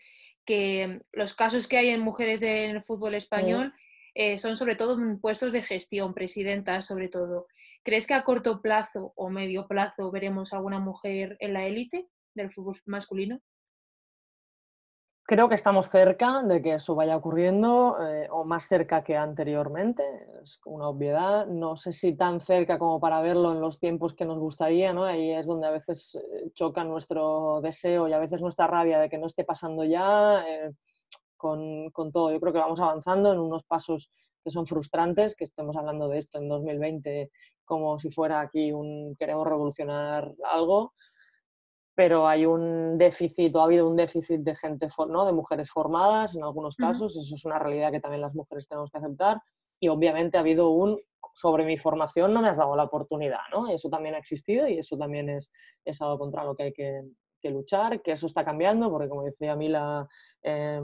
que 0.46 1.02
los 1.12 1.34
casos 1.34 1.68
que 1.68 1.76
hay 1.76 1.88
en 1.90 2.00
mujeres 2.00 2.40
en 2.42 2.76
el 2.76 2.82
fútbol 2.82 3.14
español 3.14 3.74
eh, 4.14 4.38
son 4.38 4.56
sobre 4.56 4.76
todo 4.76 4.98
puestos 5.20 5.52
de 5.52 5.62
gestión, 5.62 6.14
presidentas 6.14 6.86
sobre 6.86 7.08
todo. 7.08 7.48
¿Crees 7.82 8.06
que 8.06 8.14
a 8.14 8.24
corto 8.24 8.62
plazo 8.62 9.12
o 9.16 9.28
medio 9.28 9.66
plazo 9.68 10.10
veremos 10.10 10.54
alguna 10.54 10.78
mujer 10.78 11.36
en 11.40 11.52
la 11.52 11.66
élite 11.66 12.08
del 12.34 12.50
fútbol 12.50 12.80
masculino? 12.86 13.42
Creo 15.28 15.48
que 15.48 15.56
estamos 15.56 15.88
cerca 15.88 16.42
de 16.44 16.62
que 16.62 16.74
eso 16.74 16.94
vaya 16.94 17.16
ocurriendo, 17.16 17.96
eh, 18.00 18.28
o 18.30 18.44
más 18.44 18.68
cerca 18.68 19.02
que 19.02 19.16
anteriormente, 19.16 20.04
es 20.42 20.60
una 20.64 20.88
obviedad. 20.88 21.46
No 21.46 21.76
sé 21.76 21.92
si 21.92 22.16
tan 22.16 22.38
cerca 22.40 22.78
como 22.78 23.00
para 23.00 23.20
verlo 23.20 23.50
en 23.52 23.60
los 23.60 23.80
tiempos 23.80 24.14
que 24.14 24.24
nos 24.24 24.38
gustaría, 24.38 24.92
¿no? 24.92 25.04
Ahí 25.04 25.32
es 25.32 25.46
donde 25.46 25.66
a 25.66 25.72
veces 25.72 26.14
eh, 26.14 26.50
choca 26.54 26.84
nuestro 26.84 27.60
deseo 27.60 28.06
y 28.06 28.12
a 28.12 28.20
veces 28.20 28.40
nuestra 28.40 28.68
rabia 28.68 29.00
de 29.00 29.08
que 29.08 29.18
no 29.18 29.26
esté 29.26 29.42
pasando 29.42 29.82
ya 29.84 30.44
con, 31.36 31.90
con, 31.90 32.12
todo. 32.12 32.30
Yo 32.32 32.38
creo 32.40 32.52
que 32.52 32.60
vamos 32.60 32.80
avanzando 32.80 33.32
en 33.32 33.40
unos 33.40 33.64
pasos 33.64 34.10
que 34.44 34.50
son 34.52 34.64
frustrantes, 34.64 35.34
que 35.34 35.42
estemos 35.42 35.76
hablando 35.76 36.08
de 36.08 36.18
esto 36.18 36.38
en 36.38 36.48
2020 36.48 37.32
como 37.66 37.98
si 37.98 38.10
fuera 38.10 38.40
aquí 38.40 38.72
un 38.72 39.16
queremos 39.16 39.46
revolucionar 39.46 40.32
algo, 40.44 40.94
pero 41.96 42.28
hay 42.28 42.44
un 42.44 42.98
déficit 42.98 43.56
o 43.56 43.60
ha 43.62 43.64
habido 43.64 43.88
un 43.88 43.96
déficit 43.96 44.40
de 44.40 44.54
gente, 44.54 44.86
¿no? 45.08 45.24
de 45.24 45.32
mujeres 45.32 45.70
formadas 45.70 46.36
en 46.36 46.44
algunos 46.44 46.76
casos, 46.76 47.16
eso 47.16 47.34
es 47.34 47.44
una 47.46 47.58
realidad 47.58 47.90
que 47.90 48.00
también 48.00 48.20
las 48.20 48.34
mujeres 48.34 48.68
tenemos 48.68 48.90
que 48.90 48.98
aceptar 48.98 49.40
y 49.80 49.88
obviamente 49.88 50.36
ha 50.36 50.40
habido 50.40 50.68
un 50.68 51.00
sobre 51.32 51.64
mi 51.64 51.78
formación 51.78 52.34
no 52.34 52.42
me 52.42 52.48
has 52.48 52.58
dado 52.58 52.76
la 52.76 52.84
oportunidad, 52.84 53.40
¿no? 53.50 53.68
Eso 53.68 53.90
también 53.90 54.14
ha 54.14 54.18
existido 54.18 54.68
y 54.68 54.78
eso 54.78 54.96
también 54.96 55.28
es, 55.28 55.50
es 55.84 56.00
algo 56.00 56.18
contra 56.18 56.44
lo 56.44 56.54
que 56.54 56.64
hay 56.64 56.72
que, 56.72 57.02
que 57.40 57.50
luchar, 57.50 58.00
que 58.02 58.12
eso 58.12 58.26
está 58.26 58.44
cambiando, 58.44 58.90
porque 58.90 59.08
como 59.08 59.22
decía 59.22 59.56
Mila, 59.56 60.06
eh, 60.42 60.80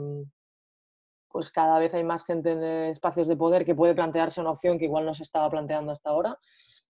pues 1.27 1.51
cada 1.51 1.79
vez 1.79 1.93
hay 1.93 2.03
más 2.03 2.23
gente 2.23 2.51
en 2.51 2.63
espacios 2.91 3.27
de 3.27 3.35
poder 3.35 3.65
que 3.65 3.73
puede 3.73 3.95
plantearse 3.95 4.41
una 4.41 4.51
opción 4.51 4.77
que 4.77 4.85
igual 4.85 5.05
no 5.05 5.13
se 5.13 5.23
estaba 5.23 5.49
planteando 5.49 5.91
hasta 5.91 6.09
ahora 6.09 6.37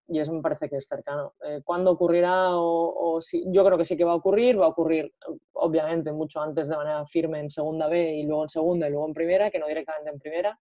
y 0.07 0.19
eso 0.19 0.33
me 0.33 0.41
parece 0.41 0.69
que 0.69 0.77
es 0.77 0.87
cercano. 0.87 1.33
Eh, 1.45 1.61
¿Cuándo 1.63 1.91
ocurrirá? 1.91 2.49
O, 2.51 3.19
si, 3.21 3.45
yo 3.51 3.65
creo 3.65 3.77
que 3.77 3.85
sí 3.85 3.95
que 3.95 4.03
va 4.03 4.11
a 4.11 4.15
ocurrir, 4.15 4.59
va 4.59 4.65
a 4.65 4.69
ocurrir 4.69 5.13
obviamente 5.53 6.11
mucho 6.11 6.41
antes 6.41 6.67
de 6.67 6.75
manera 6.75 7.05
firme 7.05 7.39
en 7.39 7.49
segunda 7.49 7.87
B 7.87 8.15
y 8.15 8.23
luego 8.23 8.43
en 8.43 8.49
segunda 8.49 8.87
y 8.87 8.91
luego 8.91 9.07
en 9.07 9.13
primera, 9.13 9.49
que 9.49 9.59
no 9.59 9.67
directamente 9.67 10.09
en 10.09 10.19
primera. 10.19 10.59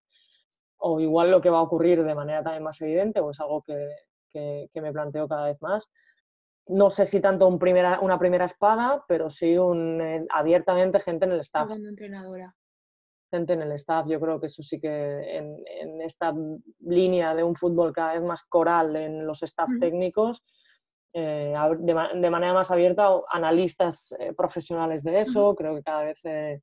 O 0.78 1.00
igual 1.00 1.30
lo 1.30 1.40
que 1.40 1.50
va 1.50 1.58
a 1.58 1.62
ocurrir 1.62 2.02
de 2.02 2.14
manera 2.14 2.42
también 2.42 2.62
más 2.62 2.80
evidente, 2.80 3.20
o 3.20 3.30
es 3.30 3.40
algo 3.40 3.62
que, 3.62 3.88
que, 4.30 4.80
me 4.80 4.92
planteo 4.92 5.28
cada 5.28 5.46
vez 5.46 5.60
más. 5.60 5.90
No 6.66 6.90
sé 6.90 7.06
si 7.06 7.20
tanto 7.20 7.48
un 7.48 7.58
primera, 7.58 8.00
una 8.00 8.18
primera 8.18 8.44
espada, 8.44 9.04
pero 9.08 9.30
sí 9.30 9.58
un, 9.58 10.00
eh, 10.00 10.26
abiertamente 10.30 11.00
gente 11.00 11.24
en 11.24 11.32
el 11.32 11.40
staff. 11.40 11.70
entrenadora 11.70 12.54
gente 13.32 13.54
en 13.54 13.62
el 13.62 13.72
staff. 13.72 14.06
Yo 14.06 14.20
creo 14.20 14.38
que 14.38 14.46
eso 14.46 14.62
sí 14.62 14.78
que 14.78 15.36
en, 15.36 16.00
esta 16.02 16.34
línea 16.80 17.34
de 17.34 17.42
un 17.42 17.56
fútbol 17.56 17.92
cada 17.92 18.12
vez 18.12 18.22
más 18.22 18.44
coral 18.44 18.94
en 18.96 19.26
los 19.26 19.42
staff 19.42 19.70
técnicos, 19.80 20.44
eh, 21.14 21.54
de, 21.78 22.30
manera 22.30 22.54
más 22.54 22.70
abierta, 22.70 23.08
analistas 23.28 24.14
eh, 24.18 24.32
profesionales 24.34 25.02
de 25.02 25.20
eso, 25.20 25.54
creo 25.54 25.74
que 25.74 25.82
cada 25.82 26.04
vez 26.04 26.20
eh, 26.24 26.60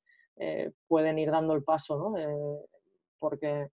pueden 0.87 1.19
ir 1.19 1.31
dando 1.31 1.53
el 1.53 1.63
paso, 1.63 1.97
¿no? 1.97 2.59
porque, 3.19 3.67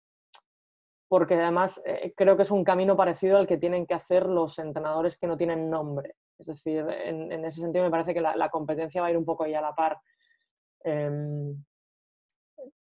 porque 1.08 1.34
además 1.34 1.82
creo 2.16 2.36
que 2.36 2.42
es 2.42 2.50
un 2.50 2.62
camino 2.62 2.96
parecido 2.96 3.38
al 3.38 3.46
que 3.46 3.58
tienen 3.58 3.86
que 3.86 3.94
hacer 3.94 4.26
los 4.26 4.58
entrenadores 4.58 5.16
que 5.16 5.26
no 5.26 5.36
tienen 5.36 5.68
nombre. 5.68 6.14
Es 6.38 6.46
decir, 6.46 6.84
en, 6.88 7.44
ese 7.44 7.60
sentido 7.60 7.84
me 7.84 7.90
parece 7.90 8.14
que 8.14 8.20
la, 8.20 8.48
competencia 8.48 9.00
va 9.00 9.08
a 9.08 9.10
ir 9.10 9.16
un 9.16 9.24
poco 9.24 9.44
ahí 9.44 9.54
a 9.54 9.60
la 9.60 9.74
par. 9.74 9.98
Em, 10.84 11.62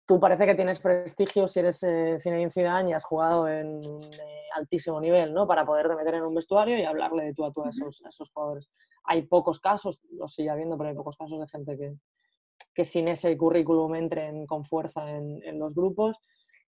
tú 0.10 0.20
parece 0.20 0.48
que 0.48 0.56
tienes 0.56 0.80
prestigio 0.80 1.48
si 1.48 1.60
eres 1.60 1.84
eh, 1.84 2.18
Zinedine 2.20 2.50
Zidane 2.50 2.90
y 2.90 2.94
has 2.94 3.04
jugado 3.04 3.48
en 3.48 3.80
eh, 4.12 4.48
altísimo 4.56 5.00
nivel, 5.00 5.32
¿no? 5.32 5.46
Para 5.46 5.64
poderte 5.64 5.96
meter 5.96 6.16
en 6.16 6.24
un 6.24 6.34
vestuario 6.34 6.80
y 6.80 6.84
hablarle 6.84 7.26
de 7.26 7.36
tú 7.36 7.46
a 7.46 7.52
tú 7.52 7.64
a 7.64 7.70
esos, 7.70 8.02
esos 8.02 8.32
jugadores. 8.32 8.72
Hay 9.04 9.28
pocos 9.28 9.60
casos, 9.60 10.02
lo 10.10 10.28
sigue 10.28 10.50
habiendo, 10.50 10.80
pero 10.80 10.90
hay 10.90 10.96
pocos 10.96 11.16
casos 11.16 11.40
de 11.40 11.48
gente 11.48 11.78
que, 11.78 11.94
que 12.74 12.86
sin 12.86 13.08
ese 13.08 13.38
currículum 13.38 13.94
entren 13.94 14.48
con 14.48 14.66
fuerza 14.66 15.08
en, 15.12 15.44
en, 15.44 15.60
los 15.60 15.76
grupos. 15.76 16.18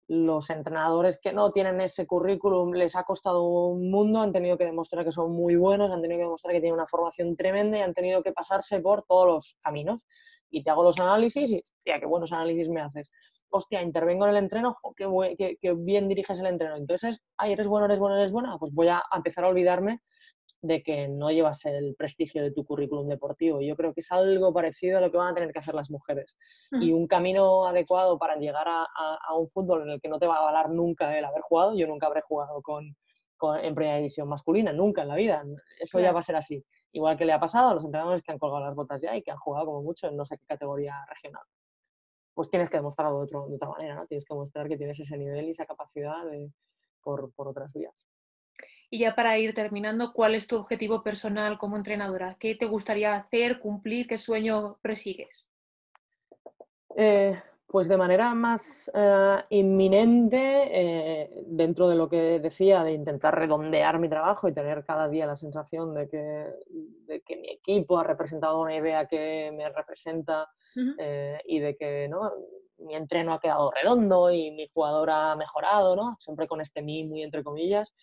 Los 0.07 0.51
entrenadores 0.51 1.19
que 1.19 1.33
no 1.33 1.51
tienen 1.51 1.81
ese 1.81 2.07
currículum 2.07 2.75
les 2.75 2.95
ha 2.95 3.05
costado 3.05 3.43
un 3.43 3.91
mundo, 3.91 4.21
han 4.21 4.35
tenido 4.35 4.59
que 4.59 4.67
demostrar 4.67 5.03
que 5.03 5.13
son 5.13 5.33
muy 5.33 5.57
buenos, 5.57 5.91
han 5.91 6.03
tenido 6.03 6.19
que 6.19 6.25
demostrar 6.25 6.53
que 6.53 6.61
tienen 6.61 6.75
una 6.75 6.87
formación 6.87 7.35
tremenda 7.37 7.79
y 7.79 7.81
han 7.81 7.95
tenido 7.95 8.23
que 8.23 8.33
pasarse 8.33 8.81
por 8.81 9.03
todos 9.05 9.27
los 9.27 9.57
caminos 9.63 10.05
y 10.51 10.63
te 10.63 10.71
hago 10.71 10.83
los 10.83 10.99
análisis 11.01 11.51
y, 11.51 11.59
hostia, 11.59 12.01
qué 12.01 12.07
buenos 12.07 12.33
análisis 12.33 12.69
me 12.69 12.81
haces. 12.81 13.11
Hostia, 13.51 13.83
intervengo 13.83 14.25
en 14.25 14.31
el 14.31 14.37
entreno, 14.37 14.77
qué, 14.97 15.57
qué, 15.61 15.73
bien 15.73 16.09
diriges 16.09 16.39
el 16.41 16.47
entreno. 16.47 16.77
Entonces, 16.77 17.21
ay, 17.37 17.53
eres 17.53 17.67
bueno, 17.67 17.87
eres 17.87 17.99
bueno, 17.99 18.17
eres 18.17 18.33
buena, 18.33 18.57
pues 18.59 18.73
voy 18.73 18.89
a 18.89 19.03
empezar 19.15 19.45
a 19.45 19.49
olvidarme 19.49 20.01
de 20.63 20.83
que 20.83 21.09
no 21.09 21.31
llevas 21.31 21.65
el 21.65 21.95
prestigio 21.97 22.43
de 22.43 22.53
tu 22.53 22.65
currículum 22.65 23.09
deportivo. 23.09 23.61
Yo 23.61 23.77
creo 23.77 23.95
que 23.95 24.01
es 24.01 24.13
algo 24.13 24.53
parecido 24.53 24.99
a 24.99 25.01
lo 25.01 25.11
que 25.11 25.17
van 25.17 25.29
a 25.29 25.35
tener 25.35 25.53
que 25.53 25.59
hacer 25.59 25.75
las 25.75 25.91
mujeres. 25.91 26.37
Y 26.73 26.93
un 26.93 27.07
camino 27.07 27.67
adecuado 27.67 28.19
para 28.19 28.37
llegar 28.37 28.69
a, 28.69 28.85
a, 28.85 29.35
un 29.37 29.49
fútbol 29.49 29.83
en 29.83 29.91
el 29.91 30.01
que 30.01 30.09
no 30.09 30.19
te 30.19 30.27
va 30.27 30.37
a 30.37 30.53
valer 30.53 30.71
nunca 30.71 31.17
el 31.17 31.25
haber 31.25 31.43
jugado. 31.43 31.77
Yo 31.77 31.87
nunca 31.87 32.07
habré 32.07 32.21
jugado 32.23 32.61
con, 32.63 32.97
con 33.37 33.59
en 33.59 33.75
primera 33.75 33.97
división 33.97 34.29
masculina, 34.29 34.73
nunca 34.73 35.03
en 35.03 35.09
la 35.09 35.17
vida. 35.17 35.43
Eso 35.81 35.99
ya 35.99 36.13
va 36.13 36.21
a 36.21 36.23
ser 36.23 36.37
así. 36.37 36.63
Igual 36.93 37.17
que 37.17 37.25
le 37.25 37.33
ha 37.33 37.41
pasado 37.41 37.71
a 37.71 37.75
los 37.75 37.85
entrenadores 37.85 38.23
que 38.23 38.33
han 38.33 38.39
colgado 38.39 38.65
las 38.65 38.75
botas 38.75 39.01
ya 39.01 39.17
y 39.17 39.23
que 39.23 39.31
han 39.31 39.39
jugado 39.39 39.67
como 39.67 39.83
mucho 39.83 40.09
en 40.09 40.17
no 40.17 40.25
sé 40.25 40.37
qué 40.39 40.47
categoría 40.47 41.05
regional. 41.09 41.43
Pues 42.35 42.51
tienes 42.51 42.69
que 42.69 42.79
demostrarlo 42.79 43.19
de, 43.19 43.25
otro, 43.25 43.47
de 43.49 43.57
otra 43.57 43.69
manera, 43.69 43.95
¿no? 43.95 44.07
Tienes 44.07 44.25
que 44.25 44.35
mostrar 44.35 44.69
que 44.69 44.77
tienes 44.77 44.99
ese 44.99 45.17
nivel 45.17 45.47
y 45.47 45.51
esa 45.51 45.67
capacidad 45.67 46.25
de, 46.25 46.51
por, 47.03 47.33
por 47.33 47.49
otras 47.49 47.73
vías. 47.73 48.07
Y 48.91 48.99
ya 49.01 49.15
para 49.15 49.39
ir 49.39 49.55
terminando, 49.55 50.13
¿cuál 50.13 50.35
es 50.35 50.49
tu 50.49 50.57
objetivo 50.57 51.03
personal 51.03 51.59
como 51.59 51.77
entrenadora? 51.77 52.37
¿Qué 52.41 52.57
te 52.57 52.67
gustaría 52.67 53.15
hacer, 53.15 53.61
cumplir? 53.61 54.09
¿Qué 54.09 54.19
sueño 54.19 54.79
persigues? 54.83 55.47
Eh, 56.97 57.41
Pues 57.71 57.87
de 57.87 57.97
manera 57.97 58.35
más 58.35 58.91
eh, 58.93 59.45
inminente, 59.51 60.41
eh, 60.73 61.31
dentro 61.47 61.89
de 61.89 61.95
lo 61.95 62.09
que 62.09 62.41
decía, 62.41 62.83
de 62.83 62.95
intentar 62.95 63.39
redondear 63.39 64.01
mi 64.01 64.09
trabajo 64.09 64.49
y 64.49 64.53
tener 64.53 64.85
cada 64.85 65.09
día 65.09 65.25
la 65.25 65.37
sensación 65.37 65.95
de 65.95 66.09
que, 66.09 67.21
que 67.25 67.37
mi 67.37 67.49
equipo 67.49 67.97
ha 67.97 68.03
representado 68.03 68.61
una 68.61 68.75
idea 68.75 69.07
que 69.07 69.53
me 69.57 69.69
representa 69.69 70.49
eh, 70.99 71.39
y 71.45 71.61
de 71.61 71.77
que 71.77 72.09
¿no? 72.09 72.33
mi 72.79 72.97
entreno 72.97 73.35
ha 73.35 73.41
quedado 73.41 73.71
redondo 73.71 74.33
y 74.33 74.51
mi 74.51 74.67
jugador 74.75 75.11
ha 75.11 75.37
mejorado, 75.37 75.95
¿no? 75.95 76.17
siempre 76.19 76.49
con 76.49 76.61
este 76.61 76.83
mí 76.83 77.05
muy 77.05 77.23
entre 77.23 77.45
comillas. 77.45 77.95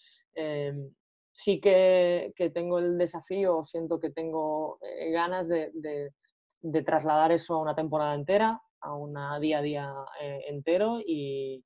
sí 1.33 1.59
que, 1.59 2.31
que, 2.37 2.51
tengo 2.51 2.79
el 2.79 2.97
desafío, 2.97 3.65
siento 3.65 3.99
que 3.99 4.11
tengo 4.11 4.79
ganas 5.11 5.49
de, 5.49 5.71
de, 5.73 6.13
de 6.61 6.83
trasladar 6.83 7.33
eso 7.33 7.55
a 7.55 7.61
una 7.61 7.75
temporada 7.75 8.15
entera 8.15 8.61
a 8.81 8.93
una 8.93 9.39
día 9.39 9.59
a 9.59 9.61
día 9.61 9.93
eh, 10.21 10.45
entero 10.47 10.99
y, 11.05 11.63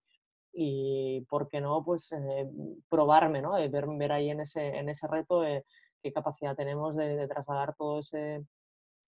y, 0.53 1.22
¿por 1.30 1.47
qué 1.47 1.62
no? 1.62 1.84
Pues 1.84 2.12
eh, 2.12 2.49
probarme, 2.89 3.41
¿no? 3.41 3.57
Eh, 3.57 3.70
ver, 3.70 3.86
ver, 3.88 4.12
ahí 4.12 4.30
en 4.30 4.41
ese, 4.41 4.68
en 4.68 4.89
ese 4.89 5.07
reto 5.07 5.43
qué 6.01 6.12
capacidad 6.12 6.55
tenemos 6.55 6.95
de, 6.95 7.28
trasladar 7.28 7.76
todo 7.76 7.99
ese 7.99 8.45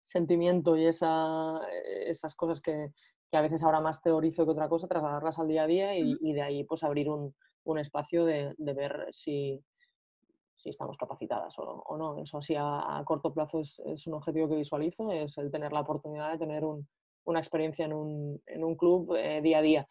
sentimiento 0.04 0.78
y 0.78 0.86
esa, 0.86 1.62
esas 2.06 2.36
cosas 2.36 2.62
que, 2.62 2.92
que, 3.32 3.38
a 3.38 3.42
veces 3.42 3.64
ahora 3.64 3.82
más 3.82 4.02
teorizo 4.02 4.46
que 4.46 4.52
otra 4.52 4.70
cosa, 4.70 4.88
trasladarlas 4.88 5.40
al 5.40 5.48
día 5.48 5.64
a 5.64 5.68
día 5.68 5.98
y, 5.98 6.16
y 6.22 6.34
de 6.34 6.42
ahí 6.42 6.64
pues 6.64 6.84
abrir 6.84 7.10
un, 7.10 7.34
un 7.66 7.80
espacio 7.80 8.26
de, 8.26 8.54
de, 8.58 8.74
ver 8.74 9.08
si, 9.12 9.64
si 10.56 10.70
estamos 10.70 10.98
capacitadas 10.98 11.58
o, 11.60 11.64
o 11.64 11.98
no. 11.98 12.22
Eso 12.22 12.42
sí, 12.42 12.56
a, 12.56 12.98
a 12.98 13.04
corto 13.04 13.34
plazo 13.34 13.60
es, 13.60 13.80
es, 13.86 14.08
un 14.08 14.14
objetivo 14.14 14.48
que 14.48 14.56
visualizo, 14.56 15.12
es 15.12 15.38
el 15.38 15.52
tener 15.52 15.74
la 15.74 15.82
oportunidad 15.82 16.32
de 16.32 16.38
tener 16.38 16.64
un, 16.64 16.88
una 17.26 17.40
experiencia 17.40 17.86
en 17.86 17.94
un, 17.94 18.42
en 18.46 18.64
un 18.64 18.76
club 18.76 19.16
eh, 19.16 19.42
día 19.42 19.60
a 19.60 19.62
día. 19.62 19.88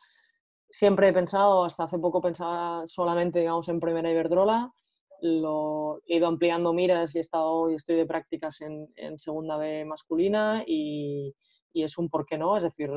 Siempre 0.69 1.09
he 1.09 1.13
pensado, 1.13 1.65
hasta 1.65 1.85
hace 1.85 1.99
poco 1.99 2.21
pensaba 2.21 2.87
solamente 2.87 3.41
digamos, 3.41 3.69
en 3.69 3.81
Primera 3.81 4.11
Iberdrola, 4.11 4.73
lo, 5.21 6.01
he 6.07 6.17
ido 6.17 6.27
ampliando 6.27 6.73
miras 6.73 7.15
y 7.15 7.19
he 7.19 7.21
estado 7.21 7.71
y 7.71 7.75
estoy 7.75 7.97
de 7.97 8.07
prácticas 8.07 8.61
en, 8.61 8.89
en 8.97 9.19
Segunda 9.19 9.57
B 9.57 9.85
masculina 9.85 10.65
y, 10.67 11.35
y, 11.73 11.83
es 11.83 11.97
un 11.97 12.11
por 12.11 12.27
qué 12.27 12.37
no, 12.37 12.57
es 12.57 12.65
decir, 12.65 12.91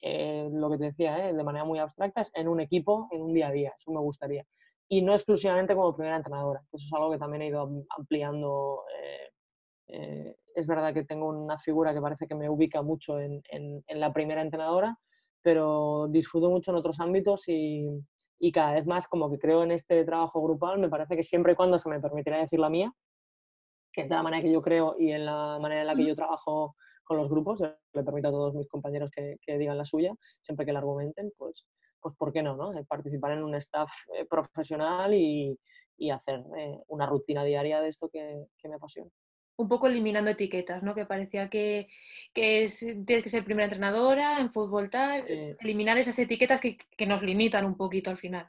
eh, 0.00 0.48
lo 0.52 0.70
que 0.70 0.78
te 0.78 0.84
decía, 0.86 1.28
eh, 1.28 1.32
de 1.32 1.44
manera 1.44 1.64
muy 1.64 1.78
abstracta, 1.78 2.20
es 2.22 2.30
en 2.34 2.48
un 2.48 2.60
equipo, 2.60 3.08
en 3.12 3.22
un 3.22 3.32
día 3.32 3.48
a 3.48 3.52
día, 3.52 3.72
eso 3.76 3.92
me 3.92 4.00
gustaría. 4.00 4.44
Y 4.88 5.00
no 5.02 5.14
exclusivamente 5.14 5.74
como 5.74 5.96
primera 5.96 6.16
entrenadora, 6.16 6.60
eso 6.72 6.84
es 6.84 6.92
algo 6.92 7.10
que 7.10 7.18
también 7.18 7.42
he 7.42 7.46
ido 7.46 7.70
ampliando 7.96 8.82
eh, 9.88 10.36
es 10.54 10.66
verdad 10.66 10.94
que 10.94 11.04
tengo 11.04 11.28
una 11.28 11.58
figura 11.58 11.94
que 11.94 12.00
parece 12.00 12.26
que 12.26 12.34
me 12.34 12.48
ubica 12.48 12.82
mucho 12.82 13.18
en, 13.18 13.42
en, 13.50 14.00
la 14.00 14.12
primera 14.12 14.42
entrenadora, 14.42 14.96
pero 15.42 16.08
disfruto 16.08 16.50
mucho 16.50 16.70
en 16.70 16.76
otros 16.76 17.00
ámbitos 17.00 17.48
y, 17.48 17.88
y, 18.38 18.52
cada 18.52 18.74
vez 18.74 18.86
más 18.86 19.08
como 19.08 19.30
que 19.30 19.38
creo 19.38 19.62
en 19.62 19.72
este 19.72 20.04
trabajo 20.04 20.42
grupal, 20.42 20.78
me 20.78 20.88
parece 20.88 21.16
que 21.16 21.22
siempre 21.22 21.52
y 21.52 21.56
cuando 21.56 21.78
se 21.78 21.88
me 21.88 22.00
permitirá 22.00 22.38
decir 22.38 22.60
la 22.60 22.70
mía, 22.70 22.92
que 23.92 24.02
es 24.02 24.08
de 24.08 24.14
la 24.14 24.22
manera 24.22 24.42
que 24.42 24.52
yo 24.52 24.62
creo 24.62 24.96
y 24.98 25.12
en 25.12 25.26
la 25.26 25.58
manera 25.60 25.82
en 25.82 25.86
la 25.86 25.94
que 25.94 26.06
yo 26.06 26.14
trabajo 26.14 26.76
con 27.04 27.16
los 27.16 27.28
grupos, 27.28 27.60
le 27.60 28.02
permito 28.04 28.28
a 28.28 28.30
todos 28.30 28.54
mis 28.54 28.68
compañeros 28.68 29.10
que, 29.10 29.36
que 29.42 29.58
digan 29.58 29.76
la 29.76 29.84
suya, 29.84 30.14
siempre 30.40 30.64
que 30.64 30.72
la 30.72 30.78
argumenten, 30.78 31.32
pues, 31.36 31.66
pues 32.00 32.14
¿por 32.16 32.32
qué 32.32 32.42
no? 32.42 32.56
no? 32.56 32.72
Eh, 32.78 32.84
participar 32.88 33.32
en 33.32 33.42
un 33.42 33.54
staff 33.56 33.90
eh, 34.14 34.24
profesional 34.24 35.12
y, 35.14 35.58
y 35.98 36.10
hacer 36.10 36.42
una 36.88 37.06
rutina 37.06 37.44
diaria 37.44 37.80
de 37.80 37.88
esto 37.88 38.08
que, 38.08 38.46
que 38.58 38.68
me 38.68 38.76
apasiona 38.76 39.10
un 39.62 39.68
poco 39.68 39.86
eliminando 39.86 40.30
etiquetas, 40.30 40.82
¿no? 40.82 40.94
Que 40.94 41.06
parecía 41.06 41.48
que, 41.48 41.88
que 42.32 42.68
tienes 43.06 43.22
que 43.22 43.30
ser 43.30 43.44
primera 43.44 43.66
entrenadora 43.66 44.40
en 44.40 44.52
fútbol 44.52 44.90
tal, 44.90 45.24
eliminar 45.60 45.98
esas 45.98 46.18
etiquetas 46.18 46.60
que, 46.60 46.78
que, 46.96 47.06
nos 47.06 47.22
limitan 47.22 47.64
un 47.64 47.76
poquito 47.76 48.10
al 48.10 48.16
final. 48.16 48.46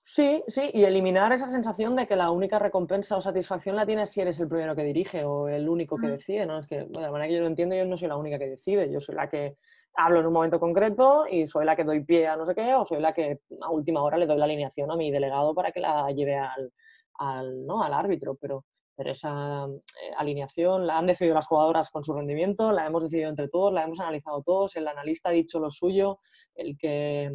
Sí, 0.00 0.42
sí, 0.48 0.70
y 0.74 0.84
eliminar 0.84 1.32
esa 1.32 1.46
sensación 1.46 1.96
de 1.96 2.06
que 2.06 2.14
la 2.14 2.30
única 2.30 2.58
recompensa 2.58 3.16
o 3.16 3.22
satisfacción 3.22 3.74
la 3.74 3.86
tienes 3.86 4.10
si 4.10 4.20
eres 4.20 4.38
el 4.38 4.48
primero 4.48 4.76
que 4.76 4.84
dirige 4.84 5.24
o 5.24 5.48
el 5.48 5.66
único 5.66 5.96
que 5.96 6.08
decide, 6.08 6.44
¿no? 6.44 6.58
Es 6.58 6.66
que, 6.66 6.82
bueno, 6.82 7.00
de 7.00 7.06
la 7.06 7.10
manera 7.10 7.28
que 7.28 7.34
yo 7.34 7.40
lo 7.40 7.46
entiendo, 7.46 7.74
yo 7.74 7.86
no 7.86 7.96
soy 7.96 8.08
la 8.08 8.16
única 8.16 8.38
que 8.38 8.50
decide, 8.50 8.92
yo 8.92 9.00
soy 9.00 9.14
la 9.14 9.30
que 9.30 9.56
hablo 9.96 10.20
en 10.20 10.26
un 10.26 10.32
momento 10.32 10.60
concreto 10.60 11.26
y 11.26 11.46
soy 11.46 11.64
la 11.64 11.74
que 11.74 11.84
doy 11.84 12.04
pie 12.04 12.26
a 12.26 12.36
no 12.36 12.44
sé 12.44 12.54
qué, 12.54 12.74
o 12.74 12.84
soy 12.84 13.00
la 13.00 13.14
que 13.14 13.40
a 13.62 13.70
última 13.70 14.02
hora 14.02 14.18
le 14.18 14.26
doy 14.26 14.36
la 14.36 14.44
alineación 14.44 14.90
a 14.90 14.96
mi 14.96 15.10
delegado 15.10 15.54
para 15.54 15.72
que 15.72 15.80
la 15.80 16.10
lleve 16.10 16.36
al, 16.36 16.72
al, 17.14 17.64
¿no? 17.66 17.82
al 17.82 17.94
árbitro, 17.94 18.34
pero 18.34 18.64
pero 18.96 19.10
esa 19.10 19.66
eh, 19.66 20.12
alineación 20.16 20.86
la 20.86 20.98
han 20.98 21.06
decidido 21.06 21.34
las 21.34 21.46
jugadoras 21.46 21.90
con 21.90 22.04
su 22.04 22.12
rendimiento, 22.12 22.72
la 22.72 22.86
hemos 22.86 23.02
decidido 23.02 23.28
entre 23.28 23.48
todos, 23.48 23.72
la 23.72 23.84
hemos 23.84 24.00
analizado 24.00 24.42
todos, 24.42 24.76
el 24.76 24.86
analista 24.86 25.30
ha 25.30 25.32
dicho 25.32 25.58
lo 25.58 25.70
suyo, 25.70 26.20
el 26.54 26.76
que... 26.78 27.30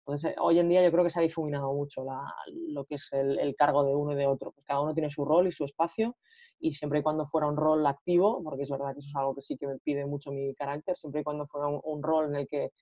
Entonces, 0.00 0.34
hoy 0.40 0.58
en 0.58 0.68
día 0.68 0.82
yo 0.82 0.90
creo 0.90 1.04
que 1.04 1.10
se 1.10 1.20
ha 1.20 1.22
difuminado 1.22 1.72
mucho 1.72 2.04
lo 2.68 2.84
que 2.84 2.96
es 2.96 3.10
el, 3.12 3.54
cargo 3.54 3.84
de 3.84 3.94
uno 3.94 4.12
y 4.12 4.16
de 4.16 4.26
otro. 4.26 4.50
Pues 4.50 4.64
cada 4.64 4.80
uno 4.80 4.92
tiene 4.92 5.08
su 5.08 5.24
rol 5.24 5.46
y 5.46 5.52
su 5.52 5.64
espacio 5.64 6.16
y 6.58 6.74
siempre 6.74 6.98
y 6.98 7.02
cuando 7.02 7.26
fuera 7.26 7.46
un 7.46 7.56
rol 7.56 7.86
activo, 7.86 8.42
porque 8.42 8.64
es 8.64 8.70
verdad 8.70 8.92
que 8.92 8.98
eso 8.98 9.08
es 9.08 9.14
algo 9.14 9.36
que 9.36 9.42
sí 9.42 9.56
que 9.56 9.68
me 9.68 9.78
pide 9.78 10.06
mucho 10.06 10.32
mi 10.32 10.52
carácter, 10.54 10.96
siempre 10.96 11.20
y 11.20 11.24
cuando 11.24 11.46
fuera 11.46 11.68
un, 11.68 12.02
rol 12.02 12.30
en 12.30 12.34
el 12.36 12.48
que 12.48 12.72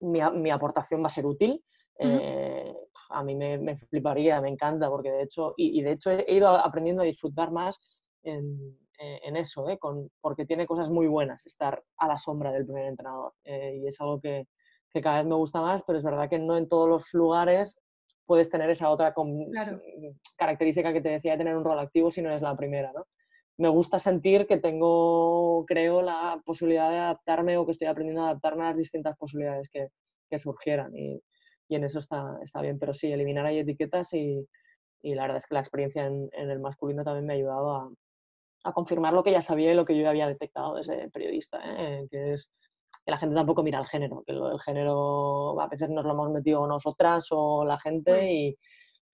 mi, 0.00 0.20
mi, 0.34 0.50
aportación 0.50 1.02
va 1.02 1.06
a 1.06 1.10
ser 1.10 1.26
útil, 1.26 1.60
eh, 2.00 2.74
a 3.10 3.22
mí 3.22 3.34
me, 3.34 3.76
fliparía, 3.76 4.40
me 4.40 4.48
encanta, 4.48 4.88
porque 4.88 5.10
de 5.10 5.22
hecho, 5.22 5.54
y, 5.56 5.82
de 5.82 5.92
hecho 5.92 6.10
he 6.10 6.34
ido 6.34 6.48
aprendiendo 6.48 7.02
a 7.02 7.04
disfrutar 7.04 7.50
más 7.50 7.78
en, 8.22 8.78
eh, 8.98 9.20
en 9.24 9.36
eso, 9.36 9.68
¿eh? 9.68 9.78
Con, 9.78 10.10
porque 10.20 10.46
tiene 10.46 10.66
cosas 10.66 10.90
muy 10.90 11.06
buenas 11.06 11.44
estar 11.46 11.82
a 11.98 12.08
la 12.08 12.16
sombra 12.16 12.52
del 12.52 12.64
primer 12.64 12.86
entrenador. 12.86 13.34
y 13.44 13.86
es 13.86 14.00
algo 14.00 14.20
que, 14.20 14.46
que, 14.92 15.00
cada 15.00 15.18
vez 15.18 15.26
me 15.26 15.34
gusta 15.34 15.60
más, 15.60 15.82
pero 15.82 15.98
es 15.98 16.04
verdad 16.04 16.28
que 16.30 16.38
no 16.38 16.56
en 16.56 16.68
todos 16.68 16.88
los 16.88 17.12
lugares 17.12 17.78
puedes 18.24 18.48
tener 18.48 18.70
esa 18.70 18.90
otra 18.90 19.12
característica 20.36 20.92
que 20.92 21.00
te 21.00 21.08
decía 21.08 21.32
de 21.32 21.38
tener 21.38 21.56
un 21.56 21.64
rol 21.64 21.78
activo 21.78 22.10
si 22.10 22.22
no 22.22 22.30
eres 22.30 22.42
la 22.42 22.56
primera, 22.56 22.92
¿no? 22.92 23.04
Me 23.58 23.68
gusta 23.68 23.98
sentir 23.98 24.46
que 24.46 24.56
tengo, 24.56 25.66
creo, 25.66 26.00
la 26.00 26.40
posibilidad 26.46 26.90
de 26.90 26.98
adaptarme 26.98 27.58
o 27.58 27.66
que 27.66 27.72
estoy 27.72 27.88
aprendiendo 27.88 28.22
a 28.22 28.30
adaptarme 28.30 28.62
a 28.62 28.68
las 28.68 28.76
distintas 28.76 29.16
posibilidades 29.18 29.68
que, 29.68 29.88
que 30.30 30.38
surgieran. 30.38 30.96
Y, 30.96 31.20
y 31.70 31.76
en 31.76 31.84
eso 31.84 32.00
está, 32.00 32.38
está 32.42 32.60
bien. 32.60 32.78
Pero 32.78 32.92
sí, 32.92 33.10
eliminar 33.10 33.46
ahí 33.46 33.60
etiquetas 33.60 34.12
y, 34.12 34.46
y 35.02 35.14
la 35.14 35.22
verdad 35.22 35.38
es 35.38 35.46
que 35.46 35.54
la 35.54 35.60
experiencia 35.60 36.04
en, 36.04 36.28
en, 36.32 36.50
el 36.50 36.58
masculino 36.58 37.04
también 37.04 37.26
me 37.26 37.32
ha 37.32 37.36
ayudado 37.36 37.70
a, 37.70 37.90
a, 38.64 38.72
confirmar 38.72 39.14
lo 39.14 39.22
que 39.22 39.30
ya 39.30 39.40
sabía 39.40 39.72
y 39.72 39.76
lo 39.76 39.84
que 39.84 39.96
yo 39.96 40.08
había 40.08 40.26
detectado 40.26 40.74
desde 40.74 41.08
periodista, 41.10 41.60
¿eh? 41.64 42.06
que 42.10 42.32
es 42.32 42.50
que 43.04 43.12
la 43.12 43.18
gente 43.18 43.36
tampoco 43.36 43.62
mira 43.62 43.78
el 43.78 43.86
género, 43.86 44.24
que 44.26 44.32
el 44.32 44.60
género 44.60 45.58
a 45.60 45.68
veces 45.68 45.88
nos 45.90 46.04
lo 46.04 46.10
hemos 46.10 46.30
metido 46.30 46.66
nosotras 46.66 47.28
o 47.30 47.64
la 47.64 47.78
gente 47.78 48.32
y 48.32 48.58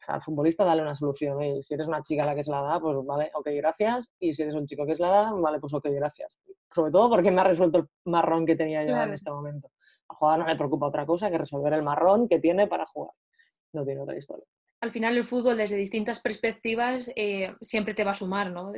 al 0.09 0.23
futbolista 0.23 0.65
dale 0.65 0.81
una 0.81 0.95
solución. 0.95 1.43
Y 1.43 1.63
si 1.63 1.75
eres 1.75 1.87
una 1.89 2.01
chica 2.01 2.25
la 2.25 2.35
que 2.35 2.41
es 2.41 2.49
la 2.49 2.63
da, 2.63 2.81
pues 2.81 2.97
vale, 3.05 3.31
ok, 3.35 3.49
gracias. 3.57 4.11
Y 4.19 4.33
si 4.33 4.43
eres 4.43 4.55
un 4.55 4.65
chico 4.65 4.87
que 4.87 4.93
es 4.93 5.01
la 5.01 5.09
da, 5.09 5.33
vale, 5.33 5.61
pues 5.61 5.75
ok, 5.75 5.87
gracias. 5.91 6.35
Sobre 6.71 6.91
todo 6.91 7.11
porque 7.11 7.31
me 7.31 7.43
ha 7.43 7.45
resuelto 7.45 7.79
el 7.79 7.87
marrón 8.07 8.47
que 8.47 8.57
tenía 8.57 8.85
yo 8.87 8.97
en 8.97 9.13
este 9.13 9.31
momento. 9.31 9.71
A 10.09 10.15
jugador 10.15 10.41
no 10.41 10.49
le 10.49 10.57
preocupa 10.57 10.87
otra 10.87 11.07
cosa 11.07 11.31
que 11.31 11.39
resolver 11.39 11.73
el 11.73 11.83
marrón 11.83 12.29
que 12.29 12.39
tiene 12.39 12.67
para 12.67 12.87
jugar. 12.87 13.13
No 13.73 13.85
tiene 13.85 14.01
otra 14.01 14.17
historia. 14.17 14.45
Al 14.81 14.93
final 14.93 15.17
el 15.17 15.25
fútbol 15.25 15.57
desde 15.57 15.77
distintas 15.77 16.21
perspectivas 16.21 17.11
eh, 17.17 17.55
siempre 17.63 17.95
te 17.95 18.05
va 18.05 18.11
a 18.11 18.15
sumar, 18.15 18.51
¿no? 18.51 18.73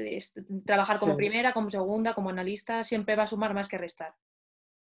Trabajar 0.64 0.98
como 0.98 1.16
primera, 1.16 1.52
como 1.52 1.70
segunda, 1.70 2.14
como 2.14 2.30
analista, 2.30 2.84
siempre 2.84 3.16
va 3.16 3.24
a 3.24 3.26
sumar 3.26 3.52
más 3.52 3.68
que 3.68 3.78
restar. 3.78 4.14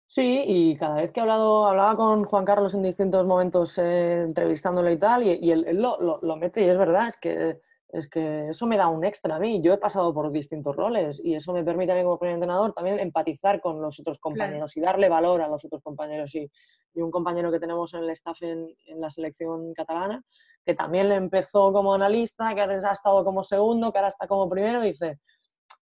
Sí, 0.09 0.45
y 0.47 0.77
cada 0.77 0.97
vez 0.97 1.11
que 1.11 1.19
he 1.19 1.23
hablado, 1.23 1.67
hablaba 1.67 1.97
con 1.97 2.25
Juan 2.25 2.45
Carlos 2.45 2.75
en 2.75 2.83
distintos 2.83 3.27
momentos 3.27 3.77
eh, 3.79 4.23
entrevistándole 4.23 4.93
y 4.93 4.99
tal, 4.99 5.23
y, 5.25 5.51
él, 5.51 5.67
lo, 5.73 6.01
lo, 6.01 6.21
lo, 6.23 6.37
mete 6.37 6.65
y 6.65 6.69
es 6.69 6.79
verdad, 6.79 7.09
es 7.09 7.17
que 7.17 7.61
es 7.89 8.09
que 8.09 8.49
eso 8.49 8.67
me 8.67 8.77
da 8.77 8.89
un 8.89 9.05
extra 9.05 9.37
a 9.37 9.39
mí. 9.39 9.63
Yo 9.63 9.73
he 9.73 9.79
pasado 9.79 10.13
por 10.13 10.31
distintos 10.33 10.75
roles 10.75 11.21
y 11.23 11.35
eso 11.35 11.53
me 11.53 11.63
permite 11.63 11.93
a 11.93 11.95
mí 11.95 12.03
como 12.03 12.19
primer 12.19 12.35
entrenador 12.35 12.73
también 12.73 12.99
empatizar 12.99 13.61
con 13.61 13.81
los 13.81 14.01
otros 14.01 14.19
compañeros 14.19 14.77
y 14.77 14.81
darle 14.81 15.09
valor 15.09 15.41
a 15.41 15.49
los 15.49 15.65
otros 15.65 15.83
compañeros. 15.83 16.35
Y, 16.35 16.51
y 16.95 17.01
un 17.01 17.11
compañero 17.11 17.51
que 17.53 17.61
tenemos 17.61 17.95
en 17.95 18.03
el 18.03 18.11
staff 18.11 18.43
en, 18.43 18.69
en, 18.87 19.01
la 19.01 19.09
selección 19.09 19.73
catalana, 19.73 20.23
que 20.65 20.75
también 20.75 21.09
le 21.09 21.15
empezó 21.15 21.73
como 21.73 21.95
analista, 21.95 22.55
que 22.55 22.61
ahora 22.61 22.77
ha 22.77 22.93
estado 22.93 23.25
como 23.25 23.43
segundo, 23.43 23.93
que 23.93 23.99
ahora 23.99 24.09
está 24.09 24.27
como 24.27 24.49
primero, 24.49 24.81
dice, 24.81 25.21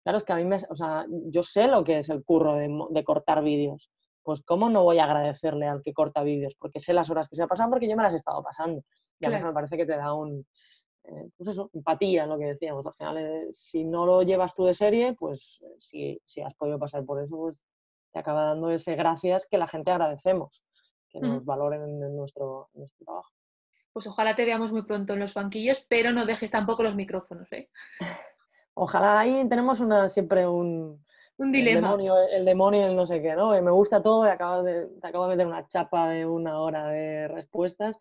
claro, 0.04 0.18
es 0.18 0.24
que 0.24 0.34
a 0.34 0.38
mí 0.38 0.46
me, 0.46 0.56
o 0.56 0.76
sea, 0.76 1.06
yo 1.10 1.44
sé 1.44 1.68
lo 1.68 1.84
que 1.84 2.00
es 2.00 2.10
el 2.10 2.24
curro 2.24 2.56
de, 2.56 2.70
de 2.90 3.04
cortar 3.04 3.44
vídeos. 3.44 3.92
Pues 4.24 4.42
cómo 4.42 4.70
no 4.70 4.84
voy 4.84 5.00
a 5.00 5.06
agradecerle 5.06 5.68
al 5.68 5.82
que 5.82 5.94
corta 5.94 6.24
vídeos, 6.24 6.56
porque 6.56 6.80
sé 6.80 6.94
las 6.94 7.10
horas 7.10 7.28
que 7.28 7.36
se 7.36 7.44
ha 7.44 7.48
pasado, 7.48 7.70
porque 7.72 7.90
yo 7.90 7.96
me 7.96 8.04
las 8.04 8.14
he 8.14 8.18
estado 8.18 8.42
pasando. 8.42 8.84
Y 9.20 9.26
a 9.26 9.30
mí 9.30 9.44
me 9.44 9.54
parece 9.54 9.78
que 9.78 9.86
te 9.86 9.96
da 9.96 10.14
un, 10.14 10.46
eh, 11.04 11.30
pues 11.36 11.50
eso, 11.50 11.70
empatía, 11.74 12.26
lo 12.26 12.38
que 12.38 12.46
decíamos. 12.46 12.86
Al 12.86 12.94
final, 12.94 13.18
eh, 13.18 13.50
si 13.54 13.84
no 13.84 14.06
lo 14.06 14.22
llevas 14.22 14.54
tú 14.54 14.66
de 14.66 14.74
serie, 14.74 15.14
pues 15.14 15.60
eh, 15.64 15.76
si, 15.80 16.22
si, 16.26 16.42
has 16.42 16.54
podido 16.54 16.78
pasar 16.78 17.04
por 17.06 17.22
eso, 17.22 17.38
pues 17.38 17.66
te 18.12 18.20
acaba 18.20 18.44
dando 18.44 18.72
ese 18.72 18.96
gracias 18.96 19.48
que 19.48 19.58
la 19.58 19.68
gente 19.68 19.92
agradecemos, 19.92 20.64
que 21.10 21.20
nos 21.20 21.44
valoren 21.44 21.82
en, 21.82 22.16
nuestro, 22.16 22.70
nuestro, 22.74 23.06
trabajo. 23.06 23.32
Pues 23.94 24.08
ojalá 24.08 24.36
te 24.36 24.46
veamos 24.46 24.72
muy 24.72 24.84
pronto 24.84 25.14
en 25.14 25.20
los 25.20 25.34
banquillos, 25.34 25.86
pero 25.90 26.12
no 26.12 26.26
dejes 26.26 26.52
tampoco 26.52 26.84
los 26.84 26.96
micrófonos. 26.96 27.50
Ojalá 28.74 29.20
ahí 29.20 29.48
tenemos 29.50 29.80
una, 29.82 30.08
siempre 30.08 30.48
un, 30.48 31.04
Un 31.38 31.52
dilema. 31.52 31.80
El 31.80 31.84
demonio, 31.84 32.16
el 32.30 32.46
demonio, 32.46 32.88
el 32.88 32.96
no 32.96 33.06
sé 33.06 33.22
qué, 33.22 33.34
¿no? 33.36 33.50
me 33.62 33.72
gusta 33.72 34.02
todo 34.02 34.26
y 34.26 34.30
acabas 34.30 34.64
de, 34.64 34.88
te 35.02 35.08
acabo 35.08 35.26
de 35.26 35.32
meter 35.32 35.48
una 35.48 35.68
chapa 35.68 36.10
de 36.10 36.26
una 36.26 36.60
hora 36.60 36.88
de 36.88 37.28
respuestas. 37.28 37.98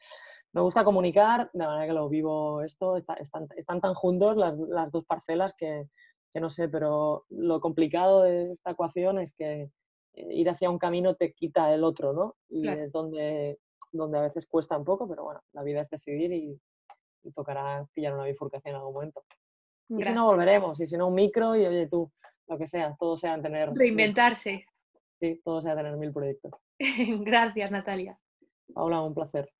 Me 0.52 0.60
gusta 0.60 0.84
comunicar, 0.84 1.50
de 1.52 1.64
manera 1.64 1.86
que 1.86 1.92
lo 1.92 2.08
vivo 2.08 2.62
esto, 2.62 2.96
están, 2.96 3.48
están, 3.56 3.80
tan 3.80 3.94
juntos 3.94 4.36
las, 4.36 4.56
las 4.58 4.90
dos 4.90 5.04
parcelas 5.04 5.54
que, 5.54 5.88
que, 6.32 6.40
no 6.40 6.50
sé, 6.50 6.68
pero 6.68 7.24
lo 7.28 7.60
complicado 7.60 8.22
de 8.22 8.52
esta 8.52 8.72
ecuación 8.72 9.18
es 9.18 9.32
que 9.32 9.70
eh, 10.14 10.26
ir 10.30 10.50
hacia 10.50 10.70
un 10.70 10.78
camino 10.78 11.14
te 11.14 11.32
quita 11.32 11.72
el 11.72 11.84
otro, 11.84 12.12
¿no? 12.12 12.36
Y 12.48 12.66
es 12.68 12.90
donde, 12.90 13.60
donde 13.92 14.18
a 14.18 14.22
veces 14.22 14.46
cuesta 14.46 14.76
un 14.76 14.84
poco, 14.84 15.08
pero 15.08 15.22
bueno, 15.22 15.40
la 15.52 15.62
vida 15.62 15.80
es 15.80 15.88
decidir 15.88 16.32
y, 16.32 16.60
y 17.22 17.32
tocará 17.32 17.86
pillar 17.94 18.14
una 18.14 18.24
bifurcación 18.24 18.74
en 18.74 18.80
algún 18.80 18.94
momento. 18.94 19.22
Y 19.88 20.02
si 20.02 20.12
no, 20.12 20.26
volveremos, 20.26 20.80
y 20.80 20.86
si 20.86 20.96
no, 20.96 21.08
un 21.08 21.14
micro 21.14 21.56
y 21.56 21.66
oye 21.66 21.88
tú, 21.88 22.10
lo 22.46 22.58
que 22.58 22.66
sea, 22.66 22.96
todo 22.98 23.16
sea 23.16 23.40
tener... 23.40 23.72
Reinventarse. 23.72 24.64
Sí, 25.18 25.40
todo 25.44 25.60
sea 25.60 25.74
tener 25.76 25.96
mil 25.96 26.12
proyectos. 26.12 26.52
Gracias, 27.24 27.70
Natalia. 27.70 28.18
Paula, 28.72 29.02
un 29.02 29.14
placer. 29.14 29.52